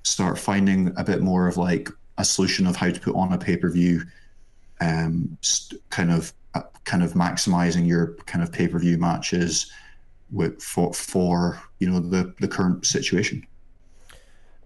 start 0.03 0.37
finding 0.37 0.93
a 0.97 1.03
bit 1.03 1.21
more 1.21 1.47
of 1.47 1.57
like 1.57 1.89
a 2.17 2.25
solution 2.25 2.67
of 2.67 2.75
how 2.75 2.89
to 2.89 2.99
put 2.99 3.15
on 3.15 3.33
a 3.33 3.37
pay 3.37 3.57
per 3.57 3.69
view, 3.69 4.03
um, 4.81 5.37
kind 5.89 6.11
of 6.11 6.33
kind 6.83 7.03
of 7.03 7.13
maximizing 7.13 7.87
your 7.87 8.15
kind 8.25 8.43
of 8.43 8.51
pay 8.51 8.67
per 8.67 8.79
view 8.79 8.97
matches 8.97 9.71
with 10.31 10.61
for 10.61 10.93
for 10.93 11.61
you 11.79 11.89
know 11.89 11.99
the 11.99 12.33
the 12.39 12.47
current 12.47 12.85
situation. 12.85 13.45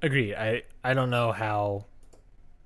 Agree. 0.01 0.35
I 0.35 0.63
I 0.83 0.93
don't 0.93 1.09
know 1.09 1.31
how. 1.31 1.85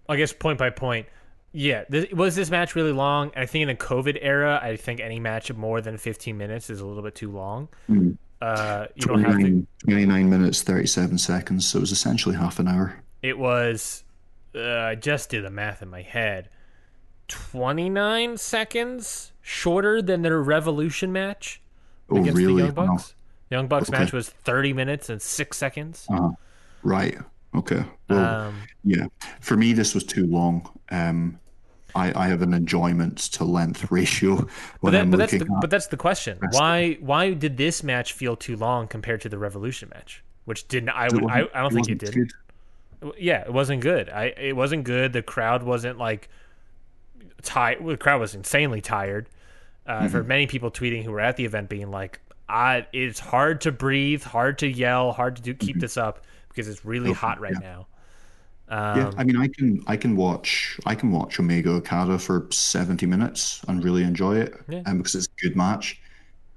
I 0.09 0.17
guess 0.17 0.33
point 0.33 0.59
by 0.59 0.69
point. 0.69 1.07
Yeah, 1.53 1.83
this, 1.87 2.11
was 2.11 2.35
this 2.35 2.49
match 2.49 2.75
really 2.75 2.91
long? 2.91 3.31
I 3.35 3.45
think 3.45 3.61
in 3.61 3.67
the 3.67 3.75
COVID 3.75 4.17
era, 4.21 4.59
I 4.61 4.75
think 4.75 4.99
any 4.99 5.19
match 5.19 5.49
of 5.51 5.57
more 5.57 5.81
than 5.81 5.97
15 5.97 6.35
minutes 6.35 6.69
is 6.71 6.81
a 6.81 6.85
little 6.85 7.03
bit 7.03 7.13
too 7.13 7.31
long. 7.31 7.69
Mm. 7.89 8.17
Uh, 8.41 8.87
you 8.95 9.05
don't 9.05 9.23
have 9.23 9.37
to. 9.37 9.65
29 9.85 10.29
minutes, 10.29 10.63
37 10.63 11.17
seconds. 11.19 11.69
So 11.69 11.77
it 11.77 11.81
was 11.81 11.91
essentially 11.91 12.35
half 12.35 12.59
an 12.59 12.67
hour. 12.67 13.01
It 13.21 13.37
was. 13.37 14.03
Uh, 14.55 14.61
I 14.61 14.95
just 14.95 15.29
did 15.29 15.45
the 15.45 15.49
math 15.49 15.81
in 15.81 15.89
my 15.89 16.01
head. 16.01 16.49
29 17.33 18.37
seconds 18.37 19.31
shorter 19.41 20.01
than 20.01 20.21
their 20.21 20.41
Revolution 20.41 21.11
match 21.11 21.61
oh, 22.09 22.17
against 22.17 22.37
really? 22.37 22.61
the 22.61 22.67
Young 22.67 22.73
Bucks. 22.75 23.13
Oh. 23.15 23.19
Young 23.49 23.67
Bucks 23.67 23.89
Okay. 23.89 23.99
match 23.99 24.13
was 24.13 24.29
30 24.29 24.73
minutes 24.73 25.09
and 25.09 25.21
six 25.21 25.57
seconds. 25.57 26.07
Uh, 26.09 26.29
right. 26.83 27.17
Okay. 27.55 27.83
Well, 28.09 28.47
Um, 28.47 28.61
yeah. 28.83 29.07
For 29.41 29.57
me, 29.57 29.73
this 29.73 29.93
was 29.93 30.03
too 30.03 30.27
long. 30.27 30.69
Um, 30.89 31.39
I, 31.95 32.25
I 32.25 32.27
have 32.27 32.41
an 32.41 32.53
enjoyment 32.53 33.17
to 33.33 33.43
length 33.43 33.91
ratio 33.91 34.47
but, 34.81 34.91
that, 34.91 35.09
but 35.11 35.17
that's 35.17 35.31
the, 35.31 35.45
but 35.61 35.69
that's 35.69 35.87
the 35.87 35.97
question. 35.97 36.39
Why 36.51 36.97
why 36.99 37.33
did 37.33 37.57
this 37.57 37.83
match 37.83 38.13
feel 38.13 38.35
too 38.35 38.57
long 38.57 38.87
compared 38.87 39.21
to 39.21 39.29
the 39.29 39.37
Revolution 39.37 39.89
match, 39.93 40.23
which 40.45 40.67
didn't 40.67 40.89
I 40.89 41.09
would 41.11 41.25
I, 41.25 41.47
I 41.53 41.61
don't 41.61 41.73
think 41.73 41.89
it 41.89 41.99
did. 41.99 42.13
good. 42.13 42.31
Yeah, 43.19 43.41
it 43.41 43.53
wasn't 43.53 43.81
good. 43.81 44.09
I 44.09 44.33
it 44.37 44.55
wasn't 44.55 44.85
good. 44.85 45.13
The 45.13 45.21
crowd 45.21 45.61
wasn't 45.61 45.99
like 45.99 46.29
tired. 47.43 47.85
The 47.85 47.97
crowd 47.97 48.19
was 48.21 48.35
insanely 48.35 48.81
tired. 48.81 49.29
Uh, 49.85 49.93
Mm-hmm. 49.93 50.03
I've 50.05 50.11
heard 50.13 50.27
many 50.27 50.47
people 50.47 50.71
tweeting 50.71 51.03
who 51.03 51.11
were 51.11 51.19
at 51.19 51.35
the 51.37 51.45
event 51.45 51.69
being 51.69 51.91
like, 51.91 52.19
"I 52.49 52.87
it's 52.93 53.19
hard 53.19 53.61
to 53.61 53.71
breathe, 53.71 54.23
hard 54.23 54.57
to 54.59 54.67
yell, 54.67 55.11
hard 55.11 55.35
to 55.37 55.41
do 55.41 55.53
keep 55.53 55.79
this 55.79 55.97
up 55.97 56.25
because 56.49 56.67
it's 56.69 56.85
really 56.85 57.11
Oh, 57.11 57.13
hot 57.13 57.39
right 57.41 57.53
Mm-hmm. 57.53 57.63
yeah. 57.63 57.75
now." 57.75 57.87
Um, 58.69 58.97
Yeah, 58.97 59.11
I 59.17 59.23
mean, 59.23 59.37
I 59.37 59.47
can 59.49 59.83
I 59.87 59.97
can 59.97 60.15
watch 60.15 60.79
I 60.85 60.95
can 60.95 61.11
watch 61.11 61.39
Omega 61.39 61.71
Okada 61.71 62.17
for 62.17 62.47
seventy 62.51 63.05
minutes 63.05 63.61
and 63.67 63.83
really 63.83 64.03
enjoy 64.03 64.37
it, 64.37 64.53
Yeah. 64.69 64.83
um, 64.85 64.97
because 64.99 65.15
it's 65.15 65.27
a 65.27 65.41
good 65.47 65.55
match. 65.57 65.99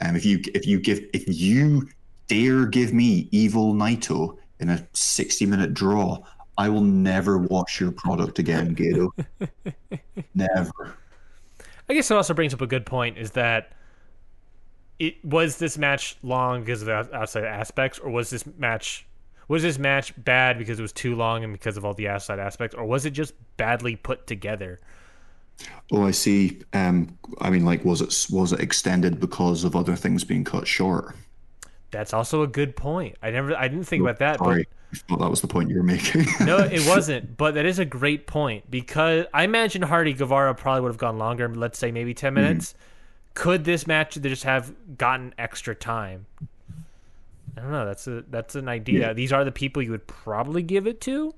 Um, 0.00 0.14
if 0.16 0.24
you 0.24 0.40
if 0.54 0.66
you 0.66 0.78
give 0.80 1.00
if 1.12 1.24
you 1.28 1.88
dare 2.28 2.66
give 2.66 2.92
me 2.92 3.28
Evil 3.32 3.74
Naito 3.74 4.36
in 4.60 4.68
a 4.70 4.86
sixty 4.92 5.46
minute 5.46 5.74
draw, 5.74 6.18
I 6.58 6.68
will 6.68 6.82
never 6.82 7.38
watch 7.38 7.80
your 7.80 7.92
product 7.92 8.38
again, 8.38 8.74
Gedo. 8.74 9.10
never. 10.34 10.96
I 11.88 11.94
guess 11.94 12.10
it 12.10 12.14
also 12.14 12.34
brings 12.34 12.54
up 12.54 12.60
a 12.60 12.66
good 12.66 12.86
point 12.86 13.18
is 13.18 13.32
that 13.32 13.72
it 14.98 15.22
was 15.24 15.58
this 15.58 15.76
match 15.76 16.16
long 16.22 16.60
because 16.60 16.82
of 16.82 16.86
the 16.86 17.16
outside 17.16 17.44
aspects, 17.44 17.98
or 17.98 18.10
was 18.10 18.30
this 18.30 18.44
match 18.58 19.06
was 19.48 19.62
this 19.62 19.78
match 19.78 20.12
bad 20.24 20.58
because 20.58 20.78
it 20.78 20.82
was 20.82 20.92
too 20.92 21.14
long 21.14 21.44
and 21.44 21.52
because 21.52 21.76
of 21.76 21.84
all 21.84 21.94
the 21.94 22.08
outside 22.08 22.38
aspects, 22.38 22.74
or 22.74 22.84
was 22.84 23.06
it 23.06 23.10
just 23.10 23.34
badly 23.56 23.94
put 23.94 24.26
together? 24.26 24.80
Oh, 25.92 26.04
I 26.04 26.10
see. 26.10 26.62
Um, 26.72 27.16
I 27.40 27.50
mean, 27.50 27.64
like, 27.64 27.84
was 27.84 28.00
it 28.00 28.26
was 28.34 28.52
it 28.52 28.60
extended 28.60 29.20
because 29.20 29.64
of 29.64 29.76
other 29.76 29.96
things 29.96 30.24
being 30.24 30.44
cut 30.44 30.66
short? 30.66 31.14
That's 31.90 32.12
also 32.12 32.42
a 32.42 32.46
good 32.46 32.74
point. 32.74 33.16
I 33.22 33.30
never 33.30 33.54
I 33.54 33.68
didn't 33.68 33.86
think 33.86 34.02
about 34.02 34.18
that, 34.18 34.38
Sorry, 34.38 34.66
I 34.85 34.85
thought 34.96 35.20
that 35.20 35.30
was 35.30 35.40
the 35.40 35.48
point 35.48 35.70
you 35.70 35.76
were 35.76 35.82
making. 35.82 36.26
no, 36.44 36.58
it 36.58 36.86
wasn't. 36.86 37.36
But 37.36 37.54
that 37.54 37.66
is 37.66 37.78
a 37.78 37.84
great 37.84 38.26
point 38.26 38.70
because 38.70 39.26
I 39.32 39.44
imagine 39.44 39.82
Hardy 39.82 40.12
Guevara 40.12 40.54
probably 40.54 40.82
would 40.82 40.88
have 40.88 40.98
gone 40.98 41.18
longer. 41.18 41.48
Let's 41.48 41.78
say 41.78 41.90
maybe 41.90 42.14
ten 42.14 42.34
minutes. 42.34 42.74
Could 43.34 43.64
this 43.64 43.86
match 43.86 44.20
just 44.20 44.44
have 44.44 44.72
gotten 44.96 45.34
extra 45.38 45.74
time? 45.74 46.26
I 47.56 47.60
don't 47.60 47.70
know. 47.72 47.86
That's 47.86 48.06
a 48.06 48.24
that's 48.28 48.54
an 48.54 48.68
idea. 48.68 49.00
Yeah. 49.00 49.12
These 49.12 49.32
are 49.32 49.44
the 49.44 49.52
people 49.52 49.82
you 49.82 49.90
would 49.90 50.06
probably 50.06 50.62
give 50.62 50.86
it 50.86 51.00
to. 51.02 51.34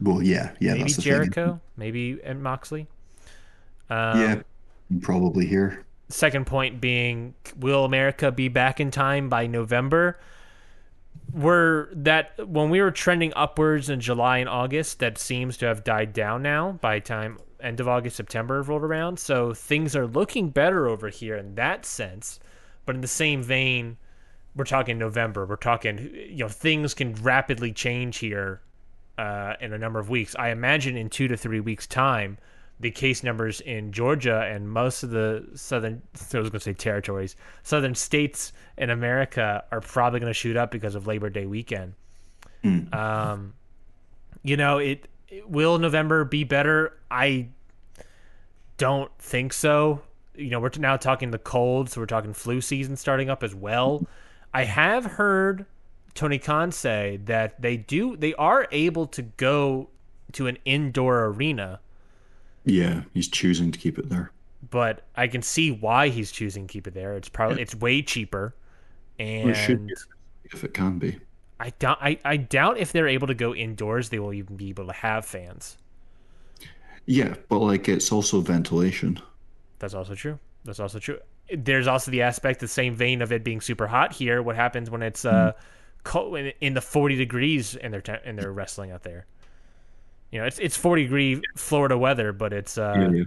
well, 0.00 0.22
yeah, 0.22 0.52
yeah, 0.60 0.72
maybe 0.74 0.84
the 0.84 0.94
thing. 0.94 1.02
Jericho, 1.02 1.60
maybe 1.76 2.18
and 2.24 2.42
Moxley. 2.42 2.86
Um, 3.88 4.20
Yeah, 4.20 4.42
probably 5.02 5.46
here. 5.46 5.84
Second 6.08 6.46
point 6.46 6.80
being, 6.80 7.34
will 7.56 7.84
America 7.84 8.32
be 8.32 8.48
back 8.48 8.80
in 8.80 8.90
time 8.90 9.28
by 9.28 9.46
November? 9.46 10.18
Were 11.32 11.90
that 11.92 12.48
when 12.48 12.70
we 12.70 12.80
were 12.80 12.90
trending 12.90 13.32
upwards 13.36 13.88
in 13.88 14.00
July 14.00 14.38
and 14.38 14.48
August, 14.48 14.98
that 14.98 15.18
seems 15.18 15.56
to 15.58 15.66
have 15.66 15.84
died 15.84 16.12
down 16.12 16.42
now 16.42 16.72
by 16.80 16.98
time 16.98 17.38
end 17.62 17.80
of 17.80 17.88
August, 17.88 18.16
September 18.16 18.62
rolled 18.62 18.82
around. 18.82 19.18
So 19.18 19.54
things 19.54 19.94
are 19.94 20.06
looking 20.06 20.50
better 20.50 20.88
over 20.88 21.08
here 21.08 21.36
in 21.36 21.54
that 21.56 21.84
sense. 21.84 22.40
But 22.86 22.94
in 22.94 23.00
the 23.00 23.08
same 23.08 23.42
vein, 23.42 23.96
we're 24.56 24.64
talking 24.64 24.98
November. 24.98 25.46
We're 25.46 25.56
talking, 25.56 26.10
you 26.28 26.44
know, 26.44 26.48
things 26.48 26.94
can 26.94 27.14
rapidly 27.14 27.72
change 27.72 28.18
here 28.18 28.62
uh, 29.18 29.54
in 29.60 29.72
a 29.72 29.78
number 29.78 29.98
of 29.98 30.08
weeks. 30.08 30.34
I 30.38 30.48
imagine 30.48 30.96
in 30.96 31.10
two 31.10 31.28
to 31.28 31.36
three 31.36 31.60
weeks' 31.60 31.86
time, 31.86 32.38
the 32.80 32.90
case 32.90 33.22
numbers 33.22 33.60
in 33.60 33.92
Georgia 33.92 34.40
and 34.40 34.68
most 34.68 35.02
of 35.02 35.10
the 35.10 35.46
southern, 35.54 36.02
I 36.14 36.38
was 36.38 36.48
going 36.48 36.52
to 36.52 36.60
say 36.60 36.72
territories, 36.72 37.36
southern 37.62 37.94
states 37.94 38.52
in 38.78 38.90
America 38.90 39.64
are 39.70 39.80
probably 39.80 40.18
going 40.18 40.30
to 40.30 40.34
shoot 40.34 40.56
up 40.56 40.70
because 40.70 40.94
of 40.94 41.06
Labor 41.06 41.30
Day 41.30 41.46
weekend. 41.46 41.94
Um, 42.92 43.54
you 44.42 44.56
know, 44.56 44.78
it, 44.78 45.08
it 45.28 45.48
will 45.48 45.78
November 45.78 46.24
be 46.24 46.44
better. 46.44 46.96
I 47.10 47.48
don't 48.78 49.10
think 49.18 49.52
so. 49.52 50.02
You 50.34 50.50
know, 50.50 50.60
we're 50.60 50.70
now 50.78 50.96
talking 50.96 51.30
the 51.30 51.38
cold, 51.38 51.90
so 51.90 52.00
we're 52.00 52.06
talking 52.06 52.32
flu 52.32 52.60
season 52.60 52.96
starting 52.96 53.28
up 53.28 53.42
as 53.42 53.54
well. 53.54 54.06
I 54.54 54.64
have 54.64 55.04
heard 55.04 55.66
Tony 56.14 56.38
Khan 56.38 56.72
say 56.72 57.20
that 57.24 57.60
they 57.60 57.76
do 57.76 58.16
they 58.16 58.34
are 58.34 58.66
able 58.72 59.06
to 59.08 59.22
go 59.22 59.90
to 60.32 60.46
an 60.46 60.58
indoor 60.64 61.24
arena, 61.26 61.80
Yeah, 62.70 63.02
he's 63.14 63.28
choosing 63.28 63.70
to 63.72 63.78
keep 63.78 63.98
it 63.98 64.08
there. 64.08 64.32
but 64.70 65.02
I 65.16 65.26
can 65.28 65.42
see 65.42 65.70
why 65.70 66.08
he's 66.08 66.30
choosing 66.32 66.66
to 66.66 66.72
keep 66.72 66.86
it 66.86 66.94
there. 66.94 67.14
It's 67.16 67.28
probably 67.28 67.60
it's 67.62 67.74
way 67.74 68.02
cheaper, 68.02 68.54
and 69.18 69.50
it 69.50 69.54
should 69.54 69.86
be, 69.86 69.94
if 70.44 70.64
it 70.64 70.74
can 70.74 70.98
be. 70.98 71.18
I 71.60 71.70
doubt 71.70 71.98
I, 72.00 72.18
I 72.24 72.36
doubt 72.38 72.78
if 72.78 72.92
they're 72.92 73.08
able 73.08 73.26
to 73.28 73.34
go 73.34 73.54
indoors, 73.54 74.08
they 74.08 74.18
will 74.18 74.32
even 74.32 74.56
be 74.56 74.70
able 74.70 74.86
to 74.86 74.92
have 74.92 75.24
fans. 75.26 75.76
Yeah, 77.06 77.34
but 77.48 77.58
like 77.58 77.88
it's 77.88 78.12
also 78.12 78.40
ventilation. 78.40 79.18
That's 79.78 79.94
also 79.94 80.14
true. 80.14 80.38
That's 80.64 80.80
also 80.80 80.98
true. 80.98 81.18
There's 81.52 81.86
also 81.88 82.10
the 82.10 82.22
aspect, 82.22 82.60
the 82.60 82.68
same 82.68 82.94
vein 82.94 83.22
of 83.22 83.32
it 83.32 83.42
being 83.44 83.60
super 83.60 83.86
hot 83.88 84.12
here. 84.12 84.42
What 84.42 84.56
happens 84.56 84.90
when 84.90 85.02
it's 85.02 85.24
uh, 85.24 85.52
cold, 86.04 86.36
in, 86.38 86.52
in 86.60 86.74
the 86.74 86.80
40 86.80 87.16
degrees 87.16 87.76
and 87.76 87.92
they're 87.92 88.00
te- 88.02 88.22
and 88.24 88.38
they're 88.38 88.52
wrestling 88.52 88.90
out 88.92 89.02
there? 89.02 89.26
You 90.30 90.40
know, 90.40 90.46
it's 90.46 90.58
it's 90.58 90.76
40 90.76 91.04
degree 91.04 91.42
Florida 91.56 91.98
weather, 91.98 92.32
but 92.32 92.52
it's 92.52 92.78
uh, 92.78 92.94
Yeah, 92.96 93.10
yeah. 93.10 93.24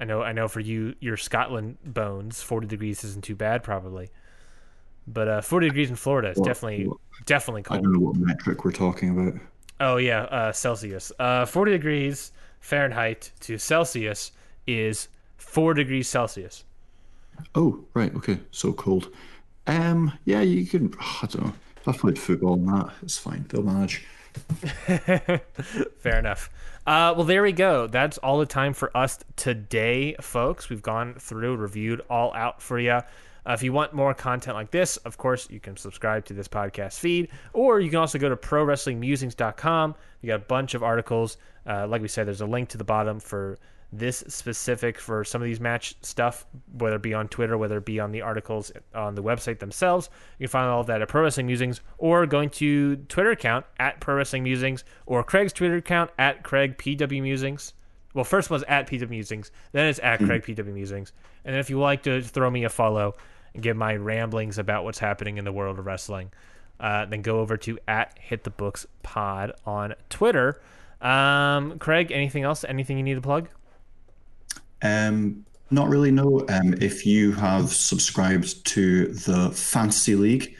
I 0.00 0.04
know 0.04 0.22
I 0.22 0.32
know 0.32 0.48
for 0.48 0.60
you 0.60 0.94
your 1.00 1.16
Scotland 1.16 1.78
bones, 1.84 2.42
40 2.42 2.66
degrees 2.66 3.04
isn't 3.04 3.24
too 3.24 3.36
bad 3.36 3.62
probably. 3.62 4.10
But 5.06 5.28
uh, 5.28 5.40
40 5.42 5.68
degrees 5.68 5.90
in 5.90 5.96
Florida 5.96 6.30
is 6.30 6.38
Well, 6.38 6.44
definitely 6.44 6.86
well, 6.86 7.00
definitely 7.26 7.62
cold. 7.62 7.80
I 7.80 7.82
don't 7.82 7.92
know 7.92 8.00
what 8.00 8.16
metric 8.16 8.64
we're 8.64 8.72
talking 8.72 9.10
about. 9.10 9.40
Oh 9.80 9.96
yeah, 9.96 10.22
uh, 10.24 10.52
Celsius. 10.52 11.12
Uh, 11.18 11.44
40 11.44 11.72
degrees 11.72 12.32
Fahrenheit 12.60 13.32
to 13.40 13.58
Celsius 13.58 14.32
is 14.66 15.08
4 15.36 15.74
degrees 15.74 16.08
Celsius. 16.08 16.64
Oh, 17.54 17.84
right, 17.94 18.14
okay. 18.16 18.40
So 18.50 18.72
cold. 18.72 19.08
Um, 19.66 20.12
yeah, 20.24 20.40
you 20.40 20.66
can. 20.66 20.94
I 21.00 21.26
don't 21.26 21.46
know. 21.46 21.54
If 21.76 21.88
I 21.88 21.92
played 21.92 22.18
football 22.18 22.54
and 22.54 22.68
that, 22.68 22.92
it's 23.02 23.18
fine. 23.18 23.46
They'll 23.48 23.62
manage. 23.62 24.04
Fair 25.98 26.18
enough. 26.18 26.50
Uh, 26.86 27.14
well, 27.16 27.24
there 27.24 27.42
we 27.42 27.52
go. 27.52 27.86
That's 27.86 28.18
all 28.18 28.38
the 28.38 28.46
time 28.46 28.72
for 28.72 28.96
us 28.96 29.18
today, 29.36 30.16
folks. 30.20 30.68
We've 30.68 30.82
gone 30.82 31.14
through, 31.14 31.56
reviewed 31.56 32.02
all 32.10 32.34
out 32.34 32.60
for 32.60 32.78
you. 32.78 33.00
Uh, 33.44 33.52
if 33.52 33.62
you 33.62 33.72
want 33.72 33.92
more 33.92 34.14
content 34.14 34.56
like 34.56 34.70
this, 34.70 34.96
of 34.98 35.16
course, 35.16 35.48
you 35.50 35.60
can 35.60 35.76
subscribe 35.76 36.24
to 36.24 36.32
this 36.32 36.48
podcast 36.48 36.98
feed, 36.98 37.28
or 37.52 37.80
you 37.80 37.90
can 37.90 37.98
also 37.98 38.18
go 38.18 38.28
to 38.28 38.36
prowrestlingmusings.com. 38.36 39.94
You 40.20 40.26
got 40.28 40.36
a 40.36 40.38
bunch 40.44 40.74
of 40.74 40.82
articles. 40.82 41.36
Uh, 41.66 41.86
like 41.86 42.02
we 42.02 42.08
said, 42.08 42.26
there's 42.26 42.40
a 42.40 42.46
link 42.46 42.68
to 42.70 42.78
the 42.78 42.84
bottom 42.84 43.20
for 43.20 43.58
this 43.92 44.24
specific 44.26 44.98
for 44.98 45.22
some 45.22 45.42
of 45.42 45.46
these 45.46 45.60
match 45.60 45.94
stuff, 46.00 46.46
whether 46.78 46.96
it 46.96 47.02
be 47.02 47.12
on 47.12 47.28
Twitter, 47.28 47.58
whether 47.58 47.76
it 47.76 47.84
be 47.84 48.00
on 48.00 48.10
the 48.10 48.22
articles 48.22 48.72
on 48.94 49.14
the 49.14 49.22
website 49.22 49.58
themselves. 49.58 50.08
You 50.38 50.48
can 50.48 50.52
find 50.52 50.70
all 50.70 50.80
of 50.80 50.86
that 50.86 51.02
at 51.02 51.08
Pro 51.08 51.22
Wrestling 51.22 51.46
Musings 51.46 51.82
or 51.98 52.24
going 52.24 52.48
to 52.50 52.96
Twitter 52.96 53.32
account 53.32 53.66
at 53.78 54.00
Pro 54.00 54.14
Wrestling 54.14 54.44
Musings 54.44 54.84
or 55.04 55.22
Craig's 55.22 55.52
Twitter 55.52 55.76
account 55.76 56.10
at 56.18 56.42
Craig 56.42 56.78
PW 56.78 57.20
Musings. 57.20 57.74
Well, 58.14 58.24
first 58.24 58.50
was 58.50 58.62
at 58.64 58.88
PW 58.88 59.08
Musings, 59.08 59.50
then 59.72 59.86
it's 59.86 59.98
at 60.02 60.18
Craig 60.20 60.42
PW 60.42 60.72
Musings. 60.72 61.12
And 61.44 61.54
then 61.54 61.60
if 61.60 61.70
you 61.70 61.78
like 61.78 62.02
to 62.04 62.22
throw 62.22 62.50
me 62.50 62.64
a 62.64 62.68
follow 62.68 63.14
and 63.54 63.62
give 63.62 63.76
my 63.76 63.96
ramblings 63.96 64.58
about 64.58 64.84
what's 64.84 64.98
happening 64.98 65.38
in 65.38 65.44
the 65.44 65.52
world 65.52 65.78
of 65.78 65.86
wrestling, 65.86 66.30
uh, 66.80 67.04
then 67.06 67.22
go 67.22 67.40
over 67.40 67.56
to 67.58 67.78
at 67.86 68.18
Hit 68.18 68.44
the 68.44 68.50
Books 68.50 68.86
Pod 69.02 69.52
on 69.64 69.94
Twitter. 70.10 70.60
Um, 71.00 71.78
Craig, 71.78 72.10
anything 72.12 72.42
else? 72.42 72.64
Anything 72.64 72.96
you 72.96 73.02
need 73.02 73.14
to 73.14 73.20
plug? 73.20 73.48
Um, 74.82 75.44
not 75.70 75.88
really. 75.88 76.10
No. 76.10 76.44
Um, 76.48 76.74
if 76.80 77.06
you 77.06 77.32
have 77.32 77.72
subscribed 77.72 78.64
to 78.66 79.06
the 79.08 79.50
Fantasy 79.50 80.14
League, 80.14 80.54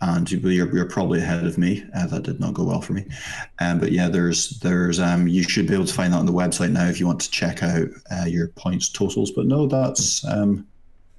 and 0.00 0.30
you're, 0.30 0.72
you're 0.74 0.88
probably 0.88 1.18
ahead 1.20 1.44
of 1.44 1.58
me. 1.58 1.84
Uh, 1.94 2.06
that 2.06 2.22
did 2.22 2.38
not 2.38 2.54
go 2.54 2.64
well 2.64 2.80
for 2.80 2.92
me. 2.92 3.04
Um, 3.58 3.80
but 3.80 3.90
yeah, 3.90 4.08
there's 4.08 4.50
there's 4.60 5.00
um, 5.00 5.26
you 5.26 5.42
should 5.42 5.66
be 5.66 5.74
able 5.74 5.86
to 5.86 5.94
find 5.94 6.12
that 6.12 6.18
on 6.18 6.26
the 6.26 6.32
website 6.32 6.70
now 6.70 6.86
if 6.86 7.00
you 7.00 7.06
want 7.06 7.20
to 7.20 7.30
check 7.30 7.62
out 7.62 7.88
uh, 8.10 8.24
your 8.26 8.48
points 8.48 8.88
totals. 8.88 9.32
But 9.32 9.46
no, 9.46 9.66
that's 9.66 10.24
um, 10.24 10.66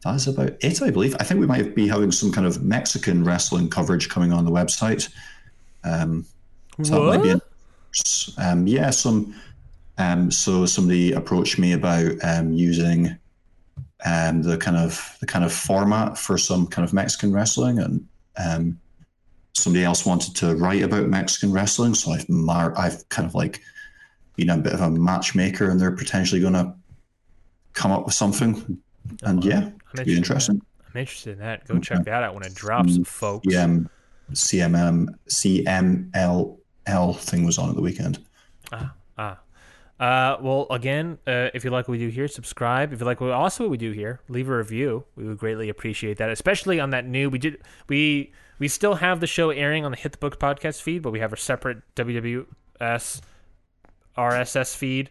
that's 0.04 0.28
about 0.28 0.54
it. 0.62 0.82
I 0.82 0.92
believe. 0.92 1.16
I 1.20 1.24
think 1.24 1.40
we 1.40 1.48
might 1.48 1.76
be 1.76 1.88
having 1.88 2.12
some 2.12 2.32
kind 2.32 2.48
of 2.48 2.64
Mexican 2.64 3.24
wrestling 3.24 3.70
coverage 3.70 4.08
coming 4.08 4.32
on 4.32 4.46
the 4.46 4.52
website. 4.52 5.10
Um, 5.84 6.26
so 6.84 7.06
what? 7.06 7.12
that 7.12 7.26
might 7.26 7.34
be. 7.34 7.42
Um, 8.38 8.68
yeah, 8.68 8.92
some 8.92 9.36
um, 10.00 10.32
so 10.32 10.66
somebody 10.66 11.12
approached 11.12 11.60
me 11.60 11.74
about 11.74 12.14
um, 12.24 12.54
using 12.54 13.18
um, 14.06 14.42
the 14.42 14.58
kind 14.58 14.78
of 14.78 15.18
the 15.20 15.26
kind 15.26 15.44
of 15.44 15.52
format 15.52 16.18
for 16.18 16.38
some 16.38 16.68
kind 16.68 16.88
of 16.88 16.94
Mexican 16.94 17.34
wrestling, 17.34 17.80
and 17.80 18.08
um, 18.38 18.80
somebody 19.54 19.84
else 19.84 20.06
wanted 20.06 20.38
to 20.38 20.56
write 20.56 20.84
about 20.84 21.08
Mexican 21.08 21.52
wrestling. 21.52 21.94
So 21.94 22.12
I've 22.12 22.30
mar- 22.30 22.74
I've 22.78 23.08
kind 23.10 23.28
of 23.28 23.36
like 23.36 23.62
been 24.38 24.50
a 24.50 24.58
bit 24.58 24.74
of 24.74 24.80
a 24.80 24.90
matchmaker, 24.90 25.70
and 25.70 25.80
they're 25.80 25.92
potentially 25.92 26.40
going 26.40 26.54
to 26.54 26.74
come 27.74 27.92
up 27.92 28.06
with 28.06 28.14
something. 28.14 28.82
And 29.24 29.44
yeah, 29.44 29.58
I'm 29.58 29.74
it'd 29.96 30.06
be 30.06 30.16
interested 30.16 30.54
in. 30.56 30.62
I'm 30.88 30.98
interested 31.02 31.34
in 31.34 31.40
that. 31.40 31.68
Go 31.68 31.78
check 31.80 32.06
that 32.06 32.24
out 32.24 32.34
when 32.34 32.44
it 32.44 32.56
drops, 32.56 32.98
folks. 33.04 33.46
CM, 33.48 33.90
CMM, 34.32 35.10
CMLL 35.30 37.18
thing 37.18 37.46
was 37.46 37.58
on 37.58 37.70
at 37.70 37.76
the 37.76 37.82
weekend. 37.82 38.20
Ah, 38.72 38.94
ah. 39.18 39.40
Uh, 40.00 40.38
well, 40.40 40.66
again, 40.70 41.18
uh, 41.28 41.50
if 41.54 41.66
you 41.66 41.72
like 41.72 41.88
what 41.88 41.94
we 41.94 41.98
do 41.98 42.08
here, 42.08 42.28
subscribe. 42.28 42.94
If 42.94 43.02
you 43.02 43.06
like 43.06 43.20
what 43.20 43.32
also 43.32 43.66
what 43.66 43.72
we 43.72 43.78
do 43.78 43.92
here, 43.92 44.22
leave 44.30 44.48
a 44.48 44.56
review. 44.56 45.04
We 45.16 45.26
would 45.26 45.38
greatly 45.38 45.68
appreciate 45.68 46.18
that, 46.18 46.30
especially 46.30 46.80
on 46.80 46.92
that 46.92 47.06
new. 47.06 47.30
We 47.30 47.38
did 47.38 47.62
we 47.90 48.32
we 48.60 48.70
still 48.70 48.96
have 48.96 49.20
the 49.20 49.28
show 49.28 49.50
airing 49.50 49.84
on 49.84 49.92
the 49.92 49.98
Hit 49.98 50.14
the 50.14 50.18
Book 50.18 50.40
podcast 50.40 50.82
feed, 50.82 51.02
but 51.02 51.12
we 51.12 51.20
have 51.20 51.34
a 51.34 51.38
separate 51.38 51.80
WWS 51.96 53.22
RSS 54.18 54.76
feed. 54.76 55.10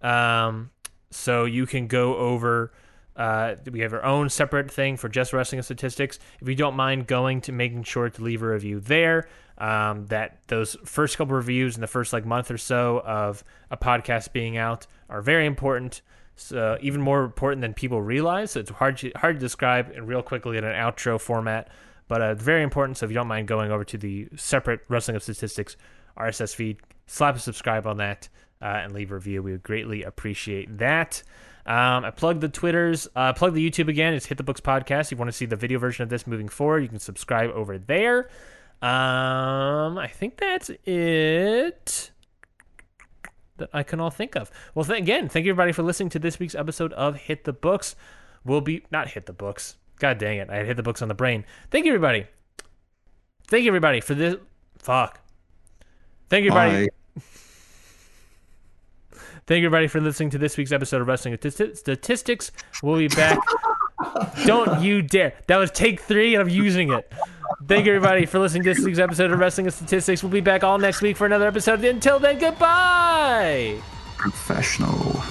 Um, 0.00 0.70
so 1.10 1.44
you 1.44 1.66
can 1.66 1.86
go 1.86 2.16
over. 2.16 2.72
Uh, 3.16 3.56
we 3.70 3.80
have 3.80 3.92
our 3.92 4.04
own 4.04 4.30
separate 4.30 4.70
thing 4.70 4.96
for 4.96 5.10
just 5.10 5.34
wrestling 5.34 5.58
and 5.58 5.64
statistics. 5.64 6.18
If 6.40 6.48
you 6.48 6.54
don't 6.54 6.76
mind 6.76 7.06
going 7.06 7.42
to 7.42 7.52
making 7.52 7.82
sure 7.82 8.08
to 8.08 8.22
leave 8.22 8.42
a 8.42 8.48
review 8.48 8.80
there, 8.80 9.28
um, 9.60 10.06
that 10.06 10.38
those 10.48 10.76
first 10.84 11.18
couple 11.18 11.36
reviews 11.36 11.76
in 11.76 11.82
the 11.82 11.86
first 11.86 12.12
like 12.12 12.24
month 12.24 12.50
or 12.50 12.58
so 12.58 13.00
of 13.04 13.44
a 13.70 13.76
podcast 13.76 14.32
being 14.32 14.56
out 14.56 14.86
are 15.08 15.20
very 15.20 15.46
important. 15.46 16.00
So 16.34 16.78
even 16.80 17.02
more 17.02 17.22
important 17.22 17.60
than 17.60 17.74
people 17.74 18.00
realize. 18.00 18.52
So 18.52 18.60
it's 18.60 18.70
hard 18.70 18.96
to, 18.98 19.12
hard 19.14 19.36
to 19.36 19.40
describe 19.40 19.92
and 19.94 20.08
real 20.08 20.22
quickly 20.22 20.56
in 20.56 20.64
an 20.64 20.74
outro 20.74 21.20
format, 21.20 21.68
but 22.08 22.22
uh, 22.22 22.34
very 22.34 22.62
important. 22.62 22.96
So 22.96 23.04
if 23.04 23.10
you 23.10 23.14
don't 23.14 23.28
mind 23.28 23.46
going 23.46 23.70
over 23.70 23.84
to 23.84 23.98
the 23.98 24.28
separate 24.34 24.80
Wrestling 24.88 25.16
of 25.16 25.22
Statistics 25.22 25.76
RSS 26.16 26.54
feed, 26.54 26.78
slap 27.06 27.36
a 27.36 27.38
subscribe 27.38 27.86
on 27.86 27.98
that 27.98 28.30
uh, 28.62 28.80
and 28.82 28.94
leave 28.94 29.12
a 29.12 29.14
review. 29.14 29.42
We 29.42 29.52
would 29.52 29.62
greatly 29.62 30.02
appreciate 30.02 30.78
that. 30.78 31.22
Um, 31.66 32.06
I 32.06 32.10
plugged 32.10 32.40
the 32.40 32.48
Twitters, 32.48 33.06
uh, 33.14 33.34
plug 33.34 33.52
the 33.52 33.70
YouTube 33.70 33.88
again. 33.88 34.14
It's 34.14 34.26
Hit 34.26 34.38
the 34.38 34.44
Books 34.44 34.62
Podcast. 34.62 35.06
If 35.06 35.10
you 35.12 35.16
want 35.18 35.28
to 35.28 35.36
see 35.36 35.44
the 35.44 35.56
video 35.56 35.78
version 35.78 36.02
of 36.02 36.08
this 36.08 36.26
moving 36.26 36.48
forward, 36.48 36.80
you 36.80 36.88
can 36.88 36.98
subscribe 36.98 37.50
over 37.50 37.78
there. 37.78 38.30
Um, 38.82 39.98
I 39.98 40.10
think 40.12 40.38
that's 40.38 40.70
it 40.84 42.10
that 43.58 43.68
I 43.72 43.82
can 43.82 44.00
all 44.00 44.10
think 44.10 44.36
of. 44.36 44.50
Well, 44.74 44.84
th- 44.84 44.98
again, 44.98 45.28
thank 45.28 45.44
you 45.44 45.52
everybody 45.52 45.72
for 45.72 45.82
listening 45.82 46.08
to 46.10 46.18
this 46.18 46.38
week's 46.38 46.54
episode 46.54 46.92
of 46.94 47.16
Hit 47.16 47.44
the 47.44 47.52
Books. 47.52 47.94
We'll 48.44 48.62
be 48.62 48.84
not 48.90 49.08
hit 49.08 49.26
the 49.26 49.32
books. 49.34 49.76
God 49.98 50.16
dang 50.16 50.38
it, 50.38 50.48
I 50.48 50.56
had 50.56 50.66
hit 50.66 50.76
the 50.78 50.82
books 50.82 51.02
on 51.02 51.08
the 51.08 51.14
brain. 51.14 51.44
Thank 51.70 51.84
you 51.84 51.92
everybody. 51.92 52.26
Thank 53.48 53.64
you 53.64 53.70
everybody 53.70 54.00
for 54.00 54.14
this. 54.14 54.36
Fuck. 54.78 55.20
Thank 56.30 56.44
you 56.44 56.52
everybody. 56.52 56.88
Thank 59.46 59.60
you 59.60 59.66
everybody 59.66 59.88
for 59.88 60.00
listening 60.00 60.30
to 60.30 60.38
this 60.38 60.56
week's 60.56 60.72
episode 60.72 61.02
of 61.02 61.08
Wrestling 61.08 61.36
Statistics. 61.36 62.52
We'll 62.82 62.98
be 62.98 63.08
back. 63.08 63.38
Don't 64.46 64.82
you 64.82 65.02
dare. 65.02 65.34
That 65.46 65.56
was 65.56 65.70
take 65.70 66.00
three, 66.00 66.34
and 66.34 66.42
I'm 66.42 66.48
using 66.48 66.92
it. 66.92 67.12
Thank 67.66 67.86
you 67.86 67.94
everybody 67.94 68.26
for 68.26 68.38
listening 68.38 68.62
to 68.64 68.74
this 68.74 68.84
week's 68.84 68.98
episode 68.98 69.30
of 69.30 69.38
Wrestling 69.38 69.66
and 69.66 69.74
Statistics. 69.74 70.22
We'll 70.22 70.32
be 70.32 70.40
back 70.40 70.64
all 70.64 70.78
next 70.78 71.02
week 71.02 71.16
for 71.16 71.26
another 71.26 71.46
episode. 71.46 71.84
Until 71.84 72.18
then, 72.18 72.38
goodbye. 72.38 73.80
Professional. 74.16 75.22